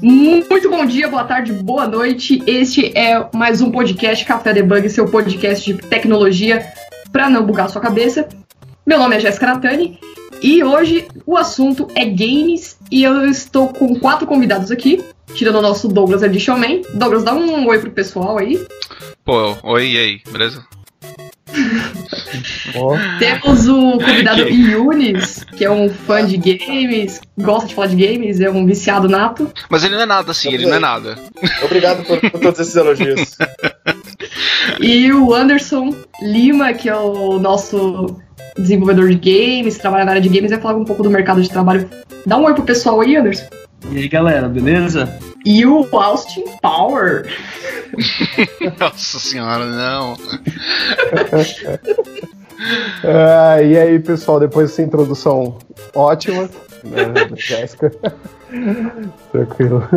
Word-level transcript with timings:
Muito 0.00 0.70
bom 0.70 0.86
dia, 0.86 1.08
boa 1.08 1.24
tarde, 1.24 1.52
boa 1.52 1.86
noite. 1.86 2.42
Este 2.46 2.96
é 2.96 3.28
mais 3.34 3.60
um 3.60 3.70
podcast 3.70 4.24
Café 4.24 4.54
Debug, 4.54 4.88
seu 4.88 5.06
podcast 5.10 5.74
de 5.74 5.78
tecnologia 5.78 6.72
para 7.12 7.28
não 7.28 7.44
bugar 7.44 7.68
sua 7.68 7.82
cabeça. 7.82 8.26
Meu 8.86 8.98
nome 8.98 9.16
é 9.16 9.20
Jéssica 9.20 9.46
Natani 9.46 10.00
e 10.42 10.62
hoje 10.62 11.06
o 11.26 11.36
assunto 11.36 11.88
é 11.94 12.04
games 12.04 12.78
e 12.90 13.02
eu 13.02 13.26
estou 13.26 13.68
com 13.68 13.98
quatro 13.98 14.26
convidados 14.26 14.70
aqui, 14.70 15.02
tirando 15.34 15.56
o 15.56 15.62
nosso 15.62 15.88
Douglas 15.88 16.22
Edition 16.22 16.56
Man. 16.56 16.82
Douglas, 16.94 17.24
dá 17.24 17.34
um 17.34 17.66
oi 17.66 17.78
pro 17.78 17.90
pessoal 17.90 18.38
aí. 18.38 18.64
Pô, 19.24 19.56
oi, 19.62 19.90
e 19.90 19.98
aí, 19.98 20.20
beleza? 20.30 20.64
Temos 23.18 23.68
o 23.68 23.98
convidado 23.98 24.48
Yunis, 24.48 25.44
que 25.56 25.64
é 25.64 25.70
um 25.70 25.88
fã 25.88 26.24
de 26.24 26.36
games, 26.36 27.20
gosta 27.38 27.68
de 27.68 27.74
falar 27.74 27.88
de 27.88 27.96
games, 27.96 28.40
é 28.40 28.50
um 28.50 28.66
viciado 28.66 29.08
nato. 29.08 29.50
Mas 29.68 29.82
ele 29.84 29.94
não 29.94 30.02
é 30.02 30.06
nada 30.06 30.30
assim, 30.30 30.52
ele 30.52 30.66
não 30.66 30.74
é 30.74 30.78
nada. 30.78 31.18
Obrigado 31.64 32.04
por, 32.04 32.20
por 32.20 32.40
todos 32.40 32.60
esses 32.60 32.76
elogios. 32.76 33.36
E 34.80 35.12
o 35.12 35.34
Anderson 35.34 35.94
Lima, 36.22 36.72
que 36.74 36.88
é 36.88 36.96
o 36.96 37.38
nosso 37.38 38.20
desenvolvedor 38.58 39.08
de 39.08 39.16
games, 39.16 39.78
trabalha 39.78 40.04
na 40.04 40.12
área 40.12 40.22
de 40.22 40.28
games, 40.28 40.50
vai 40.50 40.60
falar 40.60 40.76
um 40.76 40.84
pouco 40.84 41.02
do 41.02 41.10
mercado 41.10 41.40
de 41.40 41.48
trabalho. 41.48 41.88
Dá 42.26 42.36
um 42.36 42.44
oi 42.44 42.54
pro 42.54 42.64
pessoal 42.64 43.00
aí, 43.00 43.16
Anderson. 43.16 43.46
E 43.90 43.98
aí, 43.98 44.08
galera, 44.08 44.48
beleza? 44.48 45.18
E 45.44 45.64
o 45.64 45.86
Austin 45.92 46.44
Power. 46.60 47.26
Nossa 48.78 49.18
senhora, 49.18 49.64
não. 49.64 50.16
Ah, 53.04 53.62
e 53.62 53.78
aí, 53.78 53.98
pessoal, 53.98 54.40
depois 54.40 54.70
dessa 54.70 54.82
introdução 54.82 55.56
ótima, 55.94 56.50
né, 56.84 57.06
Jéssica. 57.36 57.92
Tranquilo. 59.32 59.88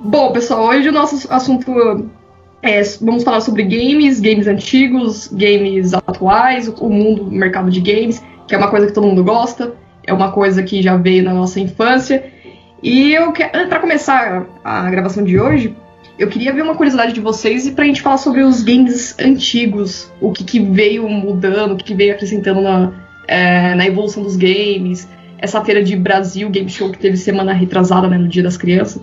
Bom, 0.00 0.32
pessoal, 0.32 0.66
hoje 0.66 0.88
o 0.88 0.92
nosso 0.92 1.32
assunto 1.32 2.10
é. 2.64 2.82
Vamos 3.00 3.22
falar 3.22 3.40
sobre 3.40 3.62
games, 3.62 4.20
games 4.20 4.46
antigos, 4.46 5.28
games 5.28 5.92
atuais, 5.92 6.68
o 6.68 6.88
mundo, 6.88 7.22
o 7.24 7.30
mercado 7.30 7.70
de 7.70 7.80
games, 7.80 8.22
que 8.48 8.54
é 8.54 8.58
uma 8.58 8.68
coisa 8.68 8.86
que 8.86 8.92
todo 8.92 9.06
mundo 9.06 9.22
gosta, 9.22 9.74
é 10.06 10.12
uma 10.12 10.32
coisa 10.32 10.62
que 10.62 10.82
já 10.82 10.96
veio 10.96 11.22
na 11.22 11.34
nossa 11.34 11.60
infância. 11.60 12.24
E 12.82 13.12
eu 13.12 13.32
quero, 13.32 13.68
para 13.68 13.80
começar 13.80 14.46
a 14.64 14.90
gravação 14.90 15.24
de 15.24 15.38
hoje, 15.38 15.74
eu 16.18 16.28
queria 16.28 16.52
ver 16.52 16.62
uma 16.62 16.74
curiosidade 16.74 17.12
de 17.12 17.20
vocês 17.20 17.66
e 17.66 17.72
pra 17.72 17.84
gente 17.84 18.00
falar 18.00 18.18
sobre 18.18 18.42
os 18.42 18.62
games 18.62 19.14
antigos, 19.18 20.12
o 20.20 20.32
que, 20.32 20.44
que 20.44 20.60
veio 20.60 21.08
mudando, 21.08 21.72
o 21.72 21.76
que, 21.76 21.84
que 21.84 21.94
veio 21.94 22.14
acrescentando 22.14 22.60
na, 22.60 22.92
é, 23.26 23.74
na 23.74 23.86
evolução 23.86 24.22
dos 24.22 24.36
games, 24.36 25.08
essa 25.38 25.62
feira 25.64 25.82
de 25.82 25.96
Brasil 25.96 26.48
Game 26.48 26.70
Show 26.70 26.90
que 26.90 26.98
teve 26.98 27.16
semana 27.16 27.52
retrasada, 27.52 28.08
né, 28.08 28.16
no 28.16 28.28
Dia 28.28 28.42
das 28.42 28.56
Crianças. 28.56 29.02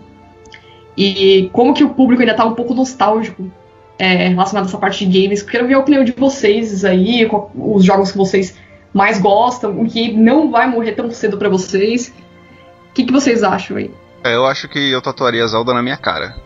E 0.97 1.50
como 1.53 1.73
que 1.73 1.84
o 1.84 1.89
público 1.89 2.22
ainda 2.22 2.34
tá 2.34 2.45
um 2.45 2.53
pouco 2.53 2.73
nostálgico 2.73 3.50
é, 3.97 4.28
relacionado 4.30 4.66
a 4.66 4.67
essa 4.67 4.78
parte 4.78 5.06
de 5.06 5.22
games. 5.23 5.42
Quero 5.44 5.67
ver 5.67 5.75
a 5.75 5.80
opinião 5.80 6.03
de 6.03 6.11
vocês 6.11 6.83
aí, 6.83 7.30
os 7.56 7.83
jogos 7.86 8.11
que 8.11 8.17
vocês 8.17 8.58
mais 8.94 9.20
gostam, 9.22 9.80
o 9.80 9.86
que 9.88 10.11
não 10.11 10.52
vai 10.52 10.67
morrer 10.67 10.92
tão 10.94 11.09
cedo 11.11 11.38
para 11.38 11.48
vocês. 11.50 12.14
O 12.89 12.94
que, 12.94 13.03
que 13.06 13.11
vocês 13.11 13.42
acham 13.44 13.78
aí? 13.78 13.89
É, 14.23 14.36
eu 14.36 14.45
acho 14.45 14.67
que 14.67 14.92
eu 14.92 15.02
tatuaria 15.02 15.48
Zelda 15.48 15.73
na 15.73 15.81
minha 15.81 15.98
cara. 15.98 16.36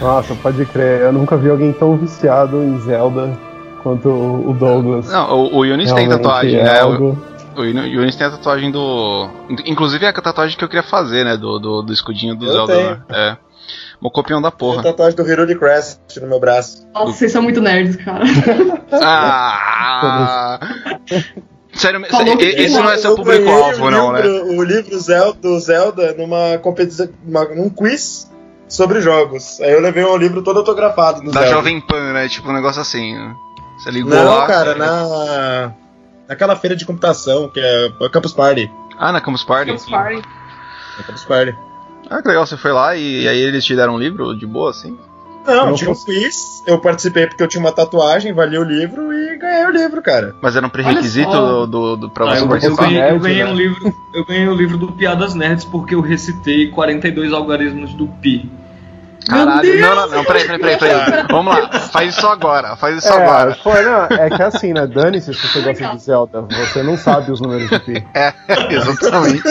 Nossa, 0.00 0.34
pode 0.34 0.64
crer. 0.66 1.02
Eu 1.02 1.12
nunca 1.12 1.36
vi 1.36 1.50
alguém 1.50 1.72
tão 1.72 1.96
viciado 1.96 2.62
em 2.62 2.78
Zelda 2.80 3.38
quanto 3.82 4.08
o 4.08 4.52
Douglas. 4.58 5.10
Não, 5.10 5.30
o, 5.46 5.58
o 5.58 5.64
Yunis 5.64 5.92
tem 5.92 6.08
tatuagem, 6.08 6.58
é 6.58 6.64
né? 6.64 6.80
algo- 6.80 7.18
O, 7.60 7.64
o 7.64 7.86
Yunis 7.86 8.16
tem 8.16 8.26
a 8.26 8.30
tatuagem 8.30 8.70
do. 8.70 9.28
Inclusive 9.66 10.04
é 10.04 10.08
a 10.08 10.12
tatuagem 10.12 10.56
que 10.56 10.64
eu 10.64 10.68
queria 10.68 10.82
fazer, 10.82 11.24
né? 11.24 11.36
Do, 11.36 11.58
do, 11.58 11.82
do 11.82 11.92
escudinho 11.92 12.34
do 12.34 12.46
Eu 12.46 12.52
Zelda. 12.52 12.72
tenho. 12.74 13.02
É. 13.10 13.36
Mocopião 14.00 14.40
da 14.40 14.50
porra. 14.50 14.82
tatuagem 14.82 15.14
do 15.16 15.28
Hiruli 15.30 15.54
Crest 15.58 15.98
no 16.20 16.26
meu 16.26 16.40
braço. 16.40 16.88
Nossa, 16.94 17.12
vocês 17.12 17.30
são 17.32 17.42
muito 17.42 17.60
nerds, 17.60 17.96
cara. 17.96 18.24
Ah! 19.02 20.58
Sério, 21.74 22.02
esse 22.40 22.74
não 22.74 22.90
é 22.90 22.96
seu 22.98 23.14
público-alvo, 23.14 23.90
não, 23.90 24.12
né? 24.12 24.22
O 24.26 24.62
livro 24.62 24.98
Zelda, 24.98 25.38
do 25.40 25.58
Zelda 25.60 26.14
numa 26.14 26.58
competição, 26.58 27.08
num 27.54 27.68
quiz 27.70 28.30
sobre 28.68 29.00
jogos. 29.00 29.60
Aí 29.60 29.72
eu 29.72 29.80
levei 29.80 30.04
um 30.04 30.16
livro 30.16 30.42
todo 30.42 30.58
autografado 30.58 31.22
no 31.22 31.30
Da 31.30 31.40
Zelda. 31.40 31.56
Jovem 31.56 31.80
Pan, 31.80 32.12
né? 32.12 32.28
Tipo 32.28 32.48
um 32.48 32.54
negócio 32.54 32.80
assim. 32.80 33.14
né? 33.14 33.34
Você 33.78 33.90
ligou 33.90 34.10
Não, 34.14 34.24
lá. 34.24 34.46
cara, 34.46 34.74
na... 34.74 35.72
Naquela 36.30 36.54
feira 36.56 36.76
de 36.76 36.86
computação, 36.86 37.48
que 37.48 37.58
é 37.60 37.90
a 38.00 38.08
Campus 38.08 38.32
Party. 38.32 38.70
Ah, 38.96 39.10
na 39.12 39.20
Campus 39.20 39.42
Party? 39.44 39.72
Campus 39.72 39.86
Party. 39.90 40.22
Na 40.96 41.04
Campus 41.04 41.24
Party. 41.24 41.54
Ah, 42.08 42.22
que 42.22 42.28
legal, 42.28 42.46
você 42.46 42.56
foi 42.56 42.72
lá 42.72 42.96
e, 42.96 43.26
aí 43.28 43.38
eles 43.40 43.64
te 43.64 43.74
deram 43.74 43.94
um 43.94 43.98
livro 43.98 44.34
de 44.36 44.46
boa, 44.46 44.70
assim? 44.70 44.96
Não, 45.46 45.66
não 45.66 45.74
tinha 45.74 45.90
um 45.90 45.94
fosse- 45.94 46.06
quiz, 46.06 46.62
eu 46.66 46.78
participei 46.78 47.26
porque 47.26 47.42
eu 47.42 47.48
tinha 47.48 47.60
uma 47.60 47.72
tatuagem, 47.72 48.32
valia 48.32 48.60
o 48.60 48.64
livro 48.64 49.12
e 49.12 49.38
ganhei 49.38 49.64
o 49.66 49.70
livro, 49.70 50.00
cara. 50.02 50.36
Mas 50.40 50.54
era 50.54 50.64
um 50.66 50.68
pré-requisito 50.68 51.30
do, 51.32 51.66
do, 51.66 51.96
do, 51.96 52.10
pra 52.10 52.26
Ah, 52.26 52.28
você 52.36 52.40
eu, 52.40 52.42
eu 52.44 52.48
participar? 52.48 52.84
ganhei, 52.84 53.10
eu 53.10 53.18
ganhei 53.20 53.44
né? 53.44 53.50
um 53.50 53.54
livro, 53.54 53.94
eu 54.14 54.24
ganhei 54.24 54.46
o 54.48 54.54
livro 54.54 54.76
do 54.76 54.92
Piadas 54.92 55.34
Nerds 55.34 55.64
porque 55.64 55.94
eu 55.94 56.00
recitei 56.00 56.68
42 56.68 57.32
algarismos 57.32 57.92
do 57.94 58.06
Pi. 58.06 58.48
Caralho, 59.28 59.80
não, 59.80 59.94
não, 59.94 60.08
não, 60.08 60.24
peraí, 60.24 60.44
peraí, 60.46 60.58
peraí, 60.58 60.76
peraí. 60.78 61.26
Vamos 61.30 61.54
lá, 61.54 61.68
faz 61.92 62.16
isso 62.16 62.26
agora, 62.26 62.74
faz 62.76 62.96
isso 62.98 63.08
É, 63.12 63.16
agora. 63.16 63.54
foi, 63.62 63.82
não, 63.82 64.04
é 64.04 64.30
que 64.30 64.42
assim, 64.42 64.72
né? 64.72 64.86
Dane-se 64.86 65.32
se 65.34 65.46
você 65.48 65.60
gosta 65.60 65.88
de 65.88 66.02
Zelda. 66.02 66.42
Você 66.42 66.82
não 66.82 66.96
sabe 66.96 67.30
os 67.30 67.40
números 67.40 67.68
do 67.70 67.80
Pi. 67.80 68.04
É, 68.14 68.32
exatamente. 68.74 69.42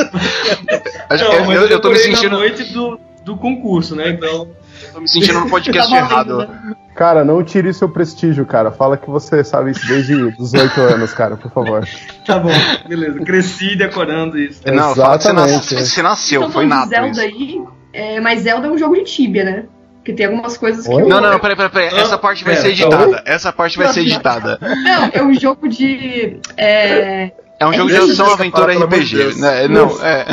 Acho 1.10 1.24
Não, 1.24 1.32
que 1.32 1.40
mas 1.42 1.56
eu, 1.62 1.68
eu 1.68 1.80
tô 1.82 1.90
me 1.90 1.98
sentindo. 2.00 2.32
noite 2.38 2.64
do, 2.74 3.00
do 3.24 3.38
concurso, 3.38 3.96
né? 3.96 4.10
Então. 4.10 4.50
Tô 4.94 5.02
me 5.02 5.08
sentindo 5.10 5.40
no 5.42 5.50
podcast 5.50 5.90
Tá 5.92 5.98
errado. 5.98 6.38
né? 6.40 6.48
Cara, 6.96 7.24
não 7.24 7.44
tire 7.44 7.74
seu 7.74 7.88
prestígio, 7.90 8.46
cara. 8.46 8.72
Fala 8.72 8.98
que 8.98 9.10
você 9.10 9.44
sabe 9.44 9.72
isso 9.72 9.86
desde 9.88 10.16
os 10.16 10.54
8 10.54 10.82
anos, 10.82 11.14
cara, 11.14 11.36
por 11.38 11.52
favor. 11.52 11.88
Tá 12.26 12.40
bom, 12.40 12.50
beleza. 12.88 13.20
Cresci 13.20 13.76
decorando 13.76 14.38
isso. 14.38 14.62
Não, 14.66 14.96
fala 14.96 15.18
que 15.18 15.24
você, 15.24 15.34
nas- 15.34 15.52
Exatamente. 15.52 15.90
você 15.90 16.02
nasceu, 16.02 16.42
Então, 16.42 16.52
foi 16.52 16.64
de 16.64 16.70
nato 16.70 16.90
Zelda 16.90 17.08
isso. 17.10 17.22
aí, 17.22 17.62
é, 17.94 18.20
mas 18.20 18.42
Zelda 18.42 18.68
é 18.68 18.72
um 18.72 18.78
jogo 18.78 18.96
de 18.96 19.04
Tibia, 19.04 19.44
né? 19.44 19.66
Porque 19.96 20.14
tem 20.14 20.26
algumas 20.28 20.58
coisas 20.58 20.86
que. 20.88 20.94
Oi? 20.94 21.02
eu- 21.04 21.08
Não, 21.10 21.20
não, 21.22 21.32
não, 21.32 21.40
peraí, 21.40 21.56
peraí, 21.56 21.72
peraí. 21.72 22.00
Essa 22.00 22.18
parte 22.18 22.44
vai 22.44 22.54
Pera, 22.56 22.66
ser 22.66 22.72
editada. 22.72 23.24
Essa 23.26 23.52
parte 23.54 23.78
vai 23.78 23.88
ser 23.90 24.02
editada. 24.02 24.58
Não, 24.62 25.10
é 25.14 25.22
um 25.24 25.34
jogo 25.34 25.68
de. 25.68 26.38
É... 26.58 27.32
É 27.60 27.66
um 27.66 27.74
jogo 27.74 27.90
de 27.90 27.98
ação, 27.98 28.32
aventura, 28.32 28.74
RPG. 28.74 29.36
Né? 29.38 29.68
Não, 29.68 29.90
é. 30.02 30.26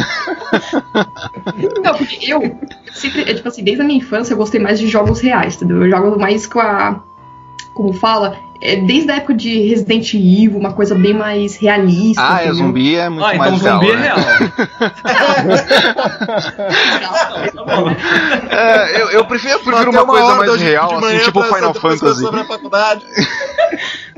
Não, 1.83 1.95
porque 1.95 2.33
eu 2.33 2.57
sempre, 2.93 3.23
é, 3.23 3.35
tipo 3.35 3.49
assim, 3.49 3.65
desde 3.65 3.83
a 3.83 3.85
minha 3.85 3.99
infância 3.99 4.33
eu 4.33 4.37
gostei 4.39 4.61
mais 4.61 4.79
de 4.79 4.87
jogos 4.87 5.21
reais, 5.21 5.57
entendeu? 5.57 5.83
Eu 5.85 5.91
jogo 5.91 6.21
mais 6.21 6.47
com 6.47 6.61
a. 6.61 7.03
Como 7.77 7.93
fala? 7.93 8.39
É, 8.59 8.77
desde 8.77 9.11
a 9.13 9.17
época 9.17 9.35
de 9.35 9.69
Resident 9.69 10.15
Evil, 10.15 10.57
uma 10.57 10.73
coisa 10.73 10.95
bem 10.95 11.13
mais 11.13 11.57
realista. 11.57 12.23
Ah, 12.27 12.39
é 12.41 12.47
entendeu? 12.47 12.55
zumbi 12.55 12.97
é 12.97 13.07
muito 13.11 13.27
Ah, 13.27 13.35
então 13.35 13.51
mais 13.51 13.61
zumbi 13.61 13.87
real. 13.87 13.93
é 13.93 14.01
né? 14.01 14.09
real. 14.09 14.27
É, 18.51 19.03
eu, 19.03 19.11
eu 19.11 19.25
prefiro, 19.27 19.53
eu 19.53 19.59
prefiro 19.59 19.91
Até 19.91 20.01
uma 20.01 20.07
coisa 20.07 20.35
mais 20.37 20.55
real, 20.59 21.05
assim, 21.05 21.19
tipo 21.19 21.43
Final 21.43 21.75
Fantasy. 21.75 22.25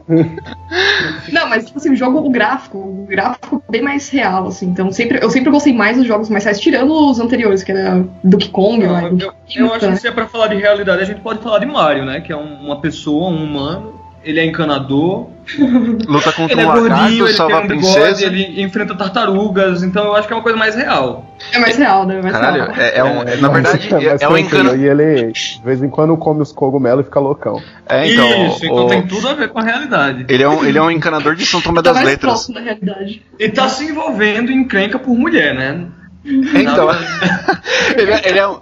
Não, 1.33 1.49
mas 1.49 1.67
tipo 1.67 1.79
assim, 1.79 1.91
o 1.93 1.97
jogo, 1.97 2.19
o 2.19 2.31
gráfico, 2.31 2.79
o 2.79 3.07
gráfico 3.09 3.63
é 3.69 3.73
bem 3.73 3.83
mais 3.83 4.09
real, 4.09 4.49
assim. 4.49 4.67
Então 4.67 4.91
sempre, 4.91 5.23
eu 5.23 5.31
sempre 5.31 5.51
gostei 5.51 5.73
mais 5.73 5.97
dos 5.97 6.07
jogos 6.07 6.29
mais 6.29 6.45
reais, 6.45 6.59
tirando 6.61 6.93
os 7.11 7.21
anteriores, 7.21 7.63
que 7.63 7.73
era 7.73 8.05
Donkey 8.25 8.49
Kong, 8.49 8.85
Não, 8.85 8.93
lá, 8.93 9.03
eu, 9.03 9.33
eu 9.55 9.75
acho 9.75 9.87
né? 9.87 9.93
que 9.93 10.01
se 10.01 10.09
é 10.09 10.11
pra 10.13 10.27
falar 10.27 10.49
de 10.49 10.57
realidade, 10.57 11.03
a 11.03 11.05
gente 11.05 11.21
pode 11.21 11.41
falar 11.43 11.59
de 11.59 11.67
Mario, 11.67 12.05
né? 12.05 12.21
Que 12.21 12.33
é 12.33 12.37
um- 12.37 12.65
uma 12.65 12.81
pessoa, 12.81 13.29
um 13.29 13.45
humano. 13.45 13.98
Ele 14.29 14.41
é 14.41 14.45
encanador. 14.45 15.27
Luta 16.07 16.31
contra 16.33 16.53
Ele 16.53 16.61
é 16.61 16.65
um 16.65 16.69
lagarto, 16.69 16.89
gordinho, 16.99 17.27
ele 17.27 17.35
salva 17.35 17.53
tem 17.55 17.63
a 17.63 17.65
um 17.65 17.69
bigode, 17.69 17.95
princesa. 17.95 18.27
ele 18.27 18.63
enfrenta 18.63 18.95
tartarugas. 18.95 19.83
Então 19.83 20.05
eu 20.05 20.15
acho 20.17 20.27
que 20.29 20.35
é 20.35 20.37
uma 20.37 20.43
coisa 20.43 20.59
mais 20.59 20.75
real. 20.75 21.35
É 21.51 21.59
mais 21.59 21.79
real, 21.79 22.05
né? 22.07 22.19
É 22.19 22.23
mais 22.23 22.37
Caralho, 22.37 22.65
real. 22.71 22.77
é, 22.77 22.99
é 22.99 23.05
um, 23.05 23.23
é- 23.23 23.37
na 23.37 23.49
verdade, 23.49 23.89
é, 23.95 24.07
é 24.09 24.15
um 24.15 24.19
tranquilo, 24.19 24.39
encana... 24.39 24.75
E 24.77 24.85
ele, 24.85 25.33
de 25.33 25.63
vez 25.65 25.83
em 25.83 25.89
quando, 25.89 26.15
come 26.19 26.43
os 26.43 26.53
cogumelos 26.53 27.01
e 27.01 27.05
fica 27.05 27.19
loucão. 27.21 27.63
É, 27.89 28.07
então, 28.13 28.47
Isso, 28.49 28.65
então 28.67 28.85
o- 28.85 28.89
tem 28.91 29.07
tudo 29.07 29.29
a 29.29 29.33
ver 29.35 29.49
com 29.49 29.59
a 29.59 29.63
realidade. 29.63 30.27
ele, 30.29 30.43
é 30.43 30.49
um, 30.49 30.63
ele 30.63 30.77
é 30.77 30.83
um 30.83 30.91
encanador 30.91 31.35
de 31.35 31.47
São 31.47 31.63
Tomé 31.63 31.77
Tá 31.77 31.93
das 31.93 31.95
mais 31.95 32.09
Letras. 32.09 32.31
próximo 32.33 32.55
da 32.57 32.61
realidade. 32.61 33.23
E 33.39 33.49
tá 33.49 33.67
se 33.71 33.85
envolvendo 33.87 34.53
em 34.53 34.65
crenca 34.69 34.99
por 34.99 35.17
mulher, 35.17 35.55
né? 35.55 35.87
Então, 36.27 36.89
ele, 37.97 38.11
é, 38.13 38.29
ele, 38.29 38.39
é 38.39 38.47
um, 38.47 38.59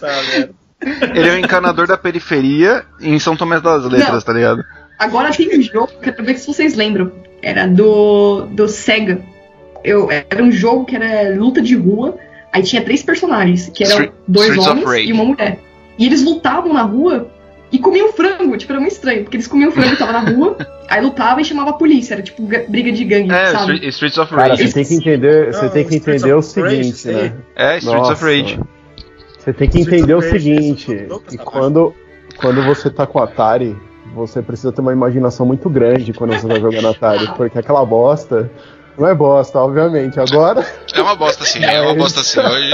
Tá, 0.00 0.08
velho. 0.32 0.57
Ele 0.80 1.28
é 1.28 1.32
um 1.34 1.38
encanador 1.38 1.86
da 1.86 1.96
periferia 1.96 2.84
em 3.00 3.18
São 3.18 3.36
Tomé 3.36 3.60
das 3.60 3.84
Letras, 3.84 4.12
Não. 4.14 4.20
tá 4.22 4.32
ligado? 4.32 4.64
Agora 4.98 5.30
tem 5.32 5.58
um 5.58 5.62
jogo, 5.62 5.90
quero 6.02 6.24
ver 6.24 6.38
se 6.38 6.46
vocês 6.46 6.74
lembram. 6.74 7.12
Era 7.42 7.66
do, 7.66 8.46
do 8.50 8.68
Sega. 8.68 9.20
Eu, 9.84 10.08
era 10.10 10.42
um 10.42 10.50
jogo 10.50 10.84
que 10.84 10.96
era 10.96 11.34
luta 11.38 11.60
de 11.62 11.76
rua. 11.76 12.16
Aí 12.52 12.62
tinha 12.62 12.82
três 12.82 13.02
personagens, 13.02 13.70
que 13.72 13.84
eram 13.84 13.92
Street- 13.92 14.12
dois 14.26 14.48
Streets 14.48 14.66
of 14.72 14.84
homens 14.84 15.08
e 15.08 15.12
uma 15.12 15.24
mulher. 15.24 15.60
E 15.98 16.06
eles 16.06 16.24
lutavam 16.24 16.72
na 16.72 16.82
rua 16.82 17.30
e 17.70 17.78
comiam 17.78 18.12
frango. 18.12 18.56
Tipo, 18.56 18.72
era 18.72 18.80
muito 18.80 18.92
estranho. 18.92 19.22
Porque 19.22 19.36
eles 19.36 19.46
comiam 19.46 19.70
frango 19.70 19.92
e 19.92 19.96
tava 19.96 20.12
na 20.12 20.20
rua, 20.30 20.56
aí 20.88 21.00
lutava 21.00 21.40
e 21.40 21.44
chamava 21.44 21.70
a 21.70 21.74
polícia. 21.74 22.14
Era 22.14 22.22
tipo 22.22 22.42
ga- 22.46 22.64
briga 22.68 22.90
de 22.90 23.04
gangue, 23.04 23.30
É, 23.30 23.46
sabe? 23.52 23.74
Street- 23.74 23.84
Streets 23.94 24.18
of 24.18 24.34
Cara, 24.34 24.48
Rage. 24.48 24.66
você 24.66 24.74
tem 24.74 24.84
que 24.84 24.94
entender, 24.94 25.52
você 25.54 25.68
tem 25.68 25.84
que 25.86 25.94
entender 25.96 26.32
o 26.32 26.38
of 26.38 26.60
Rage, 26.60 26.76
seguinte, 26.92 27.08
né? 27.08 27.32
É, 27.54 27.78
Streets 27.78 27.86
of 27.86 28.08
Nossa, 28.10 28.24
Rage. 28.26 28.60
Você 29.48 29.52
tem 29.54 29.70
que 29.70 29.80
entender 29.80 30.14
o 30.14 30.20
seguinte, 30.20 31.06
tá 31.08 31.42
quando, 31.42 31.94
quando 32.36 32.62
você 32.64 32.90
tá 32.90 33.06
com 33.06 33.18
Atari, 33.18 33.74
você 34.14 34.42
precisa 34.42 34.70
ter 34.70 34.82
uma 34.82 34.92
imaginação 34.92 35.46
muito 35.46 35.70
grande 35.70 36.12
quando 36.12 36.34
você 36.34 36.46
vai 36.46 36.60
jogando 36.60 36.88
Atari, 36.88 37.26
porque 37.34 37.58
aquela 37.58 37.82
bosta 37.82 38.50
não 38.98 39.08
é 39.08 39.14
bosta, 39.14 39.58
obviamente. 39.58 40.20
Agora, 40.20 40.66
É 40.94 41.00
uma 41.00 41.16
bosta 41.16 41.46
sim, 41.46 41.64
é 41.64 41.80
uma 41.80 41.94
bosta 41.94 42.22
sim. 42.22 42.40
Hoje. 42.40 42.72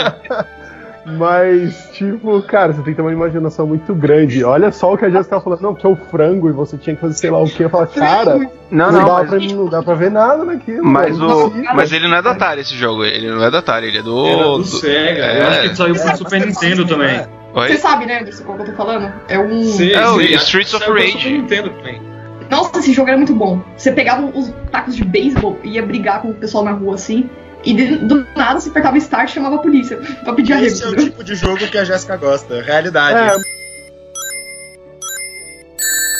Mas, 1.06 1.90
tipo, 1.92 2.40
cara, 2.42 2.72
você 2.72 2.82
tem 2.82 2.92
que 2.92 2.96
ter 2.96 3.02
uma 3.02 3.12
imaginação 3.12 3.66
muito 3.66 3.94
grande. 3.94 4.42
Olha 4.44 4.72
só 4.72 4.92
o 4.92 4.98
que 4.98 5.04
a 5.04 5.10
Jéssica 5.10 5.30
tava 5.30 5.42
falando, 5.44 5.60
não, 5.62 5.74
que 5.74 5.86
é 5.86 5.88
o 5.88 5.96
frango 5.96 6.48
e 6.48 6.52
você 6.52 6.76
tinha 6.76 6.94
que 6.96 7.00
fazer 7.02 7.14
sei 7.14 7.30
lá 7.30 7.42
o 7.42 7.46
que. 7.48 7.62
Eu 7.62 7.70
falo, 7.70 7.86
cara, 7.88 8.36
Não, 8.70 8.90
não, 8.90 8.92
não, 8.92 9.04
dá 9.06 9.14
mas, 9.14 9.28
pra, 9.28 9.38
não 9.56 9.66
dá 9.68 9.82
pra 9.82 9.94
ver 9.94 10.10
nada 10.10 10.44
naquilo. 10.44 10.84
mas, 10.84 11.18
é 11.18 11.22
o, 11.22 11.52
mas 11.74 11.92
ele 11.92 12.08
não 12.08 12.16
é 12.16 12.22
da 12.22 12.30
Atari 12.32 12.60
esse 12.62 12.74
jogo. 12.74 13.04
Ele 13.04 13.30
não 13.30 13.42
é 13.44 13.50
da 13.50 13.58
Atari, 13.58 13.88
ele 13.88 13.98
é 13.98 14.02
do. 14.02 14.26
Era 14.26 14.42
do 14.44 14.58
do- 14.58 14.64
Sega. 14.64 15.22
é. 15.24 15.40
Eu 15.42 15.46
acho 15.48 15.60
que 15.60 15.66
ele 15.66 15.74
saiu 15.76 15.94
pro 15.94 16.16
Super 16.16 16.46
Nintendo 16.46 16.86
também. 16.86 17.26
Oi? 17.54 17.68
Você 17.68 17.76
sabe, 17.78 18.06
né, 18.06 18.18
Anderson, 18.20 18.44
qual 18.44 18.56
que 18.58 18.62
eu 18.64 18.66
tô 18.66 18.72
falando? 18.72 19.12
É 19.28 19.38
um. 19.38 19.62
Sei, 19.64 19.92
É, 19.94 20.08
o 20.08 20.20
Streets 20.20 20.74
of 20.74 20.90
Rage. 20.90 21.12
Super 21.12 21.30
Nintendo 21.30 21.70
também. 21.70 22.13
Nossa, 22.50 22.78
esse 22.78 22.92
jogo 22.92 23.08
era 23.08 23.16
muito 23.16 23.34
bom. 23.34 23.62
Você 23.76 23.90
pegava 23.92 24.24
os 24.26 24.52
tacos 24.70 24.94
de 24.96 25.04
beisebol 25.04 25.58
e 25.64 25.70
ia 25.70 25.82
brigar 25.84 26.22
com 26.22 26.30
o 26.30 26.34
pessoal 26.34 26.64
na 26.64 26.72
rua 26.72 26.94
assim. 26.94 27.28
E 27.64 27.72
de- 27.72 27.96
do 27.96 28.26
nada 28.36 28.60
você 28.60 28.68
apertava 28.68 28.98
start 28.98 29.30
e 29.30 29.32
chamava 29.32 29.56
a 29.56 29.58
polícia 29.58 29.96
pra 30.22 30.34
pedir 30.34 30.52
arrego. 30.52 30.66
Esse 30.68 30.84
é 30.84 30.88
o 30.88 30.96
tipo 30.96 31.24
de 31.24 31.34
jogo 31.34 31.56
que 31.66 31.78
a 31.78 31.84
Jéssica 31.84 32.16
gosta. 32.16 32.60
Realidade. 32.60 33.18
É, 33.18 33.36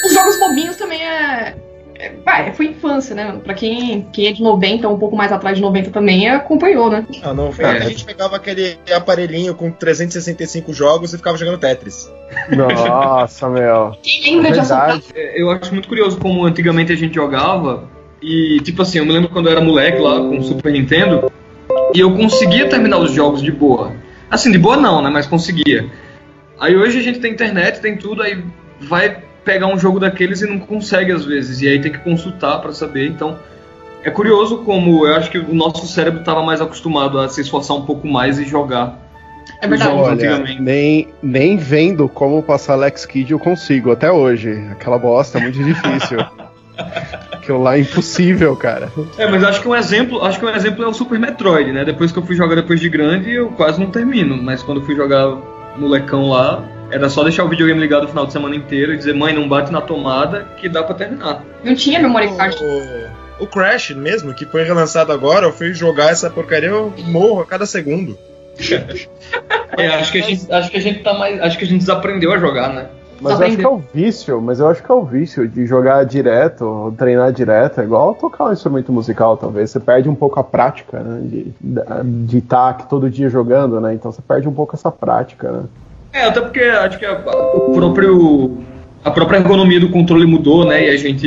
Os 0.07 0.13
jogos 0.13 0.39
bobinhos 0.39 0.77
também 0.77 1.03
é. 1.03 1.55
É 2.05 2.13
vai, 2.25 2.53
foi 2.53 2.67
infância, 2.67 3.15
né? 3.15 3.41
Pra 3.43 3.55
quem, 3.55 4.07
quem 4.13 4.27
é 4.27 4.33
de 4.33 4.43
90, 4.43 4.89
um 4.89 4.99
pouco 4.99 5.17
mais 5.17 5.33
atrás 5.33 5.57
de 5.57 5.63
90 5.63 5.91
também, 5.91 6.29
acompanhou, 6.29 6.91
né? 6.91 7.07
Ah, 7.23 7.33
não, 7.33 7.53
É. 7.59 7.65
A 7.65 7.81
gente 7.81 8.05
pegava 8.05 8.37
aquele 8.37 8.79
aparelhinho 8.95 9.55
com 9.55 9.71
365 9.71 10.73
jogos 10.73 11.15
e 11.15 11.17
ficava 11.17 11.37
jogando 11.37 11.59
Tetris. 11.59 12.13
Nossa, 12.51 13.49
meu. 13.49 13.97
Quem 14.03 14.37
lembra 14.37 14.53
de 14.53 14.61
assaltar? 14.61 15.01
É, 15.15 15.41
Eu 15.41 15.51
acho 15.51 15.73
muito 15.73 15.89
curioso 15.89 16.19
como 16.19 16.45
antigamente 16.45 16.93
a 16.93 16.97
gente 16.97 17.15
jogava. 17.15 17.89
E, 18.23 18.61
tipo 18.63 18.83
assim, 18.83 18.99
eu 18.99 19.07
me 19.07 19.13
lembro 19.13 19.29
quando 19.29 19.47
eu 19.47 19.53
era 19.53 19.61
moleque 19.61 19.99
lá 20.01 20.19
com 20.19 20.39
o 20.39 20.43
Super 20.43 20.73
Nintendo. 20.73 21.31
E 21.95 22.01
eu 22.01 22.15
conseguia 22.15 22.69
terminar 22.69 22.99
os 22.99 23.13
jogos 23.13 23.43
de 23.43 23.53
boa. 23.53 23.93
Assim, 24.31 24.51
de 24.51 24.59
boa 24.59 24.77
não, 24.77 25.03
né? 25.03 25.11
Mas 25.11 25.27
conseguia. 25.27 25.91
Aí 26.59 26.77
hoje 26.77 26.99
a 26.99 27.03
gente 27.03 27.21
tem 27.21 27.33
internet, 27.33 27.81
tem 27.81 27.97
tudo, 27.97 28.23
aí 28.23 28.43
vai 28.81 29.24
pegar 29.45 29.67
um 29.67 29.79
jogo 29.79 30.01
daqueles 30.01 30.43
e 30.43 30.47
não 30.47 30.59
consegue 30.59 31.13
às 31.13 31.25
vezes. 31.25 31.61
E 31.61 31.69
aí 31.69 31.81
tem 31.81 31.93
que 31.93 31.99
consultar 31.99 32.61
pra 32.61 32.73
saber. 32.73 33.07
Então, 33.09 33.39
é 34.03 34.11
curioso 34.11 34.59
como 34.59 35.07
eu 35.07 35.15
acho 35.17 35.31
que 35.31 35.39
o 35.39 35.55
nosso 35.55 35.87
cérebro 35.87 36.21
estava 36.21 36.43
mais 36.43 36.61
acostumado 36.61 37.19
a 37.19 37.29
se 37.29 37.41
esforçar 37.41 37.77
um 37.77 37.83
pouco 37.83 38.07
mais 38.07 38.39
e 38.39 38.45
jogar. 38.45 38.99
É 39.61 39.67
verdade. 39.69 39.91
Jogos 39.91 40.09
Olha, 40.09 40.15
antigamente. 40.15 40.63
nem, 40.63 41.09
nem 41.23 41.57
vendo 41.57 42.09
como 42.09 42.43
passar 42.43 42.75
Alex 42.75 43.07
Kidd 43.07 43.33
eu 43.33 43.39
consigo 43.39 43.93
até 43.93 44.11
hoje. 44.11 44.51
Aquela 44.71 44.99
bosta 44.99 45.39
é 45.39 45.43
muito 45.43 45.63
difícil. 45.63 46.19
Aquilo 47.33 47.63
lá 47.63 47.77
é 47.77 47.81
impossível, 47.81 48.57
cara. 48.57 48.91
É, 49.17 49.31
mas 49.31 49.45
acho 49.45 49.61
que 49.61 49.69
um 49.69 49.77
exemplo, 49.77 50.25
acho 50.25 50.41
que 50.41 50.47
um 50.47 50.51
exemplo 50.51 50.83
é 50.83 50.89
o 50.89 50.95
Super 50.95 51.19
Metroid, 51.19 51.73
né? 51.73 51.85
Depois 51.85 52.11
que 52.11 52.19
eu 52.19 52.23
fui 52.25 52.35
jogar 52.35 52.57
depois 52.57 52.81
de 52.81 52.89
grande, 52.89 53.33
eu 53.33 53.49
quase 53.51 53.79
não 53.79 53.91
termino, 53.91 54.43
mas 54.43 54.63
quando 54.63 54.81
eu 54.81 54.87
fui 54.87 54.97
jogar 54.97 55.37
molecão 55.77 56.29
lá, 56.31 56.65
era 56.95 57.09
só 57.09 57.25
deixar 57.25 57.43
o 57.43 57.49
videogame 57.49 57.81
ligado 57.81 58.05
o 58.05 58.09
final 58.09 58.25
de 58.25 58.33
semana 58.33 58.55
inteiro 58.55 58.95
e 58.95 58.97
dizer, 58.97 59.15
mãe, 59.15 59.35
não 59.35 59.49
bate 59.49 59.73
na 59.73 59.81
tomada 59.81 60.47
que 60.57 60.69
dá 60.69 60.81
pra 60.81 60.95
terminar. 60.95 61.45
Não 61.65 61.75
tinha 61.75 61.99
memory 61.99 62.33
card. 62.37 62.57
O, 62.63 63.43
o 63.43 63.47
Crash 63.49 63.91
mesmo, 63.91 64.33
que 64.33 64.47
foi 64.47 64.63
relançado 64.63 65.11
agora, 65.11 65.47
eu 65.47 65.53
fui 65.53 65.75
jogar 65.75 66.11
essa 66.13 66.31
porcaria, 66.31 66.69
eu 66.69 66.93
morro 67.07 67.41
a 67.41 67.47
cada 67.47 67.67
segundo. 67.67 68.17
É, 69.77 69.89
acho 69.89 70.13
que 70.13 70.19
a 70.19 70.23
gente, 70.23 70.53
acho 70.53 70.71
que 70.71 70.77
a 70.77 70.81
gente 70.81 71.03
tá 71.03 71.13
mais, 71.15 71.41
acho 71.41 71.59
que 71.59 71.65
a 71.65 71.67
gente 71.67 71.81
desaprendeu 71.81 72.33
a 72.33 72.39
jogar, 72.39 72.73
né? 72.73 72.87
Mas 73.21 73.39
Tá 73.39 73.45
eu 73.45 73.49
acho 73.49 73.57
que 73.57 73.65
é 73.65 73.69
o 73.69 73.83
vício, 73.93 74.41
mas 74.41 74.61
eu 74.61 74.69
acho 74.69 74.81
que 74.81 74.89
é 74.89 74.95
o 74.95 75.05
vício 75.05 75.49
de 75.49 75.67
jogar 75.67 76.05
direto, 76.05 76.95
treinar 76.97 77.33
direto, 77.33 77.81
é 77.81 77.85
igual 77.85 78.15
tocar 78.15 78.45
um 78.45 78.53
instrumento 78.53 78.93
musical, 78.93 79.37
talvez. 79.37 79.73
Você 79.73 79.81
perde 79.81 80.09
um 80.09 80.15
pouco 80.15 80.39
a 80.39 80.45
prática, 80.45 81.01
né? 81.01 81.45
De 82.05 82.39
estar 82.39 82.69
aqui 82.69 82.89
todo 82.89 83.11
dia 83.11 83.29
jogando, 83.29 83.81
né? 83.81 83.95
Então 83.95 84.13
você 84.13 84.23
perde 84.23 84.49
um 84.49 84.55
pouco 84.55 84.77
essa 84.77 84.93
prática, 84.93 85.51
né? 85.51 85.65
É, 86.15 86.27
até 86.27 86.41
porque 86.41 86.61
acho 86.61 86.99
que 86.99 87.05
a, 87.05 87.13
o 87.13 87.73
próprio 87.75 88.59
a 89.05 89.11
própria 89.11 89.39
ergonomia 89.39 89.81
do 89.81 89.91
controle 89.91 90.25
mudou, 90.25 90.65
né? 90.65 90.87
E 90.87 90.91
a 90.91 90.97
gente 90.97 91.27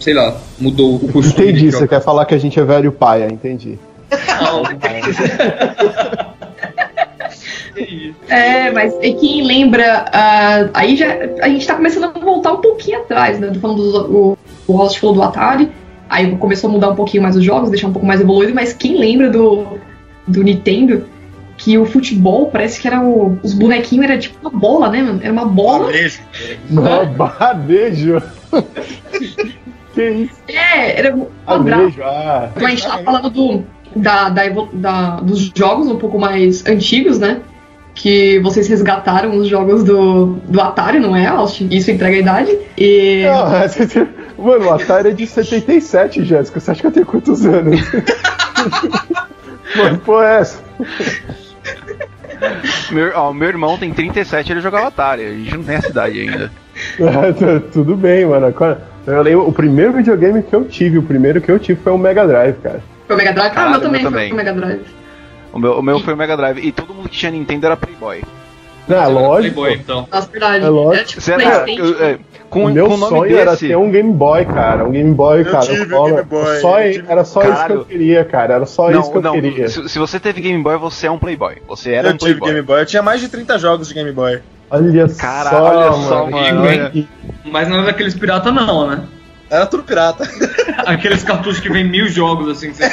sei 0.00 0.14
lá, 0.14 0.36
mudou 0.58 0.96
o 0.96 1.12
costume 1.12 1.50
Entendi, 1.50 1.66
de 1.66 1.72
você 1.72 1.86
quer 1.86 2.00
falar 2.00 2.24
que 2.24 2.34
a 2.34 2.38
gente 2.38 2.58
é 2.58 2.64
velho 2.64 2.90
paia, 2.90 3.26
entendi. 3.26 3.78
Não. 4.10 4.62
É, 8.28 8.70
mas 8.70 8.94
e 9.02 9.12
quem 9.12 9.42
lembra. 9.42 10.06
ah, 10.10 10.68
aí 10.72 10.96
já. 10.96 11.06
A 11.42 11.48
gente 11.48 11.66
tá 11.66 11.74
começando 11.74 12.04
a 12.04 12.18
voltar 12.18 12.54
um 12.54 12.60
pouquinho 12.60 13.00
atrás, 13.00 13.38
né? 13.38 13.50
Tô 13.52 13.60
falando 13.60 13.92
do. 13.92 14.16
O, 14.16 14.38
o 14.66 14.72
Rost 14.72 14.98
falou 14.98 15.14
do 15.14 15.22
Atari. 15.22 15.70
Aí 16.08 16.34
começou 16.36 16.70
a 16.70 16.72
mudar 16.72 16.88
um 16.88 16.94
pouquinho 16.94 17.22
mais 17.22 17.36
os 17.36 17.44
jogos, 17.44 17.68
deixar 17.68 17.88
um 17.88 17.92
pouco 17.92 18.06
mais 18.06 18.20
evoluído, 18.20 18.54
mas 18.54 18.72
quem 18.72 18.96
lembra 18.96 19.28
do, 19.28 19.78
do 20.26 20.42
Nintendo? 20.42 21.04
Que 21.66 21.76
o 21.76 21.84
futebol 21.84 22.46
parece 22.48 22.80
que 22.80 22.86
era 22.86 23.00
o, 23.00 23.40
os 23.42 23.52
bonequinhos 23.52 24.04
era 24.04 24.16
tipo 24.16 24.36
uma 24.40 24.56
bola, 24.56 24.88
né, 24.88 25.02
mano? 25.02 25.18
Era 25.20 25.32
uma 25.32 25.44
bola. 25.46 25.90
Beijo. 25.90 26.20
Badejo! 27.16 28.22
que 29.92 30.08
isso? 30.10 30.34
É, 30.46 30.96
era 31.00 31.12
um 31.16 31.26
quadrado. 31.44 31.92
Ah. 32.04 32.50
Então 32.54 32.68
a 32.68 32.70
gente 32.70 32.86
tá 32.86 32.98
falando 32.98 33.30
do, 33.30 33.64
da, 33.96 34.28
da, 34.28 34.42
da- 34.74 35.16
dos 35.16 35.50
jogos 35.56 35.88
um 35.88 35.96
pouco 35.98 36.20
mais 36.20 36.64
antigos, 36.66 37.18
né? 37.18 37.40
Que 37.96 38.38
vocês 38.38 38.68
resgataram 38.68 39.36
os 39.36 39.48
jogos 39.48 39.82
do, 39.82 40.34
do 40.46 40.60
Atari, 40.60 41.00
não 41.00 41.16
é, 41.16 41.26
Austin? 41.26 41.66
Isso 41.72 41.90
entrega 41.90 42.14
a 42.14 42.20
idade. 42.20 42.56
E. 42.78 43.24
Não, 43.24 43.56
essa- 43.58 44.06
Mano, 44.38 44.66
o 44.66 44.70
Atari 44.70 45.08
é 45.08 45.12
de 45.12 45.26
77, 45.26 46.24
Jéssica. 46.24 46.60
Você 46.60 46.70
acha 46.70 46.80
que 46.82 46.86
eu 46.86 46.92
tenho 46.92 47.06
quantos 47.06 47.44
anos? 47.44 47.80
Mano, 49.76 49.98
pô, 49.98 50.22
é 50.22 50.42
essa? 50.42 50.64
Meu, 52.90 53.12
ó, 53.14 53.32
meu 53.32 53.48
irmão 53.48 53.76
tem 53.78 53.92
37 53.92 54.52
ele 54.52 54.60
jogava 54.60 54.88
Atari. 54.88 55.24
A 55.24 55.30
gente 55.32 55.56
não 55.56 55.64
tem 55.64 55.76
essa 55.76 55.88
idade 55.88 56.20
ainda. 56.20 56.50
Ah, 57.00 57.32
Tudo 57.72 57.96
bem, 57.96 58.26
mano. 58.26 58.46
Agora, 58.46 58.82
Eu 59.06 59.22
lembro, 59.22 59.48
o 59.48 59.52
primeiro 59.52 59.92
videogame 59.92 60.42
que 60.42 60.54
eu 60.54 60.64
tive, 60.64 60.98
o 60.98 61.02
primeiro 61.02 61.40
que 61.40 61.50
eu 61.50 61.58
tive 61.58 61.80
foi 61.80 61.92
o 61.92 61.98
Mega 61.98 62.26
Drive, 62.26 62.56
cara. 62.62 62.80
Foi 63.06 63.14
o 63.14 63.18
Mega 63.18 63.32
Drive? 63.32 63.48
Ah, 63.48 63.52
o 63.52 63.54
Caralho, 63.54 63.70
meu 63.72 63.80
também, 63.80 64.02
foi 64.02 64.10
também. 64.10 64.32
o 64.32 64.36
Mega 64.36 64.52
Drive. 64.52 64.80
O 65.52 65.58
meu, 65.58 65.78
o 65.78 65.82
meu 65.82 66.00
foi 66.00 66.14
o 66.14 66.16
Mega 66.16 66.36
Drive. 66.36 66.58
E 66.66 66.72
todo 66.72 66.92
mundo 66.92 67.08
que 67.08 67.16
tinha 67.16 67.30
Nintendo 67.32 67.66
era 67.66 67.76
Playboy. 67.76 68.22
Não, 68.88 69.02
é 69.02 69.06
lógico. 69.06 69.54
Playboy, 69.54 69.80
então. 69.82 70.08
Nossa, 70.12 70.28
verdade. 70.30 70.64
É 70.64 70.68
lógico. 70.68 71.30
Era 71.30 71.64
tipo 71.64 71.82
eu- 71.82 72.04
é, 72.04 72.18
com, 72.62 72.70
o 72.70 72.72
meu 72.72 72.88
com 72.88 72.96
sonho 72.96 73.36
era 73.38 73.50
desse. 73.52 73.68
ter 73.68 73.76
um 73.76 73.90
Game 73.90 74.12
Boy, 74.12 74.44
cara. 74.44 74.84
Um 74.86 74.90
Game 74.90 75.12
Boy, 75.14 75.40
Eu 75.40 75.44
cara. 75.50 75.66
tive 75.66 75.84
Game 75.86 76.22
Boy, 76.22 76.60
só, 76.60 76.80
eu 76.80 76.92
tive- 76.92 77.04
Era 77.10 77.24
só 77.24 77.42
isso 77.42 77.66
que 77.66 77.72
eu 77.72 77.84
queria, 77.84 78.24
cara. 78.24 78.54
Era 78.54 78.66
só 78.66 78.90
isso 78.90 79.10
que 79.12 79.18
Não, 79.20 79.34
eu 79.34 79.42
não. 79.42 79.50
queria. 79.50 79.68
Se, 79.68 79.88
se 79.88 79.98
você 79.98 80.18
teve 80.20 80.40
Game 80.40 80.62
Boy, 80.62 80.76
você 80.78 81.06
é 81.06 81.10
um 81.10 81.18
Playboy. 81.18 81.56
Você 81.68 81.92
era 81.92 82.08
eu 82.08 82.14
um 82.14 82.16
tive 82.16 82.32
Playboy. 82.34 82.48
Game 82.54 82.66
Boy. 82.66 82.80
Eu 82.80 82.86
tinha 82.86 83.02
mais 83.02 83.20
de 83.20 83.28
30 83.28 83.58
jogos 83.58 83.88
de 83.88 83.94
Game 83.94 84.12
Boy. 84.12 84.40
Olha 84.70 85.08
Caralho, 85.08 85.48
só, 85.56 85.64
olha 85.64 85.90
mano. 85.90 86.02
só, 86.08 86.26
mano, 86.30 86.90
que- 86.90 87.08
Mas 87.44 87.68
não 87.68 87.80
é 87.80 87.86
daqueles 87.86 88.14
pirata 88.14 88.50
não, 88.50 88.88
né? 88.90 89.00
Era 89.48 89.64
tudo 89.66 89.82
pirata. 89.84 90.28
Aqueles 90.86 91.22
cartuchos 91.22 91.60
que 91.60 91.68
vem 91.70 91.84
mil 91.84 92.08
jogos, 92.08 92.48
assim. 92.48 92.70
que 92.72 92.76
você- 92.76 92.88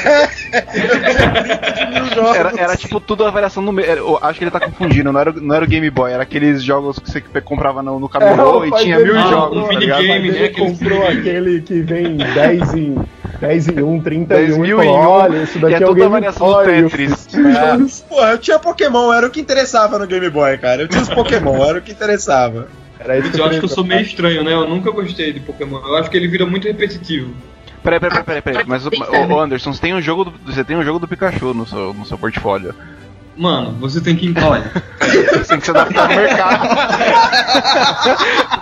Mil 1.91 2.05
jogos. 2.15 2.36
Era, 2.43 2.51
era 2.57 2.75
tipo 2.77 3.00
tudo 3.00 3.25
a 3.25 3.31
variação 3.31 3.63
do. 3.63 3.72
me- 3.72 3.83
era- 3.83 4.00
eu 4.00 4.17
acho 4.22 4.38
que 4.39 4.43
ele 4.45 4.51
tá 4.51 4.60
confundindo, 4.60 5.12
não 5.12 5.19
era, 5.19 5.31
o- 5.31 5.41
não 5.41 5.55
era 5.55 5.65
o 5.65 5.67
Game 5.67 5.89
Boy, 5.89 6.12
era 6.12 6.24
aqueles 6.24 6.63
jogos 6.63 6.98
que 7.00 7.10
você 7.10 7.22
comprava 7.41 7.81
no, 7.83 8.00
no 8.00 8.05
É, 8.07 8.10
camelô 8.10 8.60
o 8.60 8.65
e 8.65 8.72
tinha 8.72 9.00
mil 9.00 9.17
Ah, 9.17 9.27
jogos. 9.29 9.57
um 9.57 9.63
tá 9.63 9.67
minigame, 9.69 10.27
Ele 10.29 10.39
né? 10.39 10.48
Comprou 10.50 11.00
minigame. 11.00 11.19
aquele 11.19 11.62
que 11.62 11.81
vem 11.81 12.17
10 12.17 12.74
em, 12.74 12.95
10 13.39 13.67
em 13.69 13.83
1, 13.83 14.01
30 14.01 14.36
10 14.36 14.50
em 14.50 14.53
1 14.53 14.60
mil 14.62 14.81
e 14.81 14.86
falou, 14.86 15.00
um, 15.00 15.07
olha, 15.07 15.38
isso 15.43 15.60
daqui 15.60 15.75
é 15.75 15.83
é 15.83 15.88
o 15.89 15.93
Game 15.93 16.22
Boy. 16.39 16.65
Tetris. 16.65 17.27
É. 17.33 18.03
Pô, 18.10 18.22
eu 18.25 18.38
tinha 18.38 18.60
Pokémon, 18.60 19.12
era 19.13 19.27
o 19.27 19.29
que 19.29 19.39
interessava 19.41 19.98
no 20.00 20.07
Game 20.07 20.29
Boy, 20.29 20.57
cara. 20.57 20.81
Eu 20.83 20.88
tinha 20.88 21.01
os 21.01 21.10
Pokémon, 21.10 21.63
era 21.65 21.77
o 21.79 21.81
que 21.81 21.91
interessava. 21.91 22.67
Era 23.03 23.17
isso 23.17 23.38
eu 23.38 23.45
acho 23.45 23.60
que 23.60 23.65
eu 23.65 23.69
sou 23.69 23.83
meio 23.83 24.01
estranho, 24.01 24.43
né? 24.43 24.53
Eu 24.53 24.67
nunca 24.67 24.89
gostei 24.91 25.33
de 25.33 25.39
Pokémon. 25.41 25.79
Eu 25.86 25.98
acho 25.98 26.10
que 26.10 26.15
ele 26.15 26.27
vira 26.27 26.45
muito 26.45 26.67
repetitivo. 26.67 27.33
Peraí, 27.83 28.00
peraí, 28.00 28.24
peraí, 28.24 28.41
peraí. 28.41 28.65
Mas, 28.65 28.86
ô, 28.86 28.89
febre. 28.89 29.33
ô, 29.33 29.39
Anderson, 29.39 29.74
você 29.74 29.81
tem 29.81 29.93
um 29.93 30.01
jogo 30.01 30.25
do, 30.25 30.31
você 30.45 30.63
tem 30.63 30.77
um 30.77 30.83
jogo 30.83 31.00
do 31.00 31.07
Pikachu 31.07 31.53
no 31.53 31.67
seu, 31.67 31.93
no 31.93 32.05
seu 32.05 32.17
portfólio. 32.17 32.74
Mano, 33.36 33.72
você 33.80 34.00
tem 34.00 34.16
que. 34.16 34.32
Olha, 34.40 34.72
Você 35.34 35.46
tem 35.46 35.60
que 35.60 35.66
se 35.66 35.72
adaptar 35.72 36.04
ao 36.04 36.08
mercado. 36.16 36.68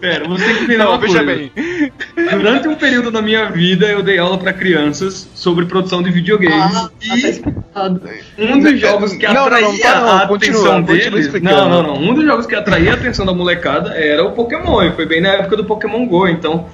pera, 0.00 0.28
você 0.28 0.44
tem 0.44 0.54
que 0.56 0.64
entender 0.64 0.78
Não, 0.78 0.88
uma 0.90 0.98
veja 0.98 1.24
coisa. 1.24 1.50
bem. 1.54 1.92
Durante 2.30 2.68
um 2.68 2.74
período 2.76 3.10
da 3.10 3.22
minha 3.22 3.46
vida, 3.50 3.86
eu 3.86 4.02
dei 4.02 4.18
aula 4.18 4.38
para 4.38 4.52
crianças 4.52 5.28
sobre 5.34 5.66
produção 5.66 6.02
de 6.02 6.10
videogames. 6.10 6.76
Ah, 6.76 6.88
tá 6.88 7.16
e 7.16 7.30
explicado. 7.30 8.02
um 8.38 8.60
dos 8.60 8.80
jogos 8.80 9.12
que 9.12 9.26
Não, 9.26 9.34
não, 9.34 9.44
atraía 9.44 9.94
não, 9.94 10.06
não, 10.06 10.16
a 10.16 10.26
continua, 10.26 10.78
atenção 10.78 10.82
deles. 10.82 11.42
Não, 11.42 11.68
não, 11.68 11.82
não. 11.82 11.94
Um 11.96 12.14
dos 12.14 12.24
jogos 12.24 12.46
que 12.46 12.54
atraía 12.54 12.92
a 12.92 12.94
atenção 12.94 13.26
da 13.26 13.34
molecada 13.34 13.94
era 13.94 14.24
o 14.24 14.32
Pokémon. 14.32 14.82
E 14.82 14.92
foi 14.92 15.06
bem 15.06 15.20
na 15.20 15.28
época 15.28 15.56
do 15.56 15.64
Pokémon 15.64 16.06
Go. 16.06 16.26
Então, 16.28 16.66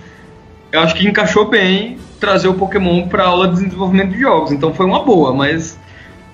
eu 0.70 0.80
acho 0.80 0.94
que 0.94 1.06
encaixou 1.06 1.48
bem 1.48 1.98
trazer 2.20 2.48
o 2.48 2.54
Pokémon 2.54 3.08
pra 3.08 3.24
aula 3.24 3.48
de 3.48 3.64
desenvolvimento 3.64 4.12
de 4.12 4.20
jogos. 4.20 4.52
Então 4.52 4.72
foi 4.72 4.86
uma 4.86 5.02
boa, 5.04 5.34
mas. 5.34 5.78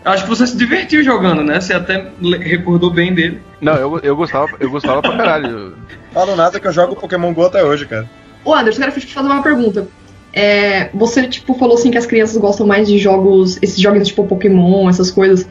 Acho 0.04 0.22
que 0.22 0.28
você 0.28 0.46
se 0.46 0.56
divertiu 0.56 1.02
jogando, 1.02 1.42
né? 1.42 1.60
Você 1.60 1.74
até 1.74 2.06
recordou 2.40 2.90
bem 2.90 3.14
dele. 3.14 3.40
Não, 3.60 3.74
eu, 3.74 3.98
eu 3.98 4.16
gostava, 4.16 4.48
eu 4.60 4.70
gostava 4.70 5.02
pra 5.02 5.16
caralho. 5.16 5.74
Falo 6.12 6.36
nada 6.36 6.58
que 6.58 6.66
eu 6.66 6.72
jogo 6.72 6.96
Pokémon 6.96 7.32
GO 7.34 7.44
até 7.44 7.62
hoje, 7.62 7.86
cara. 7.86 8.08
Ô, 8.44 8.54
Anderson, 8.54 8.80
eu 8.80 8.88
quero 8.88 9.00
te 9.00 9.12
fazer 9.12 9.28
uma 9.28 9.42
pergunta. 9.42 9.88
É, 10.32 10.90
você, 10.94 11.26
tipo, 11.26 11.54
falou 11.54 11.74
assim 11.74 11.90
que 11.90 11.98
as 11.98 12.06
crianças 12.06 12.36
gostam 12.36 12.66
mais 12.66 12.86
de 12.86 12.98
jogos, 12.98 13.58
esses 13.60 13.78
jogos 13.80 14.06
tipo 14.06 14.26
Pokémon, 14.26 14.88
essas 14.88 15.10
coisas. 15.10 15.48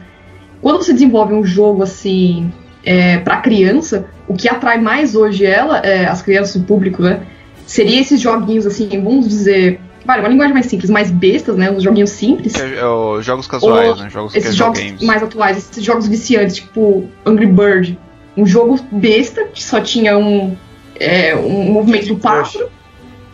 Quando 0.60 0.78
você 0.78 0.92
desenvolve 0.92 1.34
um 1.34 1.44
jogo 1.44 1.82
assim 1.82 2.52
é, 2.84 3.18
para 3.18 3.36
criança, 3.38 4.06
o 4.26 4.34
que 4.34 4.48
atrai 4.48 4.80
mais 4.80 5.14
hoje 5.14 5.44
ela, 5.44 5.78
é, 5.78 6.06
as 6.06 6.22
crianças, 6.22 6.56
o 6.56 6.64
público, 6.64 7.02
né? 7.02 7.20
Seria 7.66 8.00
esses 8.00 8.20
joguinhos 8.20 8.66
assim, 8.66 8.88
vamos 9.02 9.28
dizer, 9.28 9.80
vale, 10.04 10.20
uma 10.20 10.28
linguagem 10.28 10.54
mais 10.54 10.66
simples, 10.66 10.90
mais 10.90 11.10
bestas, 11.10 11.56
né? 11.56 11.70
Uns 11.70 11.82
joguinhos 11.82 12.10
simples. 12.10 12.52
Que 12.54 12.62
é, 12.62 12.78
é 12.78 12.86
os 12.86 13.24
jogos 13.24 13.46
casuais, 13.46 13.90
Ou 13.90 13.96
né? 13.96 14.10
Jogos 14.10 14.34
esses 14.34 14.54
jogos 14.54 14.78
games. 14.80 15.02
mais 15.02 15.22
atuais, 15.22 15.56
esses 15.58 15.84
jogos 15.84 16.06
viciantes, 16.08 16.56
tipo 16.56 17.08
Angry 17.26 17.46
Bird. 17.46 17.98
Um 18.36 18.46
jogo 18.46 18.78
besta, 18.92 19.44
que 19.52 19.62
só 19.62 19.80
tinha 19.80 20.16
um, 20.16 20.56
é, 20.98 21.34
um 21.34 21.72
movimento 21.72 22.06
do 22.08 22.16
pássaro. 22.16 22.68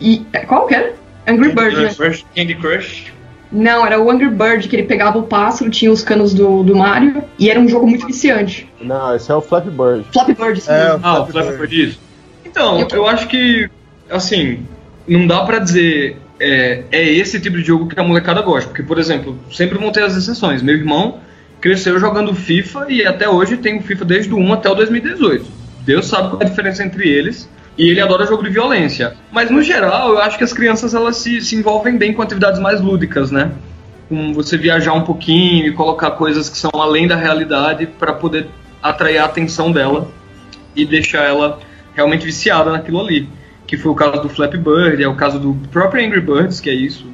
E. 0.01 0.25
é, 0.33 0.39
Qual 0.39 0.65
que 0.67 0.73
era? 0.75 0.93
Angry 1.27 1.53
Bird, 1.53 1.75
né? 1.77 1.93
Crush, 1.93 2.25
Candy 2.35 2.55
Crush. 2.55 3.13
Não, 3.51 3.85
era 3.85 4.01
o 4.01 4.09
Angry 4.11 4.29
Bird, 4.29 4.67
que 4.67 4.75
ele 4.75 4.83
pegava 4.83 5.17
o 5.19 5.23
pássaro, 5.23 5.69
tinha 5.69 5.91
os 5.91 6.03
canos 6.03 6.33
do, 6.33 6.63
do 6.63 6.75
Mario, 6.75 7.23
e 7.39 7.49
era 7.49 7.59
um 7.59 7.67
jogo 7.69 7.87
muito 7.87 8.05
viciante. 8.05 8.67
Não, 8.81 9.15
esse 9.15 9.31
é 9.31 9.35
o 9.35 9.41
Flappy 9.41 9.69
Bird. 9.69 10.05
Flappy 10.11 10.33
Bird, 10.33 10.59
sim. 10.59 10.71
É, 10.71 10.99
Ah, 11.01 11.13
o 11.21 11.25
Flappy 11.27 11.31
Flappy 11.31 11.47
Bird. 11.49 11.59
Bird 11.59 11.89
isso. 11.89 11.99
Então, 12.43 12.79
Eu- 12.79 12.87
eu 12.91 13.07
acho 13.07 13.27
que, 13.27 13.69
assim, 14.09 14.65
não 15.07 15.25
dá 15.27 15.43
pra 15.45 15.59
dizer 15.59 16.17
é, 16.39 16.83
é 16.91 17.03
esse 17.03 17.39
tipo 17.39 17.57
de 17.57 17.63
jogo 17.63 17.87
que 17.87 17.99
a 17.99 18.03
molecada 18.03 18.41
gosta. 18.41 18.69
Porque, 18.69 18.83
por 18.83 18.99
exemplo, 18.99 19.37
sempre 19.51 19.77
vão 19.77 19.91
ter 19.91 20.03
as 20.03 20.15
exceções. 20.15 20.61
Meu 20.61 20.75
irmão 20.75 21.19
cresceu 21.61 21.99
jogando 21.99 22.33
FIFA 22.33 22.85
e 22.89 23.05
até 23.05 23.27
hoje 23.27 23.57
tem 23.57 23.77
o 23.79 23.81
FIFA 23.81 24.05
desde 24.05 24.33
o 24.33 24.37
1 24.37 24.53
até 24.53 24.69
o 24.69 24.75
2018. 24.75 25.45
Deus 25.81 26.07
sabe 26.07 26.29
qual 26.29 26.41
é 26.41 26.45
a 26.45 26.49
diferença 26.49 26.83
entre 26.83 27.07
eles. 27.07 27.49
E 27.77 27.89
ele 27.89 27.99
adora 27.99 28.25
jogo 28.25 28.43
de 28.43 28.49
violência. 28.49 29.15
Mas, 29.31 29.51
no 29.51 29.61
geral, 29.61 30.09
eu 30.09 30.19
acho 30.19 30.37
que 30.37 30.43
as 30.43 30.53
crianças 30.53 30.93
elas 30.93 31.17
se, 31.17 31.41
se 31.41 31.55
envolvem 31.55 31.97
bem 31.97 32.13
com 32.13 32.21
atividades 32.21 32.59
mais 32.59 32.79
lúdicas, 32.79 33.31
né? 33.31 33.51
Com 34.07 34.33
você 34.33 34.57
viajar 34.57 34.93
um 34.93 35.01
pouquinho 35.01 35.67
e 35.67 35.73
colocar 35.73 36.11
coisas 36.11 36.49
que 36.49 36.57
são 36.57 36.71
além 36.73 37.05
da 37.05 37.17
realidade 37.17 37.85
para 37.85 38.13
poder 38.13 38.47
atrair 38.81 39.17
a 39.17 39.25
atenção 39.25 39.73
dela 39.73 40.09
e 40.73 40.85
deixar 40.85 41.23
ela 41.23 41.59
realmente 41.93 42.25
viciada 42.25 42.71
naquilo 42.71 43.01
ali. 43.01 43.27
Que 43.67 43.77
foi 43.77 43.91
o 43.91 43.95
caso 43.95 44.21
do 44.21 44.29
Flappy 44.29 44.57
Bird, 44.57 45.01
é 45.03 45.07
o 45.07 45.15
caso 45.15 45.39
do 45.39 45.53
próprio 45.71 46.05
Angry 46.05 46.21
Birds, 46.21 46.59
que 46.59 46.69
é 46.69 46.73
isso. 46.73 47.07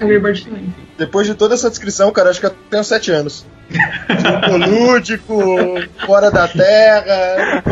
Angry 0.00 0.18
Bird 0.20 0.44
também. 0.44 0.74
Depois 0.96 1.26
de 1.26 1.34
toda 1.34 1.54
essa 1.54 1.68
descrição, 1.68 2.10
cara, 2.12 2.30
acho 2.30 2.38
que 2.40 2.46
eu 2.46 2.54
tenho 2.70 2.84
7 2.84 3.10
anos. 3.10 3.44
Jogo 3.70 4.56
lúdico, 4.70 5.34
fora 6.06 6.30
da 6.30 6.46
terra. 6.48 7.60
Pô, 7.62 7.70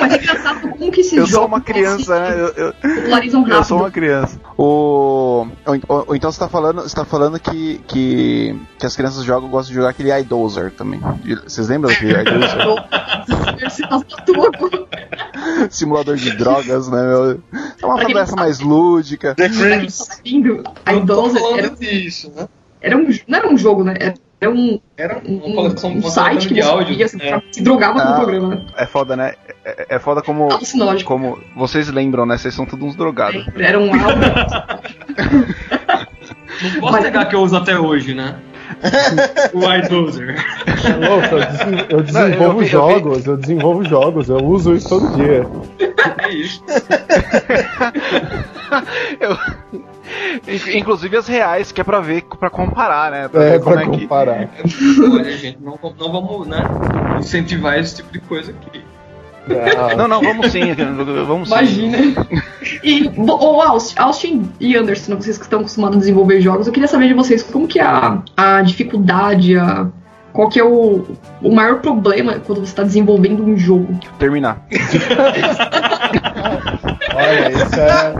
mas 0.00 0.12
é 0.12 0.16
engraçado 0.16 0.68
como 0.68 0.90
que 0.92 1.00
esses 1.00 1.12
Eu 1.12 1.26
jogos 1.26 1.30
sou 1.34 1.46
uma 1.46 1.60
criança, 1.60 2.20
né? 2.20 2.34
Eu, 2.34 2.48
eu, 2.66 2.72
popularizam 2.74 3.40
rápido. 3.42 3.56
eu 3.56 3.64
sou 3.64 3.78
uma 3.78 3.90
criança. 3.90 4.38
O, 4.56 4.62
ou, 4.64 5.48
ou- 5.88 6.04
ou 6.08 6.16
então 6.16 6.30
você 6.30 6.38
tá 6.38 6.48
falando, 6.48 6.82
você 6.82 6.94
tá 6.94 7.04
falando 7.04 7.38
que, 7.40 7.80
que, 7.86 8.54
que 8.78 8.86
as 8.86 8.94
crianças 8.96 9.24
jogam, 9.24 9.48
gostam 9.48 9.70
de 9.70 9.76
jogar 9.76 9.90
aquele 9.90 10.12
iDozer 10.20 10.70
também. 10.72 11.00
Vocês 11.46 11.68
lembram 11.68 11.90
daquele 11.90 12.12
iDozer? 12.20 12.58
Simulador 15.70 16.16
de 16.16 16.36
drogas, 16.36 16.88
né? 16.88 17.02
Meu? 17.02 17.40
É 17.82 17.86
uma 17.86 18.00
conversa 18.04 18.36
mais 18.36 18.60
lúdica. 18.60 19.34
The 19.34 19.48
Pra 19.48 19.56
quem 19.58 19.78
Crims. 19.78 19.98
tá 20.06 20.16
Eu 20.24 20.62
tô 20.62 20.92
Idosa 20.92 21.38
falando 21.40 21.58
era, 21.58 21.70
disso, 21.70 22.32
né? 22.34 22.48
era 22.80 22.96
um. 22.96 23.08
Não 23.26 23.38
era 23.38 23.48
um 23.48 23.56
jogo, 23.58 23.84
né? 23.84 23.94
Era 24.40 24.52
um, 24.52 24.80
Era 24.96 25.20
um, 25.26 25.36
uma 25.38 25.54
coleção 25.56 25.90
um 25.90 25.98
uma 25.98 26.10
site 26.10 26.46
que 26.46 26.54
você 26.54 26.60
áudio. 26.68 26.94
via, 26.94 27.06
assim, 27.06 27.20
é. 27.20 27.42
se 27.50 27.60
drogava 27.60 28.00
Ah. 28.00 28.12
o 28.12 28.16
programa, 28.16 28.48
né? 28.54 28.66
É 28.76 28.86
foda, 28.86 29.16
né? 29.16 29.34
É, 29.64 29.96
é 29.96 29.98
foda 29.98 30.22
como, 30.22 30.48
como. 31.04 31.38
Vocês 31.56 31.88
lembram, 31.88 32.24
né? 32.24 32.38
Vocês 32.38 32.54
são 32.54 32.64
todos 32.64 32.86
uns 32.86 32.94
drogados. 32.94 33.44
Era 33.56 33.80
um 33.80 33.90
álbum. 33.92 34.20
Não 36.62 36.80
posso 36.80 36.92
Mas- 36.92 37.02
negar 37.04 37.28
que 37.28 37.34
eu 37.34 37.40
uso 37.40 37.56
até 37.56 37.78
hoje, 37.78 38.14
né? 38.14 38.36
O 39.54 39.74
iDozer. 39.74 40.36
É 40.84 41.08
louco, 41.08 41.34
eu, 41.34 41.40
desen- 41.46 41.86
eu 41.88 42.02
desenvolvo 42.02 42.64
jogos, 42.64 43.26
eu 43.26 43.36
desenvolvo 43.36 43.84
jogos, 43.84 44.28
eu 44.28 44.36
uso 44.44 44.74
isso 44.74 44.88
todo 44.88 45.08
dia. 45.08 45.48
É 46.22 46.28
isso. 46.30 46.62
Eu- 49.18 49.36
In- 50.46 50.78
Inclusive 50.78 51.16
as 51.16 51.26
reais, 51.26 51.72
que 51.72 51.80
é 51.80 51.84
pra 51.84 52.00
ver, 52.00 52.22
pra 52.38 52.48
comparar, 52.50 53.10
né? 53.10 53.28
Pra 53.28 53.42
É, 53.44 53.58
pra 53.58 53.82
é 53.82 53.84
que. 53.86 54.00
comparar. 54.02 54.48
Olha, 55.12 55.36
gente, 55.36 55.58
não, 55.60 55.78
não 55.98 56.12
vamos 56.12 56.46
né, 56.46 56.66
incentivar 57.18 57.78
esse 57.78 57.96
tipo 57.96 58.12
de 58.12 58.20
coisa 58.20 58.52
aqui. 58.52 58.82
Não, 59.96 60.06
não, 60.08 60.20
vamos 60.20 60.50
sim, 60.52 60.72
vamos 61.26 61.48
sim. 61.48 61.54
Imagina. 61.54 62.26
E, 62.82 63.08
bo- 63.08 63.38
ô, 63.40 63.60
Austin, 63.62 63.94
Austin 63.98 64.52
e 64.60 64.76
Anderson, 64.76 65.16
vocês 65.16 65.36
que 65.38 65.44
estão 65.44 65.60
acostumados 65.60 65.96
a 65.96 66.00
desenvolver 66.00 66.40
jogos, 66.40 66.66
eu 66.66 66.72
queria 66.72 66.88
saber 66.88 67.08
de 67.08 67.14
vocês 67.14 67.42
como 67.42 67.66
que 67.66 67.78
é 67.78 67.82
a, 67.82 68.20
a 68.36 68.62
dificuldade, 68.62 69.56
a, 69.56 69.86
qual 70.32 70.48
que 70.48 70.60
é 70.60 70.64
o, 70.64 71.04
o 71.42 71.54
maior 71.54 71.80
problema 71.80 72.34
quando 72.44 72.58
você 72.58 72.64
está 72.70 72.82
desenvolvendo 72.82 73.44
um 73.44 73.56
jogo. 73.56 73.98
Terminar. 74.18 74.66
olha, 77.14 77.50
isso 77.50 77.80
é, 77.80 78.14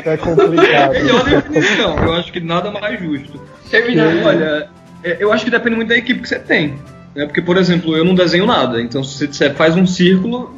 isso 0.00 0.08
é 0.08 0.16
complicado. 0.16 0.92
Melhor 0.92 1.24
definição, 1.24 1.96
eu 1.98 2.12
acho 2.14 2.32
que 2.32 2.40
nada 2.40 2.70
mais 2.70 3.00
justo. 3.00 3.40
Terminar. 3.70 4.06
Olha, 4.24 4.68
é, 5.04 5.16
eu 5.20 5.32
acho 5.32 5.44
que 5.44 5.50
depende 5.50 5.76
muito 5.76 5.88
da 5.88 5.96
equipe 5.96 6.20
que 6.20 6.28
você 6.28 6.38
tem. 6.38 6.74
Né? 7.14 7.26
Porque, 7.26 7.42
por 7.42 7.56
exemplo, 7.56 7.96
eu 7.96 8.04
não 8.04 8.14
desenho 8.14 8.46
nada. 8.46 8.80
Então, 8.80 9.02
se 9.02 9.16
você 9.16 9.26
disser, 9.26 9.54
faz 9.54 9.76
um 9.76 9.86
círculo, 9.86 10.54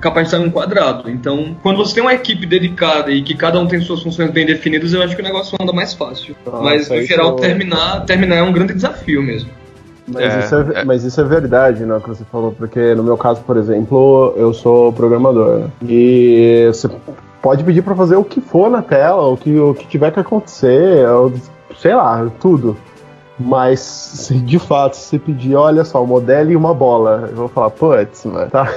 capaz 0.00 0.26
de 0.26 0.30
sair 0.32 0.44
um 0.44 0.50
quadrado. 0.50 1.10
Então, 1.10 1.56
quando 1.62 1.76
você 1.76 1.94
tem 1.94 2.02
uma 2.02 2.14
equipe 2.14 2.46
dedicada 2.46 3.10
e 3.10 3.22
que 3.22 3.34
cada 3.34 3.60
um 3.60 3.66
tem 3.66 3.80
suas 3.80 4.02
funções 4.02 4.30
bem 4.30 4.46
definidas, 4.46 4.92
eu 4.92 5.02
acho 5.02 5.14
que 5.14 5.22
o 5.22 5.24
negócio 5.24 5.56
anda 5.60 5.72
mais 5.72 5.94
fácil. 5.94 6.34
Nossa, 6.44 6.62
Mas, 6.62 6.88
no 6.88 7.02
geral, 7.02 7.36
terminar, 7.36 8.04
terminar 8.06 8.36
é 8.36 8.42
um 8.42 8.52
grande 8.52 8.74
desafio 8.74 9.22
mesmo. 9.22 9.50
Mas, 10.08 10.34
É, 10.34 10.38
isso 10.40 10.54
é, 10.54 10.80
é. 10.80 10.84
mas 10.84 11.04
isso 11.04 11.20
é 11.20 11.24
verdade, 11.24 11.84
né, 11.84 11.94
o 11.94 12.00
que 12.00 12.08
você 12.08 12.24
falou, 12.24 12.50
porque 12.50 12.94
no 12.96 13.02
meu 13.04 13.16
caso, 13.16 13.42
por 13.42 13.56
exemplo, 13.56 14.34
eu 14.36 14.52
sou 14.52 14.92
programador? 14.92 15.68
E 15.86 16.66
você 16.66 16.90
pode 17.40 17.62
pedir 17.62 17.82
pra 17.82 17.94
fazer 17.94 18.16
o 18.16 18.24
que 18.24 18.40
for 18.40 18.68
na 18.70 18.82
tela, 18.82 19.28
o 19.28 19.36
que, 19.36 19.56
o 19.56 19.74
que 19.74 19.86
tiver 19.86 20.10
que 20.10 20.18
acontecer, 20.18 21.06
ou, 21.08 21.32
sei 21.78 21.94
lá, 21.94 22.28
tudo. 22.40 22.76
Mas, 23.40 23.80
se 23.80 24.34
de 24.38 24.58
fato, 24.58 24.94
se 24.96 25.06
você 25.06 25.18
pedir, 25.18 25.54
olha 25.54 25.84
só, 25.84 26.04
modele 26.04 26.54
uma 26.54 26.74
bola, 26.74 27.28
eu 27.30 27.36
vou 27.36 27.48
falar, 27.48 27.70
putz, 27.70 28.24
mano, 28.26 28.50
tá. 28.50 28.70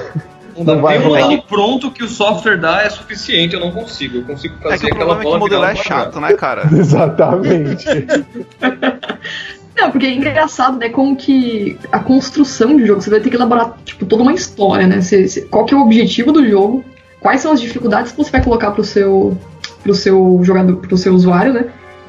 Não 0.56 0.64
Não 0.76 0.80
vai 0.82 0.98
um 0.98 1.02
rolar. 1.04 1.20
modelo 1.22 1.42
pronto 1.42 1.90
que 1.90 2.02
o 2.04 2.08
software 2.08 2.56
dá 2.56 2.82
é 2.82 2.88
suficiente, 2.88 3.54
eu 3.54 3.60
não 3.60 3.72
consigo. 3.72 4.18
Eu 4.18 4.24
consigo 4.24 4.54
fazer 4.62 4.74
É 4.74 4.78
que 4.78 4.84
o 4.84 4.88
aquela 4.88 5.16
problema 5.16 5.20
é 5.20 5.24
que 5.24 5.28
bola 5.28 5.38
modelar 5.38 5.70
é 5.72 5.74
chato, 5.74 6.20
né, 6.20 6.32
cara? 6.34 6.62
Exatamente. 6.72 7.84
Não, 9.76 9.90
porque 9.90 10.06
é 10.06 10.14
engraçado, 10.14 10.78
né? 10.78 10.88
Como 10.88 11.16
que 11.16 11.76
a 11.90 11.98
construção 11.98 12.76
de 12.76 12.86
jogo, 12.86 13.02
você 13.02 13.10
vai 13.10 13.18
ter 13.20 13.28
que 13.28 13.34
elaborar, 13.36 13.74
tipo, 13.84 14.06
toda 14.06 14.22
uma 14.22 14.32
história, 14.32 14.86
né? 14.86 15.00
Você- 15.00 15.26
você- 15.26 15.40
qual 15.42 15.64
que 15.64 15.74
é 15.74 15.76
o 15.76 15.80
objetivo 15.82 16.30
do 16.30 16.48
jogo, 16.48 16.84
quais 17.20 17.40
são 17.40 17.50
as 17.52 17.60
dificuldades 17.60 18.12
que 18.12 18.18
você 18.18 18.30
vai 18.30 18.42
colocar 18.42 18.70
pro 18.70 18.84
seu, 18.84 19.36
pro 19.82 19.92
seu 19.94 20.38
jogador, 20.44 20.76
pro 20.76 20.96
seu 20.96 21.12
usuário, 21.12 21.52
né? 21.52 21.66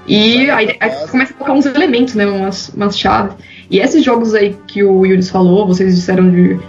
E 0.07 0.49
aí, 0.49 0.77
aí 0.79 1.07
começa 1.07 1.33
a 1.33 1.35
colocar 1.35 1.53
uns 1.53 1.65
elementos, 1.65 2.13
né? 2.15 2.25
Umas, 2.25 2.69
umas 2.69 2.97
chaves. 2.97 3.35
E 3.69 3.79
esses 3.79 4.03
jogos 4.03 4.33
aí 4.33 4.55
que 4.67 4.83
o 4.83 5.05
Yunis 5.05 5.29
falou, 5.29 5.65
vocês 5.65 5.95
disseram 5.95 6.29
de 6.29 6.59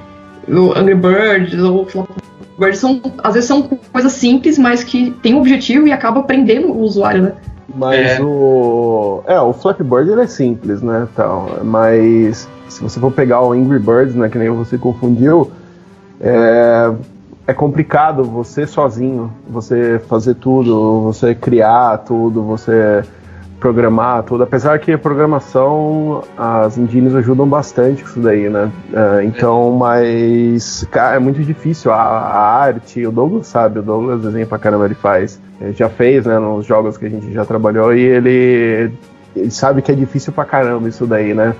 Angry 0.48 0.94
Birds 0.94 1.62
ou 1.62 1.86
Flappy 1.86 2.12
Bird, 2.58 2.76
são, 2.78 3.02
às 3.18 3.34
vezes 3.34 3.48
são 3.48 3.62
coisas 3.92 4.12
simples, 4.12 4.58
mas 4.58 4.82
que 4.82 5.10
tem 5.22 5.34
um 5.34 5.40
objetivo 5.40 5.86
e 5.86 5.92
acaba 5.92 6.22
prendendo 6.22 6.68
o 6.68 6.80
usuário, 6.80 7.22
né? 7.22 7.32
Mas 7.74 8.18
É. 8.18 8.22
o. 8.22 9.22
É, 9.26 9.40
o 9.40 9.52
Flappy 9.52 9.82
Bird 9.82 10.10
ele 10.10 10.22
é 10.22 10.26
simples, 10.26 10.80
né? 10.80 11.06
Tal, 11.14 11.60
mas 11.62 12.48
se 12.68 12.82
você 12.82 12.98
for 12.98 13.12
pegar 13.12 13.42
o 13.42 13.52
Angry 13.52 13.78
Birds, 13.78 14.14
né? 14.14 14.28
Que 14.30 14.38
nem 14.38 14.48
você 14.48 14.78
confundiu, 14.78 15.50
é, 16.20 16.90
é 17.46 17.52
complicado 17.52 18.24
você 18.24 18.66
sozinho, 18.66 19.30
você 19.48 20.00
fazer 20.08 20.36
tudo, 20.36 21.02
você 21.02 21.34
criar 21.34 21.98
tudo, 21.98 22.42
você 22.42 23.04
programar 23.58 24.22
tudo. 24.22 24.42
Apesar 24.42 24.78
que 24.78 24.92
a 24.92 24.98
programação, 24.98 26.22
as 26.36 26.76
engines 26.76 27.14
ajudam 27.14 27.46
bastante 27.46 28.04
isso 28.04 28.20
daí, 28.20 28.48
né? 28.48 28.70
Uh, 28.92 29.22
então, 29.22 29.72
mas 29.72 30.86
cara, 30.90 31.16
é 31.16 31.18
muito 31.18 31.42
difícil. 31.42 31.92
A, 31.92 31.96
a, 31.96 32.62
arte, 32.62 33.06
o 33.06 33.12
Douglas 33.12 33.46
sabe, 33.46 33.78
o 33.78 33.82
Douglas 33.82 34.22
desenha 34.22 34.46
pra 34.46 34.58
caramba, 34.58 34.84
ele 34.84 34.94
faz. 34.94 35.40
Ele 35.60 35.72
já 35.72 35.88
fez, 35.88 36.26
né, 36.26 36.38
nos 36.38 36.66
jogos 36.66 36.98
que 36.98 37.06
a 37.06 37.10
gente 37.10 37.32
já 37.32 37.44
trabalhou 37.44 37.94
e 37.94 38.00
ele, 38.00 38.92
ele 39.34 39.50
sabe 39.50 39.80
que 39.80 39.90
é 39.90 39.94
difícil 39.94 40.32
pra 40.32 40.44
caramba 40.44 40.88
isso 40.88 41.06
daí, 41.06 41.32
né? 41.32 41.54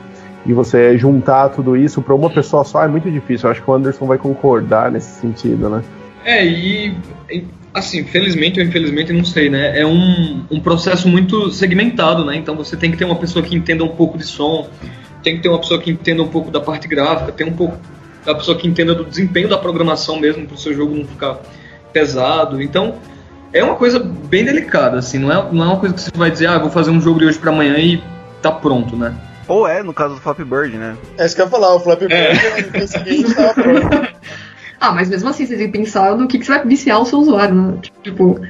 E 0.44 0.52
você 0.52 0.96
juntar 0.96 1.48
tudo 1.48 1.76
isso 1.76 2.00
para 2.00 2.14
uma 2.14 2.30
pessoa 2.30 2.62
só 2.62 2.84
é 2.84 2.88
muito 2.88 3.10
difícil. 3.10 3.48
Eu 3.48 3.52
acho 3.52 3.62
que 3.62 3.70
o 3.70 3.74
Anderson 3.74 4.06
vai 4.06 4.18
concordar 4.18 4.92
nesse 4.92 5.20
sentido, 5.20 5.68
né? 5.68 5.82
É, 6.24 6.44
e 6.44 6.96
assim, 7.76 8.04
felizmente 8.04 8.59
ou 8.59 8.66
infelizmente, 8.66 9.12
não 9.12 9.25
sei, 9.25 9.50
né? 9.50 9.78
É 9.78 9.87
um, 9.87 10.45
um 10.50 10.59
processo 10.59 11.09
muito 11.09 11.50
segmentado, 11.50 12.25
né? 12.25 12.35
Então 12.37 12.56
você 12.56 12.76
tem 12.76 12.90
que 12.90 12.97
ter 12.97 13.04
uma 13.04 13.16
pessoa 13.16 13.45
que 13.45 13.54
entenda 13.54 13.85
um 13.85 13.88
pouco 13.88 14.16
de 14.16 14.25
som, 14.25 14.68
tem 15.23 15.37
que 15.37 15.42
ter 15.42 15.49
uma 15.49 15.59
pessoa 15.59 15.80
que 15.80 15.90
entenda 15.90 16.23
um 16.23 16.28
pouco 16.28 16.50
da 16.50 16.61
parte 16.61 16.88
gráfica, 16.88 17.33
tem 17.33 17.47
um 17.47 17.52
pouco 17.52 17.78
da 18.25 18.35
pessoa 18.35 18.56
que 18.56 18.66
entenda 18.66 18.95
do 18.95 19.04
desempenho 19.04 19.49
da 19.49 19.59
programação 19.59 20.18
mesmo, 20.18 20.47
para 20.47 20.54
o 20.54 20.59
seu 20.59 20.75
jogo 20.75 20.97
não 20.97 21.04
ficar 21.04 21.38
pesado. 21.92 22.62
Então, 22.62 22.97
é 23.52 23.62
uma 23.62 23.76
coisa 23.76 23.99
bem 23.99 24.45
delicada, 24.45 24.99
assim, 24.99 25.18
não 25.18 25.30
é, 25.30 25.52
não 25.52 25.64
é 25.64 25.68
uma 25.68 25.78
coisa 25.78 25.95
que 25.95 26.00
você 26.00 26.11
vai 26.14 26.30
dizer, 26.30 26.49
ah, 26.49 26.59
vou 26.59 26.71
fazer 26.71 26.90
um 26.90 27.00
jogo 27.00 27.18
de 27.18 27.26
hoje 27.26 27.38
para 27.38 27.50
amanhã 27.50 27.76
e 27.78 28.02
tá 28.40 28.50
pronto, 28.50 28.97
né? 28.97 29.14
Ou 29.47 29.68
é, 29.68 29.83
no 29.83 29.95
caso 29.95 30.14
do 30.14 30.21
Flappy 30.21 30.45
Bird, 30.45 30.76
né? 30.76 30.97
É 31.18 31.26
isso 31.26 31.37
que 31.37 31.42
eu 31.42 31.45
ia 31.45 31.50
falar, 31.50 31.75
o 31.75 31.80
Flappy 31.80 32.06
é. 32.11 32.35
Bird, 32.35 32.78
é. 32.78 32.87
seguinte, 32.87 33.35
tava 33.35 33.54
pronto. 33.54 34.09
Ah, 34.80 34.92
mas 34.92 35.09
mesmo 35.09 35.28
assim, 35.28 35.47
você 35.47 35.56
tem 35.56 35.71
que 35.71 35.78
pensar 35.78 36.16
no 36.16 36.26
que, 36.26 36.38
que 36.38 36.45
você 36.45 36.52
vai 36.52 36.66
viciar 36.66 37.00
o 37.00 37.06
seu 37.06 37.18
usuário, 37.18 37.54
né? 37.54 37.75
Tipo, 38.02 38.40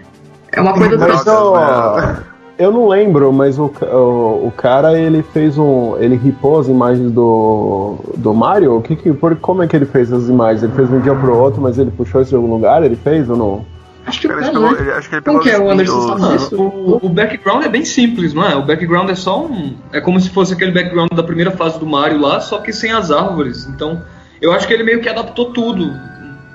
é 0.52 0.60
uma 0.60 0.72
coisa... 0.72 0.96
Mas, 0.98 1.24
né? 1.24 2.22
eu 2.58 2.72
não 2.72 2.88
lembro, 2.88 3.32
mas 3.32 3.58
o, 3.58 3.66
o, 3.66 4.46
o, 4.46 4.52
cara, 4.56 4.98
ele 4.98 5.22
fez 5.22 5.56
um... 5.56 5.96
Ele 5.98 6.16
ripou 6.16 6.58
as 6.58 6.68
imagens 6.68 7.12
do, 7.12 7.96
do 8.16 8.34
Mario? 8.34 8.76
O 8.76 8.82
que 8.82 8.96
que, 8.96 9.12
por, 9.12 9.36
como 9.36 9.62
é 9.62 9.66
que 9.66 9.76
ele 9.76 9.86
fez 9.86 10.12
as 10.12 10.28
imagens? 10.28 10.62
Ele 10.62 10.72
fez 10.72 10.88
de 10.88 10.94
um 10.94 11.00
dia 11.00 11.14
pro 11.14 11.36
outro, 11.36 11.60
mas 11.60 11.78
ele 11.78 11.90
puxou 11.90 12.20
isso 12.20 12.30
de 12.30 12.36
algum 12.36 12.52
lugar? 12.52 12.82
Ele 12.82 12.96
fez 12.96 13.28
ou 13.30 13.36
não? 13.36 13.76
Acho 14.06 14.20
que, 14.20 14.28
ele 14.28 14.36
pegou, 14.40 14.70
ele, 14.70 14.92
acho 14.92 15.08
que 15.08 15.14
ele 15.16 15.22
pegou 15.22 15.40
Como 15.40 15.42
que 15.42 15.50
é 15.50 15.58
o 15.58 15.68
Anderson 15.68 16.18
sabe 16.18 16.32
disso? 16.32 16.56
O, 16.56 17.06
o 17.06 17.08
background 17.08 17.64
é 17.64 17.68
bem 17.68 17.84
simples, 17.84 18.32
não 18.32 18.44
é? 18.44 18.54
O 18.54 18.64
background 18.64 19.10
é 19.10 19.16
só 19.16 19.44
um. 19.44 19.74
É 19.92 20.00
como 20.00 20.20
se 20.20 20.30
fosse 20.30 20.54
aquele 20.54 20.70
background 20.70 21.10
da 21.12 21.24
primeira 21.24 21.50
fase 21.50 21.78
do 21.80 21.86
Mario 21.86 22.20
lá, 22.20 22.40
só 22.40 22.58
que 22.58 22.72
sem 22.72 22.92
as 22.92 23.10
árvores. 23.10 23.66
Então, 23.66 24.00
eu 24.40 24.52
acho 24.52 24.66
que 24.68 24.72
ele 24.72 24.84
meio 24.84 25.00
que 25.00 25.08
adaptou 25.08 25.52
tudo 25.52 25.92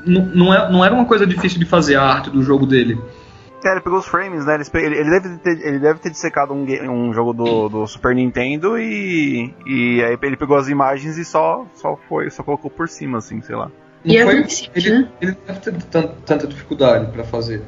não, 0.06 0.54
é, 0.54 0.72
não 0.72 0.84
era 0.84 0.94
uma 0.94 1.06
coisa 1.06 1.26
difícil 1.26 1.60
de 1.60 1.66
fazer 1.66 1.96
a 1.96 2.04
arte 2.04 2.30
do 2.30 2.42
jogo 2.42 2.66
dele. 2.66 3.00
É, 3.64 3.72
ele 3.74 3.82
pegou 3.82 4.00
os 4.00 4.08
frames, 4.08 4.46
né? 4.46 4.60
Ele, 4.74 4.98
ele, 4.98 5.10
deve, 5.10 5.38
ter, 5.38 5.68
ele 5.68 5.80
deve 5.80 6.00
ter 6.00 6.10
dissecado 6.10 6.54
um, 6.54 6.66
um 6.90 7.14
jogo 7.14 7.32
do, 7.32 7.70
do 7.70 7.88
Super 7.88 8.16
Nintendo 8.16 8.78
e, 8.78 9.54
e 9.66 10.04
aí 10.04 10.18
ele 10.22 10.38
pegou 10.38 10.58
as 10.58 10.68
imagens 10.68 11.18
e 11.18 11.24
só, 11.24 11.66
só 11.76 11.96
foi, 12.10 12.30
só 12.32 12.42
colocou 12.42 12.72
por 12.72 12.90
cima, 12.90 13.20
assim, 13.20 13.42
sei 13.42 13.56
lá. 13.56 13.70
Não 14.04 14.16
e 14.16 14.24
foi, 14.24 14.40
é 14.40 14.48
ele, 14.76 14.90
né? 14.90 15.10
ele 15.22 15.38
deve 15.46 15.60
ter 15.60 15.74
tanta, 15.84 16.16
tanta 16.26 16.48
dificuldade 16.48 17.12
pra 17.12 17.24
fazer. 17.24 17.64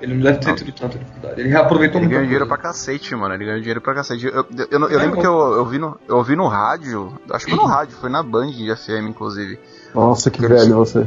Ele 0.00 0.14
não 0.14 0.22
deve 0.22 0.38
ter 0.38 0.54
tido 0.54 0.72
tanta 0.72 0.98
dificuldade. 0.98 1.40
Ele 1.40 1.48
reaproveitou 1.48 2.00
muito. 2.00 2.10
Ele 2.10 2.14
ganhou 2.14 2.24
dinheiro 2.24 2.46
pra 2.46 2.58
cacete, 2.58 3.14
mano. 3.14 3.34
Ele 3.34 3.44
ganhou 3.44 3.60
dinheiro 3.60 3.80
pra 3.80 3.94
cacete. 3.94 4.26
Eu, 4.26 4.32
eu, 4.34 4.46
eu, 4.70 4.88
eu 4.90 4.98
lembro 4.98 5.20
que 5.20 5.26
eu, 5.26 5.54
eu, 5.54 5.64
vi 5.64 5.78
no, 5.78 5.98
eu 6.06 6.22
vi 6.22 6.36
no 6.36 6.46
rádio, 6.48 7.14
acho 7.30 7.46
que 7.46 7.52
foi 7.52 7.60
no 7.60 7.66
rádio, 7.70 7.96
foi 7.96 8.10
na 8.10 8.22
Band 8.22 8.50
de 8.50 8.74
FM, 8.76 9.08
inclusive. 9.08 9.58
Nossa, 9.94 10.30
que 10.30 10.46
velho 10.46 10.74
você. 10.74 11.06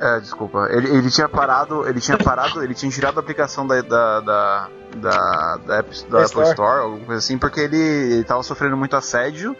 É, 0.00 0.20
desculpa. 0.20 0.68
Ele, 0.70 0.88
ele 0.96 1.10
tinha 1.10 1.28
parado, 1.28 1.86
ele 1.88 2.00
tinha 2.00 2.16
parado, 2.16 2.62
ele 2.62 2.74
tinha 2.74 2.90
tirado 2.90 3.18
a 3.18 3.20
aplicação 3.20 3.66
da, 3.66 3.80
da, 3.80 4.20
da, 4.20 4.68
da, 4.96 5.58
da, 5.66 5.78
App, 5.78 6.04
da 6.08 6.24
Apple 6.24 6.42
Store, 6.42 6.82
alguma 6.82 7.04
coisa 7.04 7.18
assim, 7.18 7.36
porque 7.36 7.60
ele, 7.60 7.76
ele 7.76 8.24
tava 8.24 8.42
sofrendo 8.42 8.76
muito 8.76 8.94
assédio 8.94 9.56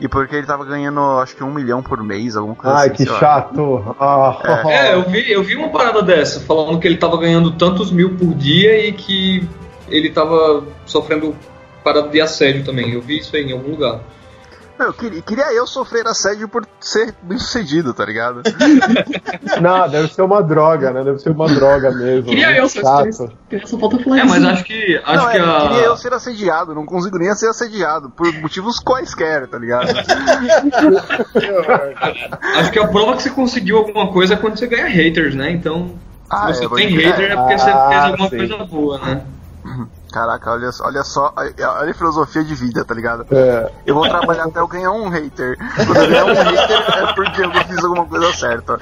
e 0.00 0.08
porque 0.08 0.36
ele 0.36 0.46
tava 0.46 0.64
ganhando, 0.64 1.00
acho 1.20 1.36
que 1.36 1.42
um 1.42 1.52
milhão 1.52 1.82
por 1.82 2.02
mês, 2.02 2.36
alguma 2.36 2.54
coisa 2.54 2.76
Ai, 2.76 2.88
assim. 2.90 3.04
Ai, 3.04 3.14
que 3.14 3.18
chato! 3.18 3.96
Ah. 3.98 4.62
É. 4.66 4.74
é, 4.74 4.94
eu, 4.94 5.02
vi, 5.08 5.30
eu 5.30 5.42
vi 5.42 5.54
uma 5.56 5.70
parada 5.70 6.02
dessa, 6.02 6.40
falando 6.40 6.78
que 6.78 6.86
ele 6.86 6.98
tava 6.98 7.16
ganhando 7.16 7.52
tantos 7.52 7.90
mil 7.90 8.16
por 8.16 8.34
dia 8.34 8.88
e 8.88 8.92
que 8.92 9.48
ele 9.88 10.10
tava 10.10 10.64
sofrendo 10.84 11.34
parada 11.82 12.08
de 12.08 12.20
assédio 12.20 12.64
também. 12.64 12.92
Eu 12.92 13.00
vi 13.00 13.18
isso 13.18 13.34
aí 13.36 13.44
em 13.44 13.52
algum 13.52 13.70
lugar. 13.70 14.00
Eu 14.78 14.92
queria, 14.92 15.22
queria 15.22 15.52
eu 15.54 15.66
sofrer 15.66 16.06
assédio 16.06 16.48
por 16.48 16.66
ser 16.80 17.14
bem 17.22 17.38
sucedido, 17.38 17.94
tá 17.94 18.04
ligado? 18.04 18.42
Não, 19.60 19.88
deve 19.88 20.12
ser 20.12 20.22
uma 20.22 20.42
droga, 20.42 20.90
né? 20.90 21.02
Deve 21.02 21.18
ser 21.18 21.30
uma 21.30 21.46
droga 21.48 21.90
mesmo. 21.92 22.24
Queria 22.24 22.54
eu 22.56 22.68
ser 22.68 22.82
É, 24.20 24.24
mas 24.24 24.44
acho 24.44 24.64
que. 24.64 25.00
Acho 25.04 25.24
não, 25.24 25.30
que 25.30 25.38
é, 25.38 25.40
a... 25.40 25.60
Queria 25.68 25.84
eu 25.84 25.96
ser 25.96 26.12
assediado, 26.12 26.74
não 26.74 26.84
consigo 26.84 27.16
nem 27.18 27.32
ser 27.34 27.48
assediado, 27.48 28.10
por 28.10 28.30
motivos 28.34 28.78
quaisquer, 28.78 29.46
tá 29.46 29.58
ligado? 29.58 29.88
acho 32.58 32.72
que 32.72 32.78
a 32.78 32.86
prova 32.88 33.16
que 33.16 33.22
você 33.22 33.30
conseguiu 33.30 33.78
alguma 33.78 34.12
coisa 34.12 34.34
é 34.34 34.36
quando 34.36 34.58
você 34.58 34.66
ganha 34.66 34.88
haters, 34.88 35.34
né? 35.34 35.50
Então, 35.50 35.94
ah, 36.28 36.52
se 36.52 36.66
você 36.66 36.82
é, 36.82 36.86
tem 36.86 36.96
hater 36.96 37.32
é 37.32 37.36
porque 37.36 37.54
ah, 37.54 37.58
você 37.58 37.70
fez 37.88 38.04
alguma 38.04 38.28
sim. 38.28 38.36
coisa 38.36 38.64
boa, 38.64 38.98
né? 38.98 39.22
Caraca, 40.16 40.50
olha, 40.50 40.70
olha 40.80 41.04
só, 41.04 41.30
olha 41.36 41.90
a 41.90 41.94
filosofia 41.94 42.42
de 42.42 42.54
vida, 42.54 42.82
tá 42.86 42.94
ligado? 42.94 43.26
É. 43.30 43.70
Eu 43.84 43.94
vou 43.94 44.08
trabalhar 44.08 44.44
até 44.44 44.60
eu 44.60 44.66
ganhar 44.66 44.90
um 44.90 45.10
hater. 45.10 45.58
Quando 45.76 45.94
eu 45.94 46.08
ganhar 46.08 46.24
um 46.24 46.32
hater 46.32 46.80
é 46.96 47.12
porque 47.12 47.44
eu 47.44 47.50
fiz 47.50 47.84
alguma 47.84 48.06
coisa 48.06 48.32
certa. 48.32 48.80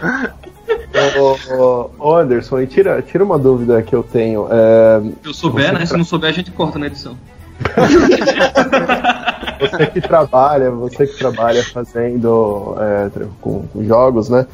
Ô, 1.59 1.90
ô, 1.99 2.16
Anderson, 2.16 2.61
e 2.61 2.68
tira, 2.68 3.03
tira 3.03 3.25
uma 3.25 3.37
dúvida 3.37 3.83
que 3.83 3.97
eu 3.97 4.05
tenho. 4.05 4.47
É, 4.49 5.01
Se 5.01 5.29
eu 5.29 5.35
souber, 5.35 5.73
né? 5.73 5.79
Tra... 5.79 5.87
Se 5.87 5.97
não 5.97 6.05
souber, 6.05 6.31
a 6.31 6.33
gente 6.33 6.53
corta 6.53 6.79
na 6.79 6.87
edição. 6.87 7.18
você 9.59 9.87
que 9.87 10.01
trabalha, 10.01 10.70
você 10.70 11.05
que 11.05 11.18
trabalha 11.18 11.64
fazendo 11.64 12.77
é, 12.79 13.11
com, 13.40 13.66
com 13.66 13.85
jogos, 13.85 14.29
né? 14.29 14.47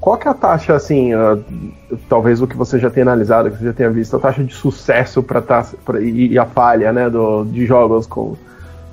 Qual 0.00 0.16
que 0.16 0.28
é 0.28 0.30
a 0.30 0.34
taxa, 0.34 0.74
assim, 0.74 1.14
uh, 1.14 1.42
talvez 2.08 2.40
o 2.40 2.46
que 2.46 2.56
você 2.56 2.78
já 2.78 2.88
tenha 2.88 3.04
analisado, 3.04 3.50
que 3.50 3.58
você 3.58 3.64
já 3.64 3.72
tenha 3.72 3.90
visto, 3.90 4.16
a 4.16 4.20
taxa 4.20 4.44
de 4.44 4.54
sucesso 4.54 5.22
para 5.22 5.42
e, 6.00 6.28
e 6.28 6.38
a 6.38 6.46
falha, 6.46 6.92
né, 6.92 7.10
do, 7.10 7.44
de 7.44 7.66
jogos 7.66 8.06
com 8.06 8.36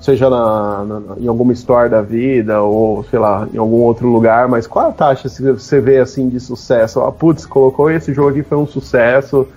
seja 0.06 0.30
na, 0.30 0.86
na, 0.86 1.02
em 1.18 1.28
alguma 1.28 1.52
store 1.54 1.90
da 1.90 2.02
vida 2.02 2.62
ou 2.62 3.04
sei 3.06 3.18
lá 3.18 3.48
em 3.52 3.58
algum 3.58 3.78
outro 3.78 4.08
lugar, 4.08 4.48
mas 4.48 4.68
qual 4.68 4.86
é 4.86 4.90
a 4.90 4.92
taxa 4.92 5.28
que 5.28 5.52
você 5.52 5.82
vê 5.82 5.98
assim 5.98 6.30
de 6.30 6.40
sucesso? 6.40 7.02
Ah, 7.02 7.12
putz, 7.12 7.46
colocou 7.46 7.90
esse 7.90 8.14
jogo 8.14 8.30
aqui 8.30 8.44
foi 8.44 8.58
um 8.58 8.68
sucesso, 8.68 9.48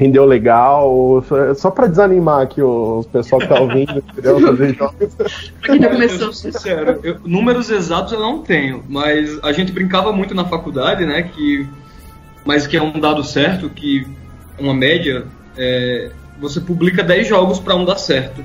rendeu 0.00 0.24
legal, 0.24 1.22
só 1.54 1.70
para 1.70 1.86
desanimar 1.86 2.40
aqui 2.40 2.62
o 2.62 3.04
pessoal 3.12 3.38
que 3.38 3.48
tá 3.48 3.60
ouvindo, 3.60 3.98
entendeu? 3.98 4.40
Fazer 4.48 4.74
jogos. 4.74 5.52
Aqui 5.62 5.78
tá 5.78 5.88
começando. 5.90 6.32
Sincero, 6.32 7.00
eu, 7.02 7.18
números 7.22 7.68
exatos 7.68 8.14
eu 8.14 8.18
não 8.18 8.38
tenho, 8.38 8.82
mas 8.88 9.38
a 9.42 9.52
gente 9.52 9.72
brincava 9.72 10.10
muito 10.10 10.34
na 10.34 10.46
faculdade, 10.46 11.04
né, 11.04 11.24
que 11.24 11.68
mas 12.46 12.66
que 12.66 12.78
é 12.78 12.82
um 12.82 12.98
dado 12.98 13.22
certo 13.22 13.68
que 13.68 14.06
uma 14.58 14.72
média 14.72 15.26
é, 15.54 16.10
você 16.40 16.62
publica 16.62 17.02
10 17.02 17.28
jogos 17.28 17.60
para 17.60 17.74
um 17.74 17.84
dar 17.84 17.98
certo. 17.98 18.42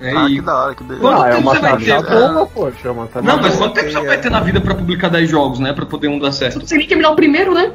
É, 0.00 0.12
ah, 0.16 0.26
que 0.26 0.40
da 0.40 0.64
hora, 0.64 0.74
que 0.74 0.84
beleza. 0.84 1.08
Ah, 1.08 1.28
é 1.28 1.40
você 1.42 1.58
vai 1.58 1.76
ter? 1.76 2.02
Boa, 2.02 2.46
poxa, 2.46 2.88
é 2.88 3.22
não, 3.22 3.36
mas 3.38 3.56
quanto 3.56 3.74
tempo 3.74 3.90
você 3.90 4.06
vai 4.06 4.18
ter 4.18 4.30
na 4.30 4.40
vida 4.40 4.62
pra 4.62 4.74
publicar 4.74 5.10
10 5.10 5.28
jogos, 5.28 5.58
né? 5.58 5.74
Pra 5.74 5.84
poder 5.84 6.08
um 6.08 6.18
dar 6.18 6.32
certo? 6.32 6.60
Você 6.60 6.74
tem 6.74 6.80
que 6.80 6.88
terminar 6.88 7.10
o 7.10 7.16
primeiro, 7.16 7.52
né? 7.52 7.70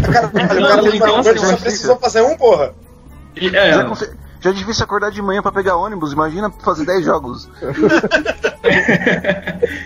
Cara, 0.00 0.28
cara, 0.28 0.60
o 0.60 0.68
cara 0.68 0.96
então, 0.96 1.18
assim, 1.18 1.36
só 1.36 1.56
precisou 1.56 1.96
fazer 1.96 2.22
um, 2.22 2.36
porra. 2.36 2.72
E, 3.36 3.48
é, 3.54 3.72
já, 3.72 3.84
já 4.40 4.50
é 4.50 4.52
difícil 4.52 4.84
acordar 4.84 5.10
de 5.10 5.20
manhã 5.20 5.42
pra 5.42 5.50
pegar 5.50 5.76
ônibus, 5.76 6.12
imagina 6.12 6.50
fazer 6.50 6.84
10 6.86 7.04
jogos. 7.04 7.48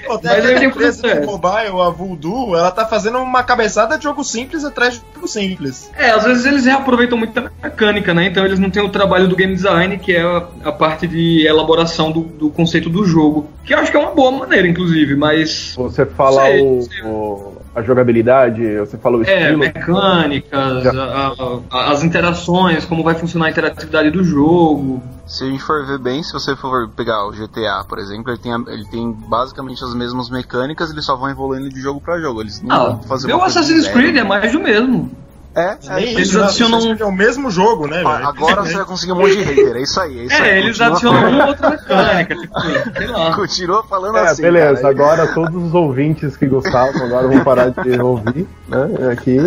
Pô, 0.07 0.19
tem 0.19 0.31
Mas 0.31 0.45
aquela 0.45 0.65
empresa 0.65 1.03
de 1.03 1.27
mobile, 1.27 1.81
a 1.81 1.89
Voodoo, 1.91 2.57
ela 2.57 2.71
tá 2.71 2.87
fazendo 2.87 3.19
uma 3.19 3.43
cabeçada 3.43 3.97
de 3.97 4.05
jogo 4.05 4.23
simples 4.25 4.65
atrás 4.65 4.95
de 4.95 5.03
jogo 5.15 5.29
simples. 5.29 5.91
É, 5.97 6.11
às 6.11 6.25
vezes 6.25 6.45
eles 6.45 6.65
reaproveitam 6.65 7.17
muito 7.17 7.39
a 7.39 7.51
mecânica, 7.63 8.13
né? 8.13 8.27
Então 8.27 8.45
eles 8.45 8.59
não 8.59 8.71
têm 8.71 8.83
o 8.83 8.89
trabalho 8.89 9.29
do 9.29 9.37
game 9.37 9.55
design, 9.55 9.99
que 9.99 10.13
é 10.13 10.23
a, 10.23 10.49
a 10.65 10.73
parte 10.73 11.07
de 11.07 11.47
elaboração 11.47 12.11
do, 12.11 12.21
do, 12.21 12.51
conceito 12.51 12.91
do 12.91 13.05
jogo. 13.05 13.49
Que 13.65 13.75
eu 13.75 13.79
acho 13.79 13.91
que 13.91 13.97
é 13.97 14.01
uma 14.01 14.15
boa 14.15 14.31
maneira, 14.33 14.67
inclusive, 14.67 15.15
mas. 15.15 15.75
Você 15.77 16.05
fala 16.05 16.43
sei, 16.43 16.63
o, 16.63 16.83
sei. 16.83 17.03
o 17.03 17.60
a 17.75 17.83
jogabilidade, 17.83 18.79
você 18.79 18.99
falou 18.99 19.21
o 19.21 19.25
é, 19.25 19.55
mecânicas, 19.57 20.87
a, 20.87 21.35
a, 21.71 21.93
as 21.93 22.03
interações, 22.03 22.85
como 22.85 23.03
vai 23.03 23.15
funcionar 23.15 23.47
a 23.47 23.51
interatividade 23.51 24.11
do 24.11 24.25
jogo. 24.25 25.03
Se 25.27 25.45
a 25.45 25.47
gente 25.47 25.63
for 25.63 25.87
ver 25.87 25.99
bem, 25.99 26.23
se 26.23 26.33
você 26.33 26.57
for 26.57 26.89
pegar 26.89 27.25
o 27.27 27.31
GTA, 27.31 27.85
por 27.89 27.99
exemplo, 28.01 28.33
ele 28.33 28.39
tem, 28.39 28.53
ele 28.53 28.85
tem 28.91 29.13
basicamente 29.13 29.85
as 29.85 29.95
mesmas 29.95 30.29
mecânicas, 30.29 30.91
eles 30.91 31.05
só 31.05 31.15
vão 31.15 31.31
evoluindo 31.31 31.69
de 31.69 31.81
jogo 31.81 32.01
para 32.01 32.21
jogo. 32.21 32.41
Eles 32.41 32.61
não 32.61 32.75
ah, 32.75 32.89
vão 32.91 33.03
fazer 33.03 33.33
o 33.33 33.43
Assassin's 33.43 33.87
Creed 33.87 34.17
é 34.17 34.25
mais 34.25 34.51
do 34.51 34.59
mesmo. 34.59 35.11
É, 35.55 35.77
é 35.89 36.03
eles 36.03 36.29
isso, 36.29 36.43
adicionam. 36.43 36.97
É 36.99 37.05
o 37.05 37.11
mesmo 37.11 37.51
jogo, 37.51 37.89
né? 37.89 38.03
Ah, 38.07 38.29
agora 38.29 38.63
você 38.63 38.75
vai 38.75 38.85
conseguir 38.85 39.13
um 39.13 39.17
monte 39.17 39.37
de 39.37 39.43
hater, 39.43 39.77
é 39.77 39.83
isso 39.83 40.01
aí. 40.01 40.21
É, 40.21 40.25
isso 40.25 40.35
é 40.35 40.51
aí, 40.51 40.59
eles 40.59 40.81
adicionam 40.81 41.29
uma 41.29 41.47
outra 41.49 41.71
mecânica, 41.71 42.37
tipo, 42.39 42.61
sei 42.97 43.07
lá. 43.09 43.35
Continua 43.35 43.83
falando 43.83 44.19
é, 44.19 44.29
assim. 44.29 44.43
Beleza, 44.43 44.81
cara, 44.81 44.89
agora 44.89 45.35
todos 45.35 45.65
os 45.65 45.75
ouvintes 45.75 46.37
que 46.37 46.47
gostavam 46.47 47.05
agora 47.05 47.27
vão 47.27 47.43
parar 47.43 47.71
de 47.71 47.99
ouvir, 48.01 48.49
né? 48.69 49.11
Aqui 49.13 49.39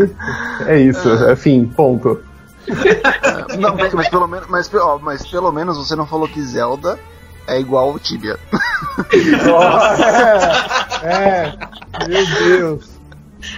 é 0.68 0.78
isso, 0.80 1.10
é 1.10 1.36
fim, 1.38 1.66
ponto. 1.66 2.22
não, 3.58 3.76
mas, 3.76 3.94
mas 3.94 4.10
pelo 4.10 4.28
menos, 4.28 4.48
mas, 4.50 4.74
ó, 4.74 5.00
mas 5.02 5.26
pelo 5.26 5.52
menos 5.54 5.78
você 5.78 5.96
não 5.96 6.06
falou 6.06 6.28
que 6.28 6.42
Zelda 6.42 7.00
é 7.48 7.60
igual 7.60 7.92
ao 7.92 8.00
Tibia. 8.00 8.38
é, 11.02 11.08
é, 11.08 12.08
meu 12.08 12.26
Deus. 12.26 12.93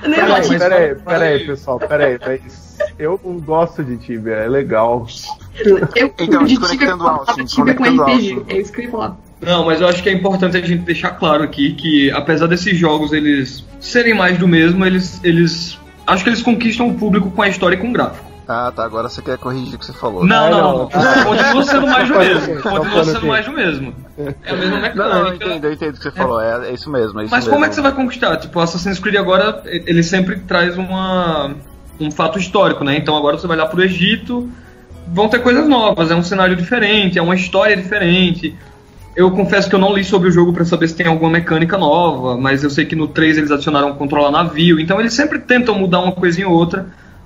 Peraí, 0.01 0.59
peraí, 0.59 0.95
peraí, 0.95 1.45
pessoal, 1.45 1.79
peraí, 1.79 2.17
mas 2.25 2.77
eu 2.97 3.19
não 3.23 3.39
gosto 3.39 3.83
de 3.83 3.97
Tibia, 3.97 4.33
é 4.33 4.47
legal. 4.47 5.07
Eu, 5.57 5.77
então, 6.19 6.43
desconectando 6.43 7.07
Austin, 7.07 7.43
desconectando 7.43 8.03
Austin. 8.03 8.45
É 8.47 8.57
isso 8.57 8.71
que 8.71 8.81
eu 8.81 8.85
ia 8.85 8.91
falar. 8.91 9.17
Não, 9.41 9.65
mas 9.65 9.81
eu 9.81 9.87
acho 9.87 10.01
que 10.01 10.09
é 10.09 10.13
importante 10.13 10.57
a 10.57 10.61
gente 10.61 10.83
deixar 10.83 11.11
claro 11.11 11.43
aqui 11.43 11.73
que, 11.73 12.09
apesar 12.11 12.47
desses 12.47 12.77
jogos 12.77 13.13
eles 13.13 13.63
serem 13.79 14.13
mais 14.13 14.37
do 14.37 14.47
mesmo, 14.47 14.85
eles, 14.85 15.19
eles 15.23 15.77
acho 16.07 16.23
que 16.23 16.29
eles 16.29 16.41
conquistam 16.41 16.87
o 16.87 16.95
público 16.95 17.29
com 17.29 17.41
a 17.41 17.47
história 17.47 17.75
e 17.75 17.79
com 17.79 17.89
o 17.89 17.93
gráfico. 17.93 18.34
Ah, 18.47 18.71
tá. 18.75 18.85
Agora 18.85 19.09
você 19.09 19.21
quer 19.21 19.37
corrigir 19.37 19.75
o 19.75 19.79
que 19.79 19.85
você 19.85 19.93
falou. 19.93 20.25
Não, 20.25 20.49
não, 20.49 20.77
não. 20.77 20.89
Continua 20.89 21.63
sendo 21.63 21.87
mais 21.87 22.07
do 22.07 22.17
mesmo. 22.17 22.61
Continua 22.61 23.03
sendo 23.05 23.25
mais 23.27 23.45
do 23.45 23.51
mesmo. 23.51 23.95
É 24.17 24.51
a 24.51 24.55
mesma 24.55 24.79
mecânica. 24.79 24.95
Não, 24.95 25.27
eu 25.27 25.33
entendo, 25.33 25.65
eu 25.65 25.73
entendo 25.73 25.95
o 25.95 25.97
que 25.97 26.03
você 26.03 26.11
falou. 26.11 26.41
É, 26.41 26.69
é 26.69 26.73
isso 26.73 26.89
mesmo. 26.89 27.19
É 27.19 27.23
isso 27.23 27.31
Mas 27.31 27.45
mesmo. 27.45 27.53
como 27.53 27.65
é 27.65 27.69
que 27.69 27.75
você 27.75 27.81
vai 27.81 27.91
conquistar? 27.91 28.37
Tipo, 28.37 28.59
Assassin's 28.59 28.99
Creed 28.99 29.15
agora, 29.15 29.63
ele 29.65 30.03
sempre 30.03 30.39
traz 30.39 30.77
uma, 30.77 31.55
um 31.99 32.11
fato 32.11 32.37
histórico, 32.37 32.83
né? 32.83 32.97
Então 32.97 33.15
agora 33.17 33.37
você 33.37 33.47
vai 33.47 33.57
lá 33.57 33.65
pro 33.65 33.83
Egito, 33.83 34.49
vão 35.07 35.27
ter 35.27 35.39
coisas 35.39 35.67
novas. 35.67 36.11
É 36.11 36.15
um 36.15 36.23
cenário 36.23 36.55
diferente, 36.55 37.17
é 37.17 37.21
uma 37.21 37.35
história 37.35 37.75
diferente. 37.75 38.55
Eu 39.15 39.31
confesso 39.31 39.69
que 39.69 39.75
eu 39.75 39.79
não 39.79 39.93
li 39.93 40.03
sobre 40.03 40.27
o 40.27 40.31
jogo 40.31 40.51
para 40.51 40.65
saber 40.65 40.89
se 40.89 40.95
tem 40.95 41.07
alguma 41.07 41.31
mecânica 41.31 41.77
nova, 41.77 42.37
mas 42.37 42.63
eu 42.63 42.69
sei 42.69 42.85
que 42.85 42.97
no 42.97 43.07
3 43.07 43.37
eles 43.37 43.49
adicionaram 43.49 43.93
controlar 43.93 44.29
navio, 44.29 44.77
então 44.77 44.99
eles 44.99 45.13
sempre 45.13 45.39
tentam 45.39 45.73
mudar 45.73 46.01
uma 46.01 46.11
coisinha 46.11 46.49
ou 46.49 46.53
outra 46.53 46.85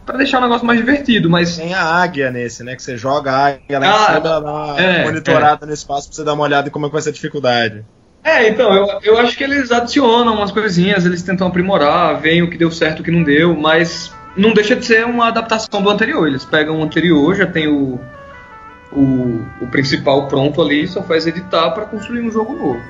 para 0.10 0.18
deixar 0.18 0.40
o 0.40 0.42
negócio 0.42 0.66
mais 0.66 0.80
divertido, 0.80 1.30
mas... 1.30 1.56
Tem 1.56 1.76
a 1.76 1.84
águia 1.84 2.32
nesse, 2.32 2.64
né, 2.64 2.76
que 2.76 2.82
você 2.82 2.98
joga 2.98 3.32
a 3.32 3.48
águia 3.50 3.78
lá 3.78 3.86
ah, 3.86 4.02
em 4.02 4.06
cima, 4.08 4.20
dá 4.20 4.76
é, 4.82 5.04
monitorada 5.06 5.66
é. 5.66 5.68
no 5.68 5.74
espaço 5.74 6.08
pra 6.08 6.16
você 6.16 6.24
dar 6.24 6.34
uma 6.34 6.44
olhada 6.44 6.68
em 6.68 6.72
como 6.72 6.88
é 6.88 6.90
que 6.90 6.94
vai 6.94 7.02
ser 7.04 7.10
a 7.10 7.14
dificuldade. 7.14 7.86
É, 8.24 8.50
então, 8.50 8.74
eu, 8.74 9.00
eu 9.04 9.20
acho 9.20 9.38
que 9.38 9.44
eles 9.44 9.72
adicionam 9.72 10.34
umas 10.34 10.52
coisinhas, 10.52 11.06
eles 11.06 11.22
tentam 11.22 11.48
aprimorar, 11.48 12.20
veem 12.20 12.42
o 12.42 12.50
que 12.50 12.58
deu 12.58 12.72
certo 12.72 12.98
e 12.98 13.02
o 13.02 13.04
que 13.04 13.12
não 13.12 13.24
deu, 13.24 13.56
mas 13.56 14.12
não 14.36 14.52
deixa 14.52 14.76
de 14.76 14.84
ser 14.84 15.06
uma 15.06 15.28
adaptação 15.28 15.80
do 15.80 15.90
anterior. 15.92 16.28
Eles 16.28 16.44
pegam 16.44 16.80
o 16.80 16.84
anterior, 16.84 17.36
já 17.36 17.46
tem 17.46 17.68
o, 17.68 18.00
o, 18.92 19.46
o 19.62 19.68
principal 19.68 20.28
pronto 20.28 20.60
ali, 20.60 20.88
só 20.88 21.04
faz 21.04 21.28
editar 21.28 21.70
para 21.70 21.86
construir 21.86 22.22
um 22.22 22.32
jogo 22.32 22.56
novo. 22.56 22.82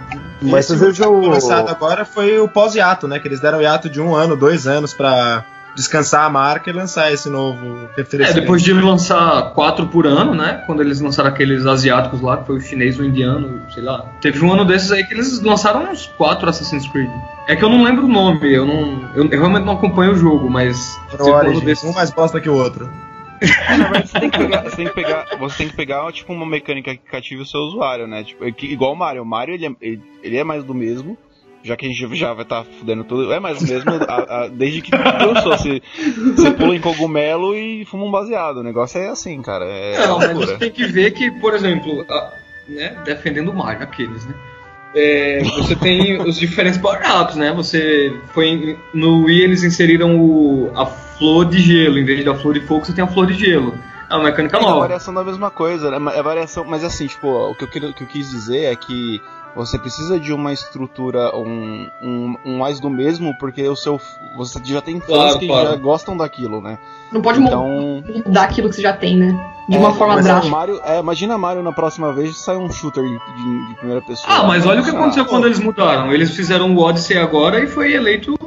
Mas 0.42 0.72
às 0.72 0.80
vezes 0.80 1.00
o 1.02 1.20
lançado 1.20 1.70
agora 1.70 2.06
foi 2.06 2.40
o 2.40 2.48
pós-hiato, 2.48 3.10
né? 3.10 3.20
Que 3.20 3.28
eles 3.28 3.42
deram 3.42 3.62
hiato 3.62 3.90
de 3.90 4.00
um 4.00 4.16
ano, 4.16 4.38
dois 4.38 4.68
anos 4.68 4.94
para 4.94 5.44
descansar 5.80 6.26
a 6.26 6.30
marca 6.30 6.70
e 6.70 6.74
lançar 6.74 7.12
esse 7.12 7.30
novo 7.30 7.90
É, 7.98 8.34
depois 8.34 8.62
de 8.62 8.74
lançar 8.74 9.54
quatro 9.54 9.88
por 9.88 10.06
ano, 10.06 10.36
né? 10.36 10.62
Quando 10.66 10.82
eles 10.82 11.00
lançaram 11.00 11.30
aqueles 11.30 11.66
asiáticos 11.66 12.20
lá, 12.22 12.38
que 12.38 12.48
foi 12.48 12.58
o 12.58 12.62
chinês, 12.62 13.00
o 13.00 13.06
indiano, 13.06 13.62
sei 13.74 13.82
lá. 13.82 14.06
Teve 14.22 14.44
um 14.44 14.52
ano 14.52 14.66
desses 14.66 14.92
aí 14.92 15.06
que 15.06 15.14
eles 15.14 15.42
lançaram 15.42 15.90
uns 15.90 16.06
quatro 16.18 16.50
Assassin's 16.50 16.88
Creed. 16.90 17.10
É 17.48 17.56
que 17.56 17.64
eu 17.64 17.70
não 17.70 17.82
lembro 17.82 18.06
o 18.06 18.10
nome, 18.10 18.54
eu 18.54 18.66
não. 18.66 19.10
Eu, 19.16 19.24
eu 19.26 19.40
realmente 19.40 19.64
não 19.64 19.74
acompanho 19.74 20.12
o 20.12 20.16
jogo, 20.16 20.50
mas. 20.50 21.00
Desses... 21.64 21.86
Um 21.86 21.94
mais 21.94 22.12
bosta 22.12 22.42
que 22.42 22.50
o 22.50 22.56
outro. 22.56 22.90
você, 23.40 24.20
tem 24.20 24.30
que 24.30 24.38
pegar, 24.38 24.64
você 24.64 24.76
tem 24.76 24.88
que 24.88 24.94
pegar, 24.94 25.26
você 25.40 25.58
tem 25.58 25.70
que 25.70 25.76
pegar 25.76 26.12
tipo 26.12 26.34
uma 26.34 26.46
mecânica 26.46 26.94
que 26.94 27.10
cative 27.10 27.42
o 27.42 27.46
seu 27.46 27.62
usuário, 27.62 28.06
né? 28.06 28.26
Tipo, 28.26 28.46
igual 28.66 28.92
o 28.92 28.98
Mario. 28.98 29.24
O 29.24 29.26
Mario 29.26 29.56
ele 29.56 29.66
é, 29.66 29.72
ele 30.22 30.38
é 30.38 30.44
mais 30.44 30.66
do 30.66 30.74
mesmo, 30.74 31.18
já 31.70 31.78
que 31.78 31.86
a 31.86 31.90
gente 31.90 32.16
já 32.16 32.34
vai 32.34 32.44
estar 32.44 32.64
tá 32.64 32.70
fudendo 32.80 33.04
tudo, 33.04 33.32
é 33.32 33.40
mais 33.40 33.62
o 33.62 33.68
mesmo 33.68 33.92
a, 34.08 34.44
a, 34.44 34.48
desde 34.48 34.82
que 34.82 34.92
lançou. 34.92 35.52
Você, 35.52 35.82
você 36.36 36.52
pula 36.52 36.76
em 36.76 36.82
cogumelo 36.82 37.56
e 37.56 37.86
fuma 37.86 38.06
um 38.06 38.12
baseado. 38.12 38.58
O 38.58 38.64
negócio 38.64 39.00
é 39.00 39.10
assim, 39.10 39.40
cara. 39.42 39.66
É 39.66 40.08
Não, 40.08 40.18
mas 40.18 40.34
você 40.34 40.58
tem 40.58 40.72
que 40.72 40.86
ver 40.86 41.12
que, 41.12 41.30
por 41.40 41.54
exemplo, 41.54 42.06
a, 42.10 42.34
né, 42.68 42.96
defendendo 43.06 43.52
o 43.52 43.54
Mario, 43.54 43.84
aqueles, 43.84 44.26
né? 44.26 44.34
É, 44.96 45.44
você 45.44 45.76
tem 45.76 46.20
os 46.20 46.40
diferentes 46.40 46.80
power-ups, 46.80 47.36
né? 47.36 47.54
Você 47.54 48.12
foi 48.34 48.76
no 48.92 49.26
Wii 49.26 49.42
eles 49.42 49.64
inseriram 49.64 50.20
o, 50.20 50.72
a 50.76 50.88
flor 50.88 51.46
de 51.46 51.60
gelo, 51.60 52.00
em 52.00 52.06
vez 52.06 52.26
da 52.26 52.34
flor 52.34 52.56
de 52.56 52.62
fogo, 52.62 52.84
você 52.84 52.94
tem 52.94 53.04
a 53.04 53.08
flor 53.08 53.28
de 53.28 53.36
gelo. 53.36 53.76
É 54.10 54.16
uma 54.16 54.24
mecânica 54.24 54.58
é 54.58 54.60
nova. 54.60 54.74
É 54.74 54.78
a 54.78 54.82
variação 54.82 55.14
da 55.14 55.24
mesma 55.24 55.52
coisa, 55.52 55.92
né? 55.92 56.18
É 56.18 56.24
variação, 56.24 56.66
mas 56.66 56.84
assim, 56.84 57.06
tipo, 57.06 57.28
o 57.28 57.54
que 57.54 57.64
eu, 57.64 57.90
o 57.90 57.94
que 57.94 58.04
eu 58.04 58.08
quis 58.08 58.32
dizer 58.32 58.64
é 58.66 58.76
que 58.76 59.22
você 59.60 59.78
precisa 59.78 60.18
de 60.18 60.32
uma 60.32 60.54
estrutura, 60.54 61.36
um, 61.36 61.86
um, 62.02 62.36
um, 62.46 62.58
mais 62.58 62.80
do 62.80 62.90
mesmo, 62.90 63.38
porque 63.38 63.68
o 63.68 63.76
seu. 63.76 64.00
Você 64.38 64.62
já 64.64 64.82
tem 64.82 65.02
fãs 65.02 65.08
claro, 65.10 65.40
que 65.40 65.48
claro. 65.48 65.68
já 65.68 65.76
gostam 65.76 66.16
daquilo, 66.16 66.62
né? 66.62 66.80
Não 67.12 67.22
pode 67.22 67.42
então... 67.42 68.02
mudar 68.26 68.44
aquilo 68.44 68.70
que 68.70 68.76
você 68.76 68.82
já 68.82 68.94
tem, 68.94 69.18
né? 69.18 69.38
De 69.68 69.76
é, 69.76 69.80
uma 69.80 69.94
forma 69.94 70.22
drástica. 70.22 70.56
Mario, 70.56 70.80
é, 70.86 71.00
imagina 71.00 71.38
Mario 71.38 71.62
na 71.62 71.74
próxima 71.74 72.14
vez 72.14 72.38
sai 72.38 72.56
um 72.56 72.72
shooter 72.72 73.04
de, 73.04 73.10
de, 73.10 73.68
de 73.68 73.76
primeira 73.76 74.02
pessoa. 74.02 74.34
Ah, 74.34 74.44
mas 74.44 74.66
olha 74.66 74.80
o 74.80 74.84
que 74.84 74.92
aconteceu 74.92 75.26
quando 75.26 75.46
eles 75.46 75.60
mudaram. 75.60 76.14
Eles 76.14 76.34
fizeram 76.34 76.74
o 76.74 76.80
Odyssey 76.80 77.18
agora 77.18 77.60
e 77.60 77.68
foi 77.68 77.94
eleito. 77.94 78.40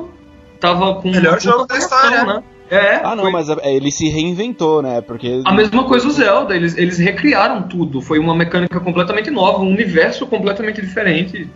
Tava 0.58 0.94
com. 0.94 1.10
Melhor 1.10 1.38
jogo 1.38 1.66
da 1.66 1.76
história, 1.76 2.24
né? 2.24 2.42
É, 2.72 3.02
ah, 3.04 3.14
não, 3.14 3.24
foi... 3.24 3.32
mas 3.32 3.50
é, 3.50 3.74
ele 3.74 3.90
se 3.90 4.08
reinventou, 4.08 4.80
né? 4.80 5.02
Porque. 5.02 5.42
A 5.44 5.52
mesma 5.52 5.84
coisa 5.84 6.08
o 6.08 6.10
Zelda, 6.10 6.56
eles, 6.56 6.74
eles 6.74 6.96
recriaram 6.96 7.64
tudo. 7.68 8.00
Foi 8.00 8.18
uma 8.18 8.34
mecânica 8.34 8.80
completamente 8.80 9.30
nova, 9.30 9.58
um 9.58 9.70
universo 9.70 10.26
completamente 10.26 10.80
diferente. 10.80 11.46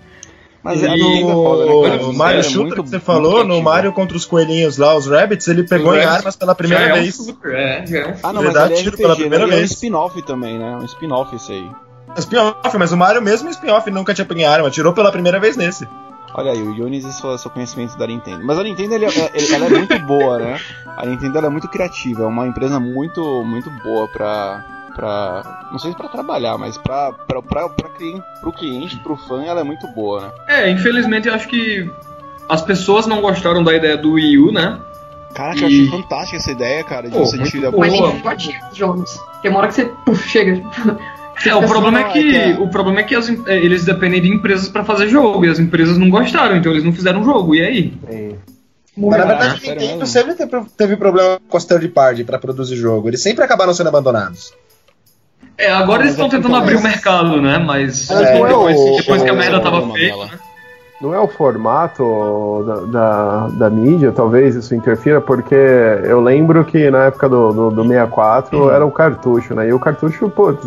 Mas 0.63 0.83
é 0.83 0.95
no 0.95 1.87
né? 1.87 1.97
o 2.03 2.13
Mario 2.13 2.45
Shooter 2.45 2.83
que 2.83 2.91
você 2.91 3.01
falou, 3.01 3.45
no 3.45 3.63
Mario 3.63 3.95
contra 3.95 4.15
os 4.15 4.27
coelhinhos 4.27 4.77
lá, 4.77 4.95
os 4.95 5.07
Rabbits, 5.07 5.49
ele 5.49 5.63
pegou 5.63 5.97
em 5.97 6.05
armas 6.05 6.37
pela 6.37 6.55
primeira 6.55 6.93
vez. 6.93 7.19
É, 7.45 7.85
é 7.91 8.09
um 8.09 8.15
ah, 8.23 8.33
não, 8.35 8.43
mas 8.43 8.55
ele 8.55 8.75
é 8.75 8.81
RPG, 8.81 8.97
pela 8.99 9.17
primeira 9.17 9.47
né? 9.47 9.57
vez. 9.57 9.71
É 9.71 9.73
um 9.73 9.75
spin-off 9.75 10.23
também, 10.23 10.59
né? 10.59 10.77
Um 10.77 10.85
spin-off 10.85 11.35
esse 11.35 11.53
aí. 11.53 11.71
Spin-off, 12.19 12.77
mas 12.77 12.93
o 12.93 12.97
Mario 12.97 13.23
mesmo 13.23 13.49
spin-off 13.49 13.91
nunca 13.91 14.13
tinha 14.13 14.27
pego 14.27 14.41
em 14.41 14.45
arma, 14.45 14.69
tirou 14.69 14.93
pela 14.93 15.11
primeira 15.11 15.41
vez 15.41 15.57
nesse. 15.57 15.89
Olha 16.39 16.53
aí, 16.53 16.61
o 16.61 16.75
Yunis 16.75 17.03
e 17.07 17.13
seu, 17.15 17.39
seu 17.39 17.51
conhecimento 17.51 17.97
da 17.97 18.07
Nintendo. 18.07 18.45
Mas 18.45 18.59
a 18.59 18.63
Nintendo 18.63 18.95
ele, 18.95 19.07
é, 19.07 19.55
ela 19.55 19.67
é 19.67 19.71
muito 19.71 19.99
boa, 20.01 20.39
né? 20.39 20.61
A 20.85 21.07
Nintendo 21.07 21.39
é 21.39 21.49
muito 21.49 21.67
criativa, 21.67 22.25
é 22.25 22.27
uma 22.27 22.47
empresa 22.47 22.79
muito, 22.79 23.43
muito 23.43 23.71
boa 23.83 24.07
pra, 24.07 24.63
pra. 24.95 25.69
Não 25.73 25.79
sei 25.79 25.93
se 25.93 25.97
pra 25.97 26.09
trabalhar, 26.09 26.59
mas 26.59 26.77
pra, 26.77 27.11
pra, 27.13 27.41
pra, 27.41 27.69
pra 27.71 27.89
cliente, 27.89 28.23
pro 28.43 28.53
cliente, 28.53 28.99
pro 28.99 29.17
fã, 29.17 29.45
ela 29.45 29.63
é 29.63 29.65
muito 29.65 29.89
boa, 29.89 30.21
né? 30.21 30.31
É, 30.47 30.71
infelizmente 30.71 31.27
eu 31.27 31.33
acho 31.33 31.49
que 31.49 31.91
as 32.47 32.61
pessoas 32.61 33.07
não 33.07 33.23
gostaram 33.23 33.65
da 33.65 33.75
ideia 33.75 33.97
do 33.97 34.13
Wii 34.13 34.39
U, 34.39 34.53
né? 34.53 34.79
Caraca, 35.33 35.59
e... 35.59 35.63
eu 35.63 35.67
achei 35.69 35.89
fantástica 35.89 36.37
essa 36.37 36.53
ideia, 36.53 36.85
cara, 36.85 37.09
de 37.09 37.17
Pô, 37.17 37.25
você 37.25 37.43
tirar 37.45 37.73
Mas 37.73 37.93
nem 37.93 38.21
pode 38.21 38.55
jogos. 38.75 39.19
Tem 39.41 39.51
uma 39.51 39.61
hora 39.61 39.69
que 39.69 39.75
você 39.75 39.87
puf, 40.05 40.29
chega. 40.29 40.63
É, 41.45 41.55
o 41.55 41.67
problema 41.67 42.01
é 42.01 42.05
que 42.05 42.57
o 42.61 42.69
problema 42.69 43.01
é 43.01 43.03
que 43.03 43.15
as, 43.15 43.29
é, 43.47 43.57
eles 43.57 43.85
dependem 43.85 44.23
de 44.23 44.29
empresas 44.29 44.69
para 44.69 44.85
fazer 44.85 45.09
jogo 45.09 45.45
e 45.45 45.49
as 45.49 45.59
empresas 45.59 45.99
não 45.99 46.09
gostaram, 46.09 46.57
então 46.57 46.73
eles 46.73 46.85
não 46.85 46.93
fizeram 46.93 47.23
jogo. 47.23 47.55
E 47.55 47.63
aí? 47.63 47.93
É. 48.09 48.33
Mas, 48.97 49.19
na 49.19 49.27
verdade, 49.27 49.69
Nintendo 49.69 50.07
sempre 50.07 50.35
teve 50.77 50.97
problema 50.97 51.39
com 51.49 51.57
as 51.57 51.67
third 51.67 51.87
party 51.89 52.25
para 52.25 52.39
produzir 52.39 52.77
jogo. 52.77 53.09
Eles 53.09 53.23
sempre 53.23 53.45
acabaram 53.45 53.75
sendo 53.75 53.89
abandonados. 53.89 54.55
É, 55.59 55.71
agora 55.71 56.03
eles 56.03 56.13
estão 56.13 56.29
tentando 56.29 56.57
abrir 56.57 56.77
o 56.77 56.83
mercado, 56.83 57.41
né? 57.41 57.59
Mas 57.59 58.11
é, 58.11 58.33
depois, 58.33 58.77
o, 58.77 58.97
depois 58.97 59.23
que 59.23 59.29
a 59.29 59.35
merda 59.35 59.61
tava 59.61 59.93
feita, 59.93 60.17
né? 60.17 60.31
Não 61.01 61.15
é 61.15 61.21
o 61.21 61.29
formato 61.29 62.65
da, 62.67 62.77
da, 62.87 63.49
da, 63.49 63.71
mídia, 63.71 64.13
talvez 64.13 64.55
isso 64.55 64.75
interfira, 64.75 65.21
porque 65.21 65.55
eu 65.55 66.23
lembro 66.23 66.65
que 66.65 66.91
na 66.91 67.05
época 67.05 67.29
do, 67.29 67.53
do, 67.53 67.71
do 67.71 67.83
64 67.83 68.59
uhum. 68.59 68.71
era 68.71 68.87
o 68.87 68.91
cartucho, 68.91 69.55
né? 69.55 69.69
E 69.69 69.75
o 69.75 69.79
cartucho, 69.79 70.31
putz, 70.31 70.65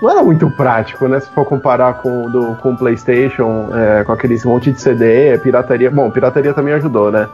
não 0.00 0.10
era 0.10 0.22
muito 0.22 0.50
prático, 0.50 1.08
né? 1.08 1.20
Se 1.20 1.28
for 1.30 1.44
comparar 1.44 1.94
com 1.94 2.30
do, 2.30 2.54
com 2.56 2.72
o 2.72 2.76
PlayStation, 2.76 3.68
é, 3.74 4.04
com 4.04 4.12
aqueles 4.12 4.44
monte 4.44 4.70
de 4.70 4.80
CD, 4.80 5.38
pirataria. 5.38 5.90
Bom, 5.90 6.10
pirataria 6.10 6.54
também 6.54 6.74
ajudou, 6.74 7.10
né? 7.10 7.28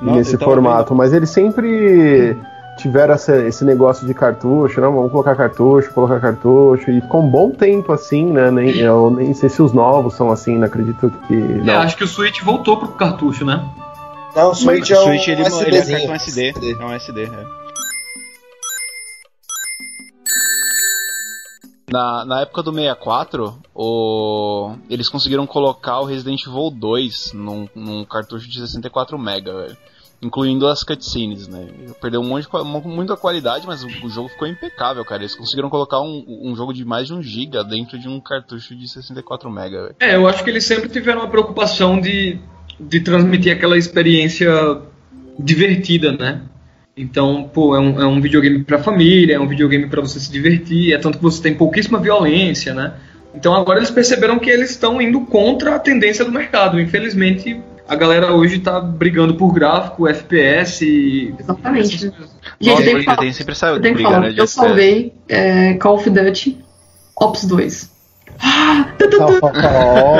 Não, 0.00 0.16
nesse 0.16 0.36
formato, 0.36 0.90
vendo... 0.90 0.98
mas 0.98 1.12
eles 1.12 1.30
sempre 1.30 2.36
tiveram 2.76 3.14
essa, 3.14 3.36
esse 3.46 3.64
negócio 3.64 4.06
de 4.06 4.12
cartucho, 4.12 4.80
né? 4.80 4.86
Vamos 4.86 5.10
colocar 5.10 5.34
cartucho, 5.36 5.92
colocar 5.92 6.20
cartucho, 6.20 6.90
e 6.90 7.00
ficou 7.00 7.22
um 7.22 7.28
bom 7.28 7.50
tempo 7.50 7.92
assim, 7.92 8.26
né? 8.26 8.50
Nem, 8.50 8.76
eu 8.78 9.10
nem 9.10 9.32
sei 9.32 9.48
se 9.48 9.62
os 9.62 9.72
novos 9.72 10.14
são 10.14 10.30
assim, 10.30 10.58
não 10.58 10.66
acredito 10.66 11.10
que. 11.26 11.34
É, 11.34 11.38
não. 11.38 11.74
É, 11.74 11.76
acho 11.76 11.96
que 11.96 12.04
o 12.04 12.08
Switch 12.08 12.42
voltou 12.42 12.76
pro 12.76 12.88
cartucho, 12.88 13.44
né? 13.44 13.64
Não, 14.34 14.50
o 14.50 14.54
Switch 14.54 14.90
é 14.90 14.98
o 14.98 15.02
Switch 15.04 15.28
ele, 15.28 15.42
ele 15.42 15.76
é 15.76 15.84
cartão 15.84 16.14
SD. 16.14 16.54
É 16.78 16.84
um 16.84 16.92
SD, 16.92 17.22
é. 17.24 17.61
Na, 21.92 22.24
na 22.24 22.40
época 22.40 22.62
do 22.62 22.72
64, 22.72 23.54
o... 23.74 24.74
eles 24.88 25.10
conseguiram 25.10 25.46
colocar 25.46 26.00
o 26.00 26.06
Resident 26.06 26.40
Evil 26.46 26.70
2 26.70 27.34
num, 27.34 27.68
num 27.74 28.02
cartucho 28.02 28.48
de 28.48 28.58
64 28.58 29.18
MB, 29.18 29.44
velho. 29.44 29.76
Incluindo 30.22 30.66
as 30.68 30.82
cutscenes, 30.82 31.48
né? 31.48 31.66
Perdeu 32.00 32.20
um 32.20 32.24
monte 32.24 32.48
de, 32.48 32.88
muita 32.88 33.16
qualidade, 33.16 33.66
mas 33.66 33.84
o, 33.84 33.88
o, 33.88 34.08
jogo 34.08 34.28
ficou 34.28 34.48
impecável, 34.48 35.04
cara. 35.04 35.22
Eles 35.22 35.34
conseguiram 35.34 35.68
colocar 35.68 36.00
um, 36.00 36.24
um 36.26 36.56
jogo 36.56 36.72
de 36.72 36.82
mais 36.84 37.08
de 37.08 37.12
um 37.12 37.20
giga 37.20 37.62
dentro 37.62 37.98
de 37.98 38.08
um 38.08 38.20
cartucho 38.20 38.74
de 38.74 38.88
64 38.88 39.50
MB. 39.50 39.70
Véio. 39.70 39.96
É, 40.00 40.14
eu 40.14 40.26
acho 40.26 40.42
que 40.42 40.48
eles 40.48 40.64
sempre 40.64 40.88
tiveram 40.88 41.22
a 41.22 41.28
preocupação 41.28 42.00
de, 42.00 42.38
de 42.80 43.00
transmitir 43.00 43.52
aquela 43.52 43.76
experiência 43.76 44.80
divertida, 45.38 46.12
né? 46.12 46.42
Então, 46.96 47.50
pô, 47.52 47.74
é 47.74 47.80
um, 47.80 48.00
é 48.02 48.06
um 48.06 48.20
videogame 48.20 48.62
pra 48.64 48.78
família, 48.78 49.36
é 49.36 49.40
um 49.40 49.48
videogame 49.48 49.86
para 49.88 50.00
você 50.02 50.20
se 50.20 50.30
divertir, 50.30 50.92
é 50.92 50.98
tanto 50.98 51.18
que 51.18 51.24
você 51.24 51.42
tem 51.42 51.54
pouquíssima 51.54 51.98
violência, 51.98 52.74
né? 52.74 52.94
Então 53.34 53.54
agora 53.54 53.78
eles 53.78 53.90
perceberam 53.90 54.38
que 54.38 54.50
eles 54.50 54.70
estão 54.70 55.00
indo 55.00 55.22
contra 55.22 55.76
a 55.76 55.78
tendência 55.78 56.22
do 56.24 56.30
mercado. 56.30 56.78
Infelizmente, 56.78 57.58
a 57.88 57.96
galera 57.96 58.32
hoje 58.32 58.58
tá 58.58 58.78
brigando 58.78 59.34
por 59.34 59.52
gráfico, 59.52 60.06
FPS 60.06 60.84
e. 60.84 61.34
Exatamente. 61.38 61.96
Gente, 61.98 62.14
Nossa, 62.60 62.82
tem, 62.82 63.02
falar, 63.02 63.16
tem 63.18 63.32
sempre 63.32 63.52
essa 63.52 63.78
briga, 63.78 64.02
falar, 64.02 64.20
né? 64.20 64.34
Eu 64.36 64.46
salvei 64.46 65.14
é, 65.28 65.74
Call 65.74 65.96
of 65.96 66.10
Duty 66.10 66.58
Ops 67.16 67.44
2. 67.44 67.90
Ah, 68.40 68.86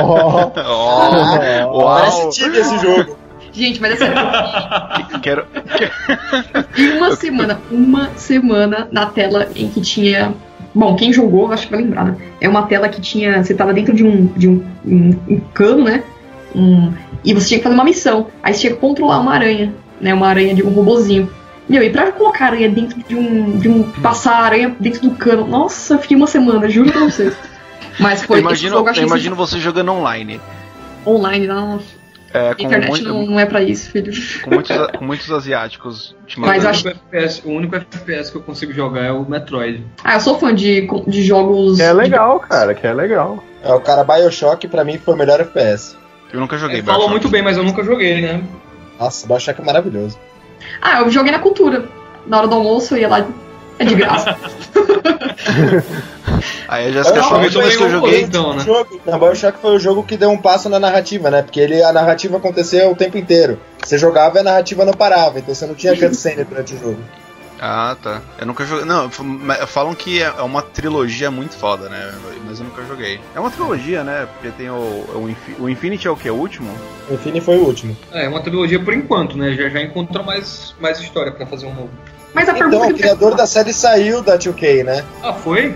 oh, 0.01 0.51
oh, 1.69 1.83
Parece 1.83 2.29
time 2.29 2.57
esse 2.57 2.79
jogo. 2.79 3.17
Gente, 3.53 3.79
mas 3.79 3.93
é 3.93 3.95
sério. 3.97 4.15
Quero. 5.21 5.45
E 6.75 6.87
uma 6.89 7.15
semana, 7.15 7.61
uma 7.69 8.09
semana 8.15 8.87
na 8.91 9.05
tela 9.05 9.49
em 9.55 9.69
que 9.69 9.79
tinha. 9.79 10.33
Bom, 10.73 10.95
quem 10.95 11.13
jogou, 11.13 11.51
acho 11.51 11.67
que 11.67 11.71
vai 11.71 11.83
lembrar, 11.83 12.05
né? 12.05 12.17
É 12.41 12.49
uma 12.49 12.63
tela 12.63 12.89
que 12.89 12.99
tinha. 12.99 13.43
Você 13.43 13.53
tava 13.53 13.73
dentro 13.73 13.93
de 13.93 14.03
um, 14.03 14.25
de 14.25 14.47
um, 14.47 14.63
um, 14.83 15.19
um 15.29 15.39
cano, 15.53 15.83
né? 15.83 16.03
Um, 16.55 16.91
e 17.23 17.33
você 17.33 17.49
tinha 17.49 17.57
que 17.59 17.63
fazer 17.63 17.75
uma 17.75 17.83
missão. 17.83 18.27
Aí 18.41 18.53
você 18.53 18.61
tinha 18.61 18.73
que 18.73 18.79
controlar 18.79 19.19
uma 19.19 19.33
aranha, 19.33 19.73
né? 20.01 20.13
Uma 20.13 20.27
aranha 20.27 20.55
de 20.55 20.63
um 20.63 20.69
robozinho. 20.69 21.29
Meu, 21.69 21.81
e 21.81 21.89
pra 21.91 22.11
colocar 22.11 22.47
aranha 22.47 22.69
dentro 22.69 23.01
de 23.07 23.15
um. 23.15 23.57
de 23.57 23.69
um. 23.69 23.83
passar 24.01 24.33
a 24.33 24.43
aranha 24.45 24.75
dentro 24.79 25.01
do 25.01 25.11
cano. 25.11 25.45
Nossa, 25.45 25.99
fiquei 25.99 26.17
uma 26.17 26.27
semana, 26.27 26.67
juro 26.69 26.91
pra 26.91 27.01
vocês. 27.01 27.35
Mas 27.99 28.23
foi. 28.23 28.37
Eu 28.37 28.41
imagino, 28.41 28.75
eu 28.77 29.03
imagino 29.03 29.35
você 29.35 29.59
jogando 29.59 29.91
online. 29.91 30.41
Online, 31.05 31.45
nossa. 31.47 32.02
É, 32.33 32.49
a 32.49 32.51
internet 32.53 32.89
muito, 32.89 33.07
não, 33.07 33.25
não, 33.27 33.39
é 33.39 33.45
pra 33.45 33.61
isso, 33.61 33.91
filho. 33.91 34.11
Com 34.43 34.49
muitos, 34.49 34.75
com 34.97 35.05
muitos 35.05 35.31
asiáticos. 35.31 36.15
Mas 36.35 36.65
acho... 36.65 36.87
o, 36.87 36.89
FPS, 36.89 37.41
o 37.45 37.51
único 37.51 37.75
FPS 37.75 38.31
que 38.31 38.37
eu 38.37 38.41
consigo 38.41 38.73
jogar 38.73 39.03
é 39.03 39.11
o 39.11 39.23
Metroid. 39.23 39.85
Ah, 40.03 40.15
eu 40.15 40.19
sou 40.19 40.39
fã 40.39 40.53
de, 40.53 40.87
de 41.07 41.23
jogos. 41.23 41.77
Que 41.77 41.83
é 41.83 41.93
legal, 41.93 42.39
de... 42.39 42.47
cara, 42.47 42.73
que 42.73 42.87
é 42.87 42.93
legal. 42.93 43.43
É, 43.63 43.71
o 43.71 43.79
cara 43.79 44.03
Bioshock 44.03 44.67
pra 44.67 44.83
mim 44.83 44.97
foi 44.97 45.13
o 45.13 45.17
melhor 45.17 45.39
FPS. 45.41 45.95
Eu 46.33 46.39
nunca 46.39 46.57
joguei 46.57 46.77
Ele 46.77 46.85
falou 46.85 47.07
muito 47.07 47.29
bem, 47.29 47.43
mas 47.43 47.55
eu 47.55 47.63
nunca 47.63 47.83
joguei, 47.83 48.19
né? 48.19 48.43
Nossa, 48.99 49.27
Bioshock 49.27 49.61
é 49.61 49.63
maravilhoso. 49.63 50.17
Ah, 50.81 51.01
eu 51.01 51.11
joguei 51.11 51.31
na 51.31 51.39
cultura. 51.39 51.85
Na 52.25 52.39
hora 52.39 52.47
do 52.47 52.55
almoço 52.55 52.95
eu 52.95 52.99
ia 52.99 53.07
lá. 53.07 53.27
É 53.79 53.85
de 53.85 53.95
graça. 53.95 54.37
Aí 56.67 56.87
a 56.87 56.91
Jéssica 56.91 57.19
achou 57.19 57.39
muito 57.39 57.57
mais 57.59 57.75
que 57.75 57.83
eu 57.83 57.89
joguei. 57.89 58.21
Então, 58.21 58.53
né? 58.53 58.63
Jogo, 58.63 59.01
na 59.05 59.17
Bioshock 59.17 59.59
foi 59.59 59.75
o 59.75 59.79
jogo 59.79 60.03
que 60.03 60.17
deu 60.17 60.31
um 60.31 60.37
passo 60.37 60.69
na 60.69 60.79
narrativa, 60.79 61.29
né? 61.29 61.41
Porque 61.41 61.59
ele, 61.59 61.81
a 61.83 61.91
narrativa 61.93 62.37
acontecia 62.37 62.89
o 62.89 62.95
tempo 62.95 63.17
inteiro. 63.17 63.59
Você 63.83 63.97
jogava 63.97 64.37
e 64.37 64.39
a 64.39 64.43
narrativa 64.43 64.85
não 64.85 64.93
parava, 64.93 65.39
então 65.39 65.53
você 65.53 65.65
não 65.65 65.75
tinha 65.75 65.97
cutscene 65.97 66.43
durante 66.43 66.73
o 66.73 66.79
jogo. 66.79 66.99
Ah, 67.65 67.95
tá. 68.01 68.21
Eu 68.37 68.45
nunca 68.45 68.65
joguei. 68.65 68.83
Não, 68.83 69.09
falam 69.09 69.95
que 69.95 70.21
é 70.21 70.29
uma 70.41 70.61
trilogia 70.61 71.31
muito 71.31 71.55
foda, 71.55 71.87
né? 71.87 72.13
Mas 72.45 72.59
eu 72.59 72.65
nunca 72.65 72.83
joguei. 72.83 73.21
É 73.33 73.39
uma 73.39 73.49
trilogia, 73.49 74.03
né? 74.03 74.27
Porque 74.33 74.49
tem 74.57 74.69
o. 74.69 74.73
O, 74.73 75.35
o 75.59 75.69
Infinity 75.69 76.07
é 76.07 76.11
o 76.11 76.15
que? 76.17 76.29
O 76.29 76.35
último? 76.35 76.69
O 77.09 77.13
Infinity 77.13 77.45
foi 77.45 77.57
o 77.57 77.65
último. 77.65 77.95
É, 78.11 78.25
é 78.25 78.27
uma 78.27 78.41
trilogia 78.41 78.83
por 78.83 78.93
enquanto, 78.93 79.37
né? 79.37 79.53
Já, 79.53 79.69
já 79.69 79.81
encontrou 79.81 80.25
mais, 80.25 80.75
mais 80.79 80.99
história 80.99 81.31
para 81.31 81.45
fazer 81.45 81.65
um 81.67 81.73
novo. 81.73 81.91
Mas 82.33 82.49
a 82.49 82.57
então, 82.57 82.89
o 82.89 82.93
criador 82.93 83.35
da 83.35 83.45
série 83.45 83.71
saiu 83.71 84.21
da 84.21 84.37
2K, 84.37 84.83
né? 84.83 85.05
Ah, 85.21 85.33
foi? 85.33 85.75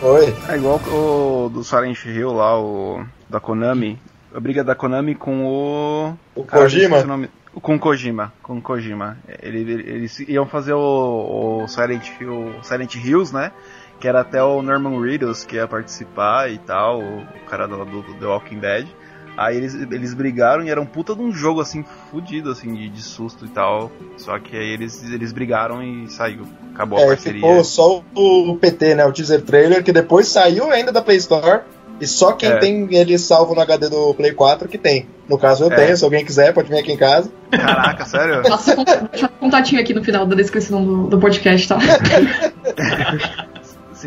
Foi. 0.00 0.34
É 0.48 0.56
igual 0.56 0.80
o 0.88 1.48
do 1.48 1.62
Silent 1.62 2.04
Hill 2.04 2.32
lá, 2.32 2.60
o 2.60 3.04
da 3.30 3.38
Konami. 3.38 3.98
A 4.34 4.40
briga 4.40 4.64
da 4.64 4.74
Konami 4.74 5.14
com 5.14 5.46
o. 5.46 6.14
O 6.34 6.44
Kojima? 6.44 7.28
Com 7.60 7.78
Kojima, 7.78 8.32
com 8.42 8.60
Kojima. 8.60 9.18
Ele, 9.42 9.72
eles 9.72 10.18
iam 10.20 10.46
fazer 10.46 10.72
o, 10.72 11.62
o 11.62 11.68
Silent, 11.68 12.08
Hill, 12.20 12.52
Silent 12.62 12.94
Hills, 12.96 13.32
né? 13.32 13.52
Que 14.00 14.08
era 14.08 14.22
até 14.22 14.42
o 14.42 14.62
Norman 14.62 15.00
Reedus 15.00 15.44
que 15.44 15.56
ia 15.56 15.68
participar 15.68 16.50
e 16.50 16.58
tal, 16.58 17.00
o 17.00 17.26
cara 17.48 17.68
do, 17.68 17.84
do, 17.84 18.02
do 18.02 18.14
The 18.14 18.26
Walking 18.26 18.58
Dead. 18.58 18.88
Aí 19.36 19.56
eles, 19.56 19.74
eles 19.74 20.12
brigaram 20.12 20.62
e 20.62 20.70
era 20.70 20.80
um 20.80 20.86
puta 20.86 21.14
de 21.14 21.22
um 21.22 21.32
jogo 21.32 21.60
assim, 21.60 21.84
fudido, 22.10 22.50
assim, 22.50 22.74
de, 22.74 22.88
de 22.88 23.02
susto 23.02 23.46
e 23.46 23.48
tal. 23.48 23.90
Só 24.16 24.38
que 24.38 24.56
aí 24.56 24.68
eles, 24.68 25.02
eles 25.10 25.32
brigaram 25.32 25.82
e 25.82 26.10
saiu. 26.10 26.46
Acabou 26.74 26.98
é, 26.98 27.04
a 27.04 27.06
parceria. 27.08 27.40
Ficou 27.40 27.64
só 27.64 28.02
o 28.14 28.56
PT, 28.56 28.94
né? 28.94 29.06
O 29.06 29.12
teaser 29.12 29.42
trailer, 29.42 29.82
que 29.82 29.92
depois 29.92 30.28
saiu 30.28 30.70
ainda 30.70 30.92
da 30.92 31.00
Play 31.00 31.16
Store. 31.16 31.62
E 32.00 32.06
só 32.06 32.32
quem 32.32 32.50
é. 32.50 32.56
tem 32.56 32.88
ele 32.94 33.16
salvo 33.16 33.54
no 33.54 33.60
HD 33.60 33.88
do 33.88 34.12
Play 34.14 34.32
4 34.32 34.68
que 34.68 34.76
tem. 34.76 35.06
No 35.28 35.38
caso 35.38 35.64
eu 35.64 35.72
é. 35.72 35.76
tenho, 35.76 35.96
se 35.96 36.04
alguém 36.04 36.24
quiser, 36.24 36.52
pode 36.52 36.68
vir 36.68 36.78
aqui 36.78 36.92
em 36.92 36.96
casa. 36.96 37.30
Caraca, 37.50 38.04
sério? 38.04 38.42
Nossa, 38.42 38.74
deixa 39.10 39.26
um 39.26 39.44
contatinho 39.46 39.80
aqui 39.80 39.94
no 39.94 40.02
final 40.02 40.26
da 40.26 40.34
descrição 40.34 40.84
do, 40.84 41.06
do 41.06 41.18
podcast, 41.18 41.68
tá? 41.68 41.78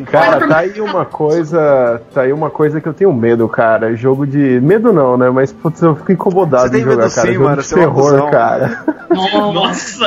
Cara, 0.04 0.48
tá 0.48 0.58
aí 0.60 0.82
uma 0.82 1.06
coisa. 1.06 2.02
Tá 2.14 2.22
aí 2.22 2.34
uma 2.34 2.50
coisa 2.50 2.82
que 2.82 2.88
eu 2.88 2.94
tenho 2.94 3.14
medo, 3.14 3.48
cara. 3.48 3.96
Jogo 3.96 4.26
de. 4.26 4.60
Medo 4.62 4.92
não, 4.92 5.18
né? 5.18 5.30
Mas 5.30 5.52
putz, 5.52 5.82
eu 5.82 5.96
fico 5.96 6.12
incomodado 6.12 6.76
em 6.78 6.82
jogar, 6.82 7.10
cara. 7.10 7.28
Sim, 7.28 7.34
jogo 7.34 7.46
mano, 7.46 7.62
de 7.62 7.74
é 7.74 7.78
terror, 7.78 8.32
cara. 8.32 8.84
Nossa! 9.10 10.06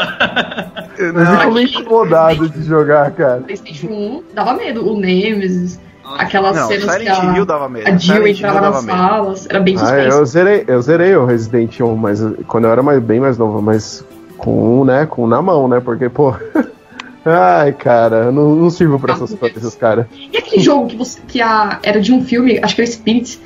eu 0.99 1.27
fico 1.27 1.53
meio 1.53 1.69
incomodado 1.69 2.49
de 2.49 2.63
jogar, 2.63 3.11
cara. 3.13 3.41
Playstation 3.41 3.87
1 3.89 4.23
dava 4.35 4.55
medo. 4.55 4.87
O 4.87 4.99
Nemesis. 4.99 5.81
Aquelas 6.17 6.57
não, 6.57 6.69
cenas 6.69 6.91
Silent 6.91 7.03
que 7.03 7.09
a, 7.09 7.37
Hill 7.37 7.45
dava 7.45 7.69
medo. 7.69 7.87
a 7.87 7.97
Jill 7.97 8.27
entrava 8.27 8.61
nas 8.63 8.83
salas, 8.83 9.47
era 9.51 9.61
bem 9.61 9.77
suspense. 9.77 10.01
Ah, 10.01 10.19
eu 10.19 10.25
zerei, 10.25 10.65
eu 10.67 10.81
zerei 10.81 11.15
o 11.15 11.27
Resident 11.27 11.75
Evil, 11.79 11.97
mas 11.97 12.25
quando 12.47 12.65
eu 12.65 12.73
era 12.73 12.83
mais, 12.83 13.03
bem 13.03 13.21
mais 13.21 13.37
novo, 13.37 13.61
mas 13.61 14.03
com, 14.39 14.85
né, 14.85 15.05
com 15.05 15.27
na 15.27 15.43
mão, 15.43 15.69
né? 15.69 15.81
Porque, 15.81 16.09
pô, 16.09 16.35
Ai, 17.25 17.73
cara, 17.73 18.31
não, 18.31 18.55
não 18.55 18.71
sirvo 18.71 18.99
pra 18.99 19.15
essas 19.15 19.35
coisas, 19.35 19.75
cara. 19.75 20.09
E 20.33 20.37
aquele 20.37 20.63
jogo 20.63 20.87
que, 20.87 20.97
você, 20.97 21.21
que 21.27 21.41
a, 21.41 21.79
era 21.83 22.01
de 22.01 22.13
um 22.13 22.25
filme, 22.25 22.59
acho 22.63 22.75
que 22.75 22.81
era 22.81 22.91
Spirit, 22.91 23.41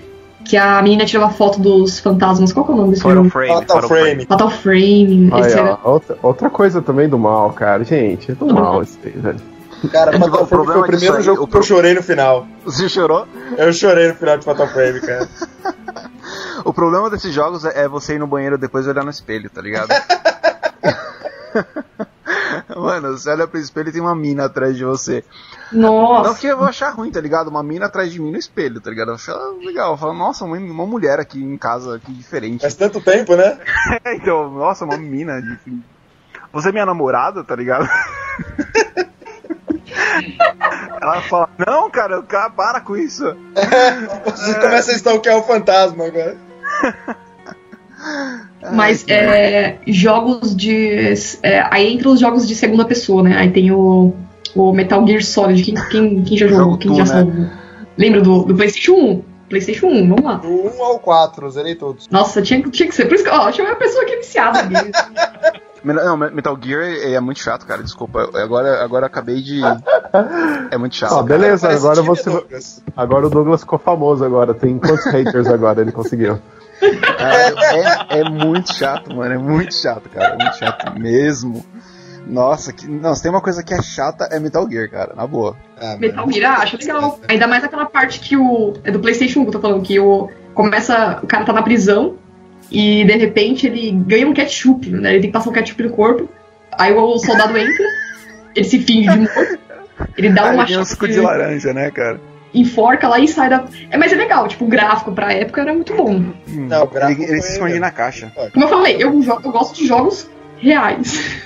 que 0.45 0.57
a 0.57 0.83
menina 0.83 1.05
tirava 1.05 1.33
foto 1.33 1.61
dos 1.61 1.99
fantasmas. 1.99 2.53
Qual 2.53 2.65
que 2.65 2.73
é 2.73 2.75
o 2.75 2.77
nome 2.77 2.91
desse 2.91 3.03
Fatal 3.03 3.25
Frame. 3.25 3.49
Fatal 3.49 3.89
Frame. 3.89 4.27
Fatal 4.27 4.51
Frame. 4.51 5.31
Ai, 5.33 5.53
era... 5.53 5.79
outra, 5.83 6.19
outra 6.23 6.51
coisa 6.51 6.83
também 6.83 7.09
do 7.09 7.19
mal, 7.19 7.53
cara. 7.53 7.85
Gente, 7.85 8.33
é 8.33 8.35
do 8.35 8.47
mal 8.47 8.83
isso 8.83 8.99
aí, 9.05 9.13
velho. 9.13 9.41
Cara, 9.91 10.19
Fatal 10.19 10.47
Frame 10.47 10.67
foi 10.67 10.81
o 10.81 10.85
primeiro 10.85 11.17
aí, 11.17 11.23
jogo 11.23 11.47
que 11.47 11.57
eu 11.57 11.63
chorei 11.63 11.95
no 11.95 12.03
final. 12.03 12.47
Você 12.65 12.89
chorou? 12.89 13.27
Eu 13.57 13.73
chorei 13.73 14.09
no 14.09 14.15
final 14.15 14.39
de 14.39 14.45
Fatal 14.45 14.69
Frame, 14.69 15.01
cara. 15.01 15.29
o 16.65 16.73
problema 16.73 17.11
desses 17.11 17.35
jogos 17.35 17.65
é, 17.65 17.85
é 17.85 17.89
você 17.89 18.15
ir 18.15 18.19
no 18.19 18.27
banheiro 18.27 18.57
depois 18.57 18.87
olhar 18.87 19.05
no 19.05 19.11
espelho, 19.11 19.51
tá 19.51 19.61
ligado? 19.61 19.89
Mano, 22.77 23.17
você 23.17 23.31
olha 23.31 23.47
pro 23.47 23.59
espelho 23.59 23.89
e 23.89 23.93
tem 23.93 24.01
uma 24.01 24.15
mina 24.15 24.45
atrás 24.47 24.77
de 24.77 24.85
você. 24.85 25.25
Nossa. 25.71 26.29
Não 26.29 26.35
que 26.35 26.47
eu 26.47 26.57
vou 26.57 26.67
achar 26.67 26.91
ruim, 26.91 27.11
tá 27.11 27.21
ligado? 27.21 27.49
Uma 27.49 27.63
mina 27.63 27.87
atrás 27.87 28.13
de 28.13 28.21
mim 28.21 28.31
no 28.31 28.39
espelho, 28.39 28.81
tá 28.81 28.91
ligado? 28.91 29.09
Eu 29.09 29.15
acho 29.15 29.33
legal. 29.65 29.93
Eu 29.93 29.97
falo, 29.97 30.15
nossa, 30.15 30.45
uma, 30.45 30.57
uma 30.57 30.87
mulher 30.87 31.19
aqui 31.19 31.43
em 31.43 31.57
casa, 31.57 31.97
aqui 31.97 32.13
diferente. 32.13 32.63
Faz 32.63 32.75
tanto 32.75 33.01
tempo, 33.01 33.35
né? 33.37 33.59
então, 34.15 34.51
nossa, 34.51 34.85
uma 34.85 34.97
mina. 34.97 35.41
De... 35.41 35.59
Você 36.53 36.69
é 36.69 36.73
minha 36.73 36.87
namorada, 36.87 37.43
tá 37.43 37.57
ligado? 37.57 37.89
Ela 41.01 41.21
fala, 41.23 41.49
não, 41.67 41.91
cara, 41.91 42.23
cara, 42.23 42.51
para 42.51 42.81
com 42.81 42.97
isso. 42.97 43.25
você 44.25 44.51
é... 44.53 44.61
começa 44.61 44.93
a 44.93 44.95
stalkear 44.95 45.37
o 45.37 45.43
fantasma 45.43 46.07
agora. 46.07 46.37
Mas 48.73 49.05
é, 49.09 49.79
jogos 49.87 50.55
de. 50.55 51.15
É, 51.43 51.67
aí 51.71 51.93
entra 51.93 52.09
os 52.09 52.21
jogos 52.21 52.47
de 52.47 52.55
segunda 52.55 52.85
pessoa, 52.85 53.23
né? 53.23 53.37
Aí 53.37 53.51
tem 53.51 53.71
o, 53.71 54.15
o 54.55 54.73
Metal 54.73 55.07
Gear 55.07 55.23
Solid. 55.23 55.63
Quem, 55.63 55.75
quem, 55.91 56.23
quem 56.23 56.39
já 56.39 56.47
jogou? 56.47 56.79
Quem 56.79 56.95
já 56.95 57.03
né? 57.03 57.07
sabe? 57.07 57.51
Lembra 57.97 58.21
do, 58.21 58.45
do 58.45 58.55
PlayStation 58.55 58.93
1? 58.93 59.23
PlayStation 59.49 59.87
1, 59.89 60.09
vamos 60.09 60.25
lá. 60.25 60.35
Do 60.37 60.49
1 60.49 60.83
ao 60.83 60.99
4, 60.99 61.51
zerei 61.51 61.75
todos. 61.75 62.09
Nossa, 62.09 62.41
tinha, 62.41 62.63
tinha 62.63 62.89
que 62.89 62.95
ser. 62.95 63.05
Por 63.05 63.15
isso 63.15 63.25
que, 63.25 63.31
ó, 63.31 63.51
tinha 63.51 63.67
uma 63.67 63.77
pessoa 63.77 64.05
que 64.05 64.13
é 64.13 64.17
viciada 64.17 64.61
Não, 65.85 66.17
Metal 66.17 66.57
Gear 66.63 66.85
é 66.85 67.19
muito 67.21 67.41
chato, 67.41 67.67
cara. 67.67 67.83
Desculpa. 67.83 68.31
Agora, 68.35 68.83
agora 68.83 69.07
acabei 69.07 69.43
de. 69.43 69.61
É 70.71 70.79
muito 70.79 70.95
chato. 70.95 71.15
Ah, 71.15 71.23
beleza, 71.23 71.69
agora 71.69 72.01
você. 72.03 72.31
Agora 72.97 73.27
o 73.27 73.31
Douglas 73.31 73.63
ficou 73.63 73.81
famoso 73.81 74.25
agora. 74.25 74.55
Tem 74.55 74.79
quantos 74.79 75.05
haters 75.11 75.49
agora 75.49 75.81
ele 75.81 75.91
conseguiu? 75.91 76.39
É, 76.83 78.17
é, 78.17 78.21
é, 78.21 78.25
muito 78.25 78.75
chato, 78.75 79.15
mano. 79.15 79.35
É 79.35 79.39
muito 79.39 79.75
chato, 79.75 80.09
cara. 80.09 80.35
É 80.35 80.43
muito 80.43 80.59
chato 80.59 80.99
mesmo. 80.99 81.65
Nossa, 82.27 82.73
que, 82.73 82.87
não, 82.87 83.15
se 83.15 83.23
tem 83.23 83.31
uma 83.31 83.41
coisa 83.41 83.63
que 83.63 83.75
é 83.75 83.83
chata 83.83 84.29
é 84.31 84.39
Metal 84.39 84.69
Gear, 84.71 84.89
cara, 84.91 85.15
na 85.15 85.27
boa. 85.27 85.57
É, 85.81 85.97
Metal 85.97 86.31
Gear, 86.31 86.53
ah, 86.53 86.63
acho 86.63 86.77
legal. 86.77 87.19
Ainda 87.29 87.47
mais 87.47 87.65
aquela 87.65 87.87
parte 87.87 88.21
que 88.21 88.37
o. 88.37 88.75
É 88.85 88.91
do 88.91 89.01
PlayStation 89.01 89.41
1 89.41 89.43
que 89.43 89.49
eu 89.49 89.53
tô 89.53 89.61
falando, 89.61 89.83
que 89.83 89.99
o. 89.99 90.31
Começa. 90.55 91.21
O 91.23 91.27
cara 91.27 91.45
tá 91.45 91.53
na 91.53 91.63
prisão 91.63 92.17
e 92.71 93.05
de 93.05 93.13
repente 93.17 93.67
ele 93.67 93.91
ganha 93.91 94.27
um 94.27 94.33
ketchup, 94.33 94.89
né? 94.91 95.11
Ele 95.13 95.21
tem 95.21 95.31
que 95.31 95.33
passar 95.33 95.51
um 95.51 95.53
ketchup 95.53 95.83
no 95.83 95.91
corpo. 95.91 96.29
Aí 96.79 96.93
o 96.93 97.19
soldado 97.19 97.57
entra, 97.57 97.87
ele 98.55 98.65
se 98.65 98.79
finge 98.79 99.11
de 99.11 99.19
morto. 99.19 99.59
Ele 100.17 100.31
dá 100.31 100.51
uma 100.51 100.67
chance. 100.67 100.81
um 100.81 100.85
suco 100.85 101.07
de 101.07 101.21
laranja, 101.21 101.73
né, 101.73 101.91
cara? 101.91 102.19
Enforca 102.55 103.09
lá 103.09 103.19
e 103.19 103.29
sai 103.29 103.49
da. 103.49 103.65
É, 103.91 103.97
mas 103.97 104.13
é 104.13 104.17
legal, 104.17 104.47
tipo, 104.49 104.65
o 104.65 104.69
gráfico 104.69 105.13
pra 105.13 105.33
época 105.33 105.63
era 105.63 105.75
muito 105.75 105.95
bom. 105.95 106.33
Não, 106.47 106.85
o 106.85 106.87
gráfico. 106.87 107.23
Ele, 107.23 107.33
ele 107.33 107.43
se 107.43 107.53
esconde 107.53 107.79
na 107.79 107.91
caixa. 107.91 108.33
Como 108.53 108.65
eu 108.65 108.69
falei, 108.69 108.97
eu, 108.99 109.23
eu 109.23 109.53
gosto 109.53 109.75
de 109.75 109.87
jogos 109.87 110.31
reais. 110.59 111.45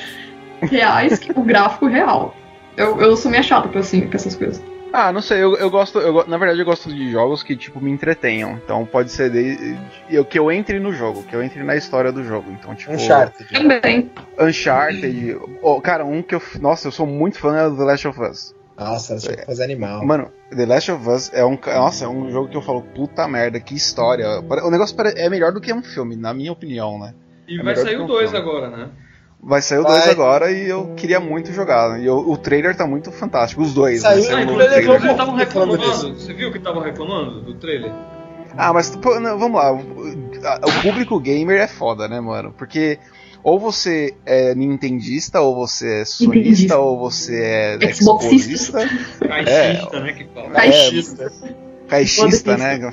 reais 0.62 1.18
que 1.18 1.32
o 1.32 1.42
gráfico 1.42 1.86
real. 1.86 2.34
Eu, 2.76 3.00
eu 3.00 3.16
sou 3.16 3.30
meio 3.30 3.42
chata 3.42 3.68
com, 3.68 3.78
assim, 3.78 4.08
essas 4.12 4.36
coisas. 4.36 4.62
Ah, 4.92 5.12
não 5.12 5.20
sei, 5.20 5.42
eu, 5.42 5.54
eu 5.56 5.70
gosto, 5.70 5.98
eu, 5.98 6.26
na 6.26 6.38
verdade 6.38 6.60
eu 6.60 6.64
gosto 6.64 6.88
de 6.88 7.10
jogos 7.10 7.42
que, 7.42 7.54
tipo, 7.54 7.80
me 7.80 7.90
entretenham. 7.90 8.58
Então 8.64 8.86
pode 8.86 9.12
ser 9.12 9.30
de, 9.30 9.76
de, 10.08 10.24
que 10.24 10.38
eu 10.38 10.50
entre 10.50 10.80
no 10.80 10.92
jogo, 10.92 11.22
que 11.24 11.36
eu 11.36 11.42
entre 11.42 11.62
na 11.62 11.76
história 11.76 12.10
do 12.10 12.24
jogo. 12.24 12.50
Então, 12.52 12.74
tipo. 12.74 12.92
Uncharted. 12.92 13.52
Também. 13.52 14.10
Uncharted. 14.38 15.38
oh, 15.60 15.80
cara, 15.80 16.04
um 16.04 16.22
que 16.22 16.34
eu. 16.34 16.42
Nossa, 16.60 16.88
eu 16.88 16.92
sou 16.92 17.06
muito 17.06 17.38
fã 17.38 17.56
é 17.58 17.68
do 17.68 17.76
The 17.76 17.84
Last 17.84 18.08
of 18.08 18.20
Us. 18.20 18.57
Nossa, 18.78 19.14
Last 19.14 19.28
of 19.28 19.50
Us 19.50 19.58
é 19.58 19.64
animal. 19.64 20.06
Mano, 20.06 20.30
The 20.54 20.66
Last 20.66 20.92
of 20.92 21.08
Us 21.08 21.30
é 21.34 21.44
um. 21.44 21.58
Nossa, 21.66 22.04
é 22.04 22.08
um 22.08 22.30
jogo 22.30 22.48
que 22.48 22.56
eu 22.56 22.62
falo, 22.62 22.82
puta 22.82 23.26
merda, 23.26 23.58
que 23.58 23.74
história. 23.74 24.40
O 24.40 24.70
negócio 24.70 24.96
é 25.16 25.28
melhor 25.28 25.52
do 25.52 25.60
que 25.60 25.72
um 25.72 25.82
filme, 25.82 26.14
na 26.14 26.32
minha 26.32 26.52
opinião, 26.52 26.98
né? 26.98 27.12
E 27.48 27.58
é 27.58 27.62
vai 27.62 27.74
sair 27.74 28.00
o 28.00 28.06
2 28.06 28.34
agora, 28.34 28.70
né? 28.70 28.88
Vai 29.42 29.62
sair 29.62 29.78
o 29.78 29.84
2 29.84 30.08
agora 30.08 30.50
e 30.52 30.68
eu 30.68 30.94
queria 30.94 31.18
muito 31.18 31.52
jogar. 31.52 32.00
E 32.00 32.06
eu, 32.06 32.18
o 32.18 32.36
trailer 32.36 32.76
tá 32.76 32.86
muito 32.86 33.10
fantástico, 33.10 33.62
os 33.62 33.74
dois. 33.74 34.02
Saiu, 34.02 34.22
né? 34.22 34.22
Saiu 34.22 34.48
o 34.48 34.54
trailer. 34.54 34.86
Vocês 34.86 35.10
estavam 35.10 35.34
reclamando, 35.34 36.14
você 36.14 36.32
viu 36.32 36.52
que 36.52 36.58
estavam 36.58 36.82
reclamando 36.82 37.40
do 37.42 37.54
trailer? 37.54 37.92
Ah, 38.56 38.72
mas 38.72 38.94
pô, 38.96 39.18
não, 39.20 39.38
vamos 39.38 39.60
lá. 39.60 39.72
O, 39.72 39.78
o 39.78 40.82
público 40.82 41.18
gamer 41.20 41.60
é 41.60 41.66
foda, 41.66 42.08
né, 42.08 42.20
mano? 42.20 42.52
Porque 42.56 42.98
ou 43.42 43.58
você 43.58 44.14
é 44.26 44.54
nintendista, 44.54 45.40
ou 45.40 45.54
você 45.54 46.00
é 46.00 46.04
sonista, 46.04 46.78
ou 46.78 46.98
você 46.98 47.78
é 47.80 47.92
xboxista. 47.92 48.78
Caixista, 49.20 49.96
é, 49.96 50.00
né, 50.00 50.12
que 50.12 50.24
fala. 50.34 50.50
Caixista. 50.50 51.32
É, 51.44 51.54
caixista, 51.88 52.56
né? 52.56 52.92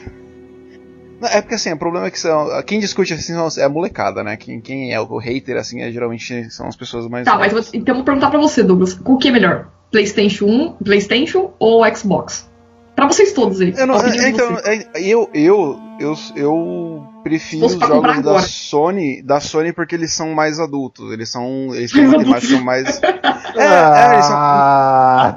É 1.23 1.41
porque 1.41 1.55
assim, 1.55 1.71
o 1.71 1.77
problema 1.77 2.07
é 2.07 2.11
que 2.11 2.19
são, 2.19 2.47
quem 2.63 2.79
discute 2.79 3.13
assim 3.13 3.33
é 3.57 3.63
a 3.63 3.69
molecada, 3.69 4.23
né? 4.23 4.35
Quem, 4.35 4.59
quem 4.59 4.93
é 4.93 4.99
o 4.99 5.17
hater, 5.17 5.57
assim, 5.57 5.81
é, 5.81 5.91
geralmente 5.91 6.51
são 6.51 6.67
as 6.67 6.75
pessoas 6.75 7.07
mais. 7.07 7.25
Tá, 7.25 7.37
mas 7.37 7.53
você, 7.53 7.77
então 7.77 7.93
eu 7.93 7.97
vou 7.97 8.05
perguntar 8.05 8.29
pra 8.29 8.39
você, 8.39 8.61
Douglas, 8.61 8.99
o 9.05 9.17
que 9.17 9.29
é 9.29 9.31
melhor? 9.31 9.69
PlayStation 9.91 10.45
1, 10.45 10.73
PlayStation 10.83 11.53
ou 11.57 11.83
Xbox? 11.95 12.49
Pra 12.95 13.07
vocês 13.07 13.33
todos 13.33 13.61
aí. 13.61 13.73
Eu, 13.77 13.87
não, 13.87 13.95
é, 13.95 14.29
então, 14.29 14.57
é, 14.59 14.87
eu, 14.95 15.29
eu, 15.33 15.79
eu, 15.99 16.15
eu 16.35 17.14
prefiro 17.25 17.65
os 17.65 17.73
jogos 17.73 18.21
da 18.21 18.39
Sony, 18.39 19.19
da 19.23 19.39
Sony 19.39 19.73
porque 19.73 19.95
eles 19.95 20.13
são 20.13 20.35
mais 20.35 20.59
adultos. 20.59 21.11
Eles 21.11 21.31
são. 21.31 21.73
Eles 21.73 21.91
têm 21.91 22.05
uma 22.05 22.19
temática 22.19 22.61
mais. 22.61 23.01
é, 23.01 23.63
é, 23.63 24.13
eles 24.13 24.25
são. 24.25 24.37
Ah, 24.37 25.35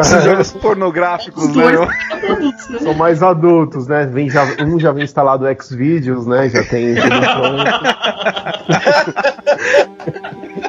Esses 0.00 0.24
jogos 0.24 0.50
pornográficos, 0.50 1.54
né? 1.54 1.64
São 2.80 2.94
mais 2.94 3.22
adultos, 3.22 3.86
né? 3.86 4.06
Vem 4.06 4.28
já, 4.28 4.44
um 4.64 4.80
já 4.80 4.90
vem 4.90 5.04
instalado 5.04 5.46
o 5.46 5.62
Xvideos, 5.62 6.26
né? 6.26 6.48
Já 6.48 6.64
tem. 6.64 6.96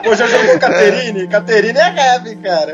Pô, 0.04 0.14
já 0.16 0.28
jogou 0.28 0.60
Caterine? 0.60 1.28
Caterine 1.28 1.80
é 1.80 1.96
heavy, 1.96 2.36
cara. 2.36 2.74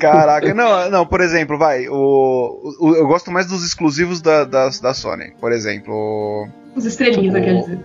Caraca, 0.00 0.54
não, 0.54 0.90
não, 0.90 1.06
por 1.06 1.20
exemplo, 1.20 1.58
vai, 1.58 1.86
o, 1.86 2.74
o 2.80 2.94
eu 2.94 3.06
gosto 3.06 3.30
mais 3.30 3.46
dos 3.46 3.62
exclusivos 3.62 4.22
da, 4.22 4.44
da, 4.44 4.70
da 4.70 4.94
Sony, 4.94 5.34
por 5.38 5.52
exemplo. 5.52 6.48
Os 6.74 6.86
estrelinhos, 6.86 7.34
o... 7.34 7.42
quer 7.42 7.60
dizer. 7.60 7.78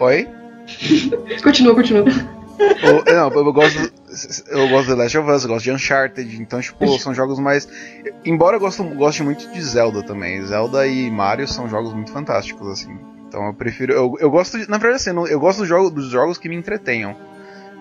Oi? 0.00 0.28
continua, 1.42 1.74
continua. 1.74 2.02
O, 2.02 3.10
não, 3.12 3.30
eu 3.30 3.52
gosto, 3.52 3.92
eu 4.48 4.68
gosto 4.68 4.88
de 4.88 4.96
The 4.96 5.02
Last 5.02 5.18
of 5.18 5.30
Us, 5.30 5.42
eu 5.44 5.48
gosto 5.48 5.64
de 5.64 5.72
Uncharted, 5.72 6.42
então, 6.42 6.60
tipo, 6.60 6.98
são 6.98 7.14
jogos 7.14 7.38
mais. 7.38 7.68
Embora 8.24 8.56
eu 8.56 8.60
goste, 8.60 8.82
goste 8.82 9.22
muito 9.22 9.50
de 9.52 9.62
Zelda 9.62 10.02
também. 10.02 10.44
Zelda 10.44 10.86
e 10.86 11.10
Mario 11.10 11.46
são 11.46 11.68
jogos 11.68 11.94
muito 11.94 12.10
fantásticos, 12.10 12.68
assim. 12.68 12.98
Então 13.28 13.46
eu 13.46 13.54
prefiro. 13.54 13.92
Eu, 13.92 14.14
eu 14.18 14.30
gosto 14.30 14.58
de. 14.58 14.68
Na 14.68 14.78
verdade, 14.78 15.08
assim, 15.08 15.30
eu 15.30 15.38
gosto 15.38 15.60
dos 15.60 15.68
jogos, 15.68 15.90
dos 15.92 16.10
jogos 16.10 16.38
que 16.38 16.48
me 16.48 16.56
entretenham 16.56 17.16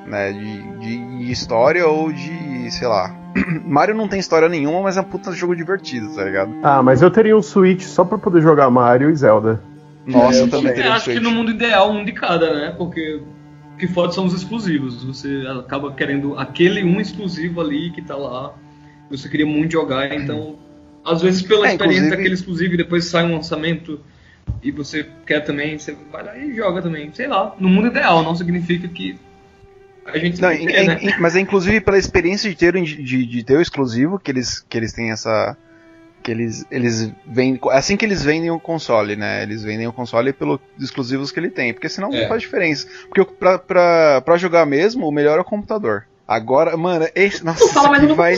né? 0.10 0.32
De, 0.32 0.62
de 0.80 1.32
história 1.32 1.88
ou 1.88 2.12
de, 2.12 2.72
sei 2.72 2.88
lá. 2.88 3.16
Mario 3.66 3.96
não 3.96 4.08
tem 4.08 4.20
história 4.20 4.50
nenhuma, 4.50 4.82
mas 4.82 4.98
é 4.98 5.02
um 5.02 5.06
puta 5.06 5.32
jogo 5.32 5.56
divertido, 5.56 6.14
tá 6.16 6.24
ligado? 6.24 6.52
Ah, 6.64 6.82
mas 6.82 7.02
eu 7.02 7.12
teria 7.12 7.36
um 7.36 7.42
Switch 7.42 7.84
só 7.84 8.04
pra 8.04 8.18
poder 8.18 8.42
jogar 8.42 8.70
Mario 8.70 9.10
e 9.10 9.16
Zelda. 9.16 9.62
Nossa, 10.06 10.40
eu 10.40 10.50
também. 10.50 10.78
Eu 10.78 10.94
acho 10.94 11.12
que 11.12 11.20
no 11.20 11.32
mundo 11.32 11.52
ideal, 11.52 11.92
um 11.92 12.04
de 12.04 12.12
cada, 12.12 12.54
né? 12.54 12.76
Porque 12.78 13.22
o 13.74 13.78
que 13.78 13.88
foda 13.88 14.12
são 14.12 14.26
os 14.26 14.34
exclusivos. 14.34 15.04
Você 15.04 15.44
acaba 15.60 15.92
querendo 15.94 16.38
aquele 16.38 16.84
um 16.84 17.00
exclusivo 17.00 17.62
ali 17.62 17.92
que 17.92 18.02
tá 18.02 18.16
lá. 18.16 18.54
Você 19.10 19.30
queria 19.30 19.46
muito 19.46 19.72
jogar, 19.74 20.12
então. 20.16 20.56
Às 21.06 21.22
vezes, 21.22 21.42
pela 21.42 21.68
é, 21.68 21.72
experiência 21.72 22.02
inclusive... 22.02 22.10
daquele 22.10 22.34
exclusivo 22.34 22.74
e 22.74 22.78
depois 22.78 23.06
sai 23.06 23.24
um 23.26 23.34
lançamento 23.34 24.00
e 24.62 24.72
você 24.72 25.06
quer 25.26 25.42
também, 25.42 25.78
você 25.78 25.96
vai 26.12 26.24
lá 26.24 26.38
e 26.38 26.54
joga 26.54 26.82
também. 26.82 27.12
Sei 27.14 27.28
lá, 27.28 27.56
no 27.60 27.70
mundo 27.70 27.88
ideal, 27.88 28.24
não 28.24 28.36
significa 28.36 28.88
que 28.88 29.18
a 30.14 30.18
gente 30.18 30.42
não, 30.42 30.50
é, 30.50 30.86
né? 30.86 31.18
mas 31.20 31.36
é 31.36 31.40
inclusive 31.40 31.82
pela 31.82 31.98
experiência 31.98 32.50
de 32.50 32.56
ter, 32.56 32.74
de, 32.74 33.26
de 33.26 33.44
ter 33.44 33.58
o 33.58 33.62
exclusivo 33.62 34.20
que 34.20 34.32
eles, 34.32 34.60
que 34.68 34.78
eles 34.78 34.94
têm 34.94 35.12
essa 35.12 35.56
que 36.22 36.32
eles 36.32 36.66
eles 36.70 37.12
vendem 37.26 37.60
assim 37.72 37.96
que 37.96 38.06
eles 38.06 38.24
vendem 38.24 38.52
o 38.52 38.60
console, 38.60 39.16
né? 39.16 39.42
Eles 39.42 39.64
vendem 39.64 39.88
o 39.88 39.94
console 39.94 40.34
pelos 40.34 40.60
exclusivos 40.80 41.32
que 41.32 41.40
ele 41.40 41.50
tem, 41.50 41.74
porque 41.74 41.90
senão 41.90 42.14
é. 42.14 42.22
não 42.22 42.28
faz 42.28 42.42
diferença. 42.42 42.88
Porque 43.08 43.24
pra, 43.24 43.58
pra, 43.58 44.22
pra 44.22 44.38
jogar 44.38 44.66
mesmo, 44.66 45.08
o 45.08 45.12
melhor 45.12 45.38
é 45.38 45.42
o 45.42 45.46
computador. 45.46 46.06
Agora, 46.28 46.78
mano, 46.78 47.08
esse, 47.16 47.44
nossa, 47.44 47.66
isso 47.66 47.80
aqui 47.80 48.14
vai. 48.14 48.38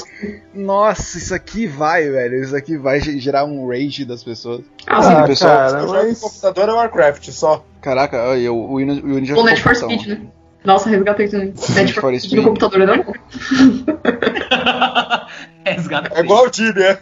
Nossa, 0.53 1.17
isso 1.17 1.36
aqui 1.36 1.67
vai, 1.67 2.10
velho. 2.10 2.41
Isso 2.41 2.55
aqui 2.55 2.77
vai 2.77 3.01
gerar 3.01 3.43
um 3.43 3.67
rage 3.67 4.05
das 4.05 4.23
pessoas. 4.23 4.62
Ah, 4.88 4.99
assim, 4.99 5.27
pessoal, 5.27 5.57
cara, 5.57 5.88
mas... 5.88 6.17
o 6.17 6.21
computador 6.21 6.69
é 6.69 6.71
Warcraft 6.71 7.29
só. 7.31 7.65
Caraca, 7.81 8.15
eu, 8.38 8.55
o 8.55 8.77
Win 8.77 9.25
já 9.25 9.36
O 9.36 9.43
Net 9.43 9.62
for 9.62 9.75
Speed, 9.75 10.07
né? 10.07 10.21
Nossa, 10.63 10.89
resgatei 10.89 11.28
também. 11.30 11.54
Net 11.76 11.93
for 11.93 12.17
Speed 12.19 12.34
no 12.34 12.43
computador, 12.43 12.88
não? 12.88 13.06
É 15.63 16.21
igual 16.21 16.45
o 16.45 16.50
Tibia. 16.50 17.00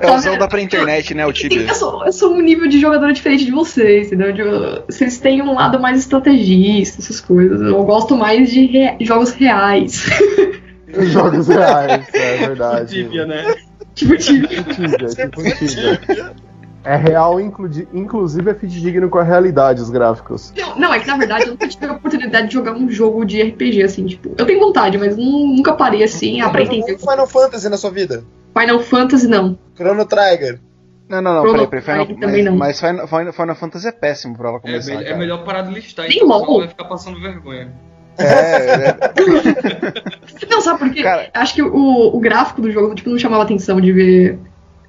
é 0.00 0.10
o 0.10 0.18
Zelda 0.18 0.46
pra 0.48 0.60
internet, 0.60 1.14
né, 1.14 1.26
o 1.26 1.32
Tibia. 1.32 1.66
Eu 1.66 1.74
sou, 1.74 2.06
eu 2.06 2.12
sou 2.12 2.32
um 2.32 2.40
nível 2.40 2.68
de 2.68 2.80
jogador 2.80 3.12
diferente 3.12 3.44
de 3.44 3.50
vocês, 3.50 4.06
entendeu? 4.06 4.32
De, 4.32 4.42
vocês 4.86 5.18
têm 5.18 5.42
um 5.42 5.54
lado 5.54 5.80
mais 5.80 5.98
estrategista, 5.98 7.00
essas 7.00 7.20
coisas. 7.20 7.60
Eu 7.60 7.82
gosto 7.84 8.16
mais 8.16 8.50
de 8.50 8.66
rea 8.66 8.96
jogos 9.00 9.32
reais. 9.32 10.06
jogos 11.12 11.48
reais, 11.48 12.06
é 12.14 12.36
verdade. 12.36 12.94
Tipo 12.94 13.08
Tibia, 13.08 13.26
né? 13.26 13.54
Tipo 13.94 14.16
Tibia. 14.16 14.62
Tibia, 14.62 15.08
tipo 15.08 15.42
Tibia. 15.42 16.34
É 16.84 16.96
real, 16.96 17.40
inclusive 17.40 18.50
é 18.50 18.54
fidedigno 18.54 19.08
com 19.10 19.18
a 19.18 19.22
realidade, 19.22 19.82
os 19.82 19.90
gráficos. 19.90 20.52
Não, 20.56 20.78
não, 20.78 20.94
é 20.94 21.00
que 21.00 21.06
na 21.06 21.16
verdade 21.16 21.44
eu 21.44 21.50
nunca 21.50 21.68
tive 21.68 21.86
a 21.86 21.92
oportunidade 21.92 22.48
de 22.48 22.54
jogar 22.54 22.72
um 22.72 22.88
jogo 22.88 23.24
de 23.24 23.42
RPG, 23.42 23.82
assim, 23.82 24.06
tipo. 24.06 24.34
Eu 24.38 24.46
tenho 24.46 24.60
vontade, 24.60 24.96
mas 24.96 25.16
nunca 25.16 25.72
parei 25.72 26.02
assim, 26.02 26.40
a 26.40 26.48
pra 26.48 26.62
entender. 26.62 26.96
Final 26.98 27.26
Fantasy 27.26 27.68
na 27.68 27.76
sua 27.76 27.90
vida? 27.90 28.24
Final 28.58 28.80
Fantasy 28.80 29.26
não. 29.26 29.58
Chrono 29.76 30.04
Trigger. 30.04 30.60
Não, 31.08 31.22
não, 31.22 31.34
não, 31.34 31.42
Chrono 31.42 31.68
peraí, 31.68 31.84
peraí, 31.84 32.06
Final, 32.06 32.20
também 32.20 32.44
não. 32.44 32.56
mas 32.56 32.78
Final, 32.78 33.08
Final, 33.08 33.32
Final 33.32 33.54
Fantasy 33.54 33.88
é 33.88 33.92
péssimo 33.92 34.36
pra 34.36 34.50
ela 34.50 34.60
começar. 34.60 35.02
É, 35.02 35.10
é 35.10 35.16
melhor 35.16 35.44
parar 35.44 35.62
de 35.62 35.74
listar, 35.74 36.06
Nem 36.06 36.18
então 36.18 36.28
LOL. 36.28 36.60
vai 36.60 36.68
ficar 36.68 36.84
passando 36.84 37.20
vergonha. 37.20 37.72
É, 38.18 38.88
é. 38.88 38.98
não, 40.50 40.60
sabe 40.60 40.80
por 40.80 40.90
quê? 40.90 41.02
Cara, 41.02 41.30
Acho 41.32 41.54
que 41.54 41.62
o, 41.62 42.16
o 42.16 42.18
gráfico 42.18 42.60
do 42.60 42.70
jogo 42.70 42.94
tipo, 42.94 43.10
não 43.10 43.18
chamava 43.18 43.44
atenção 43.44 43.80
de 43.80 43.92
ver 43.92 44.38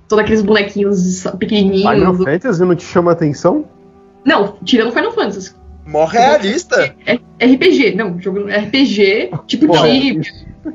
todos 0.09 0.25
aqueles 0.25 0.41
bonequinhos 0.41 1.23
pequenininhos. 1.37 1.89
Final 1.89 2.15
Fantasy 2.15 2.65
não 2.65 2.75
te 2.75 2.83
chama 2.83 3.11
atenção? 3.11 3.63
Não, 4.25 4.57
tirando 4.65 4.91
Final 4.91 5.13
Fantasy. 5.13 5.55
Mó 5.85 6.05
realista. 6.05 6.93
É, 7.05 7.19
é 7.39 7.45
RPG, 7.45 7.95
não, 7.95 8.19
jogo 8.19 8.47
RPG, 8.47 9.31
tipo 9.47 9.67
Porra, 9.67 9.87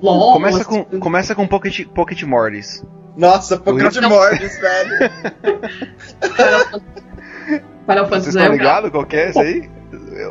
LOL. 0.00 0.32
Começa 0.32 0.64
com, 0.64 0.84
começa 0.84 1.34
com 1.34 1.46
Pocket, 1.46 1.86
Pocket 1.88 2.22
Mortis. 2.22 2.82
Nossa, 3.16 3.58
Pocket 3.58 4.00
Mortis, 4.02 4.58
velho. 4.58 5.10
Final 7.86 8.08
Fantasy 8.08 8.08
Vocês 8.08 8.26
estão 8.28 8.44
é 8.44 8.48
ligados 8.48 8.90
qual 8.90 9.04
que 9.04 9.16
é 9.16 9.28
esse 9.28 9.38
aí? 9.38 9.70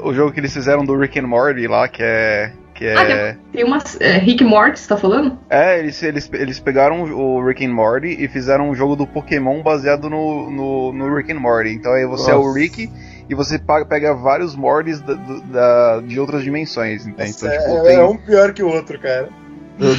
O 0.04 0.14
jogo 0.14 0.32
que 0.32 0.40
eles 0.40 0.52
fizeram 0.52 0.84
do 0.84 0.98
Rick 0.98 1.20
and 1.20 1.28
Morty 1.28 1.68
lá, 1.68 1.88
que 1.88 2.02
é 2.02 2.52
que 2.74 2.86
é... 2.86 3.32
Ah, 3.32 3.36
tem 3.52 3.64
umas. 3.64 4.00
É, 4.02 4.18
Rick 4.18 4.44
Morty, 4.44 4.80
você 4.80 4.88
tá 4.88 4.98
falando? 4.98 5.38
É, 5.50 5.80
eles, 5.80 6.02
eles, 6.02 6.30
eles 6.34 6.60
pegaram 6.60 7.04
o 7.04 7.46
Rick 7.46 7.66
and 7.66 7.74
Morty 7.74 8.24
e 8.24 8.28
fizeram 8.28 8.70
um 8.70 8.76
jogo 8.76 8.96
do 8.96 9.06
Pokémon 9.06 9.62
baseado 9.62 10.10
no, 10.10 10.50
no, 10.50 10.94
no 10.94 11.16
Rick 11.16 11.32
and 11.32 11.40
Morty. 11.40 11.70
Então 11.70 11.94
aí 11.94 12.06
você 12.06 12.32
Nossa. 12.32 12.32
é 12.32 12.36
o 12.36 12.54
Rick 12.54 12.90
e 13.30 13.36
você 13.36 13.60
pega 13.88 14.14
vários 14.14 14.56
Mortys 14.56 15.00
da, 15.02 15.14
da, 15.14 16.02
de 16.02 16.20
outras 16.20 16.44
dimensões, 16.44 17.06
entende? 17.06 17.32
Então, 17.32 17.50
tipo, 17.50 17.78
é, 17.78 17.82
tem... 17.84 17.96
é 17.96 18.04
um 18.04 18.18
pior 18.18 18.54
que 18.54 18.64
o 18.64 18.68
outro, 18.68 19.00
cara. 19.00 19.30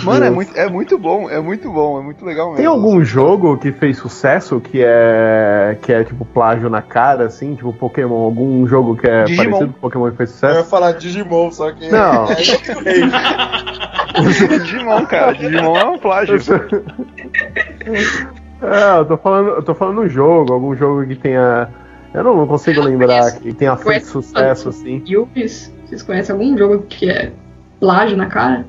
Mano, 0.04 0.24
é 0.24 0.30
muito, 0.30 0.56
é 0.56 0.70
muito 0.70 0.98
bom, 0.98 1.28
é 1.28 1.40
muito 1.40 1.70
bom, 1.70 1.98
é 1.98 2.02
muito 2.02 2.24
legal 2.24 2.46
mesmo. 2.46 2.58
Tem 2.58 2.66
algum 2.66 3.04
jogo 3.04 3.56
que 3.56 3.72
fez 3.72 3.98
sucesso 3.98 4.60
que 4.60 4.80
é 4.82 5.76
que 5.82 5.92
é 5.92 6.04
tipo 6.04 6.24
plágio 6.24 6.70
na 6.70 6.80
cara, 6.80 7.26
assim, 7.26 7.56
tipo 7.56 7.72
Pokémon? 7.72 8.14
Algum 8.14 8.66
jogo 8.66 8.96
que 8.96 9.06
é 9.08 9.24
Digimon. 9.24 9.44
parecido 9.44 9.72
com 9.72 9.80
Pokémon 9.80 10.10
que 10.12 10.16
fez 10.16 10.30
sucesso? 10.30 10.54
Eu 10.54 10.58
ia 10.60 10.64
falar 10.64 10.92
Digimon, 10.92 11.50
só 11.50 11.72
que. 11.72 11.88
Não. 11.88 12.26
É 14.14 14.22
Digimon, 14.60 15.06
cara, 15.06 15.32
Digimon 15.32 15.76
é 15.76 15.84
um 15.84 15.98
plágio. 15.98 16.36
é, 18.62 18.98
eu 18.98 19.04
tô 19.04 19.16
falando, 19.16 19.48
eu 19.48 19.62
tô 19.62 19.74
falando 19.74 20.02
um 20.02 20.08
jogo, 20.08 20.52
algum 20.52 20.76
jogo 20.76 21.04
que 21.04 21.16
tenha. 21.16 21.68
Eu 22.12 22.22
não, 22.22 22.36
não 22.36 22.46
consigo 22.46 22.80
lembrar 22.80 23.32
que 23.32 23.52
tenha 23.52 23.76
feito 23.76 24.06
sucesso, 24.06 24.68
assim. 24.68 25.02
Yuppies. 25.04 25.72
Vocês 25.84 26.00
conhecem 26.00 26.32
algum 26.32 26.56
jogo 26.56 26.84
que 26.88 27.10
é 27.10 27.32
plágio 27.80 28.16
na 28.16 28.26
cara? 28.26 28.64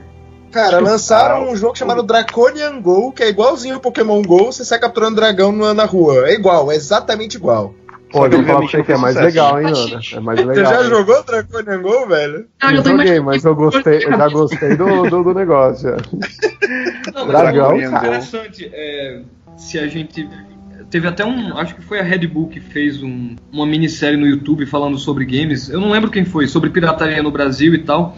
Cara, 0.55 0.79
lançaram 0.79 1.49
um 1.51 1.55
jogo 1.57 1.77
chamado 1.77 2.01
Draconian 2.01 2.79
Go, 2.79 3.11
que 3.11 3.21
é 3.23 3.27
igualzinho 3.29 3.75
ao 3.75 3.81
Pokémon 3.81 4.21
Go, 4.21 4.45
você 4.45 4.63
sai 4.63 4.79
capturando 4.79 5.17
dragão 5.17 5.51
na, 5.51 5.83
rua. 5.83 6.29
É 6.29 6.33
igual, 6.33 6.71
é 6.71 6.75
exatamente 6.75 7.35
igual. 7.35 7.75
Pô, 8.09 8.25
eu 8.25 8.31
vou 8.31 8.43
falar 8.45 8.59
pra 8.59 8.67
você 8.69 8.83
que 8.83 8.91
é 8.93 8.97
mais 8.97 9.15
legal, 9.17 9.59
hein, 9.59 9.67
Ana? 9.67 9.99
É 10.13 10.19
mais 10.21 10.39
legal. 10.45 10.55
Você 10.55 10.63
já 10.77 10.81
hein? 10.83 10.89
jogou 10.89 11.23
Draconian 11.23 11.81
Go, 11.81 12.07
velho? 12.07 12.45
Ah, 12.61 12.73
Eu 12.73 12.83
joguei, 12.85 13.19
mas 13.19 13.43
eu 13.43 13.53
gostei, 13.53 13.97
eu 14.05 14.11
já 14.17 14.29
gostei 14.31 14.75
do, 14.77 15.09
do, 15.09 15.23
do 15.25 15.33
negócio. 15.33 15.97
Não, 17.13 17.27
Dragão, 17.27 17.73
é 17.73 17.89
cara. 17.89 18.07
interessante. 18.07 18.71
é, 18.73 19.21
se 19.57 19.77
a 19.77 19.87
gente. 19.87 20.29
Teve 20.89 21.07
até 21.09 21.25
um. 21.25 21.57
Acho 21.57 21.75
que 21.75 21.81
foi 21.81 21.99
a 21.99 22.03
Red 22.03 22.27
Bull 22.27 22.47
que 22.47 22.61
fez 22.61 23.03
um- 23.03 23.35
uma 23.51 23.65
minissérie 23.65 24.15
no 24.17 24.25
YouTube 24.25 24.65
falando 24.65 24.97
sobre 24.97 25.25
games. 25.25 25.67
Eu 25.67 25.81
não 25.81 25.89
lembro 25.91 26.09
quem 26.09 26.23
foi, 26.23 26.47
sobre 26.47 26.69
pirataria 26.69 27.21
no 27.21 27.31
Brasil 27.31 27.73
e 27.75 27.79
tal. 27.79 28.15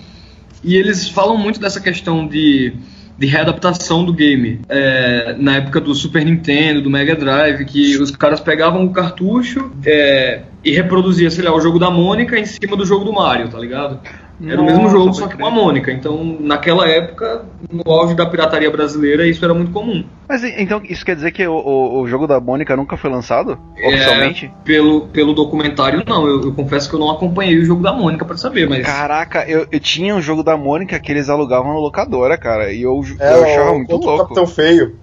E 0.63 0.75
eles 0.75 1.09
falam 1.09 1.37
muito 1.37 1.59
dessa 1.59 1.79
questão 1.79 2.27
de, 2.27 2.73
de 3.17 3.27
readaptação 3.27 4.03
do 4.03 4.13
game. 4.13 4.59
É, 4.69 5.35
na 5.37 5.57
época 5.57 5.79
do 5.79 5.93
Super 5.95 6.23
Nintendo, 6.25 6.81
do 6.81 6.89
Mega 6.89 7.15
Drive, 7.15 7.65
que 7.65 7.97
os 7.97 8.11
caras 8.11 8.39
pegavam 8.39 8.85
o 8.85 8.91
cartucho 8.91 9.71
é, 9.85 10.43
e 10.63 10.71
reproduzia, 10.71 11.29
sei 11.29 11.43
lá, 11.43 11.55
o 11.55 11.61
jogo 11.61 11.79
da 11.79 11.89
Mônica 11.89 12.37
em 12.37 12.45
cima 12.45 12.75
do 12.75 12.85
jogo 12.85 13.05
do 13.05 13.13
Mario, 13.13 13.49
tá 13.49 13.59
ligado? 13.59 13.99
Era 14.45 14.61
o 14.61 14.65
mesmo 14.65 14.83
Nossa, 14.83 14.95
jogo, 14.95 15.13
só 15.13 15.27
que 15.27 15.35
crer. 15.35 15.41
com 15.41 15.47
a 15.47 15.51
Mônica. 15.51 15.91
Então, 15.91 16.37
naquela 16.39 16.87
época, 16.87 17.45
no 17.71 17.91
auge 17.91 18.15
da 18.15 18.25
pirataria 18.25 18.69
brasileira, 18.69 19.25
isso 19.25 19.43
era 19.43 19.53
muito 19.53 19.71
comum. 19.71 20.03
Mas 20.29 20.43
então 20.43 20.81
isso 20.83 21.03
quer 21.03 21.15
dizer 21.15 21.31
que 21.31 21.47
o, 21.47 21.53
o, 21.53 22.01
o 22.01 22.07
jogo 22.07 22.27
da 22.27 22.39
Mônica 22.39 22.75
nunca 22.75 22.97
foi 22.97 23.09
lançado? 23.09 23.57
É, 23.75 23.87
Oficialmente? 23.87 24.51
Pelo, 24.63 25.07
pelo 25.07 25.33
documentário, 25.33 26.03
não. 26.05 26.27
Eu, 26.27 26.43
eu 26.43 26.53
confesso 26.53 26.87
que 26.87 26.95
eu 26.95 26.99
não 26.99 27.09
acompanhei 27.09 27.57
o 27.57 27.65
jogo 27.65 27.81
da 27.81 27.91
Mônica 27.93 28.25
pra 28.25 28.37
saber, 28.37 28.69
mas. 28.69 28.85
Caraca, 28.85 29.43
eu, 29.47 29.65
eu 29.71 29.79
tinha 29.79 30.15
um 30.15 30.21
jogo 30.21 30.43
da 30.43 30.55
Mônica 30.55 30.99
que 30.99 31.11
eles 31.11 31.29
alugavam 31.29 31.73
na 31.73 31.79
locadora, 31.79 32.37
cara. 32.37 32.71
E 32.71 32.83
eu, 32.83 33.01
É, 33.19 33.33
eu 33.33 33.43
achava 33.43 33.73
muito 33.73 33.95
louco. 33.95 34.23
Capitão 34.23 34.45
Feio. 34.45 34.95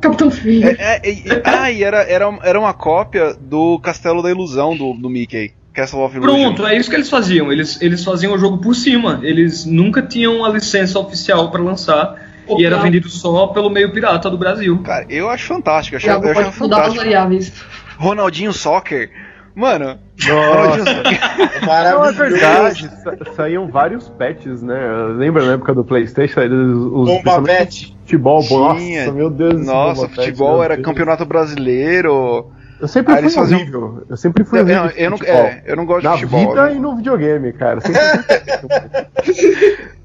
Capitão 0.00 0.30
Feio. 0.30 0.66
É, 0.66 1.00
é, 1.04 1.10
é, 1.10 1.42
ah, 1.44 1.70
e 1.70 1.84
era, 1.84 2.02
era, 2.02 2.38
era 2.42 2.58
uma 2.58 2.72
cópia 2.72 3.34
do 3.38 3.78
Castelo 3.80 4.22
da 4.22 4.30
Ilusão 4.30 4.76
do, 4.76 4.94
do 4.94 5.10
Mickey. 5.10 5.52
Castle 5.72 6.00
of 6.04 6.16
Illusion. 6.16 6.54
Pronto, 6.54 6.66
é 6.66 6.76
isso 6.76 6.90
que 6.90 6.96
eles 6.96 7.08
faziam. 7.08 7.50
Eles, 7.50 7.80
eles 7.80 8.04
faziam 8.04 8.34
o 8.34 8.38
jogo 8.38 8.58
por 8.58 8.74
cima. 8.74 9.20
Eles 9.22 9.64
nunca 9.64 10.02
tinham 10.02 10.44
a 10.44 10.48
licença 10.50 10.98
oficial 10.98 11.50
pra 11.50 11.62
lançar. 11.62 12.14
E 12.58 12.64
era 12.66 12.74
Opa. 12.76 12.84
vendido 12.84 13.08
só 13.08 13.46
pelo 13.48 13.70
meio 13.70 13.92
pirata 13.92 14.28
do 14.28 14.36
Brasil. 14.36 14.76
Cara, 14.82 15.06
eu 15.08 15.30
acho 15.30 15.46
fantástico. 15.46 15.96
Eu 15.96 16.00
Já 16.00 16.12
achava, 16.12 16.26
eu 16.26 16.30
achava 16.32 16.46
pode 16.46 16.60
mudar 16.60 16.76
as 16.76 16.82
fantástico. 16.82 17.04
variáveis. 17.04 17.52
Ronaldinho 17.96 18.52
Soccer. 18.52 19.10
Mano, 19.54 19.98
Nossa. 20.26 20.32
Ronaldinho 20.32 20.86
Soccer. 20.86 21.20
Não, 21.62 21.62
é 21.62 21.66
Maravilhoso. 21.66 22.12
verdade. 22.18 22.90
sa- 23.02 23.32
Saíam 23.36 23.68
vários 23.68 24.08
patches, 24.08 24.60
né? 24.62 24.74
Lembra 25.16 25.44
na 25.46 25.52
época 25.52 25.72
do 25.72 25.84
Playstation? 25.84 26.40
Eles- 26.40 26.58
Os, 26.58 27.08
Bomba 27.08 27.42
Pet. 27.42 27.96
Futebol, 28.00 28.42
Tinha. 28.76 29.04
nossa, 29.04 29.12
meu 29.12 29.30
Deus. 29.30 29.64
Nossa, 29.66 30.08
Pet, 30.08 30.14
futebol 30.16 30.62
era 30.64 30.74
Deus. 30.74 30.84
campeonato 30.84 31.24
brasileiro. 31.24 32.50
Eu 32.82 32.88
sempre 32.88 33.14
Ah, 33.14 33.18
fui 33.18 33.30
faziam- 33.30 33.60
horrível. 33.60 34.02
Eu 34.10 34.16
sempre 34.16 34.44
fui 34.44 34.60
horrível. 34.60 34.90
eu, 34.96 35.10
não, 35.12 35.16
é, 35.24 35.62
eu 35.64 35.76
não 35.76 35.86
gosto 35.86 36.04
Na 36.04 36.16
de 36.16 36.26
futebol. 36.26 36.48
vida 36.50 36.64
né? 36.66 36.74
e 36.74 36.78
no 36.80 36.96
videogame, 36.96 37.52
cara. 37.52 37.78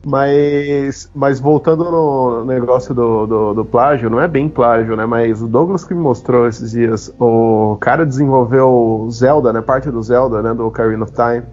Mas, 0.05 1.11
mas 1.13 1.37
voltando 1.39 1.83
no 1.91 2.45
negócio 2.45 2.93
do, 2.93 3.25
do, 3.27 3.53
do 3.55 3.65
plágio, 3.65 4.09
não 4.09 4.21
é 4.21 4.27
bem 4.27 4.47
plágio, 4.47 4.95
né? 4.95 5.05
Mas 5.05 5.41
o 5.41 5.47
Douglas 5.47 5.83
que 5.83 5.93
me 5.93 5.99
mostrou 5.99 6.47
esses 6.47 6.71
dias, 6.71 7.13
o 7.19 7.77
cara 7.81 8.05
desenvolveu 8.05 9.05
Zelda, 9.11 9.51
né? 9.51 9.59
Parte 9.61 9.91
do 9.91 10.01
Zelda, 10.01 10.41
né? 10.41 10.53
Do 10.53 10.65
Ocarina 10.67 11.03
of 11.03 11.11
Time, 11.11 11.43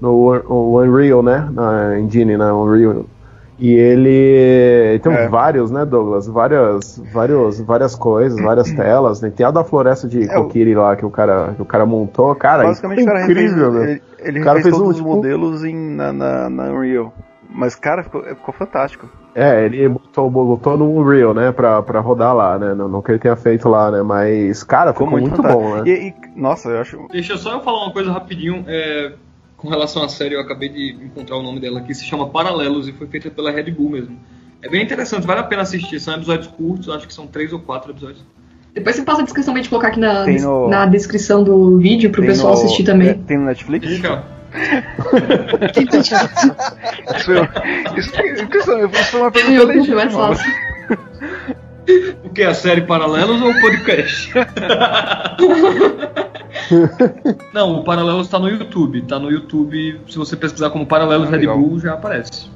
no 0.00 0.28
Un- 0.32 0.42
o 0.48 0.80
Unreal, 0.80 1.22
né? 1.22 1.48
Na 1.52 2.00
engine, 2.00 2.36
na 2.36 2.52
Unreal. 2.52 3.04
E 3.60 3.74
ele 3.74 4.98
tem 5.00 5.12
É. 5.12 5.28
vários, 5.28 5.70
né, 5.70 5.84
Douglas? 5.84 6.26
Várias, 6.26 6.98
vários, 7.12 7.60
várias 7.60 7.94
coisas, 7.94 8.40
várias 8.40 8.70
telas. 8.74 9.20
Né? 9.20 9.30
Tem 9.34 9.44
a 9.44 9.50
da 9.50 9.62
floresta 9.62 10.08
de 10.08 10.22
É, 10.24 10.34
Kokiri 10.34 10.74
lá 10.74 10.96
que 10.96 11.04
o 11.04 11.10
cara, 11.10 11.52
que 11.54 11.60
o 11.62 11.66
cara 11.66 11.84
montou. 11.84 12.34
Cara, 12.34 12.62
Basicamente, 12.64 13.04
cara 13.04 13.20
é 13.20 13.24
incrível, 13.24 13.70
refez, 13.70 13.72
meu. 13.72 13.82
ele, 13.84 14.02
ele 14.18 14.40
O 14.40 14.44
cara 14.44 14.62
fez 14.62 14.74
um, 14.74 14.78
todos 14.78 14.90
os 14.92 14.96
tipo- 14.96 15.14
modelos 15.14 15.62
em, 15.64 15.76
na, 15.76 16.12
na, 16.12 16.48
na 16.50 16.64
Unreal. 16.72 17.12
Mas, 17.52 17.74
cara, 17.74 18.02
ficou, 18.04 18.22
ficou 18.22 18.54
fantástico. 18.54 19.08
É, 19.34 19.64
ele 19.64 19.88
botou, 19.88 20.30
botou 20.30 20.76
no 20.78 20.90
Unreal, 20.98 21.34
né, 21.34 21.52
pra, 21.52 21.82
pra 21.82 22.00
rodar 22.00 22.34
lá, 22.34 22.58
né, 22.58 22.74
não, 22.74 22.88
não 22.88 23.00
que 23.02 23.12
ele 23.12 23.18
tenha 23.18 23.36
feito 23.36 23.68
lá, 23.68 23.90
né, 23.90 24.02
mas, 24.02 24.62
cara, 24.64 24.92
ficou, 24.92 25.08
muito, 25.08 25.30
fantástico. 25.36 25.62
bom, 25.62 25.76
né. 25.76 25.82
E, 25.86 26.08
e, 26.08 26.14
nossa, 26.34 26.68
eu 26.68 26.80
acho. 26.80 27.06
Deixa 27.12 27.36
só 27.36 27.52
eu 27.54 27.60
falar 27.60 27.84
uma 27.84 27.92
coisa 27.92 28.10
rapidinho. 28.10 28.64
é, 28.66 29.12
com 29.60 29.68
relação 29.68 30.02
à 30.02 30.08
série, 30.08 30.34
eu 30.34 30.40
acabei 30.40 30.68
de 30.68 30.92
encontrar 31.04 31.36
o 31.36 31.42
nome 31.42 31.60
dela 31.60 31.80
aqui. 31.80 31.94
Se 31.94 32.04
chama 32.04 32.28
Paralelos 32.28 32.88
e 32.88 32.92
foi 32.92 33.06
feita 33.06 33.30
pela 33.30 33.50
Red 33.50 33.70
Bull 33.70 33.90
mesmo. 33.90 34.18
É 34.62 34.68
bem 34.68 34.82
interessante, 34.82 35.26
vale 35.26 35.40
a 35.40 35.44
pena 35.44 35.62
assistir. 35.62 36.00
São 36.00 36.14
episódios 36.14 36.46
curtos, 36.48 36.88
acho 36.88 37.06
que 37.06 37.14
são 37.14 37.26
três 37.26 37.52
ou 37.52 37.58
quatro 37.60 37.92
episódios. 37.92 38.24
Depois 38.74 38.94
você 38.96 39.02
passa 39.02 39.20
a 39.20 39.24
descrição 39.24 39.52
pra 39.52 39.60
gente 39.62 39.70
colocar 39.70 39.88
aqui 39.88 39.98
na, 40.00 40.24
no- 40.26 40.68
na 40.68 40.86
descrição 40.86 41.42
do 41.42 41.78
vídeo 41.78 42.10
pro 42.10 42.20
tem 42.22 42.30
pessoal 42.30 42.54
no- 42.54 42.58
assistir 42.60 42.82
é, 42.82 42.86
também. 42.86 43.14
tem 43.14 43.36
no 43.38 43.44
Netflix? 43.46 43.86
Fica. 43.88 44.22
Isso, 45.80 47.24
foi- 47.24 47.48
isso, 47.98 48.10
isso, 48.56 48.86
isso 48.90 49.04
foi 49.10 49.20
uma 49.20 49.30
Tem 49.30 49.44
pergunta 49.44 49.72
legítima. 49.72 50.02
O 52.24 52.30
que? 52.30 52.42
A 52.42 52.54
série 52.54 52.82
Paralelos 52.82 53.40
ou 53.42 53.50
o 53.50 53.60
podcast? 53.60 54.30
Não, 57.52 57.80
o 57.80 57.84
Paralelos 57.84 58.28
tá 58.28 58.38
no 58.38 58.48
YouTube. 58.48 59.02
Tá 59.02 59.18
no 59.18 59.30
YouTube. 59.30 60.00
Se 60.08 60.16
você 60.16 60.36
pesquisar 60.36 60.70
como 60.70 60.86
Paralelos 60.86 61.28
Ah, 61.28 61.30
Red 61.32 61.38
legal. 61.38 61.58
Bull, 61.58 61.80
já 61.80 61.94
aparece. 61.94 62.48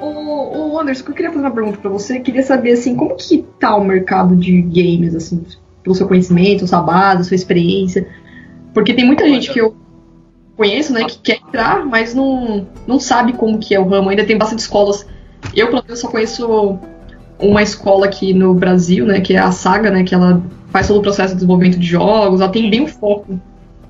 Ô, 0.00 0.72
ô, 0.72 0.80
Anderson, 0.80 1.04
eu 1.08 1.14
queria 1.14 1.30
fazer 1.32 1.44
uma 1.44 1.50
pergunta 1.50 1.78
pra 1.78 1.90
você. 1.90 2.18
Eu 2.18 2.22
queria 2.22 2.42
saber, 2.42 2.72
assim, 2.72 2.94
como 2.96 3.16
que 3.16 3.44
tá 3.58 3.74
o 3.76 3.84
mercado 3.84 4.36
de 4.36 4.62
games, 4.62 5.14
assim, 5.14 5.44
pelo 5.82 5.94
seu 5.94 6.06
conhecimento, 6.06 6.66
sua 6.66 6.82
base, 6.82 7.24
sua 7.28 7.34
experiência? 7.34 8.06
Porque 8.72 8.92
tem 8.92 9.04
muita 9.06 9.26
gente 9.28 9.52
que 9.52 9.60
eu 9.60 9.74
conheço, 10.56 10.92
né, 10.92 11.04
que 11.04 11.18
quer 11.18 11.38
entrar, 11.46 11.84
mas 11.84 12.14
não, 12.14 12.66
não 12.86 13.00
sabe 13.00 13.32
como 13.32 13.58
que 13.58 13.74
é 13.74 13.80
o 13.80 13.88
ramo. 13.88 14.10
Ainda 14.10 14.24
tem 14.24 14.38
bastante 14.38 14.60
escolas. 14.60 15.06
Eu, 15.54 15.68
pelo 15.68 15.82
menos, 15.84 16.00
só 16.00 16.08
conheço 16.08 16.78
uma 17.38 17.62
escola 17.62 18.06
aqui 18.06 18.32
no 18.32 18.54
Brasil, 18.54 19.04
né, 19.04 19.20
que 19.20 19.34
é 19.34 19.38
a 19.38 19.50
Saga, 19.50 19.90
né, 19.90 20.04
que 20.04 20.14
ela 20.14 20.42
faz 20.70 20.88
todo 20.88 20.98
o 20.98 21.02
processo 21.02 21.28
de 21.28 21.36
desenvolvimento 21.36 21.78
de 21.78 21.86
jogos, 21.86 22.40
ela 22.40 22.50
tem 22.50 22.68
bem 22.68 22.82
um 22.82 22.88
foco 22.88 23.38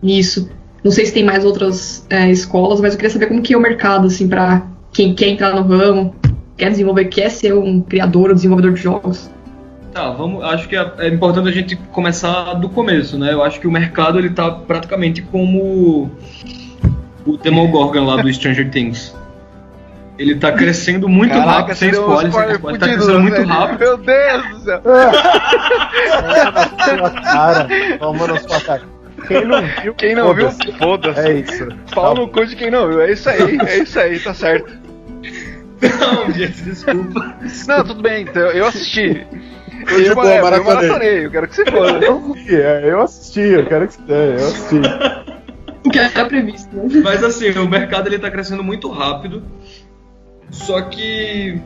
nisso. 0.02 0.50
Não 0.82 0.90
sei 0.90 1.06
se 1.06 1.14
tem 1.14 1.24
mais 1.24 1.44
outras 1.44 2.06
é, 2.10 2.30
escolas, 2.30 2.80
mas 2.80 2.92
eu 2.92 2.98
queria 2.98 3.10
saber 3.10 3.26
como 3.26 3.40
que 3.40 3.54
é 3.54 3.56
o 3.56 3.60
mercado, 3.60 4.06
assim, 4.06 4.28
pra 4.28 4.66
quem 4.92 5.14
quer 5.14 5.28
entrar 5.28 5.54
no 5.54 5.62
ramo, 5.62 6.14
quer 6.56 6.70
desenvolver, 6.70 7.06
quer 7.06 7.30
ser 7.30 7.54
um 7.54 7.80
criador 7.80 8.28
ou 8.28 8.34
desenvolvedor 8.34 8.74
de 8.74 8.82
jogos. 8.82 9.30
Tá, 9.94 10.10
vamos. 10.10 10.42
Acho 10.42 10.68
que 10.68 10.74
é, 10.76 10.92
é 10.98 11.08
importante 11.08 11.48
a 11.48 11.52
gente 11.52 11.76
começar 11.76 12.54
do 12.54 12.68
começo, 12.68 13.16
né? 13.16 13.32
Eu 13.32 13.44
acho 13.44 13.60
que 13.60 13.66
o 13.68 13.70
mercado 13.70 14.18
ele 14.18 14.30
tá 14.30 14.50
praticamente 14.50 15.22
como 15.22 16.10
o 17.24 17.36
Demogorgon 17.36 18.04
lá 18.04 18.20
do 18.20 18.32
Stranger 18.32 18.68
Things. 18.70 19.14
Ele 20.18 20.34
tá 20.34 20.50
crescendo 20.50 21.08
muito 21.08 21.38
rápido, 21.38 21.76
sem 21.76 21.90
spoiler, 21.90 22.32
sem 22.32 22.52
spoiler, 22.54 22.80
tá 22.80 22.88
crescendo 22.88 23.20
muito 23.20 23.36
velho. 23.36 23.48
rápido. 23.48 23.78
Meu 23.78 23.96
Deus 23.96 24.48
do 24.48 24.58
céu. 24.64 24.82
sua 26.98 27.10
cara, 27.10 27.68
toma 27.98 28.26
na 28.26 28.36
sua 28.40 28.60
cara. 28.60 28.82
Quem 29.28 29.44
não 29.44 29.62
viu, 29.82 29.94
Quem 29.94 30.14
não 30.16 30.34
viu, 30.34 30.50
foda-se. 30.50 30.78
foda-se. 30.78 31.20
É 31.20 31.32
isso. 31.34 31.68
Pau 31.94 32.14
no 32.16 32.28
cu 32.28 32.44
de 32.46 32.56
quem 32.56 32.70
não 32.70 32.88
viu. 32.88 33.00
É 33.00 33.12
isso 33.12 33.28
aí, 33.30 33.58
é 33.66 33.78
isso 33.78 33.98
aí, 33.98 34.18
tá 34.18 34.34
certo. 34.34 34.72
Não, 36.00 36.32
gente, 36.32 36.62
desculpa. 36.62 37.36
Não, 37.68 37.84
tudo 37.84 38.02
bem, 38.02 38.22
então 38.22 38.42
eu 38.42 38.66
assisti. 38.66 39.24
Eu, 39.88 40.00
eu, 40.00 40.14
boa, 40.14 40.26
eu, 40.26 40.46
eu 40.46 40.64
maratonei. 40.64 41.26
eu 41.26 41.30
quero 41.30 41.48
que 41.48 41.56
você 41.56 41.64
foda. 41.70 42.04
Eu 42.04 42.36
é, 42.48 42.90
eu 42.90 43.00
assisti, 43.02 43.40
eu 43.40 43.66
quero 43.66 43.88
que 43.88 43.94
você 43.94 44.12
é, 44.12 44.30
eu 44.30 44.48
assisti. 44.48 44.80
O 45.84 45.90
que 45.90 45.98
era 45.98 46.24
previsto, 46.24 46.74
né? 46.74 47.00
Mas 47.02 47.22
assim, 47.22 47.50
o 47.50 47.68
mercado 47.68 48.08
ele 48.08 48.18
tá 48.18 48.30
crescendo 48.30 48.62
muito 48.62 48.88
rápido. 48.90 49.42
Só 50.50 50.80
que 50.82 51.60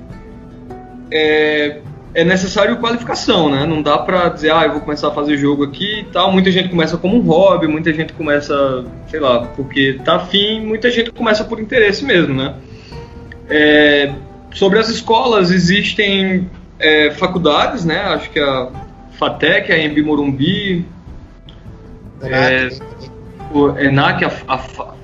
é, 1.11 1.81
é 2.15 2.25
necessário 2.25 2.79
qualificação, 2.79 3.51
né? 3.51 3.67
Não 3.67 3.83
dá 3.83 3.99
pra 3.99 4.29
dizer, 4.29 4.53
ah, 4.53 4.65
eu 4.65 4.73
vou 4.73 4.81
começar 4.81 5.09
a 5.09 5.13
fazer 5.13 5.37
jogo 5.37 5.65
aqui 5.65 6.01
e 6.01 6.05
tal. 6.05 6.33
Muita 6.33 6.51
gente 6.51 6.69
começa 6.69 6.97
como 6.97 7.17
um 7.17 7.21
hobby, 7.21 7.67
muita 7.67 7.93
gente 7.93 8.13
começa, 8.13 8.85
sei 9.09 9.21
lá, 9.21 9.47
porque 9.47 10.01
tá 10.05 10.17
afim, 10.17 10.61
muita 10.61 10.91
gente 10.91 11.11
começa 11.11 11.45
por 11.45 11.61
interesse 11.61 12.05
mesmo, 12.05 12.35
né? 12.35 12.55
É, 13.51 14.15
sobre 14.53 14.79
as 14.79 14.89
escolas, 14.89 15.51
existem 15.51 16.51
é, 16.79 17.11
faculdades, 17.13 17.85
né? 17.85 17.99
Acho 18.01 18.31
que 18.31 18.39
a 18.41 18.69
FATEC, 19.19 19.73
a 19.73 19.79
EMB 19.79 20.03
Morumbi, 20.03 20.87
é, 22.23 22.69
o 23.53 23.71
ENAC, 23.79 24.25
a, 24.25 24.31
a 24.47 24.59
Fa- 24.59 24.95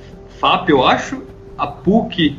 FAP, 0.41 0.69
eu 0.71 0.87
acho, 0.87 1.23
a 1.57 1.67
PUC. 1.67 2.39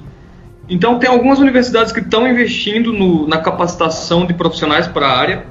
Então, 0.69 0.99
tem 0.99 1.09
algumas 1.09 1.39
universidades 1.39 1.91
que 1.91 1.99
estão 1.99 2.27
investindo 2.27 2.91
no- 2.91 3.27
na 3.27 3.37
capacitação 3.39 4.25
de 4.25 4.33
profissionais 4.33 4.87
para 4.87 5.07
a 5.07 5.17
área. 5.17 5.45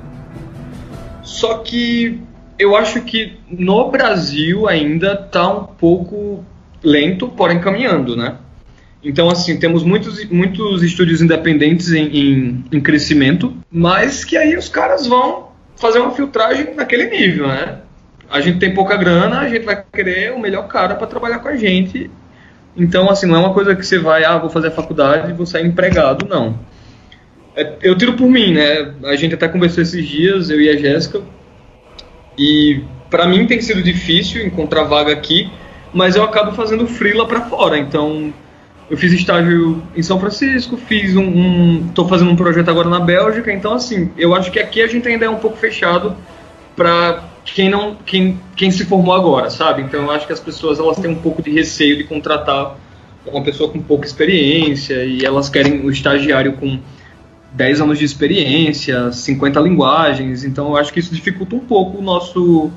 Só 1.23 1.59
que 1.59 2.21
eu 2.59 2.77
acho 2.77 3.01
que 3.03 3.39
no 3.49 3.91
Brasil 3.91 4.69
ainda 4.69 5.17
tá 5.17 5.49
um 5.49 5.65
pouco 5.65 6.45
lento, 6.83 7.29
porém 7.29 7.59
caminhando, 7.61 8.17
né? 8.17 8.37
Então, 9.05 9.29
assim, 9.29 9.59
temos 9.59 9.83
muitos, 9.85 10.25
muitos 10.31 10.83
estúdios 10.83 11.21
independentes 11.21 11.93
em, 11.93 12.07
em, 12.07 12.65
em 12.73 12.81
crescimento, 12.81 13.55
mas 13.71 14.25
que 14.25 14.37
aí 14.37 14.57
os 14.57 14.69
caras 14.69 15.07
vão 15.07 15.49
fazer 15.77 15.99
uma 15.99 16.13
filtragem 16.13 16.75
naquele 16.75 17.11
nível, 17.11 17.47
né? 17.47 17.81
A 18.31 18.41
gente 18.41 18.59
tem 18.59 18.73
pouca 18.73 18.97
grana, 18.97 19.41
a 19.41 19.49
gente 19.49 19.65
vai 19.65 19.85
querer 19.93 20.33
o 20.33 20.41
melhor 20.41 20.67
cara 20.67 20.95
para 20.95 21.07
trabalhar 21.07 21.41
com 21.41 21.49
a 21.49 21.57
gente. 21.57 22.11
Então, 22.75 23.11
assim, 23.11 23.27
não 23.27 23.37
é 23.37 23.39
uma 23.41 23.53
coisa 23.53 23.77
que 23.77 23.85
você 23.85 23.99
vai, 23.99 24.25
ah, 24.25 24.39
vou 24.39 24.49
fazer 24.49 24.69
a 24.69 24.71
faculdade 24.71 25.31
e 25.31 25.35
vou 25.35 25.45
sair 25.45 25.67
empregado, 25.67 26.27
não. 26.27 26.59
É, 27.55 27.75
eu 27.83 27.97
tiro 27.97 28.15
por 28.15 28.29
mim, 28.29 28.55
né? 28.55 28.95
A 29.05 29.15
gente 29.17 29.35
até 29.35 29.47
conversou 29.47 29.83
esses 29.83 30.09
dias, 30.09 30.49
eu 30.49 30.61
e 30.61 30.71
a 30.71 30.77
Jéssica, 30.77 31.21
e 32.39 32.83
para 33.11 33.29
mim 33.29 33.47
tem 33.47 33.61
sido 33.61 33.83
difícil 33.83 34.45
encontrar 34.45 34.85
vaga 34.85 35.13
aqui, 35.13 35.51
mas 35.93 36.17
eu 36.17 36.25
acabo 36.25 36.53
fazendo 36.53 36.87
freela 36.87 37.29
para 37.29 37.43
fora. 37.43 37.79
Então, 37.79 38.33
eu 38.91 38.97
fiz 38.97 39.13
estágio 39.13 39.83
em 39.97 40.03
São 40.03 40.21
Francisco, 40.21 40.77
fiz 40.77 41.17
um, 41.17 41.23
um, 41.23 41.89
tô 41.95 42.07
fazendo 42.07 42.31
um 42.31 42.37
projeto 42.37 42.69
agora 42.69 42.89
na 42.89 43.01
Bélgica. 43.01 43.53
Então, 43.53 43.75
assim, 43.75 44.11
eu 44.17 44.35
acho 44.35 44.51
que 44.51 44.59
aqui 44.59 44.83
a 44.83 44.87
gente 44.87 45.09
ainda 45.09 45.25
é 45.25 45.31
um 45.31 45.39
pouco 45.39 45.57
fechado 45.57 46.15
para 46.77 47.25
quem 47.45 47.71
não, 47.71 47.97
quem, 48.05 48.39
quem 48.57 48.71
se 48.71 48.85
formou 48.85 49.15
agora, 49.15 49.49
sabe? 49.49 49.83
Então, 49.83 50.03
eu 50.05 50.11
acho 50.11 50.27
que 50.27 50.33
as 50.33 50.41
pessoas 50.41 50.79
elas 50.79 50.99
têm 50.99 51.11
um 51.11 51.17
pouco 51.17 51.43
de 51.43 51.51
receio 51.51 51.97
de 51.97 52.05
contratar 52.05 52.77
uma 53.27 53.43
pessoa 53.43 53.71
com 53.71 53.81
pouca 53.81 54.07
experiência 54.07 55.03
e 55.05 55.25
elas 55.25 55.49
querem 55.49 55.81
o 55.81 55.91
estagiário 55.91 56.53
com 56.55 56.79
10 57.53 57.81
anos 57.81 57.99
de 57.99 58.05
experiência, 58.05 59.13
50 59.13 59.61
linguagens, 59.61 60.45
então 60.45 60.71
eu 60.71 60.77
acho 60.77 60.93
que 60.93 60.99
isso 60.99 61.15
dificulta 61.15 61.55
um 61.55 61.61
pouco 61.61 61.99
o 61.99 62.03
nosso, 62.03 62.71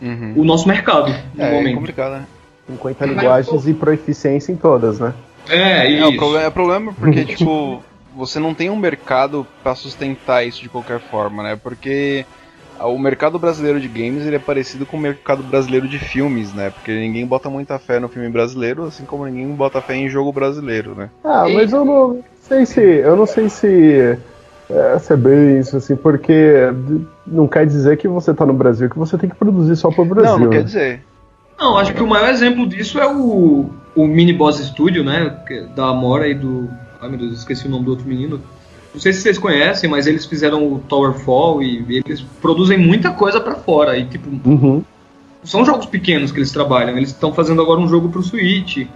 uhum. 0.00 0.32
o 0.34 0.44
nosso 0.44 0.66
mercado 0.66 1.14
no 1.34 1.44
é, 1.44 1.52
momento. 1.52 1.74
É 1.74 1.76
complicado, 1.76 2.12
né? 2.12 2.26
50 2.68 3.06
linguagens 3.06 3.68
e 3.68 3.74
proficiência 3.74 4.50
em 4.50 4.56
todas, 4.56 4.98
né? 4.98 5.14
É, 5.48 5.90
isso. 5.90 6.04
É, 6.04 6.08
o 6.08 6.16
problema, 6.16 6.46
é 6.46 6.50
problema 6.50 6.92
porque, 6.92 7.24
tipo, 7.36 7.82
você 8.14 8.38
não 8.38 8.54
tem 8.54 8.70
um 8.70 8.76
mercado 8.76 9.46
para 9.62 9.74
sustentar 9.74 10.46
isso 10.46 10.62
de 10.62 10.68
qualquer 10.68 11.00
forma, 11.00 11.42
né? 11.42 11.58
Porque 11.62 12.24
o 12.80 12.98
mercado 12.98 13.38
brasileiro 13.38 13.80
de 13.80 13.88
games 13.88 14.26
ele 14.26 14.36
é 14.36 14.40
parecido 14.40 14.84
com 14.84 14.96
o 14.96 15.00
mercado 15.00 15.42
brasileiro 15.42 15.88
de 15.88 15.98
filmes, 15.98 16.52
né? 16.52 16.70
Porque 16.70 16.92
ninguém 16.92 17.26
bota 17.26 17.48
muita 17.48 17.78
fé 17.78 17.98
no 17.98 18.08
filme 18.08 18.28
brasileiro, 18.28 18.84
assim 18.84 19.04
como 19.04 19.26
ninguém 19.26 19.48
bota 19.54 19.80
fé 19.80 19.94
em 19.94 20.08
jogo 20.08 20.32
brasileiro, 20.32 20.94
né? 20.94 21.10
Ah, 21.24 21.46
mas 21.48 21.72
eu 21.72 21.84
não, 21.84 22.22
sei 22.42 22.66
se. 22.66 22.80
Eu 22.80 23.16
não 23.16 23.26
sei 23.26 23.48
se. 23.48 24.18
É, 24.68 24.98
se 24.98 25.12
é 25.12 25.16
bem 25.16 25.60
isso, 25.60 25.76
assim, 25.76 25.94
porque 25.94 26.72
não 27.26 27.46
quer 27.46 27.66
dizer 27.66 27.96
que 27.96 28.08
você 28.08 28.34
tá 28.34 28.44
no 28.44 28.52
Brasil 28.52 28.90
que 28.90 28.98
você 28.98 29.16
tem 29.16 29.30
que 29.30 29.36
produzir 29.36 29.76
só 29.76 29.90
pro 29.90 30.04
Brasil. 30.04 30.32
Não, 30.32 30.38
não 30.40 30.50
né? 30.50 30.56
quer 30.56 30.64
dizer. 30.64 31.02
Não, 31.58 31.78
acho 31.78 31.94
que 31.94 32.02
o 32.02 32.06
maior 32.06 32.28
exemplo 32.28 32.66
disso 32.66 32.98
é 32.98 33.06
o, 33.06 33.70
o 33.94 34.06
Mini 34.06 34.32
Boss 34.32 34.58
Studio, 34.58 35.02
né? 35.02 35.36
Da 35.74 35.88
Amora 35.88 36.28
e 36.28 36.34
do. 36.34 36.68
Ai 37.00 37.08
meu 37.08 37.18
Deus, 37.18 37.38
esqueci 37.38 37.66
o 37.66 37.70
nome 37.70 37.84
do 37.84 37.90
outro 37.90 38.06
menino. 38.06 38.40
Não 38.92 39.00
sei 39.00 39.12
se 39.12 39.20
vocês 39.20 39.38
conhecem, 39.38 39.88
mas 39.88 40.06
eles 40.06 40.24
fizeram 40.24 40.72
o 40.72 40.78
Towerfall 40.78 41.62
e 41.62 42.02
eles 42.06 42.22
produzem 42.40 42.78
muita 42.78 43.10
coisa 43.10 43.40
para 43.40 43.54
fora. 43.54 43.96
E 43.96 44.06
tipo. 44.06 44.28
Uhum. 44.48 44.82
São 45.44 45.64
jogos 45.64 45.86
pequenos 45.86 46.32
que 46.32 46.38
eles 46.38 46.50
trabalham. 46.50 46.96
Eles 46.96 47.10
estão 47.10 47.32
fazendo 47.32 47.62
agora 47.62 47.78
um 47.78 47.88
jogo 47.88 48.08
pro 48.08 48.22
Switch. 48.22 48.86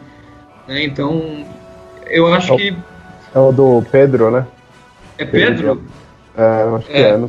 Né? 0.66 0.84
Então. 0.84 1.44
Eu 2.06 2.26
acho 2.32 2.56
que 2.56 2.74
é 3.34 3.38
o 3.38 3.52
do 3.52 3.82
Pedro, 3.90 4.30
né? 4.30 4.46
É 5.16 5.24
Pedro? 5.24 5.80
É, 6.36 6.76
acho 6.76 6.86
que 6.86 6.92
é. 6.92 7.11
é 7.11 7.26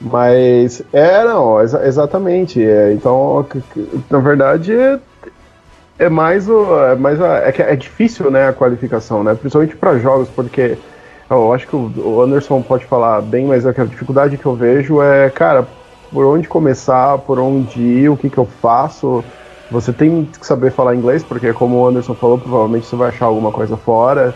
mas, 0.00 0.82
é, 0.92 1.24
não, 1.24 1.60
exa 1.60 1.86
exatamente. 1.86 2.62
É, 2.64 2.92
então, 2.92 3.44
na 4.08 4.18
verdade, 4.18 4.72
é, 4.72 4.98
é 5.98 6.08
mais 6.08 6.48
o. 6.48 6.78
É, 6.84 6.94
mais 6.94 7.20
a, 7.20 7.38
é, 7.38 7.54
é 7.58 7.76
difícil, 7.76 8.30
né, 8.30 8.48
a 8.48 8.52
qualificação, 8.52 9.24
né? 9.24 9.34
Principalmente 9.34 9.76
para 9.76 9.98
jogos, 9.98 10.28
porque 10.28 10.78
eu 11.28 11.52
acho 11.52 11.66
que 11.66 11.76
o 11.76 12.22
Anderson 12.22 12.62
pode 12.62 12.86
falar 12.86 13.20
bem, 13.20 13.46
mas 13.46 13.66
a 13.66 13.72
dificuldade 13.72 14.38
que 14.38 14.46
eu 14.46 14.54
vejo 14.54 15.02
é, 15.02 15.28
cara, 15.28 15.66
por 16.10 16.24
onde 16.24 16.48
começar, 16.48 17.18
por 17.18 17.38
onde 17.38 17.80
ir, 17.80 18.08
o 18.08 18.16
que, 18.16 18.30
que 18.30 18.38
eu 18.38 18.46
faço. 18.46 19.22
Você 19.70 19.92
tem 19.92 20.24
que 20.24 20.46
saber 20.46 20.70
falar 20.70 20.94
inglês, 20.94 21.22
porque 21.22 21.52
como 21.52 21.76
o 21.76 21.86
Anderson 21.86 22.14
falou, 22.14 22.38
provavelmente 22.38 22.86
você 22.86 22.96
vai 22.96 23.08
achar 23.08 23.26
alguma 23.26 23.52
coisa 23.52 23.76
fora. 23.76 24.34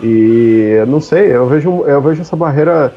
E 0.00 0.84
não 0.86 1.00
sei, 1.00 1.34
eu 1.34 1.46
vejo, 1.48 1.82
eu 1.86 2.00
vejo 2.00 2.20
essa 2.22 2.36
barreira 2.36 2.94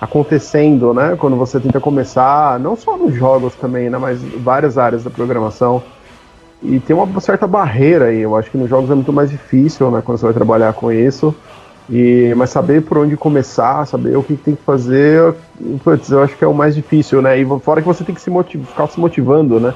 acontecendo, 0.00 0.94
né? 0.94 1.16
Quando 1.18 1.36
você 1.36 1.58
tenta 1.58 1.80
começar, 1.80 2.58
não 2.60 2.76
só 2.76 2.96
nos 2.96 3.14
jogos 3.14 3.54
também, 3.54 3.90
né? 3.90 3.98
Mas 3.98 4.22
várias 4.22 4.78
áreas 4.78 5.02
da 5.02 5.10
programação. 5.10 5.82
E 6.62 6.80
tem 6.80 6.94
uma 6.94 7.20
certa 7.20 7.46
barreira 7.46 8.06
aí. 8.06 8.20
Eu 8.20 8.36
acho 8.36 8.50
que 8.50 8.58
nos 8.58 8.68
jogos 8.68 8.90
é 8.90 8.94
muito 8.94 9.12
mais 9.12 9.30
difícil, 9.30 9.90
né? 9.90 10.02
Quando 10.04 10.18
você 10.18 10.24
vai 10.24 10.34
trabalhar 10.34 10.72
com 10.72 10.90
isso. 10.92 11.34
E, 11.90 12.34
mas 12.36 12.50
saber 12.50 12.82
por 12.82 12.98
onde 12.98 13.16
começar, 13.16 13.86
saber 13.86 14.16
o 14.16 14.22
que 14.22 14.36
tem 14.36 14.54
que 14.54 14.62
fazer, 14.62 15.34
putz, 15.82 16.10
eu 16.10 16.22
acho 16.22 16.36
que 16.36 16.44
é 16.44 16.46
o 16.46 16.52
mais 16.52 16.74
difícil, 16.74 17.22
né? 17.22 17.38
E 17.38 17.46
fora 17.60 17.80
que 17.80 17.86
você 17.86 18.04
tem 18.04 18.14
que 18.14 18.20
se 18.20 18.28
motiv 18.28 18.62
ficar 18.66 18.86
se 18.88 19.00
motivando, 19.00 19.58
né? 19.58 19.72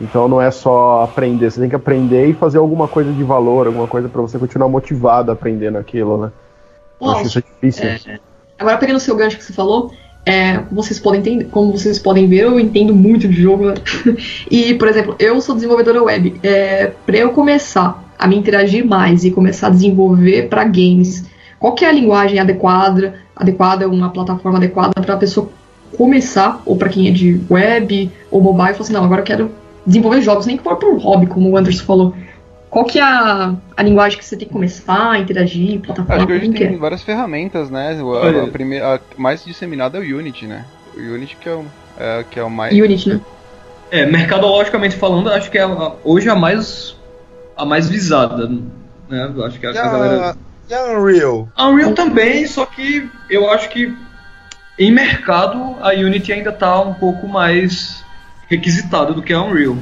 Então 0.00 0.26
não 0.26 0.42
é 0.42 0.50
só 0.50 1.02
aprender, 1.04 1.52
você 1.52 1.60
tem 1.60 1.68
que 1.68 1.76
aprender 1.76 2.26
e 2.26 2.34
fazer 2.34 2.58
alguma 2.58 2.88
coisa 2.88 3.12
de 3.12 3.22
valor, 3.22 3.68
alguma 3.68 3.86
coisa 3.86 4.08
para 4.08 4.20
você 4.20 4.36
continuar 4.36 4.68
motivado 4.68 5.30
a 5.30 5.34
aprender 5.34 5.70
naquilo, 5.70 6.18
né? 6.18 6.32
Eu 7.00 7.10
acho 7.10 7.26
isso 7.26 7.38
é 7.38 7.42
difícil. 7.42 7.84
É, 7.84 8.18
agora 8.58 8.78
pegando 8.78 8.96
o 8.96 9.00
seu 9.00 9.16
gancho 9.16 9.36
que 9.36 9.44
você 9.44 9.52
falou, 9.52 9.92
é, 10.26 10.58
como, 10.58 10.82
vocês 10.82 10.98
podem 10.98 11.20
entender, 11.20 11.44
como 11.46 11.72
vocês 11.72 11.98
podem 11.98 12.26
ver, 12.26 12.44
eu 12.44 12.58
entendo 12.58 12.94
muito 12.94 13.28
de 13.28 13.42
jogo. 13.42 13.66
Né? 13.66 13.74
e, 14.50 14.74
por 14.74 14.88
exemplo, 14.88 15.14
eu 15.18 15.40
sou 15.40 15.54
desenvolvedora 15.54 16.02
web. 16.02 16.34
É, 16.42 16.92
para 17.04 17.16
eu 17.16 17.30
começar 17.30 18.02
a 18.18 18.26
me 18.26 18.36
interagir 18.36 18.86
mais 18.86 19.24
e 19.24 19.30
começar 19.30 19.66
a 19.66 19.70
desenvolver 19.70 20.48
para 20.48 20.64
games, 20.64 21.24
qual 21.58 21.74
que 21.74 21.84
é 21.84 21.88
a 21.88 21.92
linguagem 21.92 22.38
adequada, 22.38 23.14
adequada, 23.36 23.88
uma 23.88 24.10
plataforma 24.10 24.58
adequada 24.58 24.92
para 25.00 25.14
a 25.14 25.18
pessoa 25.18 25.48
começar, 25.96 26.60
ou 26.64 26.76
para 26.76 26.88
quem 26.88 27.08
é 27.08 27.10
de 27.10 27.40
web 27.50 28.10
ou 28.30 28.40
mobile, 28.40 28.72
falar 28.72 28.80
assim, 28.80 28.92
não, 28.92 29.04
agora 29.04 29.20
eu 29.20 29.24
quero 29.24 29.50
desenvolver 29.86 30.22
jogos, 30.22 30.46
nem 30.46 30.56
que 30.56 30.62
for 30.62 30.76
por 30.76 30.96
hobby, 30.98 31.26
como 31.26 31.50
o 31.50 31.56
Anderson 31.56 31.84
falou. 31.84 32.14
Qual 32.74 32.84
que 32.84 32.98
é 32.98 33.02
a, 33.02 33.54
a 33.76 33.82
linguagem 33.84 34.18
que 34.18 34.24
você 34.24 34.36
tem 34.36 34.48
que 34.48 34.52
começar 34.52 35.12
a 35.12 35.18
interagir, 35.20 35.78
plataforma? 35.78 36.16
Acho 36.16 36.26
que 36.26 36.32
hoje 36.32 36.50
tem 36.50 36.74
é? 36.74 36.76
várias 36.76 37.04
ferramentas, 37.04 37.70
né? 37.70 37.96
A, 37.96 38.42
a, 38.42 38.48
primeira, 38.48 38.96
a 38.96 39.00
mais 39.16 39.44
disseminada 39.44 39.98
é 39.98 40.00
o 40.00 40.18
Unity, 40.18 40.48
né? 40.48 40.64
O 40.92 40.98
Unity 40.98 41.36
que 41.36 41.48
é 41.48 41.52
o, 41.52 41.64
é, 41.96 42.24
que 42.28 42.40
é 42.40 42.42
o 42.42 42.50
mais... 42.50 42.74
Unity, 42.74 43.10
né? 43.10 43.20
É, 43.92 44.06
mercadologicamente 44.06 44.96
falando, 44.96 45.30
acho 45.30 45.52
que 45.52 45.56
é 45.56 45.62
a, 45.62 45.92
hoje 46.02 46.28
a 46.28 46.34
mais 46.34 46.96
a 47.56 47.64
mais 47.64 47.88
visada, 47.88 48.50
né? 49.08 49.32
Acho 49.46 49.60
que 49.60 49.66
a, 49.68 49.70
a 49.70 49.72
galera... 49.72 50.36
E 50.68 50.74
a 50.74 50.98
Unreal? 50.98 51.48
A 51.54 51.68
Unreal 51.68 51.92
também, 51.92 52.44
só 52.48 52.66
que 52.66 53.08
eu 53.30 53.48
acho 53.50 53.68
que 53.68 53.96
em 54.76 54.90
mercado 54.90 55.76
a 55.80 55.90
Unity 55.90 56.32
ainda 56.32 56.50
está 56.50 56.80
um 56.80 56.94
pouco 56.94 57.28
mais 57.28 58.04
requisitado 58.48 59.14
do 59.14 59.22
que 59.22 59.32
a 59.32 59.40
Unreal. 59.40 59.76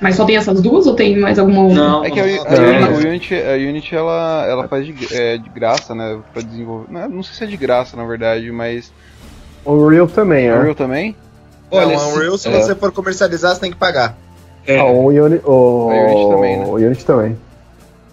Mas 0.00 0.14
só 0.14 0.24
tem 0.24 0.36
essas 0.36 0.60
duas 0.60 0.86
ou 0.86 0.94
tem 0.94 1.18
mais 1.18 1.38
alguma 1.38 1.62
outra? 1.62 1.76
Não, 1.76 2.04
é 2.04 2.10
que 2.10 2.20
a, 2.20 2.24
a, 2.24 2.86
a, 2.86 2.90
Unity, 2.90 3.34
a 3.34 3.54
Unity 3.54 3.96
ela, 3.96 4.46
ela 4.48 4.68
faz 4.68 4.86
de, 4.86 4.94
é, 5.14 5.36
de 5.36 5.48
graça, 5.50 5.94
né? 5.94 6.18
Pra 6.32 6.40
desenvolver. 6.40 6.92
Não, 6.92 7.08
não, 7.08 7.22
sei 7.22 7.34
se 7.34 7.44
é 7.44 7.46
de 7.46 7.56
graça, 7.56 7.96
na 7.96 8.04
verdade, 8.04 8.50
mas. 8.52 8.92
O 9.64 9.72
Unreal 9.72 10.06
também, 10.06 10.46
é. 10.46 10.56
Unreal 10.56 10.74
também? 10.74 11.16
Olha, 11.70 11.96
não, 11.96 12.14
Unreal, 12.14 12.38
se 12.38 12.48
é. 12.48 12.52
você 12.52 12.74
for 12.74 12.92
comercializar, 12.92 13.54
você 13.54 13.60
tem 13.60 13.70
que 13.70 13.76
pagar. 13.76 14.16
É. 14.66 14.78
Ah, 14.78 14.84
o, 14.84 15.06
Uni, 15.06 15.40
o, 15.44 15.90
a 15.90 15.94
Unity 15.94 16.30
também, 16.30 16.56
né? 16.58 16.66
O 16.66 16.74
Unity 16.74 17.04
também. 17.04 17.38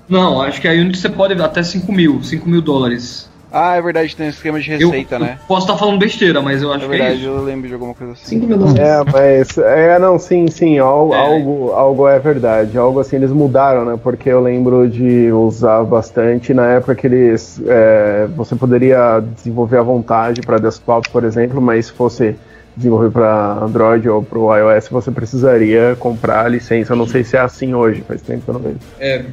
Não, 0.08 0.42
acho 0.42 0.62
que 0.62 0.68
a 0.68 0.72
Unity 0.72 0.98
você 0.98 1.10
pode 1.10 1.40
até 1.42 1.62
5 1.62 1.92
mil, 1.92 2.24
5 2.24 2.48
mil 2.48 2.62
dólares. 2.62 3.30
Ah, 3.58 3.78
é 3.78 3.82
verdade, 3.82 4.14
tem 4.14 4.26
um 4.26 4.30
esquema 4.30 4.60
de 4.60 4.70
receita, 4.70 5.16
eu, 5.16 5.20
né? 5.20 5.38
Eu 5.40 5.48
posso 5.48 5.62
estar 5.62 5.78
falando 5.78 5.98
besteira, 5.98 6.42
mas 6.42 6.62
eu 6.62 6.74
acho 6.74 6.84
é 6.84 6.88
verdade, 6.90 7.12
que 7.12 7.26
é 7.26 7.30
isso. 7.30 7.30
eu 7.30 7.42
lembro 7.42 7.70
de 7.70 7.74
alguma 7.74 7.94
coisa 7.94 8.12
assim. 8.12 8.42
5 8.42 8.48
mil 8.48 8.58
dólares. 8.58 8.78
É, 8.78 9.04
mas. 9.10 9.58
É, 9.58 9.98
não, 9.98 10.20
sim, 10.20 10.50
sim, 10.50 10.78
algo, 10.78 11.14
é. 11.14 11.18
algo, 11.18 11.72
algo 11.72 12.06
é 12.06 12.20
verdade. 12.20 12.78
Algo 12.78 13.00
assim, 13.00 13.16
eles 13.16 13.32
mudaram, 13.32 13.86
né? 13.86 13.98
Porque 14.04 14.28
eu 14.28 14.42
lembro 14.42 14.90
de 14.90 15.32
usar 15.32 15.86
bastante 15.86 16.54
na 16.54 16.68
época 16.72 16.96
que 16.96 17.08
eles. 17.08 17.62
É, 17.66 18.28
você 18.36 18.58
poderia 18.58 19.22
desenvolver 19.22 19.78
à 19.78 19.84
vontade 19.84 20.42
para 20.42 20.58
desktop, 20.58 21.10
por 21.10 21.24
exemplo, 21.24 21.62
mas 21.62 21.86
se 21.86 21.94
fosse 21.94 22.36
desenvolver 22.76 23.10
para 23.10 23.54
Android 23.62 24.10
ou 24.10 24.22
para 24.22 24.38
o 24.38 24.54
iOS, 24.54 24.90
você 24.90 25.12
precisaria 25.12 25.96
comprar 25.98 26.46
a 26.46 26.50
licença. 26.50 26.92
Eu 26.92 26.98
não 26.98 27.08
sei 27.08 27.24
se 27.24 27.38
é 27.38 27.40
assim 27.40 27.74
hoje, 27.74 28.04
faz 28.06 28.22
tempo 28.22 28.42
que 28.44 28.50
eu 28.50 28.54
não 28.54 28.60
vejo. 28.60 28.80
É, 29.00 29.24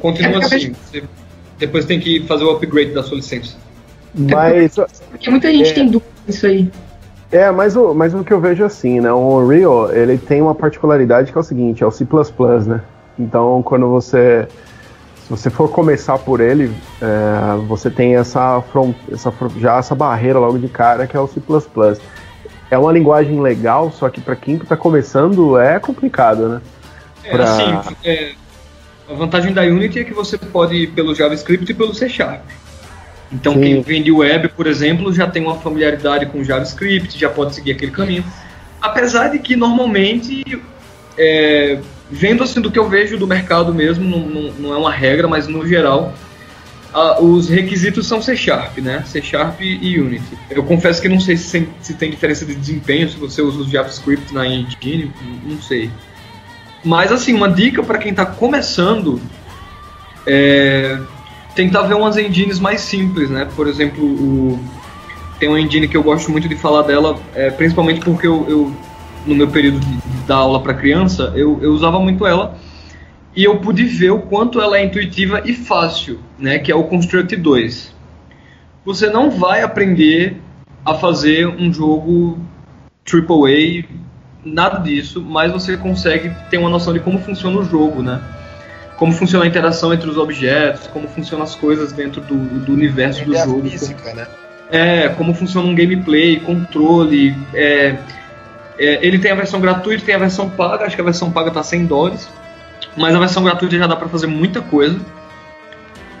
continua 0.00 0.40
é 0.40 0.44
assim. 0.46 0.72
Você 0.72 1.02
depois 1.58 1.84
tem 1.84 1.98
que 1.98 2.22
fazer 2.26 2.44
o 2.44 2.50
upgrade 2.50 2.92
da 2.92 3.02
sua 3.02 3.16
licença. 3.16 3.56
Mas. 4.14 4.76
Porque 5.10 5.30
muita 5.30 5.50
gente 5.50 5.70
é, 5.70 5.74
tem 5.74 5.86
dúvida 5.86 6.10
disso 6.26 6.46
aí. 6.46 6.70
É, 7.30 7.50
mas 7.50 7.76
o, 7.76 7.92
mas 7.92 8.14
o 8.14 8.22
que 8.22 8.32
eu 8.32 8.40
vejo 8.40 8.64
assim, 8.64 9.00
né? 9.00 9.12
O 9.12 9.38
Unreal, 9.38 9.92
ele 9.92 10.16
tem 10.16 10.40
uma 10.40 10.54
particularidade 10.54 11.32
que 11.32 11.38
é 11.38 11.40
o 11.40 11.44
seguinte, 11.44 11.82
é 11.82 11.86
o 11.86 11.90
C++, 11.90 12.06
né? 12.66 12.80
Então, 13.18 13.62
quando 13.62 13.88
você... 13.88 14.46
Se 15.24 15.30
você 15.30 15.50
for 15.50 15.68
começar 15.68 16.18
por 16.18 16.40
ele, 16.40 16.72
é, 17.02 17.56
você 17.66 17.90
tem 17.90 18.14
essa, 18.14 18.62
front, 18.70 18.94
essa 19.10 19.32
já 19.58 19.76
essa 19.76 19.92
barreira 19.92 20.38
logo 20.38 20.56
de 20.56 20.68
cara 20.68 21.04
que 21.04 21.16
é 21.16 21.20
o 21.20 21.26
C++. 21.26 21.42
é 22.70 22.78
uma 22.78 22.92
linguagem 22.92 23.40
legal, 23.40 23.90
só 23.90 24.08
que 24.08 24.20
para 24.20 24.36
quem 24.36 24.56
tá 24.56 24.76
começando 24.76 25.58
é 25.58 25.80
complicado, 25.80 26.48
né? 26.48 26.60
É, 27.24 27.42
assim, 27.42 27.96
é, 28.04 28.32
a 29.08 29.14
vantagem 29.14 29.52
da 29.52 29.62
Unity 29.62 30.00
é 30.00 30.04
que 30.04 30.14
você 30.14 30.36
pode 30.36 30.74
ir 30.74 30.86
pelo 30.88 31.14
JavaScript 31.14 31.70
e 31.70 31.74
pelo 31.74 31.94
C 31.94 32.08
Sharp. 32.08 32.42
Então 33.32 33.54
Sim. 33.54 33.60
quem 33.60 33.82
vem 33.82 34.02
de 34.02 34.12
web, 34.12 34.48
por 34.48 34.66
exemplo, 34.66 35.12
já 35.12 35.26
tem 35.26 35.42
uma 35.42 35.56
familiaridade 35.56 36.26
com 36.26 36.42
JavaScript, 36.42 37.18
já 37.18 37.28
pode 37.28 37.54
seguir 37.54 37.72
aquele 37.72 37.90
caminho. 37.90 38.24
Apesar 38.80 39.28
de 39.28 39.38
que 39.38 39.56
normalmente, 39.56 40.44
é, 41.18 41.80
vendo 42.10 42.42
assim 42.42 42.60
do 42.60 42.70
que 42.70 42.78
eu 42.78 42.88
vejo 42.88 43.16
do 43.16 43.26
mercado 43.26 43.74
mesmo, 43.74 44.04
não, 44.04 44.20
não, 44.20 44.52
não 44.52 44.74
é 44.74 44.76
uma 44.76 44.92
regra, 44.92 45.26
mas 45.26 45.48
no 45.48 45.66
geral, 45.66 46.14
a, 46.92 47.20
os 47.20 47.48
requisitos 47.48 48.06
são 48.06 48.22
C 48.22 48.36
Sharp, 48.36 48.78
né? 48.78 49.02
C 49.06 49.20
Sharp 49.20 49.60
e 49.60 49.98
Unity. 49.98 50.38
Eu 50.50 50.62
confesso 50.62 51.02
que 51.02 51.08
não 51.08 51.20
sei 51.20 51.36
se, 51.36 51.68
se 51.80 51.94
tem 51.94 52.10
diferença 52.10 52.46
de 52.46 52.54
desempenho 52.54 53.08
se 53.08 53.16
você 53.16 53.42
usa 53.42 53.58
o 53.58 53.68
JavaScript 53.68 54.32
na 54.32 54.46
engine, 54.46 55.12
não 55.44 55.60
sei. 55.60 55.90
Mas 56.86 57.10
assim, 57.10 57.34
uma 57.34 57.48
dica 57.48 57.82
para 57.82 57.98
quem 57.98 58.12
está 58.12 58.24
começando 58.24 59.20
é 60.24 61.00
tentar 61.52 61.82
ver 61.82 61.94
umas 61.94 62.16
engines 62.16 62.60
mais 62.60 62.80
simples, 62.80 63.28
né? 63.28 63.48
Por 63.56 63.66
exemplo, 63.66 64.04
o, 64.04 64.60
tem 65.40 65.48
uma 65.48 65.60
engine 65.60 65.88
que 65.88 65.96
eu 65.96 66.02
gosto 66.04 66.30
muito 66.30 66.48
de 66.48 66.54
falar 66.54 66.82
dela, 66.82 67.18
é, 67.34 67.50
principalmente 67.50 68.00
porque 68.02 68.28
eu, 68.28 68.46
eu, 68.48 68.72
no 69.26 69.34
meu 69.34 69.48
período 69.48 69.80
de, 69.80 69.98
dar 70.28 70.36
aula 70.36 70.60
para 70.62 70.74
criança, 70.74 71.32
eu, 71.34 71.58
eu 71.60 71.72
usava 71.72 71.98
muito 71.98 72.24
ela 72.24 72.56
e 73.34 73.42
eu 73.42 73.58
pude 73.58 73.84
ver 73.84 74.10
o 74.10 74.20
quanto 74.20 74.60
ela 74.60 74.78
é 74.78 74.84
intuitiva 74.84 75.42
e 75.44 75.54
fácil, 75.54 76.20
né? 76.38 76.60
Que 76.60 76.70
é 76.70 76.74
o 76.76 76.84
Construct 76.84 77.34
2. 77.34 77.94
Você 78.84 79.10
não 79.10 79.28
vai 79.28 79.62
aprender 79.62 80.36
a 80.84 80.94
fazer 80.94 81.48
um 81.48 81.72
jogo 81.72 82.38
AAA, 83.04 83.84
nada 84.46 84.78
disso, 84.78 85.20
mas 85.20 85.52
você 85.52 85.76
consegue 85.76 86.34
ter 86.48 86.58
uma 86.58 86.70
noção 86.70 86.92
de 86.92 87.00
como 87.00 87.18
funciona 87.18 87.58
o 87.58 87.64
jogo, 87.64 88.02
né? 88.02 88.20
como 88.96 89.12
funciona 89.12 89.44
a 89.44 89.48
interação 89.48 89.92
entre 89.92 90.08
os 90.08 90.16
objetos, 90.16 90.86
como 90.88 91.06
funcionam 91.08 91.44
as 91.44 91.54
coisas 91.54 91.92
dentro 91.92 92.20
do, 92.22 92.36
do 92.36 92.72
universo 92.72 93.24
do 93.24 93.36
jogo. 93.36 93.68
Física, 93.68 94.02
como, 94.02 94.16
né? 94.16 94.26
É, 94.70 95.08
como 95.10 95.34
funciona 95.34 95.68
um 95.68 95.74
gameplay, 95.74 96.40
controle. 96.40 97.36
É, 97.54 97.96
é, 98.78 99.06
ele 99.06 99.18
tem 99.18 99.30
a 99.30 99.34
versão 99.34 99.60
gratuita 99.60 100.04
tem 100.04 100.14
a 100.14 100.18
versão 100.18 100.50
paga, 100.50 100.84
acho 100.86 100.96
que 100.96 101.00
a 101.00 101.04
versão 101.04 101.30
paga 101.30 101.50
tá 101.50 101.62
100 101.62 101.86
dólares, 101.86 102.28
mas 102.96 103.14
a 103.14 103.18
versão 103.18 103.44
gratuita 103.44 103.76
já 103.76 103.86
dá 103.86 103.96
para 103.96 104.08
fazer 104.08 104.26
muita 104.26 104.60
coisa. 104.60 104.98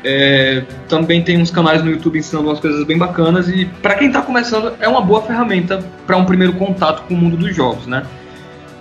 É, 0.08 0.62
também 0.88 1.20
tem 1.20 1.36
uns 1.36 1.50
canais 1.50 1.82
no 1.82 1.90
YouTube 1.90 2.16
ensinando 2.16 2.46
umas 2.46 2.60
coisas 2.60 2.84
bem 2.84 2.96
bacanas 2.96 3.48
e 3.48 3.64
para 3.82 3.96
quem 3.96 4.06
está 4.06 4.22
começando 4.22 4.72
é 4.78 4.86
uma 4.86 5.00
boa 5.00 5.20
ferramenta 5.20 5.82
para 6.06 6.16
um 6.16 6.24
primeiro 6.24 6.52
contato 6.52 7.02
com 7.08 7.14
o 7.14 7.16
mundo 7.16 7.36
dos 7.36 7.56
jogos, 7.56 7.88
né? 7.88 8.04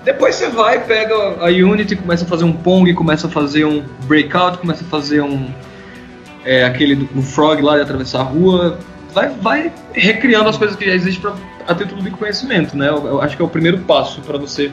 Depois 0.04 0.36
você 0.36 0.50
vai, 0.50 0.86
pega 0.86 1.16
a 1.44 1.48
Unity, 1.48 1.96
começa 1.96 2.26
a 2.26 2.28
fazer 2.28 2.44
um 2.44 2.54
Pong, 2.54 2.94
começa 2.94 3.26
a 3.26 3.30
fazer 3.32 3.66
um 3.66 3.84
Breakout, 4.04 4.60
começa 4.60 4.84
a 4.84 4.88
fazer 4.88 5.24
um. 5.24 5.50
É, 6.46 6.64
aquele 6.64 6.94
do 6.94 7.24
Frog 7.24 7.60
lá 7.60 7.78
de 7.78 7.82
atravessar 7.82 8.20
a 8.20 8.24
rua. 8.24 8.78
Vai, 9.12 9.30
vai 9.30 9.74
recriando 9.94 10.48
as 10.48 10.60
coisas 10.60 10.76
que 10.76 10.86
já 10.86 10.94
existem 10.94 11.34
para 11.66 11.74
ter 11.74 11.88
tudo 11.88 12.04
de 12.04 12.12
conhecimento, 12.12 12.78
né? 12.78 12.88
Eu, 12.88 13.08
eu, 13.08 13.22
acho 13.22 13.36
que 13.36 13.42
é 13.42 13.46
o 13.46 13.50
primeiro 13.50 13.80
passo 13.80 14.22
para 14.22 14.38
você 14.38 14.72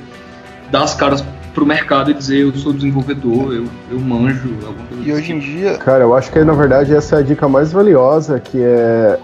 dar 0.72 0.82
as 0.82 0.94
caras 0.94 1.22
pro 1.54 1.66
mercado 1.66 2.10
e 2.10 2.14
dizer 2.14 2.40
eu 2.40 2.54
sou 2.54 2.72
desenvolvedor, 2.72 3.52
eu, 3.52 3.66
eu 3.90 4.00
manjo, 4.00 4.48
alguma 4.66 4.86
coisa 4.86 5.04
E 5.04 5.12
hoje 5.12 5.32
em 5.32 5.38
assim. 5.38 5.46
dia. 5.46 5.74
Cara, 5.76 6.02
eu 6.02 6.16
acho 6.16 6.32
que 6.32 6.42
na 6.42 6.54
verdade 6.54 6.94
essa 6.94 7.16
é 7.16 7.18
a 7.18 7.22
dica 7.22 7.46
mais 7.46 7.70
valiosa, 7.70 8.40
que 8.40 8.58
é 8.60 9.18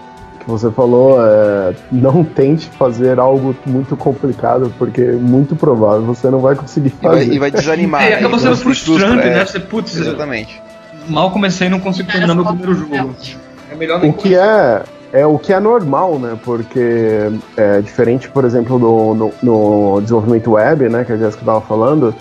você 0.47 0.71
falou, 0.71 1.23
é, 1.23 1.75
não 1.91 2.23
tente 2.23 2.67
fazer 2.69 3.19
algo 3.19 3.55
muito 3.67 3.95
complicado, 3.95 4.73
porque 4.79 5.01
é 5.01 5.11
muito 5.11 5.55
provável 5.55 6.01
você 6.01 6.27
não 6.29 6.39
vai 6.39 6.55
conseguir 6.55 6.89
fazer. 6.89 7.23
E 7.23 7.27
vai, 7.27 7.35
e 7.35 7.39
vai 7.39 7.51
desanimar. 7.51 8.01
É, 8.09 8.15
acaba 8.15 8.39
sendo 8.39 8.57
frustrante, 8.57 9.27
né? 9.27 9.45
Você, 9.45 9.59
putz, 9.59 9.95
exatamente. 9.95 10.59
Mal 11.07 11.29
comecei 11.29 11.67
e 11.67 11.69
não 11.69 11.79
consigo 11.79 12.11
terminar 12.11 12.33
meu 12.33 12.45
primeiro 12.45 12.73
jogo. 12.73 13.15
É 13.71 13.75
melhor 13.75 14.03
O 14.03 14.13
que 14.13 14.33
é, 14.33 14.81
é 15.11 15.25
o 15.25 15.37
que 15.39 15.53
é 15.53 15.59
normal, 15.59 16.19
né? 16.19 16.37
Porque 16.43 17.31
é 17.57 17.81
diferente, 17.81 18.29
por 18.29 18.45
exemplo, 18.45 18.77
do, 18.77 19.13
no, 19.13 19.33
no 19.41 20.01
desenvolvimento 20.01 20.51
web, 20.51 20.89
né? 20.89 21.03
Que 21.03 21.13
a 21.13 21.17
Jéssica 21.17 21.41
estava 21.41 21.61
falando, 21.61 22.13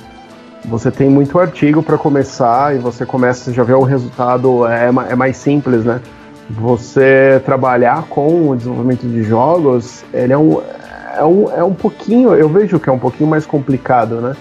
você 0.64 0.90
tem 0.90 1.08
muito 1.08 1.38
artigo 1.38 1.82
para 1.82 1.98
começar 1.98 2.74
e 2.74 2.78
você 2.78 3.04
começa, 3.06 3.52
já 3.52 3.62
vê 3.62 3.74
o 3.74 3.82
resultado, 3.82 4.66
é, 4.66 4.88
é 5.10 5.14
mais 5.14 5.36
simples, 5.36 5.84
né? 5.84 6.00
você 6.50 7.40
trabalhar 7.44 8.04
com 8.08 8.50
o 8.50 8.56
desenvolvimento 8.56 9.06
de 9.06 9.22
jogos, 9.22 10.04
ele 10.12 10.32
é 10.32 10.38
um, 10.38 10.60
é 11.16 11.24
um, 11.24 11.50
é 11.52 11.64
um 11.64 11.74
pouquinho, 11.74 12.34
eu 12.34 12.48
vejo 12.48 12.80
que 12.80 12.88
é 12.88 12.92
um 12.92 12.98
pouquinho 12.98 13.28
mais 13.28 13.44
complicado, 13.44 14.20
né? 14.20 14.34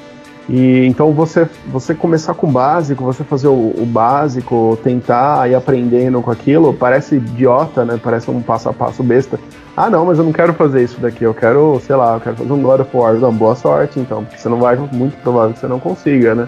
E 0.50 0.86
então 0.86 1.12
você, 1.12 1.48
você 1.68 1.94
começar 1.94 2.34
com 2.34 2.48
o 2.48 2.52
básico, 2.52 3.04
você 3.04 3.24
fazer 3.24 3.48
o, 3.48 3.74
o 3.78 3.86
básico, 3.86 4.80
tentar 4.84 5.50
ir 5.50 5.56
aprendendo 5.56 6.22
com 6.22 6.32
aquilo, 6.32 6.74
parece 6.74 7.16
idiota, 7.16 7.84
né? 7.84 8.00
Parece 8.02 8.32
um 8.32 8.42
passo 8.42 8.70
a 8.70 8.74
passo 8.74 9.04
besta. 9.04 9.38
Ah, 9.76 9.90
não, 9.90 10.06
mas 10.06 10.18
eu 10.18 10.24
não 10.24 10.32
quero 10.32 10.54
fazer 10.54 10.84
isso 10.84 11.00
daqui, 11.00 11.24
eu 11.24 11.34
quero, 11.34 11.80
sei 11.86 11.96
lá, 11.96 12.16
eu 12.16 12.22
quero 12.22 12.36
fazer 12.38 12.52
um 12.52 12.62
God 12.62 12.80
of 12.80 12.90
War. 12.96 13.14
Não, 13.16 13.34
boa 13.34 13.56
sorte 13.56 14.00
então, 14.00 14.24
porque 14.24 14.40
você 14.40 14.50
não 14.50 14.60
vai, 14.60 14.76
muito 14.76 15.18
provável 15.18 15.54
que 15.54 15.60
você 15.60 15.68
não 15.68 15.80
consiga, 15.80 16.34
né? 16.34 16.48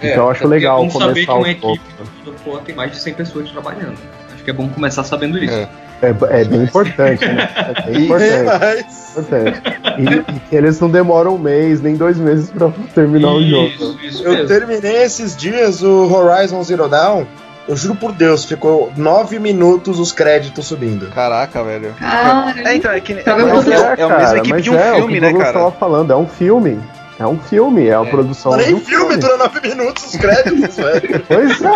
É, 0.00 0.12
então 0.12 0.24
eu 0.24 0.30
acho 0.30 0.48
legal 0.48 0.78
começar 0.78 1.00
saber 1.00 1.26
que 1.26 1.32
uma 1.32 1.50
equipe 1.50 1.80
do 2.24 2.58
tem 2.64 2.74
mais 2.74 2.90
de 2.90 2.98
100 2.98 3.14
pessoas 3.14 3.50
trabalhando 3.50 3.96
que 4.44 4.50
é 4.50 4.52
bom 4.52 4.68
começar 4.68 5.02
sabendo 5.02 5.42
isso. 5.42 5.54
É. 5.54 5.68
É, 6.04 6.40
é, 6.40 6.44
bem 6.44 6.62
importante, 6.62 7.26
né? 7.26 7.50
É 7.56 7.90
bem 7.90 8.04
importante. 8.04 8.86
importante. 9.10 9.62
E, 9.98 10.36
e, 10.36 10.40
que 10.40 10.56
eles 10.56 10.80
não 10.80 10.90
demoram 10.90 11.36
um 11.36 11.38
mês, 11.38 11.80
nem 11.80 11.96
dois 11.96 12.18
meses 12.18 12.50
pra 12.50 12.70
terminar 12.94 13.28
isso, 13.28 13.38
o 13.38 13.48
jogo. 13.48 14.00
Isso 14.02 14.24
eu 14.24 14.32
mesmo. 14.32 14.48
terminei 14.48 15.02
esses 15.02 15.36
dias 15.36 15.82
o 15.82 16.12
Horizon 16.12 16.62
Zero 16.62 16.88
Dawn. 16.88 17.24
Eu 17.66 17.76
juro 17.76 17.94
por 17.94 18.12
Deus, 18.12 18.44
ficou 18.44 18.92
nove 18.94 19.38
minutos 19.38 19.98
os 19.98 20.12
créditos 20.12 20.66
subindo. 20.66 21.08
Caraca, 21.08 21.64
velho. 21.64 21.94
Cara, 21.98 22.54
é, 22.62 22.76
então, 22.76 22.90
é 22.90 23.00
que 23.00 23.14
tá 23.14 23.30
é, 23.30 23.34
é, 23.34 24.00
é, 24.00 24.02
a 24.02 24.18
mesma 24.18 24.38
equipe 24.38 24.60
de 24.60 24.70
um 24.70 24.78
é, 24.78 24.94
filme, 24.96 25.20
né, 25.20 25.32
cara? 25.32 25.48
Eu 25.48 25.52
tava 25.52 25.70
falando, 25.72 26.12
é 26.12 26.16
um 26.16 26.28
filme. 26.28 26.78
É 27.24 27.26
um 27.26 27.38
filme, 27.38 27.86
é 27.86 27.96
a 27.96 28.02
é. 28.02 28.04
produção. 28.04 28.52
Não, 28.52 28.58
nem 28.58 28.74
um 28.74 28.80
filme, 28.80 29.14
filme 29.14 29.16
dura 29.16 29.38
nove 29.38 29.60
minutos 29.66 30.04
os 30.04 30.16
créditos, 30.16 30.76
velho. 30.76 31.24
Pois 31.26 31.62
é. 31.62 31.70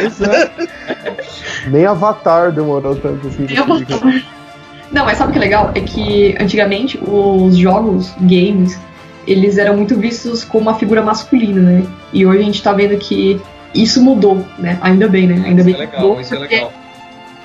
Pois 0.00 0.20
é. 0.20 0.50
nem 1.68 1.86
Avatar 1.86 2.52
demorou 2.52 2.94
tanto 2.94 3.26
assim. 3.26 3.46
Não, 4.92 5.06
mas 5.06 5.16
sabe 5.16 5.30
o 5.30 5.32
que 5.32 5.38
é 5.38 5.40
legal? 5.40 5.70
É 5.74 5.80
que 5.80 6.36
antigamente 6.38 7.00
os 7.02 7.56
jogos, 7.56 8.12
games, 8.20 8.78
eles 9.26 9.56
eram 9.56 9.78
muito 9.78 9.96
vistos 9.96 10.44
como 10.44 10.68
uma 10.68 10.74
figura 10.74 11.00
masculina, 11.00 11.62
né? 11.62 11.86
E 12.12 12.26
hoje 12.26 12.40
a 12.40 12.44
gente 12.44 12.62
tá 12.62 12.74
vendo 12.74 12.98
que 12.98 13.40
isso 13.74 14.02
mudou, 14.02 14.44
né? 14.58 14.78
Ainda 14.82 15.08
bem, 15.08 15.26
né? 15.26 15.42
Ainda 15.46 15.62
isso 15.62 15.64
bem 15.64 15.74
é 15.74 15.78
legal, 15.78 16.00
mudou, 16.02 16.20
isso 16.20 16.34
é 16.34 16.38
legal. 16.38 16.72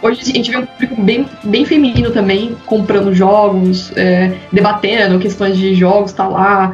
Hoje 0.02 0.20
a 0.22 0.26
gente 0.26 0.52
vê 0.52 0.58
um 0.58 0.66
público 0.66 1.02
bem, 1.02 1.26
bem 1.44 1.66
feminino 1.66 2.12
também, 2.12 2.58
comprando 2.66 3.14
jogos, 3.14 3.94
é, 3.96 4.34
debatendo 4.52 5.18
questões 5.18 5.58
de 5.58 5.74
jogos, 5.76 6.12
tá 6.12 6.28
lá, 6.28 6.74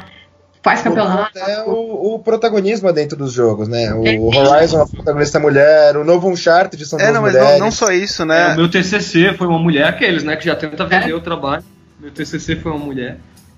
faz 0.62 0.82
campeonato. 0.82 1.38
É 1.38 1.64
o, 1.64 2.16
o, 2.16 2.20
protagonismo 2.20 2.92
dentro 2.94 3.18
dos 3.18 3.34
jogos, 3.34 3.68
né? 3.68 3.94
O 3.94 4.06
é. 4.06 4.18
Horizon, 4.18 4.82
a 4.82 4.88
protagonista 4.88 5.40
mulher, 5.40 5.98
o 5.98 6.04
novo 6.04 6.30
Uncharted 6.30 6.86
são 6.86 7.00
é, 7.00 7.04
duas 7.04 7.14
não, 7.14 7.22
mas 7.22 7.34
mulheres. 7.34 7.60
Não, 7.60 7.66
não 7.66 7.72
só 7.72 7.92
isso, 7.92 8.26
né? 8.26 8.52
É, 8.52 8.54
o 8.54 8.58
meu 8.58 8.70
TCC 8.70 9.34
foi 9.34 9.48
uma 9.48 9.60
mulher, 9.60 9.86
aqueles, 9.86 10.24
né? 10.24 10.36
Que 10.36 10.46
já 10.46 10.56
tenta 10.56 10.86
vender 10.86 11.12
é. 11.12 11.16
o 11.16 11.22
trabalho. 11.22 11.64
Meu 12.00 12.12
TCC 12.12 12.56
foi 12.56 12.72
uma 12.72 12.84
mulher. 12.84 13.18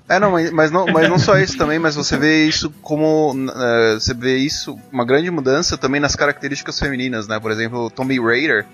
É, 0.10 0.20
não, 0.20 0.32
mas 0.52 0.70
não, 0.70 0.86
mas 0.88 1.08
não 1.08 1.18
só 1.18 1.38
isso 1.38 1.58
também, 1.58 1.80
mas 1.80 1.96
você 1.96 2.18
vê 2.18 2.46
isso 2.46 2.74
como. 2.82 3.32
Uh, 3.32 4.00
você 4.00 4.14
vê 4.14 4.38
isso, 4.38 4.78
uma 4.92 5.06
grande 5.06 5.32
mudança 5.32 5.78
também 5.78 6.02
nas 6.02 6.16
características 6.16 6.78
femininas, 6.78 7.28
né? 7.28 7.40
Por 7.40 7.52
exemplo, 7.52 7.90
Tommy 7.90 8.20
Raider 8.20 8.66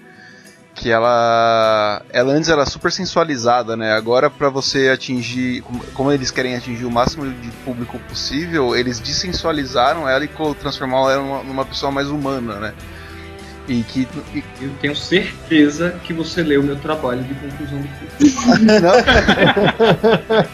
que 0.80 0.90
ela 0.90 2.02
ela 2.10 2.32
antes 2.32 2.50
era 2.50 2.66
super 2.66 2.90
sensualizada, 2.90 3.76
né? 3.76 3.92
Agora 3.92 4.30
para 4.30 4.50
você 4.50 4.88
atingir, 4.88 5.62
como 5.94 6.10
eles 6.10 6.32
querem 6.32 6.56
atingir 6.56 6.86
o 6.86 6.92
máximo 6.92 7.30
de 7.30 7.52
público 7.66 8.00
possível, 8.08 8.74
eles 8.74 8.98
dessensualizaram 8.98 10.08
ela 10.08 10.24
e 10.24 10.30
transformaram 10.56 11.10
ela 11.10 11.22
numa, 11.22 11.44
numa 11.44 11.66
pessoa 11.66 11.92
mais 11.92 12.08
humana, 12.08 12.56
né? 12.56 12.74
E 13.70 13.84
que 13.84 14.08
e, 14.34 14.44
eu 14.62 14.72
tenho 14.82 14.96
certeza 14.96 15.96
que 16.04 16.12
você 16.12 16.42
leu 16.42 16.64
meu 16.64 16.76
trabalho 16.76 17.24
de 17.24 17.36
conclusão 17.36 17.80
do 17.80 17.88
curso. 17.88 18.40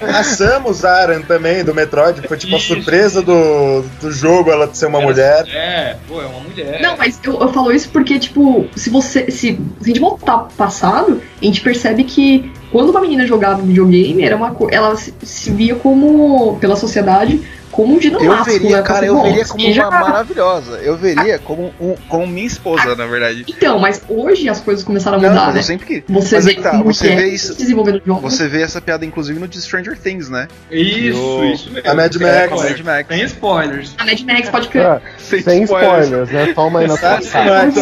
a 0.05 0.23
Samus 0.23 0.83
Aran 0.83 1.21
também, 1.21 1.63
do 1.63 1.73
Metroid, 1.73 2.27
foi 2.27 2.37
tipo 2.37 2.57
Isso. 2.57 2.73
a 2.73 2.75
surpresa 2.75 3.21
do, 3.21 3.83
do 4.01 4.11
jogo 4.11 4.51
ela 4.51 4.71
ser 4.73 4.87
uma 4.87 4.99
mulher. 4.99 5.47
É, 5.47 5.95
pô, 6.07 6.21
é 6.21 6.25
uma 6.25 6.41
mulher. 6.41 6.81
Não, 6.81 6.97
mas 6.97 7.17
eu, 7.23 7.39
eu 7.39 7.53
falo 7.53 7.71
isso 7.71 7.89
porque, 7.89 8.19
tipo, 8.19 8.67
se 8.75 8.89
você. 8.89 9.31
Se, 9.31 9.53
se 9.53 9.59
a 9.81 9.87
gente 9.87 9.99
voltar 9.99 10.39
pro 10.39 10.55
passado, 10.57 11.21
a 11.41 11.45
gente 11.45 11.61
percebe 11.61 12.03
que 12.03 12.51
quando 12.69 12.89
uma 12.89 12.99
menina 12.99 13.25
jogava 13.25 13.61
videogame, 13.61 14.23
era 14.23 14.35
uma 14.35 14.53
ela 14.69 14.97
se, 14.97 15.13
se 15.23 15.49
via 15.51 15.75
como, 15.75 16.57
pela 16.59 16.75
sociedade, 16.75 17.41
como 17.75 17.99
de 17.99 18.07
Eu 18.13 18.43
veria, 18.45 18.77
né? 18.77 18.81
cara, 18.83 19.05
eu 19.05 19.15
Bom, 19.15 19.23
veria 19.23 19.43
como 19.45 19.59
seja- 19.61 19.89
uma 19.89 19.99
maravilhosa. 19.99 20.77
Eu 20.77 20.95
veria 20.95 21.37
como, 21.39 21.73
um, 21.79 21.93
como 22.07 22.25
minha 22.25 22.47
esposa, 22.47 22.95
na 22.95 23.05
verdade. 23.05 23.43
Então, 23.49 23.77
mas 23.79 24.01
hoje 24.07 24.47
as 24.47 24.61
coisas 24.61 24.81
começaram 24.83 25.17
a 25.17 25.21
Não, 25.21 25.29
mudar, 25.29 25.45
mas 25.47 25.55
né? 25.55 25.61
sempre 25.61 25.85
que. 25.85 26.03
Você 26.13 26.35
Mas 26.35 26.45
é 26.45 26.49
vê 26.49 26.55
que 26.55 26.61
tá, 26.61 26.81
você 26.81 27.15
vê 27.15 27.27
isso. 27.27 27.53
desenvolvendo 27.55 28.01
jogos. 28.05 28.33
Você 28.33 28.47
vê 28.47 28.61
essa 28.61 28.79
piada, 28.79 29.05
inclusive, 29.05 29.37
no 29.39 29.47
de 29.47 29.61
Stranger 29.61 29.97
Things, 29.97 30.29
né? 30.29 30.47
Isso, 30.71 31.17
Eu- 31.19 31.45
isso 31.51 31.69
mesmo. 31.71 31.89
A 31.89 31.93
Mad 31.93 32.15
É, 32.15 32.19
Max. 32.19 32.49
com 32.53 32.63
Mad 32.69 32.79
Max. 32.79 33.09
Tem 33.09 33.23
spoilers. 33.25 33.93
A 33.97 34.05
Mad 34.05 34.21
Max 34.21 34.49
pode 34.49 34.67
crer. 34.69 34.85
É, 34.85 35.01
Sem 35.19 35.41
sem 35.41 35.63
spoilers. 35.63 36.05
spoilers, 36.05 36.31
né? 36.31 36.53
Toma 36.53 36.79
aí 36.79 36.87
na 36.87 36.95
sua 36.97 37.19
cara. 37.21 37.71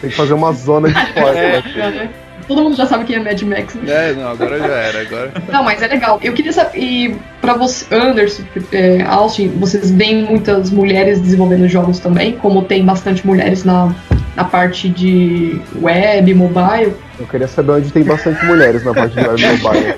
Tem 0.00 0.10
que 0.10 0.16
fazer 0.16 0.34
uma 0.34 0.52
zona 0.52 0.88
de 0.90 0.98
spoilers. 1.08 1.64
aqui. 1.64 2.10
Todo 2.48 2.62
mundo 2.62 2.76
já 2.76 2.86
sabe 2.86 3.04
quem 3.04 3.16
é 3.16 3.18
Mad 3.18 3.42
Max. 3.42 3.74
né? 3.74 4.10
É, 4.10 4.12
não, 4.14 4.28
agora 4.30 4.58
já 4.58 4.66
era. 4.66 5.00
Agora. 5.00 5.32
Não, 5.52 5.64
mas 5.64 5.82
é 5.82 5.88
legal. 5.88 6.20
Eu 6.22 6.32
queria 6.32 6.52
saber, 6.52 6.78
e 6.78 7.16
pra 7.40 7.54
você, 7.54 7.92
Anderson, 7.92 8.44
é, 8.72 9.02
Austin, 9.02 9.48
vocês 9.58 9.90
veem 9.90 10.22
muitas 10.24 10.70
mulheres 10.70 11.20
desenvolvendo 11.20 11.66
jogos 11.68 11.98
também, 11.98 12.32
como 12.36 12.62
tem 12.62 12.84
bastante 12.84 13.26
mulheres 13.26 13.64
na, 13.64 13.92
na 14.36 14.44
parte 14.44 14.88
de 14.88 15.60
web, 15.82 16.34
mobile. 16.34 16.94
Eu 17.18 17.26
queria 17.26 17.48
saber 17.48 17.72
onde 17.72 17.92
tem 17.92 18.04
bastante 18.04 18.44
mulheres 18.46 18.84
na 18.84 18.94
parte 18.94 19.14
de 19.14 19.26
web 19.26 19.42
mobile. 19.62 19.94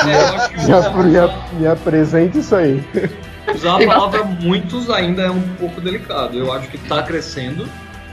É, 0.00 0.48
que 0.48 1.58
Me, 1.58 1.66
apresente 1.66 2.38
isso 2.38 2.54
aí. 2.54 2.82
usar 3.54 3.74
a 3.74 3.78
Tem 3.78 3.86
palavra 3.88 4.22
muitos 4.24 4.88
ainda 4.90 5.22
é 5.22 5.30
um 5.30 5.40
pouco 5.58 5.80
delicado. 5.80 6.38
Eu 6.38 6.52
acho 6.52 6.68
que 6.68 6.78
tá 6.78 7.02
crescendo. 7.02 7.66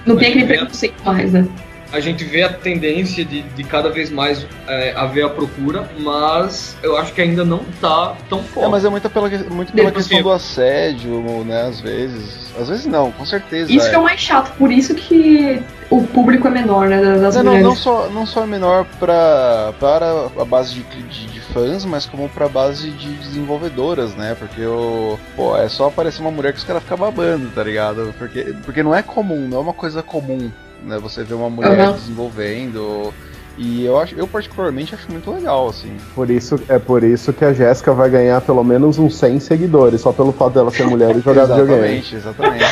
Não 0.05 0.15
tem 0.15 0.29
aquele 0.29 0.45
É. 0.45 0.57
preconceito 0.57 0.95
mais, 1.05 1.33
né? 1.33 1.45
A 1.91 1.99
gente 1.99 2.23
vê 2.23 2.43
a 2.43 2.51
tendência 2.51 3.23
de, 3.23 3.41
de 3.41 3.63
cada 3.63 3.89
vez 3.89 4.09
mais 4.09 4.45
é, 4.67 4.93
haver 4.95 5.23
a 5.25 5.29
procura, 5.29 5.89
mas 5.99 6.75
eu 6.83 6.97
acho 6.97 7.13
que 7.13 7.21
ainda 7.21 7.45
não 7.45 7.63
tá 7.79 8.15
tão 8.29 8.43
forte. 8.43 8.65
É, 8.65 8.69
mas 8.69 8.85
é 8.85 8.89
muito 8.89 9.09
pela, 9.09 9.29
muito 9.29 9.71
pela 9.71 9.91
questão 9.91 10.21
do 10.21 10.31
assédio, 10.31 11.43
né? 11.45 11.63
Às 11.63 11.79
vezes. 11.79 12.47
Às 12.59 12.69
vezes 12.69 12.85
não, 12.85 13.11
com 13.11 13.25
certeza. 13.25 13.71
Isso 13.71 13.89
que 13.89 13.95
é 13.95 13.99
o 13.99 14.03
mais 14.03 14.19
chato, 14.19 14.51
por 14.57 14.71
isso 14.71 14.95
que 14.95 15.61
o 15.89 16.03
público 16.03 16.47
é 16.47 16.51
menor, 16.51 16.89
né? 16.89 17.01
Das 17.19 17.35
Não, 17.35 17.43
não, 17.43 17.51
mulheres. 17.51 17.67
não 17.67 17.75
só, 17.75 18.09
não 18.09 18.25
só 18.25 18.43
é 18.43 18.47
menor 18.47 18.85
pra, 18.99 19.73
para 19.79 20.27
a 20.39 20.45
base 20.45 20.73
de, 20.73 20.83
de, 20.83 21.27
de 21.27 21.39
fãs, 21.39 21.85
mas 21.85 22.05
como 22.05 22.27
pra 22.29 22.49
base 22.49 22.89
de 22.91 23.09
desenvolvedoras, 23.13 24.13
né? 24.15 24.35
Porque 24.37 24.65
o, 24.65 25.17
pô, 25.35 25.55
é 25.55 25.69
só 25.69 25.87
aparecer 25.87 26.21
uma 26.21 26.31
mulher 26.31 26.51
que 26.51 26.59
os 26.59 26.65
caras 26.65 26.83
ficam 26.83 26.97
babando, 26.97 27.49
tá 27.51 27.63
ligado? 27.63 28.13
Porque, 28.17 28.53
porque 28.65 28.83
não 28.83 28.93
é 28.93 29.01
comum, 29.01 29.47
não 29.47 29.57
é 29.59 29.61
uma 29.61 29.73
coisa 29.73 30.03
comum, 30.03 30.51
né? 30.83 30.97
Você 30.99 31.23
ver 31.23 31.35
uma 31.35 31.49
mulher 31.49 31.79
Aham. 31.79 31.93
desenvolvendo. 31.93 33.13
E 33.57 33.83
eu, 33.83 33.99
acho, 33.99 34.13
eu 34.15 34.27
particularmente 34.27 34.93
acho 34.93 35.11
muito 35.11 35.31
legal, 35.31 35.67
assim. 35.67 35.91
Por 36.13 36.29
isso, 36.29 36.61
é 36.69 36.77
por 36.77 37.03
isso 37.03 37.33
que 37.33 37.43
a 37.43 37.51
Jéssica 37.51 37.91
vai 37.91 38.07
ganhar 38.07 38.39
pelo 38.41 38.63
menos 38.63 38.99
uns 38.99 39.15
100 39.17 39.39
seguidores, 39.39 40.01
só 40.01 40.11
pelo 40.11 40.31
fato 40.31 40.53
dela 40.53 40.69
ser 40.69 40.85
mulher 40.85 41.15
e 41.15 41.21
jogar 41.21 41.45
videogame. 41.45 41.97
exatamente, 41.97 42.15
exatamente. 42.15 42.63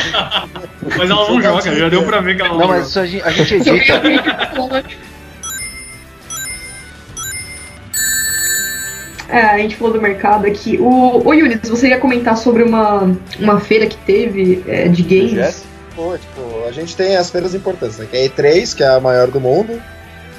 Mas 0.95 1.09
ela 1.09 1.27
não 1.27 1.41
joga, 1.41 1.75
já 1.75 1.89
deu 1.89 2.03
pra 2.03 2.21
ver 2.21 2.35
que 2.35 2.41
ela 2.41 2.51
não, 2.51 2.57
não, 2.59 2.67
joga. 2.67 2.77
mas 2.77 2.89
isso 2.89 2.99
a 2.99 3.05
gente, 3.07 3.23
a 3.23 3.31
gente 3.31 3.55
edita. 3.55 4.01
É, 9.27 9.41
a 9.41 9.57
gente 9.57 9.75
falou 9.75 9.93
do 9.93 10.01
mercado 10.01 10.45
aqui. 10.45 10.77
O, 10.79 11.27
o 11.27 11.33
Yunis, 11.33 11.67
você 11.67 11.89
ia 11.89 11.97
comentar 11.97 12.37
sobre 12.37 12.61
uma, 12.61 13.11
uma 13.39 13.59
feira 13.59 13.87
que 13.87 13.97
teve 13.97 14.63
é, 14.67 14.87
de 14.87 15.01
games? 15.01 15.65
Pô, 15.95 16.17
tipo, 16.17 16.67
a 16.67 16.71
gente 16.71 16.95
tem 16.95 17.15
as 17.15 17.29
feiras 17.29 17.55
importantes, 17.55 17.97
né? 17.97 18.07
Que 18.09 18.17
é 18.17 18.25
a 18.25 18.29
E3, 18.29 18.75
que 18.75 18.83
é 18.83 18.87
a 18.87 18.99
maior 18.99 19.27
do 19.29 19.39
mundo. 19.39 19.81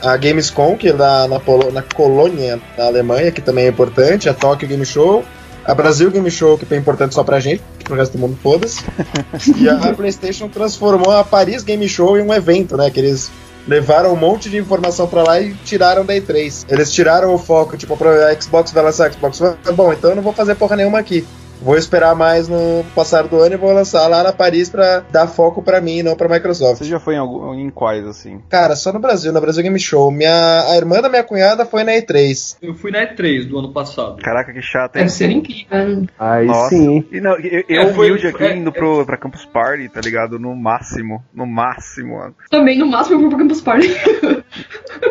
A 0.02 0.16
Gamescom, 0.16 0.76
que 0.76 0.88
é 0.88 0.92
na, 0.92 1.26
na, 1.26 1.40
Polo- 1.40 1.72
na 1.72 1.82
Colônia, 1.82 2.60
na 2.76 2.84
Alemanha, 2.86 3.32
que 3.32 3.40
também 3.40 3.64
é 3.64 3.68
importante. 3.68 4.28
A 4.28 4.34
Tokyo 4.34 4.68
Game 4.68 4.84
Show. 4.84 5.24
A 5.64 5.74
Brasil 5.74 6.10
Game 6.10 6.30
Show, 6.30 6.56
que 6.58 6.72
é 6.72 6.76
importante 6.76 7.14
só 7.14 7.24
pra 7.24 7.40
gente, 7.40 7.60
pro 7.82 7.96
resto 7.96 8.12
do 8.12 8.18
mundo, 8.20 8.38
foda-se. 8.40 8.84
e 9.58 9.68
a 9.68 9.92
PlayStation 9.94 10.48
transformou 10.48 11.10
a 11.10 11.24
Paris 11.24 11.64
Game 11.64 11.88
Show 11.88 12.16
em 12.18 12.22
um 12.22 12.32
evento, 12.32 12.76
né? 12.76 12.88
Que 12.90 13.00
eles 13.00 13.30
levaram 13.66 14.12
um 14.12 14.16
monte 14.16 14.48
de 14.48 14.58
informação 14.58 15.08
pra 15.08 15.24
lá 15.24 15.40
e 15.40 15.54
tiraram 15.64 16.04
da 16.04 16.14
E3. 16.14 16.66
Eles 16.68 16.92
tiraram 16.92 17.34
o 17.34 17.38
foco, 17.38 17.76
tipo, 17.76 17.98
a 18.04 18.40
Xbox 18.40 18.70
vai 18.70 18.84
lançar 18.84 19.08
a 19.08 19.10
Xbox 19.12 19.40
One. 19.40 19.56
Bom, 19.74 19.92
então 19.92 20.10
eu 20.10 20.16
não 20.16 20.22
vou 20.22 20.32
fazer 20.32 20.54
porra 20.54 20.76
nenhuma 20.76 21.00
aqui. 21.00 21.26
Vou 21.60 21.76
esperar 21.76 22.14
mais 22.14 22.48
no 22.48 22.84
passar 22.94 23.26
do 23.26 23.40
ano 23.40 23.54
e 23.54 23.58
vou 23.58 23.72
lançar 23.72 24.06
lá 24.08 24.22
na 24.22 24.32
Paris 24.32 24.68
pra 24.68 25.00
dar 25.10 25.26
foco 25.26 25.62
pra 25.62 25.80
mim 25.80 25.98
e 25.98 26.02
não 26.02 26.14
pra 26.14 26.28
Microsoft. 26.28 26.78
Você 26.78 26.84
já 26.84 27.00
foi 27.00 27.14
em, 27.14 27.18
algum, 27.18 27.54
em 27.54 27.70
quais, 27.70 28.06
assim? 28.06 28.40
Cara, 28.48 28.76
só 28.76 28.92
no 28.92 28.98
Brasil, 29.00 29.32
na 29.32 29.40
Brasil 29.40 29.62
Game 29.62 29.78
Show. 29.78 30.10
Minha, 30.10 30.64
a 30.70 30.76
irmã 30.76 31.00
da 31.00 31.08
minha 31.08 31.24
cunhada 31.24 31.64
foi 31.64 31.82
na 31.82 31.92
E3. 31.92 32.58
Eu 32.62 32.74
fui 32.74 32.90
na 32.90 32.98
E3 33.06 33.48
do 33.48 33.58
ano 33.58 33.72
passado. 33.72 34.22
Caraca, 34.22 34.52
que 34.52 34.60
chato, 34.62 34.96
hein? 34.96 35.02
Deve 35.02 35.10
ser 35.10 35.30
incrível. 35.30 35.66
né? 36.00 36.06
Aí 36.18 36.46
Nossa. 36.46 36.68
sim. 36.68 37.04
E 37.10 37.20
não, 37.20 37.36
eu, 37.38 37.64
eu 37.68 37.82
É, 37.82 37.92
foi- 37.94 38.06
humilde 38.10 38.26
aqui 38.28 38.44
é, 38.44 38.56
indo 38.56 38.70
pro, 38.70 39.04
pra 39.06 39.16
Campus 39.16 39.44
Party, 39.46 39.88
tá 39.88 40.00
ligado? 40.00 40.38
No 40.38 40.54
máximo. 40.54 41.24
No 41.34 41.46
máximo, 41.46 42.18
mano. 42.18 42.34
Também, 42.50 42.78
no 42.78 42.86
máximo, 42.86 43.16
eu 43.16 43.20
vou 43.20 43.28
pro 43.30 43.38
Campus 43.38 43.60
Party. 43.60 43.88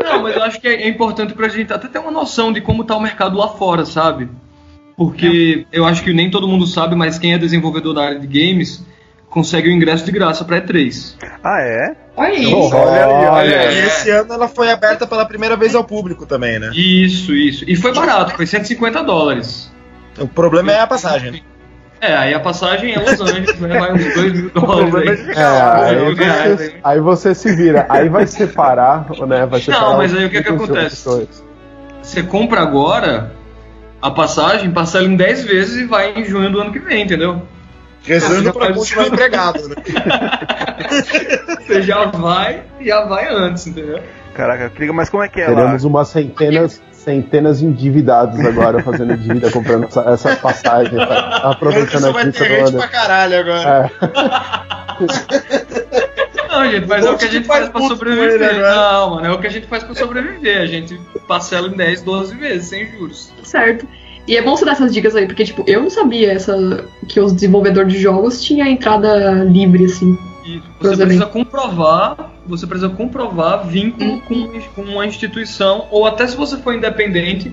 Não, 0.04 0.24
mas 0.24 0.36
eu 0.36 0.44
acho 0.44 0.60
que 0.62 0.68
é, 0.68 0.84
é 0.84 0.88
importante 0.90 1.34
pra 1.34 1.48
gente 1.48 1.72
até 1.74 1.88
ter 1.88 2.00
uma 2.00 2.12
noção 2.12 2.52
de 2.54 2.62
como 2.62 2.84
tá 2.84 2.96
o 2.96 3.02
mercado 3.02 3.38
lá 3.38 3.48
fora, 3.50 3.86
sabe? 3.86 4.30
Porque 4.98 5.66
eu 5.72 5.86
acho 5.86 6.04
que 6.04 6.14
nem 6.14 6.30
todo 6.30 6.48
mundo 6.48 6.66
sabe, 6.66 6.96
mas 6.96 7.20
quem 7.20 7.34
é 7.34 7.38
desenvolvedor 7.38 7.94
da 7.94 8.04
área 8.06 8.20
de 8.20 8.28
games 8.28 8.86
consegue 9.30 9.68
o 9.68 9.72
ingresso 9.72 10.06
de 10.06 10.12
graça 10.12 10.46
pra 10.46 10.62
E3. 10.62 11.16
Ah, 11.44 11.62
é? 11.62 11.96
Olha 12.16 12.34
isso. 12.34 12.56
Olha 12.74 13.06
aí, 13.06 13.26
olha 13.28 13.54
É. 13.56 13.68
aí. 13.68 13.76
E 13.76 13.80
esse 13.80 14.10
ano 14.10 14.34
ela 14.34 14.48
foi 14.48 14.72
aberta 14.72 15.06
pela 15.06 15.26
primeira 15.26 15.58
vez 15.58 15.76
ao 15.76 15.84
público 15.84 16.26
também, 16.26 16.58
né? 16.60 16.72
Isso, 16.74 17.34
isso. 17.34 17.66
E 17.68 17.76
foi 17.76 17.94
barato, 17.94 18.34
foi 18.36 18.46
150 18.48 19.04
dólares. 19.04 19.70
O 20.18 20.28
problema 20.28 20.72
é 20.72 20.80
a 20.80 20.88
passagem. 20.88 21.44
É, 22.00 22.14
aí 22.16 22.34
a 22.34 22.40
passagem 22.40 22.94
é 22.94 23.00
Los 23.00 23.20
Angeles, 23.20 23.60
né? 23.60 23.80
Vai 23.80 23.94
uns 23.94 24.14
2 24.14 24.34
mil 24.34 24.50
dólares 24.56 25.28
aí. 25.28 25.36
É, 25.36 25.44
aí, 25.44 25.96
Dois 25.98 26.18
reais, 26.18 26.60
você, 26.60 26.76
aí 26.84 27.00
você 27.02 27.36
se 27.36 27.56
vira. 27.56 27.86
Aí 27.90 28.08
vai 28.08 28.28
separar, 28.28 29.08
né? 29.28 29.46
Vai 29.46 29.60
separar 29.60 29.98
mas 29.98 30.14
os 30.14 30.20
aí 30.20 30.26
o 30.26 30.30
que 30.30 30.42
que 30.44 30.50
acontece? 30.50 31.28
Você 32.02 32.24
compra 32.24 32.62
agora 32.62 33.34
a 34.02 34.12
passagem, 34.12 34.72
parcela 34.72 35.06
em 35.08 35.16
10 35.16 35.44
vezes 35.46 35.78
e 35.82 35.86
vai 35.86 36.14
em 36.14 36.26
junho 36.26 36.52
do 36.52 36.60
ano 36.62 36.72
que 36.72 36.80
vem, 36.80 37.04
entendeu? 37.04 37.42
Rezando 38.04 38.54
pra 38.54 38.66
faz- 38.68 38.78
continuar 38.78 39.08
empregado, 39.08 39.68
né? 39.70 39.76
Você 41.66 41.82
já 41.82 42.06
vai, 42.06 42.64
já 42.80 43.04
vai 43.06 43.28
antes, 43.34 43.66
entendeu? 43.68 44.00
Caraca, 44.36 44.70
clica, 44.70 44.94
mas 44.94 45.10
como 45.10 45.24
é 45.24 45.30
que 45.30 45.42
é 45.42 45.46
Teremos 45.48 45.84
lá? 45.84 45.90
umas 45.90 46.08
centenas, 46.10 46.82
centenas 46.92 47.60
de 47.60 47.66
endividados 47.66 48.40
agora 48.46 48.84
fazendo 48.84 49.18
dívida, 49.18 49.50
comprando 49.50 49.86
essa, 49.86 50.02
essa 50.02 50.36
passagem, 50.36 50.98
tá? 50.98 51.38
aproveitando 51.52 52.02
Só 52.02 52.10
a 52.10 52.12
vai 52.12 52.26
dica 52.26 52.46
ter 52.46 52.60
gente 52.66 52.76
pra 52.78 52.88
caralho 52.88 53.40
agora. 53.40 53.92
É, 55.00 56.25
Não, 56.60 56.72
gente, 56.72 56.88
mas 56.88 57.06
é 57.06 57.10
o 57.12 57.18
que 57.18 57.26
a 57.26 57.32
gente 57.32 57.48
faz 57.48 57.70
pra 57.70 57.80
com 57.80 57.80
ele 57.86 57.88
sobreviver. 57.90 58.62
Não, 58.62 59.10
mano, 59.16 59.26
é 59.28 59.32
o 59.34 59.40
que 59.40 59.48
a 59.48 59.50
gente 59.50 59.68
faz 59.68 59.84
pra 59.84 59.96
sobreviver. 59.96 60.62
A 60.62 60.66
gente 60.66 61.00
parcela 61.28 61.68
em 61.68 61.72
10, 61.76 62.02
12 62.02 62.36
vezes, 62.36 62.68
sem 62.70 62.92
juros. 62.92 63.32
Certo. 63.44 63.88
E 64.28 64.36
é 64.36 64.42
bom 64.42 64.56
você 64.56 64.66
dar 64.66 64.72
essas 64.72 64.92
dicas 64.94 65.16
aí, 65.16 65.28
porque, 65.28 65.44
tipo, 65.44 65.64
eu 65.68 65.82
não 65.84 65.90
sabia 65.90 66.32
essa, 66.32 66.84
que 67.08 67.20
os 67.20 67.32
desenvolvedores 67.32 67.94
de 67.94 68.00
jogos 68.00 68.44
tinham 68.44 68.68
entrada 68.68 69.44
livre, 69.44 69.86
assim. 69.86 70.18
E 70.46 70.62
você 70.80 70.98
precisa 71.06 71.26
comprovar, 71.28 72.32
você 72.48 72.66
precisa 72.66 72.90
comprovar 72.90 73.68
vínculo 73.68 74.22
com, 74.22 74.48
com 74.76 74.82
uma 74.82 75.06
instituição, 75.06 75.88
ou 75.92 76.06
até 76.08 76.26
se 76.26 76.36
você 76.36 76.58
for 76.58 76.74
independente, 76.74 77.52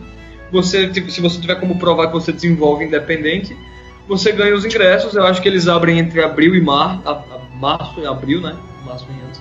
você, 0.51 0.89
tipo, 0.89 1.11
se 1.11 1.21
você 1.21 1.39
tiver 1.41 1.57
como 1.57 1.79
provar 1.79 2.07
que 2.09 2.13
você 2.15 2.33
desenvolve 2.33 2.85
independente, 2.85 3.57
você 4.09 4.33
ganha 4.33 4.55
os 4.55 4.65
ingressos. 4.65 5.15
Eu 5.15 5.25
acho 5.27 5.41
que 5.43 5.49
eles 5.49 5.69
abrem 5.69 5.99
entre 5.99 6.23
abril 6.23 6.55
e 6.55 6.61
mar, 6.61 7.01
a- 7.05 7.11
a- 7.13 7.39
março 7.59 8.01
e 8.01 8.07
abril, 8.07 8.41
né? 8.41 8.55
Março 8.85 9.07
antes. 9.27 9.41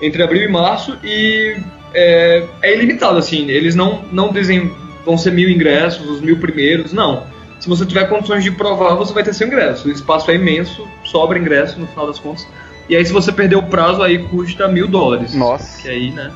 Entre 0.00 0.22
abril 0.22 0.42
e 0.42 0.48
março 0.48 0.98
e 1.02 1.56
é, 1.94 2.46
é 2.62 2.74
ilimitado, 2.74 3.18
assim. 3.18 3.48
Eles 3.48 3.74
não, 3.74 4.02
não 4.12 4.32
dizem 4.32 4.70
vão 5.04 5.16
ser 5.16 5.30
mil 5.32 5.48
ingressos, 5.48 6.08
os 6.08 6.20
mil 6.20 6.38
primeiros, 6.38 6.92
não. 6.92 7.24
Se 7.60 7.68
você 7.68 7.86
tiver 7.86 8.04
condições 8.08 8.44
de 8.44 8.50
provar, 8.50 8.94
você 8.94 9.14
vai 9.14 9.22
ter 9.22 9.32
seu 9.32 9.46
ingresso. 9.46 9.88
O 9.88 9.90
espaço 9.90 10.30
é 10.30 10.34
imenso, 10.34 10.86
sobra 11.04 11.38
ingresso 11.38 11.78
no 11.80 11.86
final 11.86 12.06
das 12.06 12.18
contas. 12.18 12.46
E 12.88 12.94
aí, 12.94 13.04
se 13.04 13.12
você 13.12 13.32
perder 13.32 13.56
o 13.56 13.62
prazo, 13.62 14.02
aí 14.02 14.18
custa 14.18 14.68
mil 14.68 14.86
dólares. 14.86 15.34
Nossa. 15.34 15.80
Que 15.82 15.88
aí, 15.88 16.10
né? 16.10 16.30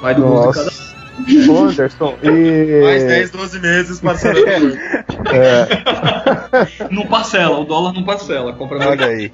Vai 0.00 0.14
do 0.14 0.22
gosto 0.22 0.48
de 0.48 0.70
cada 0.70 0.95
Anderson, 1.50 2.14
e. 2.22 2.82
Mais 2.82 3.04
10, 3.04 3.30
12 3.30 3.60
meses 3.60 4.00
parcelando. 4.00 4.76
É, 5.32 5.66
Não 6.90 7.06
parcela, 7.06 7.58
o 7.58 7.64
dólar 7.64 7.92
não 7.92 8.04
parcela. 8.04 8.52
Compra 8.52 8.78
mais. 8.78 8.90
Olha 8.90 9.06
aí. 9.06 9.32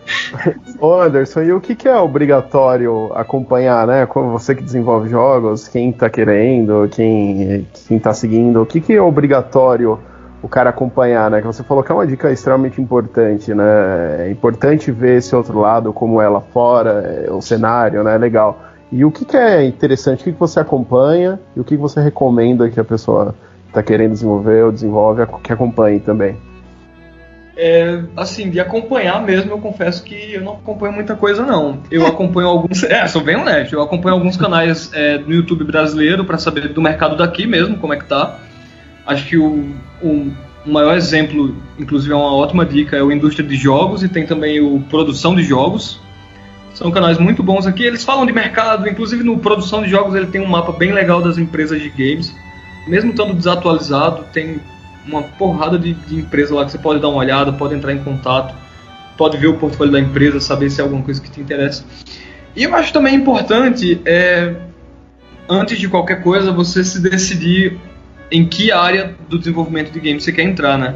ô, 0.78 1.00
Anderson, 1.00 1.42
e 1.42 1.52
o 1.52 1.60
que, 1.60 1.74
que 1.74 1.88
é 1.88 1.96
obrigatório 1.96 3.12
acompanhar, 3.14 3.86
né? 3.86 4.06
Como 4.06 4.30
você 4.30 4.54
que 4.54 4.62
desenvolve 4.62 5.08
jogos, 5.08 5.68
quem 5.68 5.92
tá 5.92 6.08
querendo, 6.08 6.88
quem, 6.90 7.66
quem 7.88 7.98
tá 7.98 8.12
seguindo, 8.12 8.62
o 8.62 8.66
que, 8.66 8.80
que 8.80 8.92
é 8.92 9.02
obrigatório 9.02 9.98
o 10.42 10.48
cara 10.48 10.70
acompanhar, 10.70 11.30
né? 11.30 11.40
Que 11.40 11.46
você 11.46 11.62
falou 11.62 11.84
que 11.84 11.92
é 11.92 11.94
uma 11.94 12.06
dica 12.06 12.30
extremamente 12.32 12.80
importante, 12.80 13.54
né? 13.54 14.26
É 14.26 14.30
importante 14.30 14.90
ver 14.90 15.18
esse 15.18 15.34
outro 15.36 15.60
lado, 15.60 15.92
como 15.92 16.20
é 16.20 16.28
lá 16.28 16.40
fora, 16.40 17.24
é, 17.26 17.30
o 17.30 17.40
cenário, 17.40 18.02
né? 18.02 18.18
Legal. 18.18 18.60
E 18.92 19.04
o 19.06 19.10
que, 19.10 19.24
que 19.24 19.36
é 19.36 19.64
interessante, 19.64 20.20
o 20.20 20.24
que, 20.24 20.32
que 20.32 20.38
você 20.38 20.60
acompanha 20.60 21.40
e 21.56 21.60
o 21.60 21.64
que, 21.64 21.76
que 21.76 21.80
você 21.80 22.00
recomenda 22.00 22.68
que 22.68 22.78
a 22.78 22.84
pessoa 22.84 23.34
tá 23.72 23.82
querendo 23.82 24.12
desenvolver 24.12 24.64
ou 24.64 24.70
desenvolve, 24.70 25.26
que 25.42 25.50
acompanhe 25.50 25.98
também. 25.98 26.36
É, 27.56 28.02
assim, 28.16 28.50
de 28.50 28.60
acompanhar 28.60 29.22
mesmo, 29.22 29.50
eu 29.50 29.58
confesso 29.58 30.02
que 30.02 30.34
eu 30.34 30.42
não 30.42 30.54
acompanho 30.54 30.92
muita 30.92 31.14
coisa, 31.14 31.44
não. 31.44 31.78
Eu 31.90 32.06
acompanho 32.06 32.48
alguns. 32.48 32.82
É, 32.84 33.06
sou 33.06 33.22
bem 33.22 33.36
honesto. 33.36 33.74
Eu 33.74 33.82
acompanho 33.82 34.14
alguns 34.14 34.36
canais 34.36 34.90
é, 34.92 35.18
no 35.18 35.32
YouTube 35.32 35.64
brasileiro 35.64 36.24
para 36.24 36.36
saber 36.36 36.68
do 36.68 36.82
mercado 36.82 37.16
daqui 37.16 37.46
mesmo, 37.46 37.78
como 37.78 37.94
é 37.94 37.96
que 37.96 38.04
tá. 38.04 38.38
Acho 39.06 39.26
que 39.26 39.36
o, 39.38 39.70
o 40.02 40.32
maior 40.66 40.96
exemplo, 40.96 41.56
inclusive 41.78 42.12
é 42.12 42.16
uma 42.16 42.34
ótima 42.34 42.64
dica, 42.64 42.96
é 42.96 43.02
o 43.02 43.12
Indústria 43.12 43.46
de 43.46 43.56
Jogos 43.56 44.02
e 44.02 44.08
tem 44.08 44.26
também 44.26 44.60
o 44.60 44.80
Produção 44.80 45.34
de 45.34 45.42
Jogos. 45.42 46.00
São 46.74 46.90
canais 46.90 47.18
muito 47.18 47.42
bons 47.42 47.66
aqui. 47.66 47.82
Eles 47.82 48.04
falam 48.04 48.24
de 48.24 48.32
mercado, 48.32 48.88
inclusive 48.88 49.22
no 49.22 49.38
Produção 49.38 49.82
de 49.82 49.90
Jogos 49.90 50.14
ele 50.14 50.26
tem 50.26 50.40
um 50.40 50.48
mapa 50.48 50.72
bem 50.72 50.92
legal 50.92 51.20
das 51.20 51.38
empresas 51.38 51.80
de 51.80 51.88
games. 51.90 52.34
Mesmo 52.86 53.10
estando 53.10 53.34
desatualizado, 53.34 54.24
tem 54.32 54.60
uma 55.06 55.22
porrada 55.22 55.78
de, 55.78 55.94
de 55.94 56.16
empresa 56.16 56.54
lá 56.54 56.64
que 56.64 56.72
você 56.72 56.78
pode 56.78 57.00
dar 57.00 57.08
uma 57.08 57.18
olhada, 57.18 57.52
pode 57.52 57.74
entrar 57.74 57.92
em 57.92 58.02
contato, 58.02 58.54
pode 59.16 59.36
ver 59.36 59.48
o 59.48 59.54
portfólio 59.54 59.92
da 59.92 60.00
empresa, 60.00 60.40
saber 60.40 60.70
se 60.70 60.80
é 60.80 60.84
alguma 60.84 61.02
coisa 61.02 61.20
que 61.20 61.30
te 61.30 61.40
interessa. 61.40 61.84
E 62.54 62.64
eu 62.64 62.74
acho 62.74 62.92
também 62.92 63.14
importante, 63.14 64.00
é, 64.04 64.54
antes 65.48 65.78
de 65.78 65.88
qualquer 65.88 66.22
coisa, 66.22 66.52
você 66.52 66.84
se 66.84 67.00
decidir 67.00 67.78
em 68.30 68.46
que 68.46 68.72
área 68.72 69.14
do 69.28 69.38
desenvolvimento 69.38 69.90
de 69.92 70.00
games 70.00 70.24
você 70.24 70.32
quer 70.32 70.42
entrar, 70.42 70.78
né? 70.78 70.94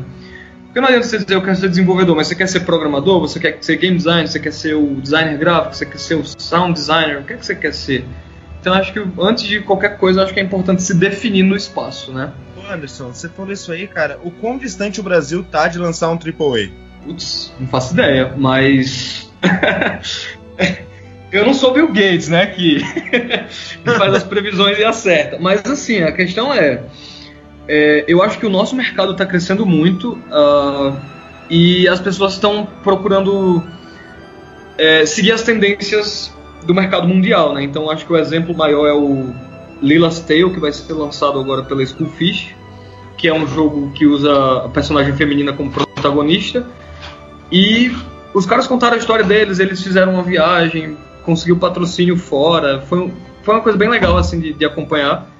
Porque 0.77 0.83
não 0.83 0.89
adianta 0.95 1.09
você 1.09 1.25
dizer 1.25 1.35
eu 1.35 1.43
quero 1.43 1.57
ser 1.57 1.71
desenvolvedor, 1.71 2.15
mas 2.15 2.29
você 2.29 2.35
quer 2.35 2.47
ser 2.49 2.61
programador, 2.61 3.19
você 3.19 3.41
quer 3.41 3.57
ser 3.63 3.77
game 3.79 3.97
designer, 3.97 4.29
você 4.29 4.39
quer 4.39 4.53
ser 4.53 4.75
o 4.75 4.97
designer 4.97 5.39
gráfico, 5.39 5.75
você 5.75 5.87
quer 5.87 5.99
ser 5.99 6.17
o 6.17 6.25
sound 6.27 6.75
designer, 6.75 7.17
o 7.17 7.25
que 7.25 7.33
é 7.33 7.37
que 7.39 7.47
você 7.47 7.55
quer 7.55 7.73
ser? 7.73 8.05
Então 8.61 8.75
acho 8.75 8.93
que 8.93 9.03
antes 9.19 9.45
de 9.45 9.61
qualquer 9.61 9.97
coisa, 9.97 10.23
acho 10.23 10.35
que 10.35 10.41
é 10.41 10.43
importante 10.43 10.83
se 10.83 10.93
definir 10.93 11.45
no 11.45 11.57
espaço, 11.57 12.13
né? 12.13 12.31
Anderson, 12.71 13.07
você 13.07 13.27
falou 13.27 13.53
isso 13.53 13.73
aí, 13.73 13.89
cara. 13.89 14.21
O 14.23 14.31
quão 14.31 14.59
distante 14.59 15.01
o 15.01 15.03
Brasil 15.03 15.43
tá 15.45 15.67
de 15.67 15.79
lançar 15.79 16.11
um 16.11 16.19
AAA? 16.19 16.69
Putz, 17.07 17.55
não 17.59 17.69
faço 17.69 17.95
ideia, 17.95 18.35
mas. 18.37 19.33
Eu 21.33 21.47
não 21.47 21.55
sou 21.55 21.73
Bill 21.73 21.89
Gates, 21.89 22.29
né? 22.29 22.49
Que 22.53 22.81
faz 23.97 24.13
as 24.13 24.25
previsões 24.25 24.79
e 24.79 24.85
acerta. 24.85 25.39
Mas 25.41 25.65
assim, 25.65 26.03
a 26.03 26.13
questão 26.13 26.53
é, 26.53 26.83
é 27.69 28.05
eu 28.07 28.23
acho 28.23 28.39
que 28.39 28.47
o 28.47 28.51
nosso 28.51 28.77
mercado 28.77 29.13
está 29.13 29.27
crescendo 29.27 29.67
muito 29.67 30.13
uh, 30.13 30.97
e 31.49 31.89
as 31.89 32.01
pessoas 32.01 32.35
estão 32.35 32.67
procurando 32.83 33.63
é, 34.79 35.07
seguir 35.07 35.33
as 35.33 35.43
tendências 35.43 36.33
do 36.65 36.75
mercado 36.75 37.07
mundial, 37.07 37.55
né? 37.55 37.63
Então 37.63 37.91
acho 37.91 38.05
que 38.05 38.13
o 38.13 38.17
exemplo 38.17 38.55
maior 38.57 38.87
é 38.87 38.93
o 38.93 39.33
Lila's 39.81 40.21
Tale, 40.21 40.51
que 40.51 40.61
vai 40.61 40.73
ser 40.73 40.93
lançado 40.93 41.39
agora 41.39 41.63
pela 41.63 41.85
Schoolfish, 41.85 42.55
que 43.17 43.29
é 43.29 43.35
um 43.35 43.47
jogo 43.47 43.93
que 43.93 44.07
usa 44.07 44.65
a 44.65 44.69
personagem 44.69 45.15
feminina 45.15 45.53
como 45.53 45.71
protagonista. 45.71 46.67
E 47.51 47.95
os 48.35 48.45
caras 48.45 48.67
contaram 48.67 48.97
a 48.97 48.99
história 48.99 49.25
deles, 49.25 49.59
eles 49.59 49.83
fizeram 49.83 50.15
uma 50.15 50.23
viagem, 50.23 50.97
conseguiu 51.25 51.57
patrocínio 51.57 52.17
fora, 52.17 52.81
foi, 52.83 53.13
foi 53.43 53.55
uma 53.55 53.63
coisa 53.63 53.79
bem 53.79 53.89
legal 53.89 54.17
assim 54.17 54.41
de, 54.41 54.53
de 54.53 54.65
acompanhar. 54.65 55.31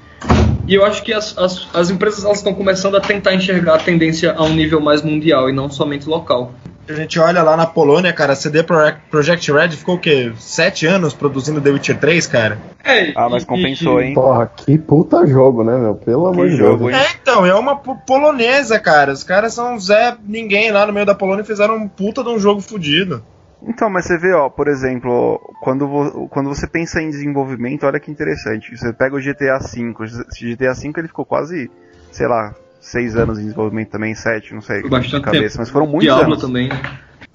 E 0.67 0.75
eu 0.75 0.85
acho 0.85 1.03
que 1.03 1.13
as, 1.13 1.37
as, 1.39 1.69
as 1.73 1.91
empresas 1.91 2.25
elas 2.25 2.39
estão 2.39 2.53
começando 2.53 2.97
a 2.97 3.01
tentar 3.01 3.35
enxergar 3.35 3.77
a 3.77 3.79
tendência 3.79 4.33
a 4.33 4.43
um 4.43 4.53
nível 4.53 4.81
mais 4.81 5.01
mundial 5.03 5.49
e 5.49 5.53
não 5.53 5.71
somente 5.71 6.09
local. 6.09 6.53
A 6.89 6.93
gente 6.93 7.19
olha 7.19 7.43
lá 7.43 7.57
na 7.57 7.67
Polônia, 7.67 8.13
cara, 8.13 8.33
a 8.33 8.37
CD 8.37 8.63
Projekt 8.63 9.51
Red 9.51 9.71
ficou 9.71 9.97
o 9.97 9.99
quê? 9.99 10.33
Sete 10.39 10.87
anos 10.87 11.13
produzindo 11.13 11.61
The 11.61 11.71
Witcher 11.71 11.99
3, 11.99 12.27
cara? 12.29 12.59
É, 12.85 13.13
ah, 13.17 13.29
mas 13.29 13.45
compensou, 13.45 14.01
hein? 14.01 14.15
Porra, 14.15 14.51
que 14.57 14.79
puta 14.79 15.27
jogo, 15.27 15.65
né, 15.65 15.77
meu? 15.77 15.97
Pelo 15.97 16.29
amor 16.29 16.49
de 16.49 16.57
Deus. 16.57 16.81
É, 16.95 17.17
então, 17.21 17.45
é 17.45 17.55
uma 17.55 17.77
polonesa, 17.77 18.79
cara. 18.79 19.13
Os 19.13 19.25
caras 19.25 19.55
são 19.55 19.79
Zé 19.81 20.17
Ninguém 20.25 20.71
lá 20.71 20.87
no 20.87 20.93
meio 20.93 21.07
da 21.07 21.15
Polônia 21.15 21.43
e 21.43 21.47
fizeram 21.47 21.77
um 21.77 21.89
puta 21.89 22.23
de 22.23 22.31
um 22.31 22.39
jogo 22.39 22.61
fodido. 22.61 23.23
Então, 23.63 23.89
mas 23.89 24.05
você 24.05 24.19
vê, 24.19 24.33
ó, 24.33 24.49
por 24.49 24.69
exemplo, 24.69 25.41
quando, 25.61 25.89
vo 25.89 26.29
quando 26.29 26.49
você 26.49 26.67
pensa 26.67 27.01
em 27.01 27.11
desenvolvimento, 27.11 27.87
olha 27.87 27.99
que 27.99 28.11
interessante. 28.11 28.77
Você 28.77 28.93
pega 28.93 29.17
o 29.17 29.21
GTA 29.21 29.59
V, 29.59 29.95
o 29.99 30.05
GTA 30.05 30.75
V 30.75 30.93
ele 30.97 31.09
ficou 31.09 31.25
quase, 31.25 31.71
sei 32.13 32.29
lá, 32.29 32.55
seis 32.81 33.17
anos 33.17 33.39
em 33.39 33.43
desenvolvimento 33.43 33.91
também, 33.91 34.15
sete, 34.15 34.55
não 34.55 34.61
sei, 34.61 34.83
bastante 34.89 35.25
cabeça, 35.25 35.49
tempo. 35.49 35.59
mas 35.59 35.71
foram 35.71 35.87
muitos 35.87 36.15
Diablo 36.15 36.35
anos. 36.35 36.41
também. 36.41 36.69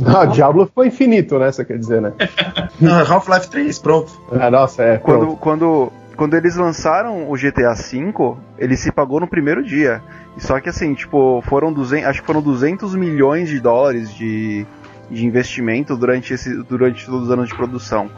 Ah, 0.06 0.26
Diablo 0.26 0.70
foi 0.74 0.88
infinito, 0.88 1.38
né? 1.38 1.52
Você 1.52 1.66
quer 1.66 1.78
dizer, 1.78 2.02
né? 2.02 2.14
Half-Life 3.08 3.50
3, 3.50 3.80
pronto. 3.80 4.12
Ah, 4.32 4.50
nossa, 4.50 4.84
é. 4.84 4.98
Quando, 4.98 5.20
pronto. 5.20 5.38
quando, 5.38 5.92
quando 6.16 6.36
eles 6.36 6.56
lançaram 6.56 7.30
o 7.30 7.36
GTA 7.36 7.74
V, 7.74 8.38
ele 8.58 8.76
se 8.78 8.92
pagou 8.92 9.20
no 9.20 9.28
primeiro 9.28 9.64
dia. 9.64 10.02
Só 10.38 10.60
que 10.60 10.70
assim, 10.70 10.94
tipo, 10.94 11.44
foram 11.46 11.72
200, 11.72 12.08
acho 12.08 12.22
que 12.22 12.26
foram 12.26 12.42
200 12.42 12.96
milhões 12.96 13.50
de 13.50 13.60
dólares 13.60 14.14
de, 14.14 14.66
de 15.12 15.26
investimento 15.26 15.96
durante, 15.96 16.34
esse, 16.34 16.64
durante 16.64 17.06
todos 17.06 17.24
os 17.24 17.32
anos 17.32 17.50
de 17.50 17.56
produção. 17.56 18.10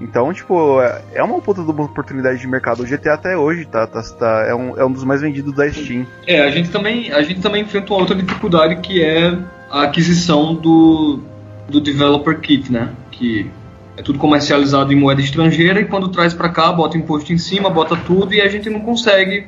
Então, 0.00 0.32
tipo, 0.32 0.80
é, 0.82 1.02
é 1.14 1.22
uma 1.22 1.40
puta 1.40 1.62
de 1.62 1.70
uma 1.70 1.84
oportunidade 1.84 2.40
de 2.40 2.46
mercado. 2.46 2.82
O 2.82 2.86
GTA 2.86 3.14
até 3.14 3.36
hoje 3.36 3.64
tá, 3.64 3.86
tá, 3.86 4.02
tá, 4.02 4.46
é, 4.48 4.54
um, 4.54 4.76
é 4.76 4.84
um 4.84 4.90
dos 4.90 5.04
mais 5.04 5.20
vendidos 5.20 5.54
da 5.54 5.70
Steam. 5.70 6.04
É, 6.26 6.40
a 6.40 6.50
gente 6.50 6.70
também, 6.70 7.12
a 7.12 7.22
gente 7.22 7.40
também 7.40 7.62
enfrenta 7.62 7.92
uma 7.92 8.00
outra 8.00 8.16
dificuldade 8.16 8.76
que 8.80 9.02
é 9.02 9.38
a 9.70 9.82
aquisição 9.82 10.54
do, 10.54 11.20
do 11.68 11.80
Developer 11.80 12.40
Kit, 12.40 12.72
né? 12.72 12.90
Que 13.12 13.48
é 13.96 14.02
tudo 14.02 14.18
comercializado 14.18 14.92
em 14.92 14.96
moeda 14.96 15.20
estrangeira 15.20 15.80
e 15.80 15.84
quando 15.84 16.08
traz 16.08 16.34
para 16.34 16.48
cá, 16.48 16.72
bota 16.72 16.98
imposto 16.98 17.32
em 17.32 17.38
cima, 17.38 17.70
bota 17.70 17.96
tudo 17.96 18.34
e 18.34 18.40
a 18.40 18.48
gente 18.48 18.68
não 18.68 18.80
consegue, 18.80 19.46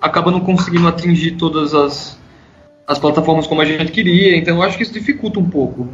acaba 0.00 0.30
não 0.30 0.40
conseguindo 0.40 0.88
atingir 0.88 1.32
todas 1.32 1.74
as, 1.74 2.18
as 2.86 2.98
plataformas 2.98 3.46
como 3.46 3.60
a 3.60 3.66
gente 3.66 3.92
queria. 3.92 4.34
Então 4.36 4.56
eu 4.56 4.62
acho 4.62 4.78
que 4.78 4.82
isso 4.82 4.94
dificulta 4.94 5.38
um 5.38 5.50
pouco. 5.50 5.88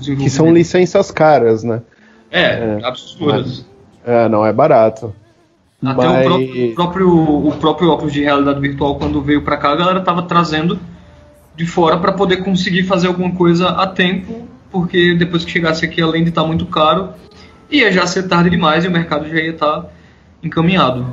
Que 0.00 0.30
são 0.30 0.52
licenças 0.52 1.10
caras, 1.10 1.62
né? 1.62 1.82
É, 2.30 2.78
é 2.80 2.80
absurdas. 2.84 3.66
É, 4.04 4.28
não 4.28 4.44
é 4.44 4.52
barato. 4.52 5.14
Até 5.84 6.06
Mas... 6.06 6.26
o, 6.26 6.28
próprio, 6.28 6.70
o, 6.70 6.74
próprio, 6.74 7.48
o 7.48 7.52
próprio 7.58 7.90
óculos 7.90 8.12
de 8.12 8.22
realidade 8.22 8.60
virtual, 8.60 8.96
quando 8.96 9.20
veio 9.20 9.42
para 9.42 9.56
cá, 9.56 9.72
a 9.72 9.76
galera 9.76 10.00
tava 10.00 10.22
trazendo 10.22 10.78
de 11.56 11.66
fora 11.66 11.98
para 11.98 12.12
poder 12.12 12.38
conseguir 12.38 12.84
fazer 12.84 13.08
alguma 13.08 13.32
coisa 13.34 13.68
a 13.68 13.86
tempo, 13.86 14.48
porque 14.70 15.14
depois 15.14 15.44
que 15.44 15.50
chegasse 15.50 15.84
aqui, 15.84 16.00
além 16.00 16.22
de 16.22 16.30
estar 16.30 16.42
tá 16.42 16.46
muito 16.46 16.66
caro, 16.66 17.10
ia 17.70 17.92
já 17.92 18.06
ser 18.06 18.28
tarde 18.28 18.48
demais 18.48 18.84
e 18.84 18.88
o 18.88 18.90
mercado 18.90 19.28
já 19.28 19.36
ia 19.36 19.50
estar 19.50 19.82
tá 19.82 19.88
encaminhado. 20.42 21.06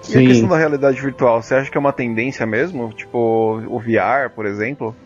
Sim. 0.00 0.20
E 0.20 0.24
a 0.24 0.28
questão 0.28 0.48
da 0.48 0.56
realidade 0.56 1.00
virtual, 1.00 1.42
você 1.42 1.54
acha 1.54 1.70
que 1.70 1.76
é 1.76 1.80
uma 1.80 1.92
tendência 1.92 2.46
mesmo? 2.46 2.92
Tipo, 2.92 3.62
o 3.68 3.78
VR, 3.78 4.30
por 4.34 4.46
exemplo? 4.46 4.96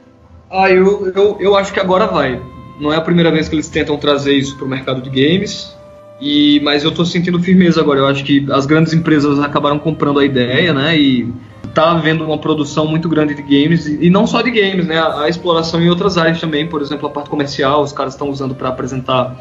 Ah, 0.50 0.70
eu, 0.70 1.12
eu, 1.14 1.36
eu 1.40 1.56
acho 1.56 1.72
que 1.72 1.80
agora 1.80 2.06
vai 2.06 2.40
não 2.80 2.92
é 2.92 2.96
a 2.96 3.00
primeira 3.00 3.30
vez 3.30 3.48
que 3.48 3.54
eles 3.54 3.68
tentam 3.68 3.96
trazer 3.98 4.32
isso 4.32 4.56
para 4.56 4.64
o 4.64 4.68
mercado 4.68 5.02
de 5.02 5.10
games. 5.10 5.76
E, 6.20 6.60
mas 6.60 6.82
eu 6.82 6.90
estou 6.90 7.04
sentindo 7.04 7.40
firmeza 7.40 7.80
agora. 7.80 8.00
Eu 8.00 8.06
acho 8.06 8.24
que 8.24 8.46
as 8.50 8.66
grandes 8.66 8.92
empresas 8.92 9.38
acabaram 9.38 9.78
comprando 9.78 10.18
a 10.18 10.24
ideia, 10.24 10.72
né? 10.74 10.98
E 10.98 11.32
tá 11.74 11.92
havendo 11.92 12.24
uma 12.24 12.38
produção 12.38 12.86
muito 12.86 13.08
grande 13.08 13.34
de 13.34 13.42
games 13.42 13.86
e, 13.86 14.10
não 14.10 14.26
só 14.26 14.42
de 14.42 14.50
games, 14.50 14.86
né? 14.86 14.98
A, 14.98 15.22
a, 15.22 15.28
exploração 15.28 15.80
em 15.80 15.88
outras 15.88 16.18
áreas 16.18 16.40
também, 16.40 16.66
por 16.66 16.82
exemplo, 16.82 17.06
a 17.06 17.10
parte 17.10 17.30
comercial, 17.30 17.82
os 17.82 17.92
caras 17.92 18.14
estão 18.14 18.28
usando 18.28 18.54
para 18.54 18.68
apresentar 18.68 19.36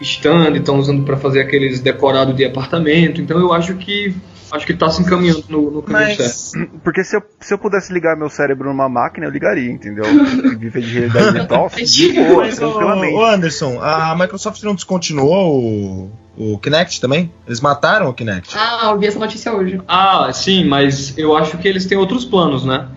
stand, 0.00 0.56
estão 0.56 0.78
usando 0.78 1.04
para 1.04 1.16
fazer 1.16 1.40
aqueles 1.40 1.80
decorados 1.80 2.36
de 2.36 2.44
apartamento. 2.44 3.20
Então 3.20 3.38
eu 3.38 3.52
acho 3.52 3.74
que 3.76 4.14
acho 4.50 4.66
que 4.66 4.74
tá 4.74 4.90
se 4.90 5.02
encaminhando 5.02 5.44
no, 5.48 5.70
no 5.70 5.82
caminho 5.82 6.16
Mas, 6.18 6.32
certo. 6.32 6.70
Porque 6.82 7.02
se 7.04 7.16
eu, 7.16 7.22
se 7.40 7.52
eu 7.54 7.58
pudesse 7.58 7.92
ligar 7.92 8.16
meu 8.16 8.28
cérebro 8.28 8.68
numa 8.68 8.88
máquina, 8.88 9.26
eu 9.26 9.30
ligaria, 9.30 9.70
entendeu? 9.70 10.04
Viver 10.58 10.80
de 10.80 10.92
realidade 10.92 11.32
virtual, 11.32 11.70
de 11.74 12.12
boa, 12.12 12.44
Mas, 12.44 12.56
tranquilamente. 12.56 13.14
Ô, 13.14 13.24
Anderson, 13.24 13.80
a 13.80 14.14
Microsoft 14.16 14.62
não 14.62 14.74
descontinuou 14.74 15.62
o, 15.62 16.10
o 16.36 16.58
Kinect 16.58 17.00
também? 17.00 17.32
Eles 17.46 17.60
mataram 17.60 18.08
o 18.08 18.14
Kinect? 18.14 18.56
Ah, 18.56 18.90
eu 18.90 18.98
vi 18.98 19.06
essa 19.06 19.18
notícia 19.18 19.52
hoje. 19.52 19.80
Ah, 19.88 20.30
sim, 20.32 20.64
mas 20.64 21.16
eu 21.18 21.36
acho 21.36 21.58
que 21.58 21.66
eles 21.66 21.86
têm 21.86 21.98
outros 21.98 22.24
planos, 22.24 22.64
né? 22.64 22.88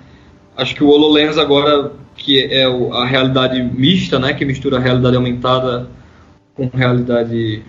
Acho 0.55 0.75
que 0.75 0.83
o 0.83 0.87
HoloLens 0.87 1.37
agora, 1.37 1.93
que 2.15 2.43
é 2.43 2.65
a 2.65 3.05
realidade 3.05 3.61
mista, 3.63 4.19
né? 4.19 4.33
Que 4.33 4.43
mistura 4.43 4.77
a 4.77 4.79
realidade 4.79 5.15
aumentada 5.15 5.87
com 6.53 6.67
realidade 6.67 7.63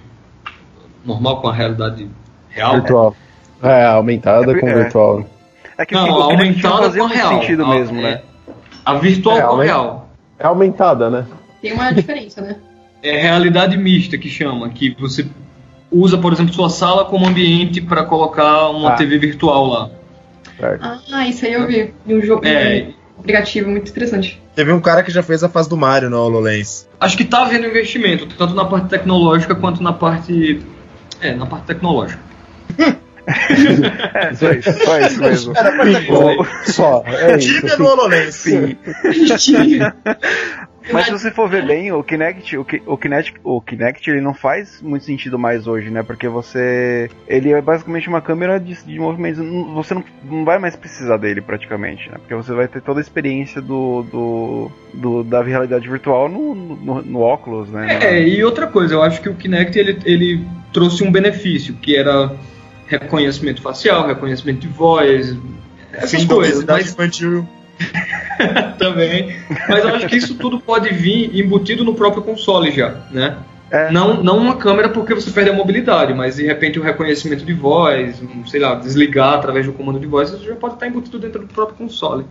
normal, 1.04 1.40
com 1.40 1.48
a 1.48 1.54
realidade 1.54 2.08
real. 2.48 2.74
Virtual. 2.74 3.16
É, 3.26 3.29
aumentada 3.68 4.52
é, 4.52 4.60
com 4.60 4.68
é. 4.68 4.74
virtual. 4.74 5.26
É 5.76 5.86
que 5.86 5.94
não, 5.94 6.04
tipo, 6.04 6.20
aumentada 6.20 6.90
com 6.90 7.06
real. 7.06 7.40
sentido 7.40 7.64
a, 7.64 7.68
mesmo, 7.68 8.00
né? 8.00 8.22
A 8.84 8.94
virtual 8.94 9.38
é, 9.38 9.42
com 9.42 9.60
a 9.60 9.64
real. 9.64 10.08
É 10.38 10.46
aumentada, 10.46 11.10
né? 11.10 11.26
Tem 11.60 11.72
uma 11.72 11.92
diferença, 11.92 12.40
né? 12.40 12.56
É 13.02 13.18
realidade 13.18 13.78
mista 13.78 14.18
que 14.18 14.28
chama, 14.28 14.68
que 14.68 14.94
você 15.00 15.26
usa, 15.90 16.18
por 16.18 16.34
exemplo, 16.34 16.52
sua 16.52 16.68
sala 16.68 17.06
como 17.06 17.26
ambiente 17.26 17.80
para 17.80 18.04
colocar 18.04 18.68
uma 18.68 18.90
ah. 18.90 18.94
TV 18.94 19.16
virtual 19.16 19.66
lá. 19.66 19.90
Certo. 20.58 20.86
Ah, 21.10 21.26
isso 21.26 21.46
aí 21.46 21.54
eu 21.54 21.66
vi. 21.66 21.94
Um 22.06 22.20
jogo 22.20 22.46
é, 22.46 22.88
um 23.16 23.20
aplicativo 23.20 23.70
muito 23.70 23.90
interessante. 23.90 24.40
Teve 24.54 24.72
um 24.72 24.80
cara 24.80 25.02
que 25.02 25.10
já 25.10 25.22
fez 25.22 25.42
a 25.42 25.48
fase 25.48 25.68
do 25.68 25.76
Mario 25.76 26.10
no 26.10 26.18
HoloLens. 26.18 26.86
Acho 27.00 27.16
que 27.16 27.24
tá 27.24 27.44
havendo 27.44 27.66
investimento, 27.66 28.26
tanto 28.36 28.54
na 28.54 28.66
parte 28.66 28.88
tecnológica 28.88 29.54
quanto 29.54 29.82
na 29.82 29.92
parte. 29.92 30.60
É, 31.22 31.34
na 31.34 31.46
parte 31.46 31.64
tecnológica. 31.64 32.20
é, 33.26 34.34
só 34.34 34.50
isso, 34.52 34.72
só 34.84 34.98
isso 35.00 35.20
mesmo. 35.22 35.52
Só, 36.64 37.04
é 37.06 37.36
isso. 37.36 37.54
Tibia 37.60 37.76
no 37.76 37.86
HoloLens. 37.86 38.34
Sim. 38.34 38.76
Mas 40.92 41.06
se 41.06 41.12
você 41.12 41.30
for 41.30 41.48
ver 41.48 41.64
bem, 41.66 41.92
o 41.92 42.02
Kinect, 42.02 42.56
o, 42.56 42.64
Ki- 42.64 42.82
o 42.86 42.96
Kinect, 42.96 43.34
o 43.44 43.60
Kinect, 43.60 44.10
ele 44.10 44.20
não 44.20 44.34
faz 44.34 44.80
muito 44.82 45.04
sentido 45.04 45.38
mais 45.38 45.66
hoje, 45.68 45.88
né? 45.90 46.02
Porque 46.02 46.26
você, 46.26 47.08
ele 47.28 47.52
é 47.52 47.60
basicamente 47.60 48.08
uma 48.08 48.20
câmera 48.20 48.58
de, 48.58 48.74
de 48.84 48.98
movimentos. 48.98 49.38
Você 49.74 49.94
não, 49.94 50.02
não 50.24 50.44
vai 50.44 50.58
mais 50.58 50.74
precisar 50.74 51.18
dele 51.18 51.40
praticamente, 51.42 52.08
né? 52.10 52.16
Porque 52.18 52.34
você 52.34 52.52
vai 52.52 52.66
ter 52.66 52.80
toda 52.80 52.98
a 52.98 53.02
experiência 53.02 53.60
do, 53.60 54.02
do, 54.10 54.70
do- 54.94 55.22
da 55.22 55.42
realidade 55.42 55.88
virtual 55.88 56.28
no, 56.28 56.54
no, 56.54 57.02
no 57.02 57.20
óculos, 57.20 57.70
né? 57.70 57.98
É, 58.00 58.26
e 58.26 58.42
outra 58.42 58.66
coisa, 58.66 58.94
eu 58.94 59.02
acho 59.02 59.20
que 59.20 59.28
o 59.28 59.34
Kinect 59.34 59.78
ele, 59.78 59.98
ele 60.04 60.44
trouxe 60.72 61.04
um 61.04 61.12
benefício, 61.12 61.74
que 61.74 61.94
era 61.96 62.32
reconhecimento 62.90 63.62
facial, 63.62 64.06
reconhecimento 64.06 64.60
de 64.60 64.68
voz, 64.68 65.36
essas 65.92 66.22
Fim 66.22 66.26
coisas, 66.26 66.64
mas 66.64 66.90
infantil. 66.90 67.48
também. 68.78 69.36
Mas 69.68 69.84
eu 69.84 69.94
acho 69.94 70.06
que 70.06 70.16
isso 70.16 70.34
tudo 70.34 70.60
pode 70.60 70.92
vir 70.92 71.34
embutido 71.38 71.84
no 71.84 71.94
próprio 71.94 72.22
console 72.22 72.70
já, 72.70 73.00
né? 73.10 73.38
É. 73.70 73.90
Não, 73.92 74.20
não 74.22 74.36
uma 74.36 74.56
câmera 74.56 74.88
porque 74.88 75.14
você 75.14 75.30
perde 75.30 75.50
a 75.50 75.52
mobilidade, 75.52 76.12
mas 76.12 76.36
de 76.36 76.44
repente 76.44 76.78
o 76.78 76.82
reconhecimento 76.82 77.44
de 77.44 77.52
voz, 77.52 78.20
um, 78.20 78.44
sei 78.44 78.58
lá, 78.58 78.74
desligar 78.74 79.34
através 79.34 79.64
do 79.64 79.72
comando 79.72 80.00
de 80.00 80.06
voz, 80.06 80.30
isso 80.30 80.44
já 80.44 80.56
pode 80.56 80.74
estar 80.74 80.88
embutido 80.88 81.20
dentro 81.20 81.40
do 81.40 81.46
próprio 81.46 81.76
console. 81.76 82.26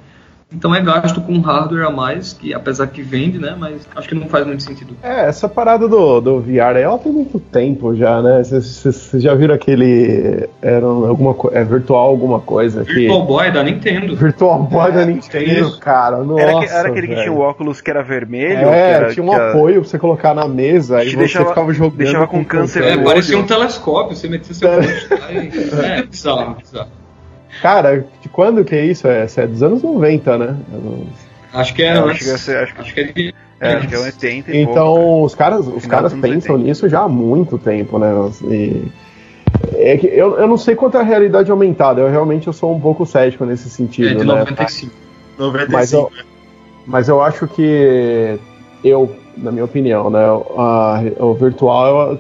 Então 0.52 0.74
é 0.74 0.82
gasto 0.82 1.22
com 1.22 1.40
hardware 1.42 1.86
a 1.86 1.92
mais, 1.92 2.34
que 2.34 2.56
apesar 2.56 2.88
que 2.88 3.04
vende, 3.04 3.38
né? 3.38 3.56
Mas 3.58 3.88
acho 3.96 4.10
que 4.10 4.16
não 4.16 4.28
faz 4.28 4.48
muito 4.48 4.64
sentido. 4.64 4.96
É, 5.04 5.26
essa 5.28 5.48
parada 5.48 5.88
do, 5.88 6.20
do 6.20 6.42
VR 6.42 6.76
aí, 6.76 6.82
ela 6.82 6.98
tem 6.98 7.12
muito 7.12 7.40
tempo 7.40 7.96
já, 7.96 8.20
né? 8.20 8.44
Vocês 8.44 9.12
já 9.22 9.36
viram 9.36 9.54
aquele. 9.54 10.50
Era 10.60 10.88
alguma 10.88 11.36
é 11.52 11.64
virtual 11.64 12.08
alguma 12.10 12.40
coisa 12.40 12.84
que. 12.84 12.92
Virtual 12.94 13.26
Boy 13.28 13.52
da 13.52 13.64
Nintendo. 13.64 14.16
Virtual 14.16 14.64
Boy 14.64 14.92
da 14.92 15.02
É, 15.02 15.06
Nintendo, 15.06 15.52
isso. 15.70 15.80
cara. 15.80 16.18
Nossa, 16.24 16.42
Era, 16.42 16.60
que- 16.60 16.66
era 16.66 16.88
aquele 16.90 17.08
que 17.08 17.14
velho. 17.14 17.24
tinha 17.28 17.34
o 17.38 17.40
óculos 17.42 17.80
que 17.80 17.92
era 17.92 18.02
vermelho, 18.02 18.58
É, 18.70 18.72
que 18.72 18.96
era, 19.04 19.14
tinha 19.14 19.24
um 19.24 19.30
que 19.30 19.36
era- 19.36 19.50
apoio 19.52 19.82
pra 19.82 19.90
você 19.90 20.00
colocar 20.00 20.34
na 20.34 20.48
mesa 20.48 21.04
e 21.04 21.12
você 21.12 21.16
deixava- 21.18 21.50
ficava 21.50 21.72
jogando. 21.74 21.98
deixava 21.98 22.26
com 22.28 22.44
câncer 22.44 22.84
É, 22.84 22.98
parecia 22.98 23.38
um 23.38 23.46
telescópio, 23.46 24.16
você 24.16 24.28
metia 24.28 24.56
seu 24.56 24.68
É. 24.68 24.80
e- 25.32 26.00
É, 26.00 26.04
bizarro, 26.04 26.56
bizarro. 26.56 26.90
Cara, 27.62 28.06
de 28.22 28.30
quando 28.30 28.64
que 28.64 28.76
é 28.76 28.86
isso? 28.86 29.08
É, 29.08 29.26
é 29.36 29.48
dos 29.48 29.62
anos 29.64 29.84
90, 29.84 30.38
né? 30.38 30.56
Acho 31.54 31.74
que 31.74 31.84
é 31.84 31.92
Acho 31.92 32.08
antes. 32.08 32.46
que, 32.46 32.52
acho, 32.56 32.76
que- 32.76 32.82
Acho 32.82 32.94
que 32.94 33.00
é 33.00 33.04
de... 33.12 33.36
é, 33.60 33.74
acho 33.74 33.88
que 33.88 33.96
é 33.96 34.00
um 34.00 34.04
80 34.04 34.52
e 34.52 34.66
pouco. 34.66 34.72
Então, 34.72 35.22
os 35.24 35.36
caras, 35.36 35.68
os 35.68 35.84
Final 35.84 35.90
caras 35.90 36.14
pensam 36.14 36.56
80. 36.56 36.58
nisso 36.58 36.88
já 36.88 37.02
há 37.02 37.08
muito 37.10 37.58
tempo, 37.58 37.98
né? 37.98 38.12
E 38.44 38.84
é 39.76 39.98
que 39.98 40.08
eu, 40.08 40.38
eu 40.40 40.48
não 40.48 40.58
sei 40.58 40.76
quanto 40.76 40.98
é 40.98 41.02
a 41.02 41.04
realidade 41.04 41.50
aumentada, 41.52 42.02
eu 42.02 42.10
realmente 42.10 42.48
eu 42.48 42.54
sou 42.54 42.74
um 42.74 42.80
pouco 42.80 43.06
cético 43.06 43.46
nesse 43.46 43.68
É 43.68 43.72
sentido, 43.72 44.10
de 44.10 44.16
né? 44.18 44.24
95. 44.24 44.94
95. 45.38 45.72
Mas 45.72 45.92
eu, 45.94 46.12
mas 46.86 47.10
eu 47.10 47.22
acho 47.22 47.48
que 47.48 48.40
eu, 48.84 49.14
na 49.38 49.52
minha 49.52 49.66
opinião, 49.66 50.10
né, 50.10 50.20
a- 50.24 51.02
o 51.20 51.34
virtual 51.34 52.18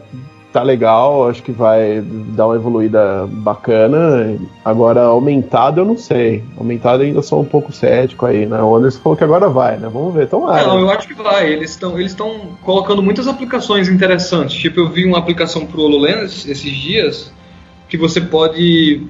tá 0.51 0.63
legal, 0.63 1.29
acho 1.29 1.43
que 1.43 1.51
vai 1.51 2.01
dar 2.01 2.47
uma 2.47 2.55
evoluída 2.55 3.27
bacana. 3.27 4.37
Agora, 4.65 5.01
aumentado 5.01 5.81
eu 5.81 5.85
não 5.85 5.97
sei. 5.97 6.43
Aumentado 6.57 7.03
eu 7.03 7.07
ainda 7.07 7.21
sou 7.21 7.41
um 7.41 7.45
pouco 7.45 7.71
cético 7.71 8.25
aí, 8.25 8.45
né? 8.45 8.61
O 8.61 8.75
Anderson 8.75 8.99
falou 8.99 9.17
que 9.17 9.23
agora 9.23 9.47
vai, 9.49 9.77
né? 9.77 9.89
Vamos 9.91 10.13
ver, 10.13 10.27
tomara. 10.27 10.65
Não, 10.65 10.79
eu 10.79 10.89
acho 10.89 11.07
que 11.07 11.13
vai. 11.13 11.51
Eles 11.51 11.71
estão 11.71 11.97
eles 11.99 12.11
estão 12.11 12.57
colocando 12.63 13.01
muitas 13.03 13.27
aplicações 13.27 13.87
interessantes. 13.87 14.55
Tipo, 14.55 14.79
eu 14.81 14.89
vi 14.89 15.05
uma 15.05 15.19
aplicação 15.19 15.65
pro 15.65 15.81
HoloLens 15.81 16.47
esses 16.47 16.71
dias 16.75 17.31
que 17.87 17.97
você 17.97 18.19
pode 18.21 19.03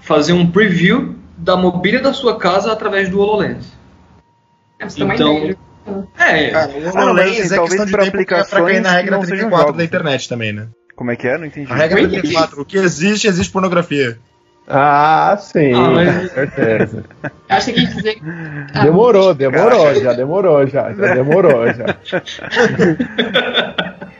fazer 0.00 0.32
um 0.32 0.46
preview 0.46 1.14
da 1.36 1.56
mobília 1.56 2.00
da 2.00 2.12
sua 2.12 2.36
casa 2.36 2.72
através 2.72 3.08
do 3.08 3.20
HoloLens. 3.20 3.72
É, 4.78 4.86
Então- 4.86 5.38
ideia. 5.38 5.56
É, 6.18 6.50
Cara, 6.50 6.70
o 6.70 6.88
HoloLens 6.98 7.30
assim, 7.30 7.38
é 7.38 7.40
questão 7.42 7.56
talvez 7.58 7.84
de 7.86 7.92
pra 7.92 8.04
tempo 8.04 8.16
que 8.24 8.34
é 8.34 8.44
pra 8.44 8.62
cair 8.64 8.80
na 8.80 8.90
regra 8.92 9.16
não 9.16 9.22
sejam 9.22 9.36
34 9.50 9.66
jogos. 9.66 9.76
da 9.78 9.84
internet 9.84 10.28
também, 10.28 10.52
né? 10.52 10.68
Como 10.94 11.10
é 11.10 11.16
que 11.16 11.26
é? 11.26 11.36
Não 11.38 11.46
entendi. 11.46 11.72
A 11.72 11.74
regra 11.76 12.00
Oi? 12.00 12.08
34, 12.08 12.60
o 12.60 12.64
que 12.64 12.76
existe, 12.78 13.26
existe 13.26 13.52
pornografia. 13.52 14.18
Ah, 14.68 15.36
sim, 15.40 15.72
Ah, 15.74 15.90
mas- 15.90 16.28
com 16.30 16.34
certeza. 16.34 17.04
Acho 17.48 17.66
que 17.66 17.72
tem 17.74 17.86
que 17.86 17.94
dizer. 17.96 18.18
Ah, 18.74 18.84
Demorou, 18.84 19.34
demorou, 19.34 19.94
já 19.96 20.12
demorou, 20.12 20.66
já, 20.66 20.92
já 20.92 21.14
demorou, 21.14 21.66
já. 21.72 21.84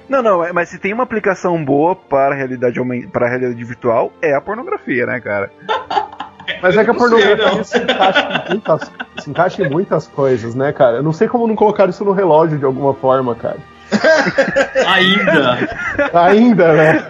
Não, 0.08 0.22
não, 0.22 0.44
é- 0.44 0.52
mas 0.52 0.68
se 0.68 0.78
tem 0.78 0.92
uma 0.92 1.04
aplicação 1.04 1.64
boa 1.64 1.96
para 1.96 2.34
a 2.34 2.36
realidade, 2.36 2.78
para 3.10 3.26
a 3.26 3.28
realidade 3.30 3.64
virtual, 3.64 4.12
é 4.20 4.34
a 4.34 4.40
pornografia, 4.42 5.06
né, 5.06 5.20
cara? 5.20 5.50
Mas 6.62 6.76
é 6.76 6.84
que 6.84 6.90
a 6.90 6.94
pornografia 6.94 7.64
se 7.64 7.78
encaixa, 7.78 8.28
em 8.46 8.50
muitas, 8.50 8.92
se 9.18 9.30
encaixa 9.30 9.62
em 9.62 9.70
muitas 9.70 10.06
coisas, 10.08 10.54
né, 10.54 10.72
cara? 10.72 10.98
Eu 10.98 11.02
não 11.02 11.12
sei 11.12 11.28
como 11.28 11.46
não 11.46 11.54
colocar 11.56 11.88
isso 11.88 12.04
no 12.04 12.12
relógio 12.12 12.58
de 12.58 12.64
alguma 12.64 12.94
forma, 12.94 13.34
cara. 13.34 13.58
ainda. 14.86 15.68
Ainda, 16.14 16.72
né? 16.72 17.04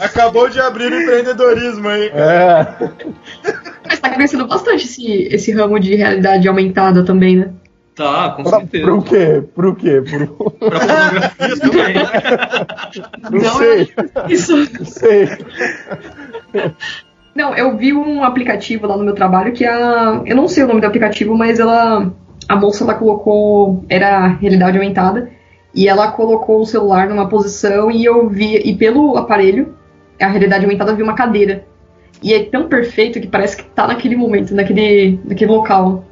Acabou 0.00 0.48
de 0.48 0.60
abrir 0.60 0.92
o 0.92 1.00
empreendedorismo 1.02 1.88
aí. 1.88 2.10
É. 2.12 2.66
Mas 3.88 3.98
tá 3.98 4.10
crescendo 4.10 4.46
bastante 4.46 4.84
esse, 4.84 5.22
esse 5.32 5.52
ramo 5.52 5.80
de 5.80 5.94
realidade 5.94 6.46
aumentada 6.46 7.02
também, 7.04 7.36
né? 7.36 7.50
Tá, 7.96 8.30
com 8.36 8.44
Pra, 8.44 8.58
certeza. 8.58 8.84
pro 8.84 9.02
quê? 9.02 9.42
Pro 9.54 9.74
quê? 9.74 10.02
Pro... 10.02 10.50
Pra 10.50 10.78
pornografia 10.80 11.56
também. 11.58 11.94
Não, 13.30 13.40
Não, 13.40 13.54
sei, 13.56 13.92
Isso. 14.28 14.56
não 14.56 14.84
sei. 14.86 15.28
Não, 17.38 17.54
eu 17.54 17.76
vi 17.76 17.92
um 17.92 18.24
aplicativo 18.24 18.84
lá 18.88 18.96
no 18.96 19.04
meu 19.04 19.14
trabalho 19.14 19.52
que 19.52 19.64
a. 19.64 20.22
Eu 20.26 20.34
não 20.34 20.48
sei 20.48 20.64
o 20.64 20.66
nome 20.66 20.80
do 20.80 20.88
aplicativo, 20.88 21.36
mas 21.36 21.60
ela. 21.60 22.12
A 22.48 22.56
moça 22.56 22.82
ela 22.82 22.94
colocou. 22.94 23.84
Era 23.88 24.26
realidade 24.26 24.76
aumentada. 24.76 25.30
E 25.72 25.86
ela 25.86 26.10
colocou 26.10 26.60
o 26.60 26.66
celular 26.66 27.08
numa 27.08 27.28
posição 27.28 27.92
e 27.92 28.04
eu 28.04 28.28
vi. 28.28 28.56
E 28.56 28.74
pelo 28.74 29.16
aparelho, 29.16 29.72
a 30.20 30.26
realidade 30.26 30.64
aumentada 30.64 30.92
vi 30.92 31.00
uma 31.00 31.14
cadeira. 31.14 31.64
E 32.20 32.34
é 32.34 32.42
tão 32.42 32.66
perfeito 32.66 33.20
que 33.20 33.28
parece 33.28 33.56
que 33.56 33.62
tá 33.62 33.86
naquele 33.86 34.16
momento, 34.16 34.52
naquele, 34.52 35.20
naquele 35.24 35.52
local. 35.52 36.02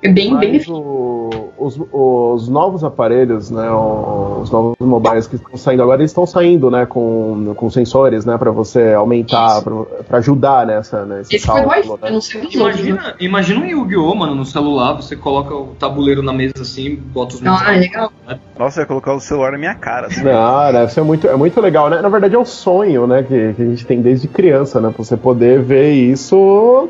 É 0.00 0.08
bem, 0.08 0.36
bem 0.38 0.52
Mas 0.54 0.68
o- 0.68 1.48
os, 1.58 1.76
os 1.92 2.48
novos 2.48 2.84
aparelhos, 2.84 3.50
né, 3.50 3.68
os 3.70 4.48
novos 4.48 4.76
mobiles 4.80 5.26
que 5.26 5.34
estão 5.34 5.56
saindo 5.56 5.82
agora, 5.82 6.00
eles 6.00 6.12
estão 6.12 6.24
saindo, 6.24 6.70
né, 6.70 6.86
com, 6.86 7.52
com 7.56 7.68
sensores, 7.68 8.24
né, 8.24 8.38
para 8.38 8.52
você 8.52 8.92
aumentar, 8.94 9.60
para 9.62 10.18
ajudar 10.18 10.64
nessa, 10.66 11.04
nesse 11.04 11.34
Esse 11.34 11.46
foi 11.46 11.62
do 11.62 11.68
cálculo, 11.68 11.80
iPhone, 11.80 11.98
eu 12.02 12.06
né? 12.06 12.14
não 12.14 12.20
sei 12.20 12.40
dos 12.42 12.54
outros. 12.54 12.76
né? 12.80 12.88
Imagina, 12.90 13.14
imagina 13.18 13.60
um 13.60 13.64
Yu-Gi-Oh, 13.64 14.14
mano, 14.14 14.34
no 14.36 14.44
celular, 14.44 14.92
você 14.92 15.16
coloca 15.16 15.52
o 15.52 15.74
tabuleiro 15.78 16.22
na 16.22 16.32
mesa 16.32 16.54
assim, 16.60 16.94
bota 16.94 17.34
os 17.34 17.44
Ah, 17.44 17.74
é 17.74 17.78
legal. 17.80 18.12
Nossa, 18.56 18.78
eu 18.78 18.82
ia 18.82 18.86
colocar 18.86 19.14
o 19.14 19.20
celular 19.20 19.50
na 19.52 19.58
minha 19.58 19.74
cara. 19.74 20.06
Assim. 20.06 20.22
Não, 20.22 20.72
deve 20.72 20.92
ser 20.92 21.02
muito, 21.02 21.26
é 21.26 21.34
muito 21.36 21.60
legal, 21.60 21.90
né? 21.90 22.00
Na 22.00 22.08
verdade 22.08 22.36
é 22.36 22.38
um 22.38 22.44
sonho, 22.44 23.04
né, 23.06 23.22
que, 23.24 23.52
que 23.54 23.62
a 23.62 23.64
gente 23.66 23.84
tem 23.84 24.00
desde 24.00 24.28
criança, 24.28 24.80
né, 24.80 24.90
pra 24.94 25.04
você 25.04 25.16
poder 25.16 25.60
ver 25.60 25.90
isso 25.92 26.88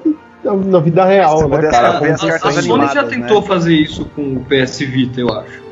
na, 0.48 0.54
na 0.54 0.80
vida 0.80 1.04
real, 1.04 1.48
né, 1.48 1.62
cara? 1.70 1.88
a, 1.88 1.96
a 1.98 2.00
cartas 2.00 2.64
Sony 2.64 2.66
já 2.66 2.74
animadas, 2.74 3.08
tentou 3.08 3.40
né? 3.40 3.46
fazer 3.46 3.74
isso 3.74 4.04
com 4.16 4.34
o 4.34 4.44
PS 4.44 4.78
Vita, 4.80 5.20
eu 5.20 5.28
acho. 5.32 5.62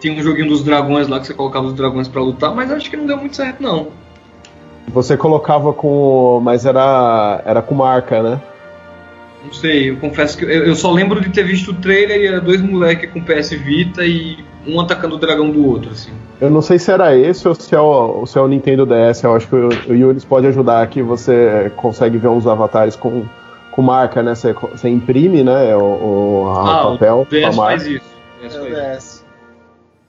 Tinha 0.00 0.18
um 0.18 0.22
joguinho 0.22 0.48
dos 0.48 0.62
dragões 0.62 1.08
lá 1.08 1.20
que 1.20 1.26
você 1.26 1.34
colocava 1.34 1.66
os 1.66 1.74
dragões 1.74 2.08
pra 2.08 2.22
lutar, 2.22 2.54
mas 2.54 2.70
acho 2.70 2.88
que 2.88 2.96
não 2.96 3.06
deu 3.06 3.16
muito 3.16 3.36
certo, 3.36 3.62
não. 3.62 3.88
Você 4.88 5.16
colocava 5.16 5.72
com, 5.72 6.40
mas 6.42 6.64
era, 6.64 7.42
era 7.44 7.60
com 7.60 7.74
marca, 7.74 8.22
né? 8.22 8.40
Não 9.44 9.52
sei, 9.52 9.90
eu 9.90 9.96
confesso 9.96 10.36
que 10.36 10.44
eu, 10.44 10.66
eu 10.66 10.74
só 10.74 10.90
lembro 10.90 11.20
de 11.20 11.28
ter 11.30 11.42
visto 11.42 11.70
o 11.70 11.74
trailer 11.74 12.20
e 12.20 12.26
era 12.26 12.40
dois 12.40 12.60
moleques 12.60 13.10
com 13.10 13.20
PS 13.20 13.50
Vita 13.50 14.04
e 14.04 14.38
um 14.66 14.80
atacando 14.80 15.16
o 15.16 15.18
dragão 15.18 15.50
do 15.50 15.66
outro, 15.66 15.90
assim. 15.90 16.10
Eu 16.40 16.50
não 16.50 16.62
sei 16.62 16.78
se 16.78 16.90
era 16.92 17.16
esse 17.16 17.48
ou 17.48 17.54
se 17.54 17.74
é 17.74 17.80
o, 17.80 18.18
ou 18.20 18.26
se 18.26 18.38
é 18.38 18.40
o 18.40 18.46
Nintendo 18.46 18.86
DS. 18.86 19.24
Eu 19.24 19.34
acho 19.34 19.48
que 19.48 19.56
o, 19.56 19.68
o 19.88 19.94
Yunis 19.94 20.24
pode 20.24 20.46
ajudar 20.46 20.82
aqui. 20.82 21.02
Você 21.02 21.72
consegue 21.76 22.16
ver 22.16 22.28
uns 22.28 22.46
avatares 22.46 22.94
com, 22.94 23.24
com 23.78 23.82
marca, 23.82 24.24
né? 24.24 24.34
Você, 24.34 24.52
você 24.52 24.88
imprime, 24.88 25.44
né? 25.44 25.76
O, 25.76 25.80
o 25.80 26.48
a 26.48 26.80
ah, 26.80 26.90
papel 26.90 27.20
o 27.20 27.26
com 27.26 27.36
a 27.36 27.38
DS 27.38 27.56
marca. 27.56 27.78
faz 27.78 27.86
isso. 27.86 28.04
o 28.42 28.74
faz 28.74 29.04
isso. 29.04 29.24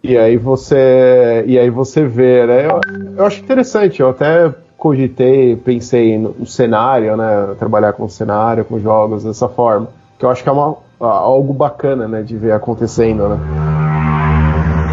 E 0.01 0.17
aí 0.17 0.38
você. 0.38 1.43
E 1.45 1.59
aí 1.59 1.70
você 1.70 2.03
vê, 2.03 2.47
né? 2.47 2.65
Eu, 2.65 2.82
eu 3.15 3.26
acho 3.26 3.39
interessante, 3.39 3.99
eu 3.99 4.09
até 4.09 4.51
cogitei, 4.76 5.55
pensei 5.55 6.17
no, 6.17 6.34
no 6.39 6.47
cenário, 6.47 7.15
né? 7.15 7.53
Trabalhar 7.59 7.93
com 7.93 8.09
cenário, 8.09 8.65
com 8.65 8.80
jogos 8.80 9.24
dessa 9.24 9.47
forma. 9.47 9.89
Que 10.17 10.26
eu 10.26 10.32
acho 10.32 10.41
que 10.41 10.49
é 10.49 10.51
uma, 10.51 10.76
algo 10.99 11.53
bacana, 11.53 12.07
né? 12.07 12.24
De 12.24 12.36
ver 12.36 12.53
acontecendo, 12.53 13.30
né? 13.30 13.78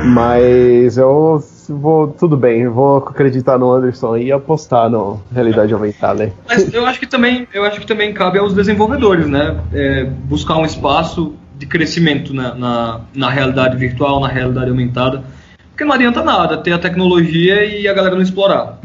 Mas 0.06 0.96
eu 0.96 1.42
vou. 1.68 2.08
Tudo 2.08 2.36
bem, 2.36 2.68
vou 2.68 2.98
acreditar 2.98 3.58
no 3.58 3.72
Anderson 3.72 4.16
e 4.16 4.30
apostar 4.30 4.88
no 4.88 5.20
realidade 5.32 5.72
aumentada. 5.72 6.24
hein? 6.24 6.32
Mas 6.48 6.72
eu 6.72 6.86
acho 6.86 7.00
que 7.00 7.06
também, 7.06 7.46
eu 7.52 7.64
acho 7.64 7.80
que 7.80 7.86
também 7.86 8.12
cabe 8.12 8.38
aos 8.38 8.54
desenvolvedores, 8.54 9.26
né? 9.26 9.56
É, 9.72 10.04
buscar 10.04 10.56
um 10.56 10.64
espaço 10.64 11.34
de 11.58 11.66
crescimento 11.66 12.32
na, 12.32 12.54
na, 12.54 13.00
na 13.14 13.30
realidade 13.30 13.76
virtual, 13.76 14.20
na 14.20 14.28
realidade 14.28 14.70
aumentada. 14.70 15.24
Porque 15.70 15.84
não 15.84 15.92
adianta 15.92 16.22
nada 16.22 16.56
ter 16.56 16.72
a 16.72 16.78
tecnologia 16.78 17.64
e 17.64 17.86
a 17.86 17.92
galera 17.92 18.14
não 18.14 18.22
explorar. 18.22 18.78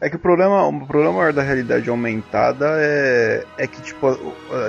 É 0.00 0.08
que 0.08 0.14
o 0.14 0.18
problema, 0.18 0.64
o 0.66 0.86
problema 0.86 1.12
maior 1.12 1.32
da 1.32 1.42
realidade 1.42 1.90
aumentada 1.90 2.66
é, 2.78 3.42
é 3.58 3.66
que, 3.66 3.82
tipo, 3.82 4.16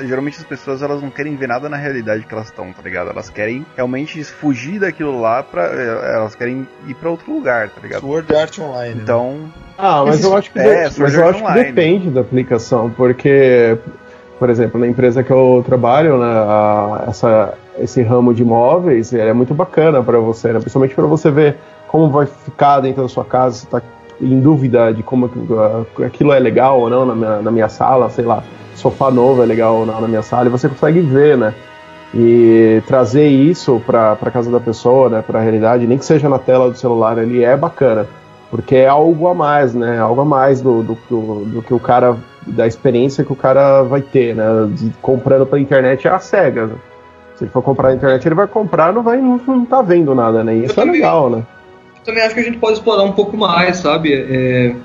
geralmente 0.02 0.40
as 0.40 0.44
pessoas 0.44 0.82
elas 0.82 1.02
não 1.04 1.12
querem 1.12 1.36
ver 1.36 1.48
nada 1.48 1.70
na 1.70 1.78
realidade 1.78 2.26
que 2.26 2.34
elas 2.34 2.48
estão, 2.48 2.74
tá 2.74 2.82
ligado? 2.82 3.12
Elas 3.12 3.30
querem 3.30 3.64
realmente 3.76 4.24
fugir 4.24 4.80
daquilo 4.80 5.22
lá 5.22 5.44
pra. 5.44 5.66
É, 5.66 6.16
elas 6.16 6.34
querem 6.34 6.68
ir 6.88 6.96
pra 6.96 7.12
outro 7.12 7.32
lugar, 7.32 7.70
tá 7.70 7.80
ligado? 7.82 8.02
Sword 8.02 8.36
Art 8.36 8.60
Online. 8.60 8.96
Né? 8.96 9.02
Então. 9.04 9.34
Né? 9.34 9.50
Ah, 9.78 10.04
mas 10.06 10.24
eu 10.24 10.36
acho 10.36 10.52
que, 10.52 10.60
é, 10.60 10.90
mas 10.98 11.14
eu 11.14 11.28
acho 11.28 11.46
que 11.46 11.54
depende 11.54 12.10
da 12.10 12.22
aplicação, 12.22 12.90
porque, 12.90 13.78
por 14.40 14.50
exemplo, 14.50 14.80
na 14.80 14.88
empresa 14.88 15.24
que 15.24 15.32
eu 15.32 15.64
trabalho, 15.66 16.18
né, 16.18 16.26
a, 16.26 17.06
essa, 17.08 17.54
esse 17.78 18.02
ramo 18.02 18.34
de 18.34 18.42
imóveis 18.42 19.14
é 19.14 19.32
muito 19.32 19.54
bacana 19.54 20.04
para 20.04 20.20
você, 20.20 20.52
né, 20.52 20.60
principalmente 20.60 20.96
para 20.96 21.06
você 21.06 21.32
ver 21.32 21.56
como 21.88 22.10
vai 22.10 22.26
ficar 22.26 22.82
dentro 22.82 23.04
da 23.04 23.08
sua 23.08 23.24
casa, 23.24 23.56
se 23.56 23.66
está 23.66 23.82
em 24.22 24.40
dúvida 24.40 24.94
de 24.94 25.02
como 25.04 25.30
aquilo 26.06 26.34
é 26.34 26.40
legal 26.40 26.80
ou 26.80 26.90
não 26.90 27.06
na 27.06 27.16
minha, 27.16 27.42
na 27.42 27.52
minha 27.52 27.70
sala, 27.70 28.10
sei 28.10 28.26
lá, 28.26 28.44
sofá 28.76 29.12
novo 29.12 29.44
é 29.44 29.46
legal 29.46 29.76
ou 29.76 29.86
não 29.86 30.00
na 30.02 30.08
minha 30.08 30.22
sala, 30.22 30.48
e 30.48 30.50
você 30.50 30.68
consegue 30.68 31.02
ver, 31.02 31.38
né? 31.38 31.54
E 32.14 32.82
trazer 32.88 33.28
isso 33.28 33.82
para 33.86 34.16
casa 34.32 34.50
da 34.50 34.60
pessoa, 34.60 35.10
né, 35.10 35.24
para 35.26 35.40
a 35.40 35.42
realidade, 35.42 35.86
nem 35.86 35.98
que 35.98 36.06
seja 36.06 36.28
na 36.28 36.40
tela 36.40 36.70
do 36.70 36.78
celular, 36.78 37.18
ele 37.20 37.44
é 37.44 37.56
bacana, 37.56 38.08
porque 38.50 38.76
é 38.76 38.88
algo 38.88 39.28
a 39.28 39.34
mais, 39.34 39.76
né? 39.76 40.00
Algo 40.00 40.22
a 40.22 40.26
mais 40.26 40.60
do, 40.60 40.82
do, 40.82 40.98
do, 41.10 41.46
do 41.46 41.62
que 41.62 41.74
o 41.74 41.80
cara, 41.80 42.18
da 42.48 42.66
experiência 42.66 43.24
que 43.24 43.32
o 43.32 43.36
cara 43.36 43.84
vai 43.84 44.02
ter, 44.02 44.36
né? 44.36 44.46
De, 44.74 44.92
comprando 45.02 45.46
pela 45.46 45.62
internet 45.62 46.08
é 46.08 46.12
a 46.12 46.20
cega. 46.20 46.66
Né? 46.66 46.74
Se 47.36 47.44
ele 47.44 47.52
for 47.52 47.62
comprar 47.62 47.90
na 47.90 47.96
internet, 47.96 48.28
ele 48.28 48.36
vai 48.36 48.48
comprar, 48.48 48.92
não 48.92 49.04
vai, 49.04 49.18
não, 49.18 49.40
não 49.46 49.66
tá 49.66 49.84
vendo 49.84 50.16
nada, 50.16 50.44
né? 50.44 50.56
E 50.56 50.66
isso 50.66 50.82
é 50.82 50.84
legal, 50.84 51.30
né? 51.30 51.44
Também 52.10 52.24
acho 52.24 52.34
que 52.34 52.42
a 52.42 52.44
gente 52.44 52.58
pode 52.58 52.74
explorar 52.74 53.04
um 53.04 53.12
pouco 53.12 53.38
mais, 53.38 53.78
sabe? 53.78 54.14
É, 54.14 54.76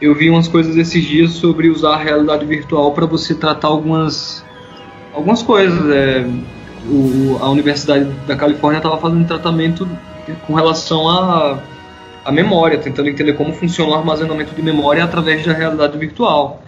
eu 0.00 0.14
vi 0.14 0.30
umas 0.30 0.46
coisas 0.46 0.76
esses 0.76 1.04
dias 1.04 1.32
sobre 1.32 1.68
usar 1.68 1.94
a 1.94 1.98
realidade 1.98 2.46
virtual 2.46 2.92
para 2.92 3.04
você 3.04 3.34
tratar 3.34 3.68
algumas, 3.68 4.44
algumas 5.12 5.42
coisas. 5.42 5.90
É, 5.90 6.24
o, 6.86 7.38
a 7.40 7.50
Universidade 7.50 8.04
da 8.26 8.36
Califórnia 8.36 8.78
estava 8.78 8.96
fazendo 8.98 9.26
tratamento 9.26 9.88
com 10.46 10.54
relação 10.54 11.08
à 11.08 11.58
a, 12.24 12.28
a 12.28 12.32
memória, 12.32 12.78
tentando 12.78 13.08
entender 13.08 13.32
como 13.32 13.52
funciona 13.52 13.92
o 13.92 13.94
armazenamento 13.96 14.54
de 14.54 14.62
memória 14.62 15.02
através 15.02 15.44
da 15.44 15.52
realidade 15.52 15.98
virtual. 15.98 16.62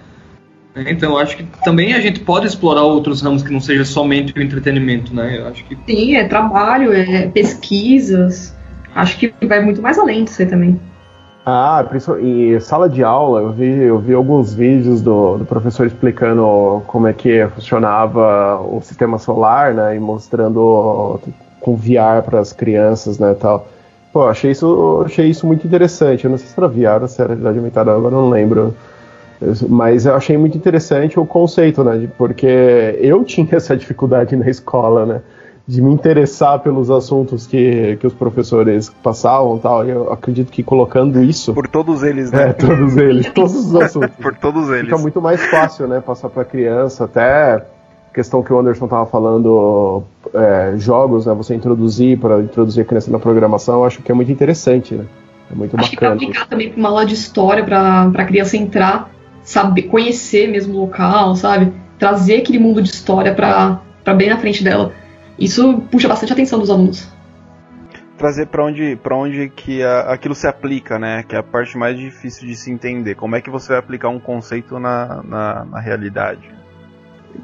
Então, 0.74 1.18
acho 1.18 1.36
que 1.36 1.44
também 1.64 1.92
a 1.92 2.00
gente 2.00 2.20
pode 2.20 2.46
explorar 2.46 2.82
outros 2.82 3.20
ramos 3.20 3.42
que 3.42 3.52
não 3.52 3.60
seja 3.60 3.84
somente 3.84 4.32
o 4.34 4.42
entretenimento, 4.42 5.14
né? 5.14 5.38
Eu 5.38 5.48
acho 5.48 5.62
que... 5.64 5.76
Sim, 5.86 6.16
é 6.16 6.24
trabalho, 6.24 6.94
é 6.94 7.28
pesquisas 7.28 8.54
acho 8.94 9.18
que 9.18 9.32
vai 9.46 9.60
muito 9.60 9.80
mais 9.80 9.98
além 9.98 10.24
disso 10.24 10.42
aí 10.42 10.48
também. 10.48 10.80
Ah, 11.44 11.84
em 12.20 12.60
sala 12.60 12.88
de 12.88 13.02
aula, 13.02 13.40
eu 13.40 13.50
vi, 13.50 13.82
eu 13.82 13.98
vi 13.98 14.14
alguns 14.14 14.54
vídeos 14.54 15.02
do, 15.02 15.38
do 15.38 15.44
professor 15.44 15.86
explicando 15.86 16.82
como 16.86 17.08
é 17.08 17.12
que 17.12 17.44
funcionava 17.48 18.60
o 18.60 18.80
sistema 18.80 19.18
solar, 19.18 19.74
né, 19.74 19.96
e 19.96 19.98
mostrando 19.98 21.20
com 21.58 21.74
VR 21.74 22.22
para 22.24 22.38
as 22.38 22.52
crianças, 22.52 23.18
né, 23.18 23.34
tal. 23.34 23.66
Pô, 24.12 24.28
achei 24.28 24.52
isso, 24.52 25.02
achei 25.04 25.26
isso 25.26 25.44
muito 25.44 25.66
interessante. 25.66 26.24
Eu 26.24 26.30
não 26.30 26.38
sei 26.38 26.46
se 26.46 26.54
era 26.56 26.68
VR 26.68 27.02
ou 27.02 27.08
se 27.08 27.20
era 27.20 27.30
realidade 27.30 27.58
aumentada, 27.58 27.92
agora 27.92 28.14
não 28.14 28.30
lembro. 28.30 28.76
Mas 29.68 30.06
eu 30.06 30.14
achei 30.14 30.38
muito 30.38 30.56
interessante 30.56 31.18
o 31.18 31.26
conceito, 31.26 31.82
né, 31.82 32.08
porque 32.16 32.46
eu 33.00 33.24
tinha 33.26 33.48
essa 33.50 33.76
dificuldade 33.76 34.36
na 34.36 34.48
escola, 34.48 35.04
né 35.06 35.20
de 35.66 35.80
me 35.80 35.92
interessar 35.92 36.58
pelos 36.60 36.90
assuntos 36.90 37.46
que, 37.46 37.96
que 38.00 38.06
os 38.06 38.12
professores 38.12 38.90
passavam 39.02 39.58
tal. 39.58 39.84
Eu 39.84 40.12
acredito 40.12 40.50
que 40.50 40.62
colocando 40.62 41.22
isso. 41.22 41.54
Por 41.54 41.68
todos 41.68 42.02
eles, 42.02 42.30
né? 42.32 42.50
É, 42.50 42.52
todos 42.52 42.96
eles, 42.96 43.30
todos 43.32 43.54
os 43.54 43.76
assuntos. 43.76 44.16
Por 44.20 44.34
todos 44.34 44.68
eles. 44.70 44.86
Fica 44.86 44.98
muito 44.98 45.20
mais 45.20 45.44
fácil, 45.46 45.86
né? 45.86 46.00
Passar 46.00 46.28
para 46.28 46.44
criança, 46.44 47.04
até 47.04 47.64
questão 48.12 48.42
que 48.42 48.52
o 48.52 48.58
Anderson 48.58 48.84
estava 48.84 49.06
falando, 49.06 50.02
é, 50.34 50.74
jogos, 50.76 51.26
né? 51.26 51.32
Você 51.34 51.54
introduzir 51.54 52.18
para 52.18 52.40
introduzir 52.40 52.82
a 52.82 52.84
criança 52.84 53.10
na 53.10 53.18
programação, 53.18 53.76
eu 53.76 53.84
acho 53.84 54.02
que 54.02 54.10
é 54.10 54.14
muito 54.14 54.30
interessante, 54.30 54.94
né? 54.94 55.06
É 55.50 55.54
muito 55.54 55.78
acho 55.78 55.90
bacana. 55.92 56.14
Acho 56.16 56.18
que 56.18 56.24
aplicar 56.26 56.48
também 56.48 56.70
para 56.70 56.78
uma 56.78 56.88
aula 56.88 57.06
de 57.06 57.14
história, 57.14 57.64
para 57.64 58.10
a 58.14 58.24
criança 58.24 58.56
entrar, 58.56 59.10
saber, 59.42 59.82
conhecer 59.82 60.48
mesmo 60.48 60.74
o 60.74 60.80
local, 60.80 61.36
sabe? 61.36 61.72
Trazer 61.98 62.38
aquele 62.38 62.58
mundo 62.58 62.82
de 62.82 62.90
história 62.90 63.32
para 63.32 63.80
bem 64.14 64.28
na 64.28 64.36
frente 64.36 64.64
dela 64.64 64.92
isso 65.44 65.82
puxa 65.90 66.08
bastante 66.08 66.32
a 66.32 66.34
atenção 66.34 66.58
dos 66.58 66.70
alunos. 66.70 67.08
Trazer 68.16 68.46
para 68.46 68.64
onde, 68.64 68.96
pra 68.96 69.16
onde 69.16 69.48
que 69.48 69.82
a, 69.82 70.12
aquilo 70.12 70.34
se 70.34 70.46
aplica, 70.46 70.98
né? 70.98 71.24
Que 71.24 71.34
é 71.34 71.38
a 71.38 71.42
parte 71.42 71.76
mais 71.76 71.98
difícil 71.98 72.46
de 72.46 72.54
se 72.54 72.70
entender. 72.70 73.16
Como 73.16 73.34
é 73.34 73.40
que 73.40 73.50
você 73.50 73.68
vai 73.68 73.78
aplicar 73.78 74.08
um 74.08 74.20
conceito 74.20 74.78
na, 74.78 75.22
na, 75.24 75.64
na 75.64 75.80
realidade? 75.80 76.50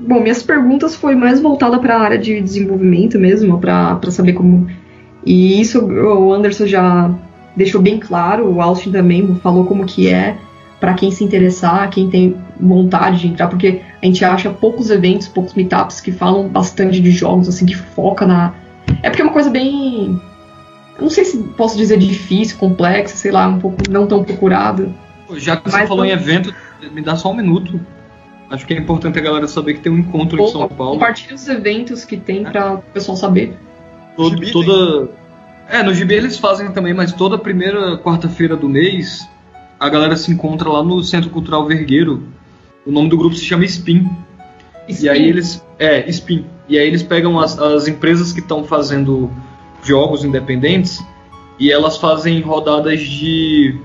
Bom, 0.00 0.20
minhas 0.20 0.42
perguntas 0.42 0.94
foi 0.94 1.14
mais 1.14 1.40
voltada 1.40 1.78
para 1.78 1.96
a 1.96 2.00
área 2.00 2.18
de 2.18 2.40
desenvolvimento 2.40 3.18
mesmo, 3.18 3.58
para 3.58 3.98
saber 4.10 4.34
como. 4.34 4.68
E 5.24 5.60
isso 5.60 5.84
o 5.84 6.32
Anderson 6.32 6.66
já 6.66 7.10
deixou 7.56 7.82
bem 7.82 7.98
claro, 7.98 8.48
o 8.48 8.60
Austin 8.62 8.92
também 8.92 9.34
falou 9.42 9.64
como 9.64 9.84
que 9.84 10.08
é 10.08 10.36
para 10.78 10.94
quem 10.94 11.10
se 11.10 11.24
interessar, 11.24 11.90
quem 11.90 12.08
tem 12.08 12.36
vontade 12.60 13.20
de 13.20 13.28
entrar, 13.28 13.48
porque 13.48 13.80
a 14.00 14.06
gente 14.06 14.24
acha 14.24 14.50
poucos 14.50 14.90
eventos, 14.90 15.28
poucos 15.28 15.54
meetups 15.54 16.00
que 16.00 16.12
falam 16.12 16.48
bastante 16.48 17.00
de 17.00 17.10
jogos, 17.10 17.48
assim, 17.48 17.66
que 17.66 17.74
foca 17.74 18.26
na. 18.26 18.54
É 19.02 19.10
porque 19.10 19.22
é 19.22 19.24
uma 19.24 19.32
coisa 19.32 19.50
bem. 19.50 20.20
Não 21.00 21.10
sei 21.10 21.24
se 21.24 21.38
posso 21.56 21.76
dizer 21.76 21.98
difícil, 21.98 22.58
complexa, 22.58 23.16
sei 23.16 23.30
lá, 23.30 23.46
um 23.46 23.58
pouco 23.58 23.78
não 23.88 24.06
tão 24.06 24.24
procurada. 24.24 24.90
Já 25.36 25.56
que 25.56 25.70
você 25.70 25.86
falou 25.86 26.04
em 26.04 26.10
evento, 26.10 26.54
me 26.92 27.02
dá 27.02 27.16
só 27.16 27.30
um 27.30 27.34
minuto. 27.34 27.80
Acho 28.50 28.66
que 28.66 28.72
é 28.72 28.78
importante 28.78 29.18
a 29.18 29.22
galera 29.22 29.46
saber 29.46 29.74
que 29.74 29.80
tem 29.80 29.92
um 29.92 29.98
encontro 29.98 30.40
Ou, 30.40 30.48
em 30.48 30.52
São 30.52 30.68
Paulo. 30.68 30.92
Compartilha 30.94 31.34
os 31.34 31.46
eventos 31.48 32.04
que 32.04 32.16
tem 32.16 32.46
é. 32.46 32.50
para 32.50 32.74
o 32.74 32.78
pessoal 32.78 33.16
saber. 33.16 33.54
Todo, 34.16 34.52
toda. 34.52 35.10
É, 35.68 35.82
no 35.82 35.92
GB 35.92 36.14
eles 36.14 36.38
fazem 36.38 36.70
também, 36.72 36.94
mas 36.94 37.12
toda 37.12 37.36
primeira 37.36 37.98
quarta-feira 37.98 38.56
do 38.56 38.68
mês 38.68 39.28
a 39.78 39.88
galera 39.88 40.16
se 40.16 40.30
encontra 40.32 40.68
lá 40.68 40.82
no 40.82 41.02
Centro 41.02 41.30
Cultural 41.30 41.66
Vergueiro. 41.66 42.26
O 42.88 42.90
nome 42.90 43.10
do 43.10 43.18
grupo 43.18 43.36
se 43.36 43.44
chama 43.44 43.66
Spin. 43.66 44.08
Spin. 44.88 45.04
E 45.04 45.10
aí 45.10 45.28
eles. 45.28 45.62
É, 45.78 46.08
Spin. 46.08 46.46
E 46.66 46.78
aí 46.78 46.86
eles 46.86 47.02
pegam 47.02 47.38
as, 47.38 47.58
as 47.58 47.86
empresas 47.86 48.32
que 48.32 48.40
estão 48.40 48.64
fazendo 48.64 49.30
jogos 49.82 50.24
independentes 50.24 50.98
e 51.60 51.70
elas 51.70 51.98
fazem 51.98 52.40
rodadas 52.40 52.98
de. 53.00 53.78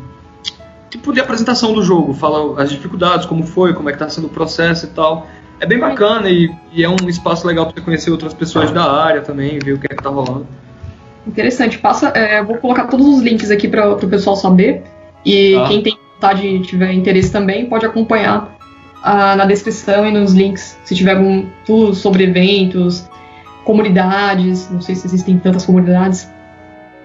Tipo 0.89 1.12
de 1.12 1.20
apresentação 1.20 1.74
do 1.74 1.84
jogo, 1.84 2.14
fala 2.14 2.62
as 2.62 2.70
dificuldades, 2.70 3.26
como 3.26 3.43
foi, 3.43 3.74
como 3.74 3.89
é 3.89 3.91
que 3.91 3.99
tá 3.99 4.08
sendo 4.08 4.28
o 4.28 4.30
processo 4.30 4.86
e 4.86 4.89
tal. 4.89 5.28
É 5.60 5.66
bem 5.66 5.80
bacana 5.80 6.30
e, 6.30 6.49
e 6.72 6.82
é 6.82 6.89
um 6.89 7.10
espaço 7.10 7.45
legal 7.45 7.66
para 7.66 7.76
você 7.76 7.82
conhecer 7.82 8.10
outras 8.10 8.34
pessoas 8.34 8.72
da 8.72 8.89
área 8.89 9.22
também, 9.22 9.60
ver 9.60 9.74
o 9.74 9.80
que 9.80 9.88
é 9.88 9.95
que 9.95 10.01
tá 10.01 10.10
rolando. 10.10 10.47
Interessante. 11.28 11.78
Passa, 11.78 12.08
é, 12.10 12.41
vou 12.41 12.58
colocar 12.58 12.86
todos 12.86 13.06
os 13.06 13.22
links 13.22 13.51
aqui 13.51 13.68
para 13.68 13.95
o 13.95 14.08
pessoal 14.08 14.38
saber. 14.38 14.84
E 15.26 15.56
tá. 15.56 15.68
quem 15.68 15.82
tem 15.82 15.97
vontade 16.14 16.47
e 16.47 16.62
tiver 16.62 16.93
interesse 16.93 17.32
também 17.32 17.66
pode 17.66 17.86
acompanhar 17.86 18.54
ah, 19.04 19.36
na 19.36 19.45
descrição 19.45 20.08
e 20.08 20.12
nos 20.12 20.32
links, 20.32 20.80
se 20.86 20.95
tiver 20.95 21.12
algum 21.12 21.45
tudo 21.66 21.93
sobre 21.93 22.24
eventos, 22.24 23.10
comunidades, 23.66 24.70
não 24.70 24.82
sei 24.82 24.95
se 24.95 25.06
existem 25.06 25.38
tantas 25.38 25.66
comunidades. 25.66 26.32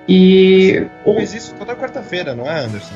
E. 0.09 0.87
Mas 1.05 1.35
isso 1.35 1.55
toda 1.59 1.75
quarta-feira, 1.75 2.37
não 2.37 2.49
é, 2.49 2.65
Anderson? 2.65 2.95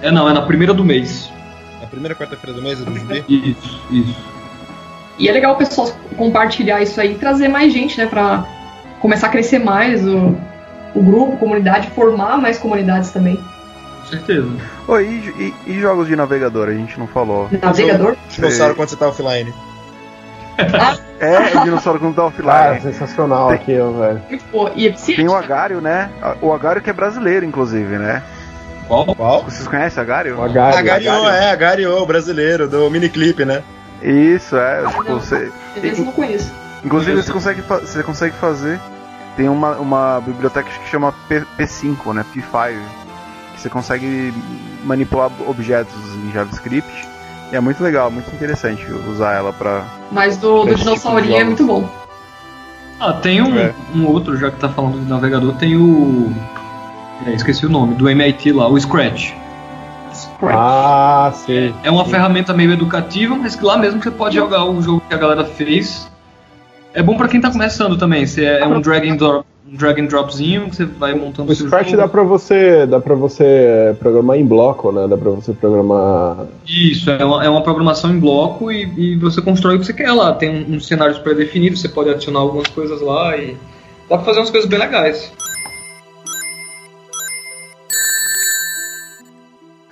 É 0.00 0.10
não, 0.10 0.28
é 0.28 0.32
na 0.32 0.42
primeira 0.42 0.72
do 0.72 0.82
mês. 0.82 1.30
Na 1.78 1.86
primeira 1.86 2.14
quarta-feira 2.14 2.56
do 2.56 2.62
mês, 2.62 2.80
é 2.80 2.84
do? 2.84 3.24
Isso, 3.28 3.80
isso. 3.90 4.16
E 5.18 5.28
é 5.28 5.32
legal 5.32 5.54
o 5.54 5.56
pessoal 5.56 5.92
compartilhar 6.16 6.80
isso 6.80 6.98
aí 7.00 7.12
e 7.12 7.18
trazer 7.18 7.48
mais 7.48 7.72
gente, 7.72 7.98
né, 7.98 8.06
pra 8.06 8.46
começar 9.00 9.26
a 9.26 9.30
crescer 9.30 9.58
mais 9.58 10.06
o, 10.06 10.34
o 10.94 11.02
grupo, 11.02 11.36
comunidade, 11.36 11.90
formar 11.90 12.38
mais 12.38 12.58
comunidades 12.58 13.10
também 13.10 13.38
certeza. 14.08 14.48
Oi, 14.86 15.04
e, 15.04 15.54
e, 15.66 15.72
e, 15.72 15.80
jogos 15.80 16.06
de 16.06 16.16
navegador? 16.16 16.68
A 16.68 16.72
gente 16.72 16.98
não 16.98 17.06
falou. 17.06 17.48
Navegador? 17.62 18.16
Dinossauro 18.30 18.74
quando 18.74 18.88
você 18.88 18.96
tá 18.96 19.08
offline. 19.08 19.54
é, 21.20 21.56
o 21.56 21.64
dinossauro 21.64 22.00
quando 22.00 22.14
tá 22.14 22.24
offline. 22.24 22.50
Ah, 22.50 22.80
sensacional 22.80 23.50
aqui, 23.50 23.72
velho. 23.72 24.22
Pô, 24.50 24.70
e 24.74 24.92
Tem 24.92 25.28
o 25.28 25.34
Agário, 25.34 25.80
né? 25.80 26.10
O 26.40 26.52
Agário 26.52 26.82
que 26.82 26.90
é 26.90 26.92
brasileiro, 26.92 27.44
inclusive, 27.44 27.96
né? 27.98 28.22
Qual? 28.88 29.14
Qual? 29.14 29.44
Vocês 29.44 29.68
conhecem 29.68 30.02
Agário? 30.02 30.38
O 30.38 30.42
Agário. 30.42 30.78
Agario, 30.78 31.28
é, 31.28 31.50
Agario, 31.50 32.06
brasileiro, 32.06 32.66
do 32.66 32.90
miniclip, 32.90 33.44
né? 33.44 33.62
Isso, 34.02 34.56
é. 34.56 34.86
Tipo, 34.86 35.14
você... 35.14 35.52
Esse 35.82 36.00
não 36.00 36.12
conheço. 36.12 36.52
Inclusive, 36.84 37.22
você 37.22 37.32
consegue, 37.32 37.60
você 37.62 38.02
consegue 38.02 38.34
fazer. 38.36 38.80
Tem 39.36 39.48
uma, 39.48 39.76
uma 39.76 40.20
biblioteca 40.20 40.68
que 40.68 40.88
chama 40.88 41.14
P, 41.28 41.44
P5, 41.58 42.14
né? 42.14 42.24
P5 42.34 42.72
que 42.72 42.97
você 43.58 43.68
consegue 43.68 44.32
manipular 44.84 45.30
objetos 45.46 45.94
em 46.24 46.32
JavaScript. 46.32 47.08
E 47.52 47.56
é 47.56 47.60
muito 47.60 47.82
legal, 47.82 48.10
muito 48.10 48.32
interessante 48.34 48.84
usar 49.08 49.34
ela 49.34 49.52
pra. 49.52 49.84
Mas 50.12 50.36
do, 50.36 50.64
do 50.64 50.74
dinossaurinho 50.74 51.32
tipo 51.32 51.40
é 51.40 51.44
muito 51.44 51.66
bom. 51.66 51.88
Ah, 53.00 53.12
tem 53.12 53.40
um, 53.40 53.56
é. 53.56 53.72
um 53.94 54.06
outro, 54.06 54.36
já 54.36 54.50
que 54.50 54.58
tá 54.58 54.68
falando 54.68 54.98
do 54.98 55.08
navegador, 55.08 55.54
tem 55.54 55.76
o. 55.76 56.32
É, 57.26 57.32
esqueci 57.32 57.64
o 57.64 57.70
nome, 57.70 57.94
do 57.94 58.08
MIT 58.08 58.52
lá, 58.52 58.68
o 58.68 58.78
Scratch. 58.78 59.32
Ah, 60.42 61.30
sim. 61.34 61.74
É 61.82 61.90
uma 61.90 62.04
ferramenta 62.04 62.52
meio 62.52 62.72
educativa, 62.72 63.36
mas 63.36 63.54
que 63.54 63.64
lá 63.64 63.76
mesmo 63.76 64.02
você 64.02 64.10
pode 64.10 64.36
jogar 64.36 64.64
o 64.64 64.82
jogo 64.82 65.02
que 65.08 65.14
a 65.14 65.18
galera 65.18 65.44
fez. 65.44 66.10
É 66.92 67.02
bom 67.02 67.16
pra 67.16 67.28
quem 67.28 67.40
tá 67.40 67.50
começando 67.50 67.96
também. 67.96 68.26
Você 68.26 68.44
é 68.44 68.66
um 68.66 68.80
drag 68.80 69.08
and 69.08 69.16
drop, 69.16 69.46
um 69.70 69.76
drag 69.76 70.00
and 70.00 70.06
dropzinho 70.06 70.70
que 70.70 70.76
você 70.76 70.84
vai 70.86 71.14
montando 71.14 71.52
O 71.52 71.54
seu 71.54 71.66
Scratch 71.66 71.86
jogo. 71.90 71.96
dá 71.98 72.08
pra 72.08 72.22
você, 72.22 72.86
dá 72.86 72.98
pra 73.00 73.14
você 73.14 73.94
programar 73.98 74.36
em 74.38 74.46
bloco, 74.46 74.90
né? 74.92 75.06
Dá 75.06 75.16
pra 75.16 75.30
você 75.30 75.52
programar. 75.52 76.46
Isso, 76.66 77.10
é 77.10 77.24
uma, 77.24 77.44
é 77.44 77.48
uma 77.50 77.62
programação 77.62 78.10
em 78.10 78.18
bloco 78.18 78.72
e, 78.72 78.84
e 78.96 79.16
você 79.16 79.42
constrói 79.42 79.76
o 79.76 79.80
que 79.80 79.86
você 79.86 79.92
quer 79.92 80.12
lá. 80.12 80.32
Tem 80.32 80.48
um- 80.48 80.76
uns 80.76 80.86
cenários 80.86 81.18
pré-definidos, 81.18 81.80
você 81.80 81.88
pode 81.88 82.08
adicionar 82.10 82.40
algumas 82.40 82.68
coisas 82.68 83.00
lá 83.02 83.36
e 83.36 83.56
dá 84.08 84.16
pra 84.16 84.24
fazer 84.24 84.38
umas 84.40 84.50
coisas 84.50 84.68
bem 84.68 84.78
legais. 84.78 85.30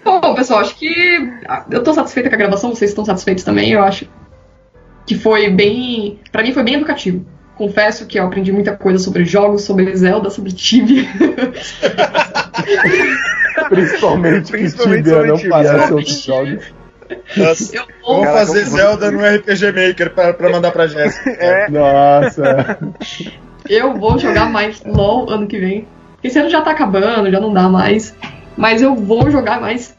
Bom, 0.05 0.35
pessoal, 0.35 0.61
acho 0.61 0.77
que 0.77 0.93
ah, 1.49 1.65
eu 1.71 1.83
tô 1.83 1.93
satisfeita 1.93 2.29
com 2.29 2.35
a 2.35 2.39
gravação, 2.39 2.75
vocês 2.75 2.91
estão 2.91 3.05
satisfeitos 3.05 3.45
também, 3.45 3.73
eu 3.73 3.83
acho. 3.83 4.07
Que 5.07 5.15
foi 5.17 5.49
bem. 5.51 6.19
Pra 6.33 6.43
mim 6.43 6.53
foi 6.53 6.63
bem 6.63 6.75
educativo. 6.75 7.25
Confesso 7.57 8.05
que 8.07 8.19
eu 8.19 8.25
aprendi 8.25 8.53
muita 8.53 8.77
coisa 8.77 8.99
sobre 8.99 9.25
jogos, 9.25 9.63
sobre 9.63 9.97
Zelda, 9.97 10.29
sobre 10.29 10.53
Tibia. 10.53 11.05
Principalmente, 13.69 14.51
Principalmente 14.53 15.03
que 15.03 15.09
Tibia 15.09 15.13
sobre 15.15 15.27
não 15.29 15.37
Tibia. 15.37 15.51
parece 15.51 15.93
outros 15.93 16.23
jogos. 16.23 16.65
Nossa, 17.37 17.77
Eu 17.77 17.85
vou 18.05 18.21
Caraca, 18.23 18.39
fazer 18.47 18.65
Zelda 18.65 19.11
no 19.11 19.21
RPG 19.21 19.67
Maker 19.73 20.11
pra, 20.15 20.35
pra 20.35 20.51
mandar 20.51 20.71
pra 20.73 20.87
Jéssica. 20.87 21.31
É, 21.41 21.71
Nossa. 21.71 22.79
eu 23.71 23.95
vou 23.95 24.19
jogar 24.19 24.51
mais 24.51 24.83
LOL 24.85 25.31
ano 25.31 25.47
que 25.47 25.59
vem. 25.59 25.87
Esse 26.23 26.39
ano 26.39 26.51
já 26.51 26.61
tá 26.61 26.73
acabando, 26.73 27.31
já 27.31 27.41
não 27.41 27.53
dá 27.53 27.69
mais. 27.69 28.15
Mas 28.57 28.83
eu 28.83 28.95
vou 28.95 29.31
jogar 29.31 29.61
mais 29.61 29.97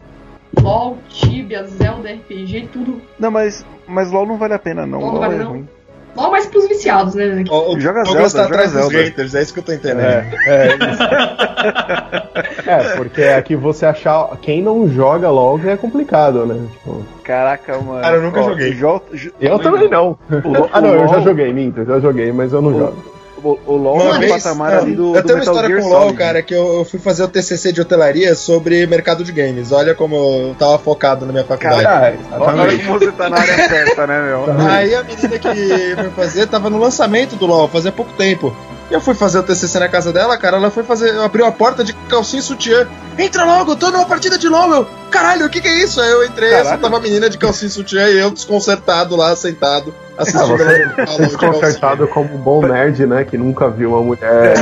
LOL, 0.62 0.98
Tibia, 1.10 1.64
Zelda, 1.66 2.10
RPG, 2.12 2.70
tudo. 2.74 3.02
Não, 3.18 3.32
mas, 3.32 3.66
mas 3.88 4.12
LOL 4.12 4.28
não 4.28 4.38
vale 4.38 4.54
a 4.54 4.60
pena, 4.60 4.86
não. 4.86 5.00
LOL 5.00 5.12
LOL, 5.12 5.14
não 5.14 5.20
vale 5.22 5.36
é 5.36 5.40
não? 5.40 5.50
ruim. 5.52 5.70
LOL 6.18 6.32
mais 6.32 6.46
pros 6.48 6.68
viciados, 6.68 7.16
né? 7.16 7.44
O, 7.50 7.76
o 7.76 7.80
Joga 7.80 8.04
Douglas 8.04 8.32
Zelda, 8.32 8.48
tá 8.50 8.56
atrás 8.56 8.74
dos 8.74 8.92
haters, 8.92 9.36
é 9.36 9.42
isso 9.42 9.54
que 9.54 9.60
eu 9.60 9.64
tô 9.64 9.72
entendendo. 9.74 10.02
É, 10.02 10.26
é 10.46 10.68
isso. 10.68 11.04
É, 12.68 12.96
porque 12.98 13.24
aqui 13.24 13.56
você 13.56 13.86
achar 13.86 14.30
quem 14.42 14.62
não 14.62 14.88
joga 14.90 15.30
LOL 15.30 15.60
já 15.60 15.72
é 15.72 15.78
complicado, 15.78 16.46
né? 16.46 16.68
Tipo, 16.74 17.04
Caraca, 17.24 17.78
mano. 17.80 18.02
Cara, 18.02 18.16
eu 18.18 18.22
nunca 18.22 18.44
joguei. 18.44 18.74
jo- 18.74 19.02
eu 19.40 19.58
também 19.60 19.90
não. 19.90 20.18
LOL- 20.44 20.70
Ah, 20.72 20.82
não, 20.82 20.94
eu 20.94 21.08
já 21.08 21.20
joguei, 21.22 21.52
minto, 21.54 21.80
eu 21.82 21.86
já 21.86 22.00
joguei, 22.00 22.32
mas 22.32 22.54
eu 22.54 22.62
não 22.62 22.72
jogo. 22.78 23.17
O, 23.44 23.60
o 23.68 23.78
LOL 23.78 23.96
Uma 24.02 24.16
é 24.16 24.18
um 24.18 24.20
vez, 24.20 24.44
patamar 24.44 24.72
não, 24.72 24.80
ali 24.82 24.96
do, 24.96 25.16
eu 25.16 25.22
do 25.22 25.28
tenho 25.28 25.36
uma 25.36 25.40
Metal 25.40 25.54
história 25.54 25.68
Gear 25.70 25.82
com 25.82 25.88
o 25.88 25.90
LoL, 25.92 26.02
Solid. 26.02 26.18
cara, 26.18 26.42
que 26.42 26.54
eu, 26.56 26.78
eu 26.80 26.86
fui 26.86 27.00
fazer 27.00 27.24
o 27.24 27.28
TCC 27.28 27.72
de 27.72 27.82
hotelaria 27.82 28.34
sobre 28.36 28.86
mercado 28.88 29.24
de 29.24 29.32
games. 29.32 29.72
Olha 29.72 29.94
como 29.94 30.16
eu 30.16 30.56
tava 30.58 30.80
focado 30.80 31.26
na 31.26 31.32
minha 31.32 31.44
faculdade. 31.44 31.86
Ah, 31.86 32.38
Olha 32.40 32.80
como 32.80 33.00
você 33.00 33.12
tá 33.12 33.30
na 33.30 33.40
área 33.40 33.70
certa, 33.70 34.08
né, 34.08 34.22
meu? 34.24 34.46
Aí 34.68 34.96
a 34.96 35.04
menina 35.04 35.38
que 35.40 35.96
foi 35.96 36.10
fazer 36.16 36.48
tava 36.48 36.70
no 36.70 36.80
lançamento 36.80 37.36
do 37.36 37.46
LoL, 37.46 37.68
fazia 37.68 37.92
pouco 37.92 38.12
tempo. 38.14 38.56
E 38.90 38.94
eu 38.94 39.02
fui 39.02 39.14
fazer 39.14 39.40
o 39.40 39.44
TCC 39.44 39.80
na 39.80 39.90
casa 39.90 40.14
dela, 40.14 40.38
cara, 40.38 40.56
ela 40.58 40.72
foi 40.72 40.82
fazer, 40.84 41.20
abriu 41.20 41.46
a 41.46 41.52
porta 41.52 41.84
de 41.84 41.92
calcinha 42.08 42.40
e 42.40 42.44
sutiã. 42.44 42.88
Entra 43.18 43.44
logo, 43.44 43.74
eu 43.74 43.76
tô 43.76 43.92
numa 43.92 44.06
partida 44.06 44.38
de 44.38 44.48
LoL, 44.48 44.74
eu. 44.74 44.88
Caralho, 45.12 45.46
o 45.46 45.50
que 45.50 45.60
que 45.60 45.68
é 45.68 45.84
isso? 45.84 46.00
Aí 46.00 46.10
eu 46.10 46.24
entrei, 46.26 46.52
Caraca. 46.52 46.70
só 46.70 46.78
tava 46.78 46.98
a 46.98 47.00
menina 47.02 47.30
de 47.30 47.38
calcinha 47.38 47.68
e 47.68 47.72
sutiã 47.72 48.08
e 48.08 48.18
eu 48.18 48.32
desconcertado 48.32 49.16
lá, 49.18 49.36
sentado, 49.36 49.94
Ah, 50.18 50.22
assistindo 50.22 50.48
você 50.58 50.86
de 50.88 50.96
calcinha. 50.96 51.28
desconcertado 51.28 52.08
como 52.08 52.34
um 52.34 52.38
bom 52.38 52.66
nerd, 52.66 53.06
né? 53.06 53.26
Que 53.26 53.38
nunca 53.38 53.70
viu 53.70 53.90
uma 53.92 54.02
mulher 54.02 54.54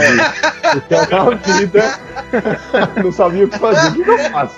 tem 0.90 0.98
uma 1.20 1.36
vida, 1.36 2.00
não 3.04 3.12
sabia 3.12 3.46
o 3.46 3.48
que 3.48 3.60
fazer. 3.60 3.90
O 3.90 4.04
que 4.04 4.10
eu 4.10 4.18
faço? 4.32 4.56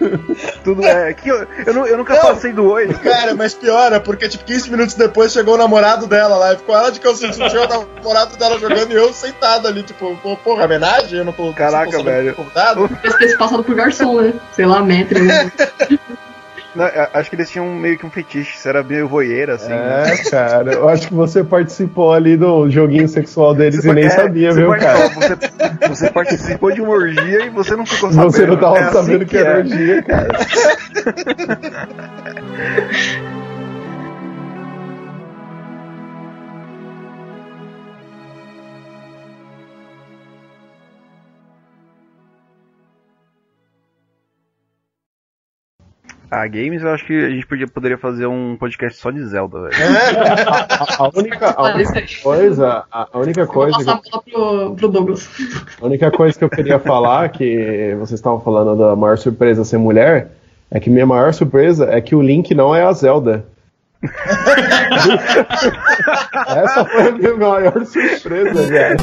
Tudo 0.64 0.84
é. 0.84 1.12
Que 1.14 1.28
eu, 1.28 1.46
eu, 1.66 1.86
eu 1.86 1.98
nunca 1.98 2.14
Não. 2.14 2.22
passei 2.22 2.52
do 2.52 2.64
oi. 2.70 2.88
Cara, 3.02 3.34
mas 3.34 3.54
piora, 3.54 4.00
porque 4.00 4.28
tipo 4.28 4.44
15 4.44 4.70
minutos 4.70 4.94
depois 4.94 5.32
chegou 5.32 5.54
o 5.54 5.58
namorado 5.58 6.06
dela 6.06 6.36
lá, 6.36 6.54
e 6.54 6.56
ficou 6.56 6.74
ela 6.74 6.90
de 6.90 7.00
calcinha 7.00 7.32
sutiã, 7.34 7.64
o 7.64 7.86
namorado 7.96 8.36
dela 8.36 8.58
jogando 8.58 8.92
e 8.92 8.94
eu 8.94 9.12
sentado 9.12 9.68
ali, 9.68 9.82
tipo, 9.82 10.16
porra, 10.42 10.64
homenagem? 10.64 11.18
Eu 11.18 11.24
não 11.24 11.32
tô. 11.32 11.52
Caraca, 11.52 12.02
velho. 12.02 12.34
ter 13.00 13.28
se 13.28 13.38
passado 13.38 13.62
por 13.62 13.74
garçom, 13.74 14.20
né? 14.20 14.32
Sei 14.52 14.66
lá, 14.66 14.82
metro. 14.82 15.20
Não, 16.74 16.84
acho 17.14 17.30
que 17.30 17.36
eles 17.36 17.48
tinham 17.50 17.66
meio 17.66 17.96
que 17.96 18.04
um 18.04 18.10
fetiche, 18.10 18.58
você 18.58 18.68
era 18.68 18.82
meio 18.82 19.06
voyeira, 19.08 19.54
assim. 19.54 19.68
né? 19.68 20.04
É, 20.12 20.16
cara, 20.30 20.72
eu 20.72 20.88
acho 20.88 21.06
que 21.08 21.14
você 21.14 21.44
participou 21.44 22.12
ali 22.12 22.36
do 22.36 22.68
joguinho 22.68 23.08
sexual 23.08 23.54
deles 23.54 23.80
Você 23.82 23.90
e 23.90 23.94
nem 23.94 24.06
é, 24.06 24.10
sabia, 24.10 24.52
viu, 24.52 24.70
cara? 24.70 25.08
Você, 25.08 25.36
você 25.88 26.10
participou 26.10 26.72
de 26.72 26.80
uma 26.80 26.92
orgia 26.92 27.46
e 27.46 27.50
você 27.50 27.76
não 27.76 27.86
ficou 27.86 28.10
sabendo. 28.12 28.32
Você 28.32 28.46
não 28.46 28.56
tava 28.56 28.78
É 28.78 28.82
assim 28.82 28.92
sabendo 28.92 29.26
que 29.26 29.36
era 29.36 29.50
é. 29.50 29.56
orgia, 29.58 30.02
cara. 30.02 30.28
Ah, 46.34 46.48
games 46.48 46.82
eu 46.82 46.90
acho 46.90 47.06
que 47.06 47.12
a 47.12 47.30
gente 47.30 47.46
podia, 47.46 47.68
poderia 47.68 47.96
fazer 47.96 48.26
um 48.26 48.56
podcast 48.56 48.98
só 48.98 49.12
de 49.12 49.24
Zelda, 49.24 49.60
velho. 49.62 49.74
A, 50.68 51.04
a 51.04 51.10
única, 51.14 51.54
a 51.56 51.62
única 51.74 52.02
coisa, 52.22 52.84
a 52.90 53.08
a 53.12 53.18
única 53.18 53.42
Eu 53.42 53.46
Vou 53.46 53.54
coisa, 53.54 53.78
passar 53.78 54.00
que, 54.00 54.08
a 54.08 54.12
bola 54.12 54.22
pro, 54.24 54.74
pro 54.74 54.88
Douglas. 54.88 55.30
a 55.80 55.86
única 55.86 56.10
coisa 56.10 56.36
que 56.36 56.44
eu 56.44 56.50
queria 56.50 56.80
falar, 56.80 57.28
que 57.28 57.94
vocês 57.98 58.18
estavam 58.18 58.40
falando 58.40 58.76
da 58.76 58.96
maior 58.96 59.16
surpresa 59.16 59.64
ser 59.64 59.78
mulher, 59.78 60.32
é 60.70 60.80
que 60.80 60.90
minha 60.90 61.06
maior 61.06 61.32
surpresa 61.32 61.88
é 61.88 62.00
que 62.00 62.16
o 62.16 62.20
Link 62.20 62.52
não 62.54 62.74
é 62.74 62.82
a 62.82 62.92
Zelda. 62.92 63.46
Essa 66.48 66.84
foi 66.84 67.08
a 67.08 67.12
minha 67.12 67.36
maior 67.36 67.86
surpresa, 67.86 68.62
velho. 68.66 68.96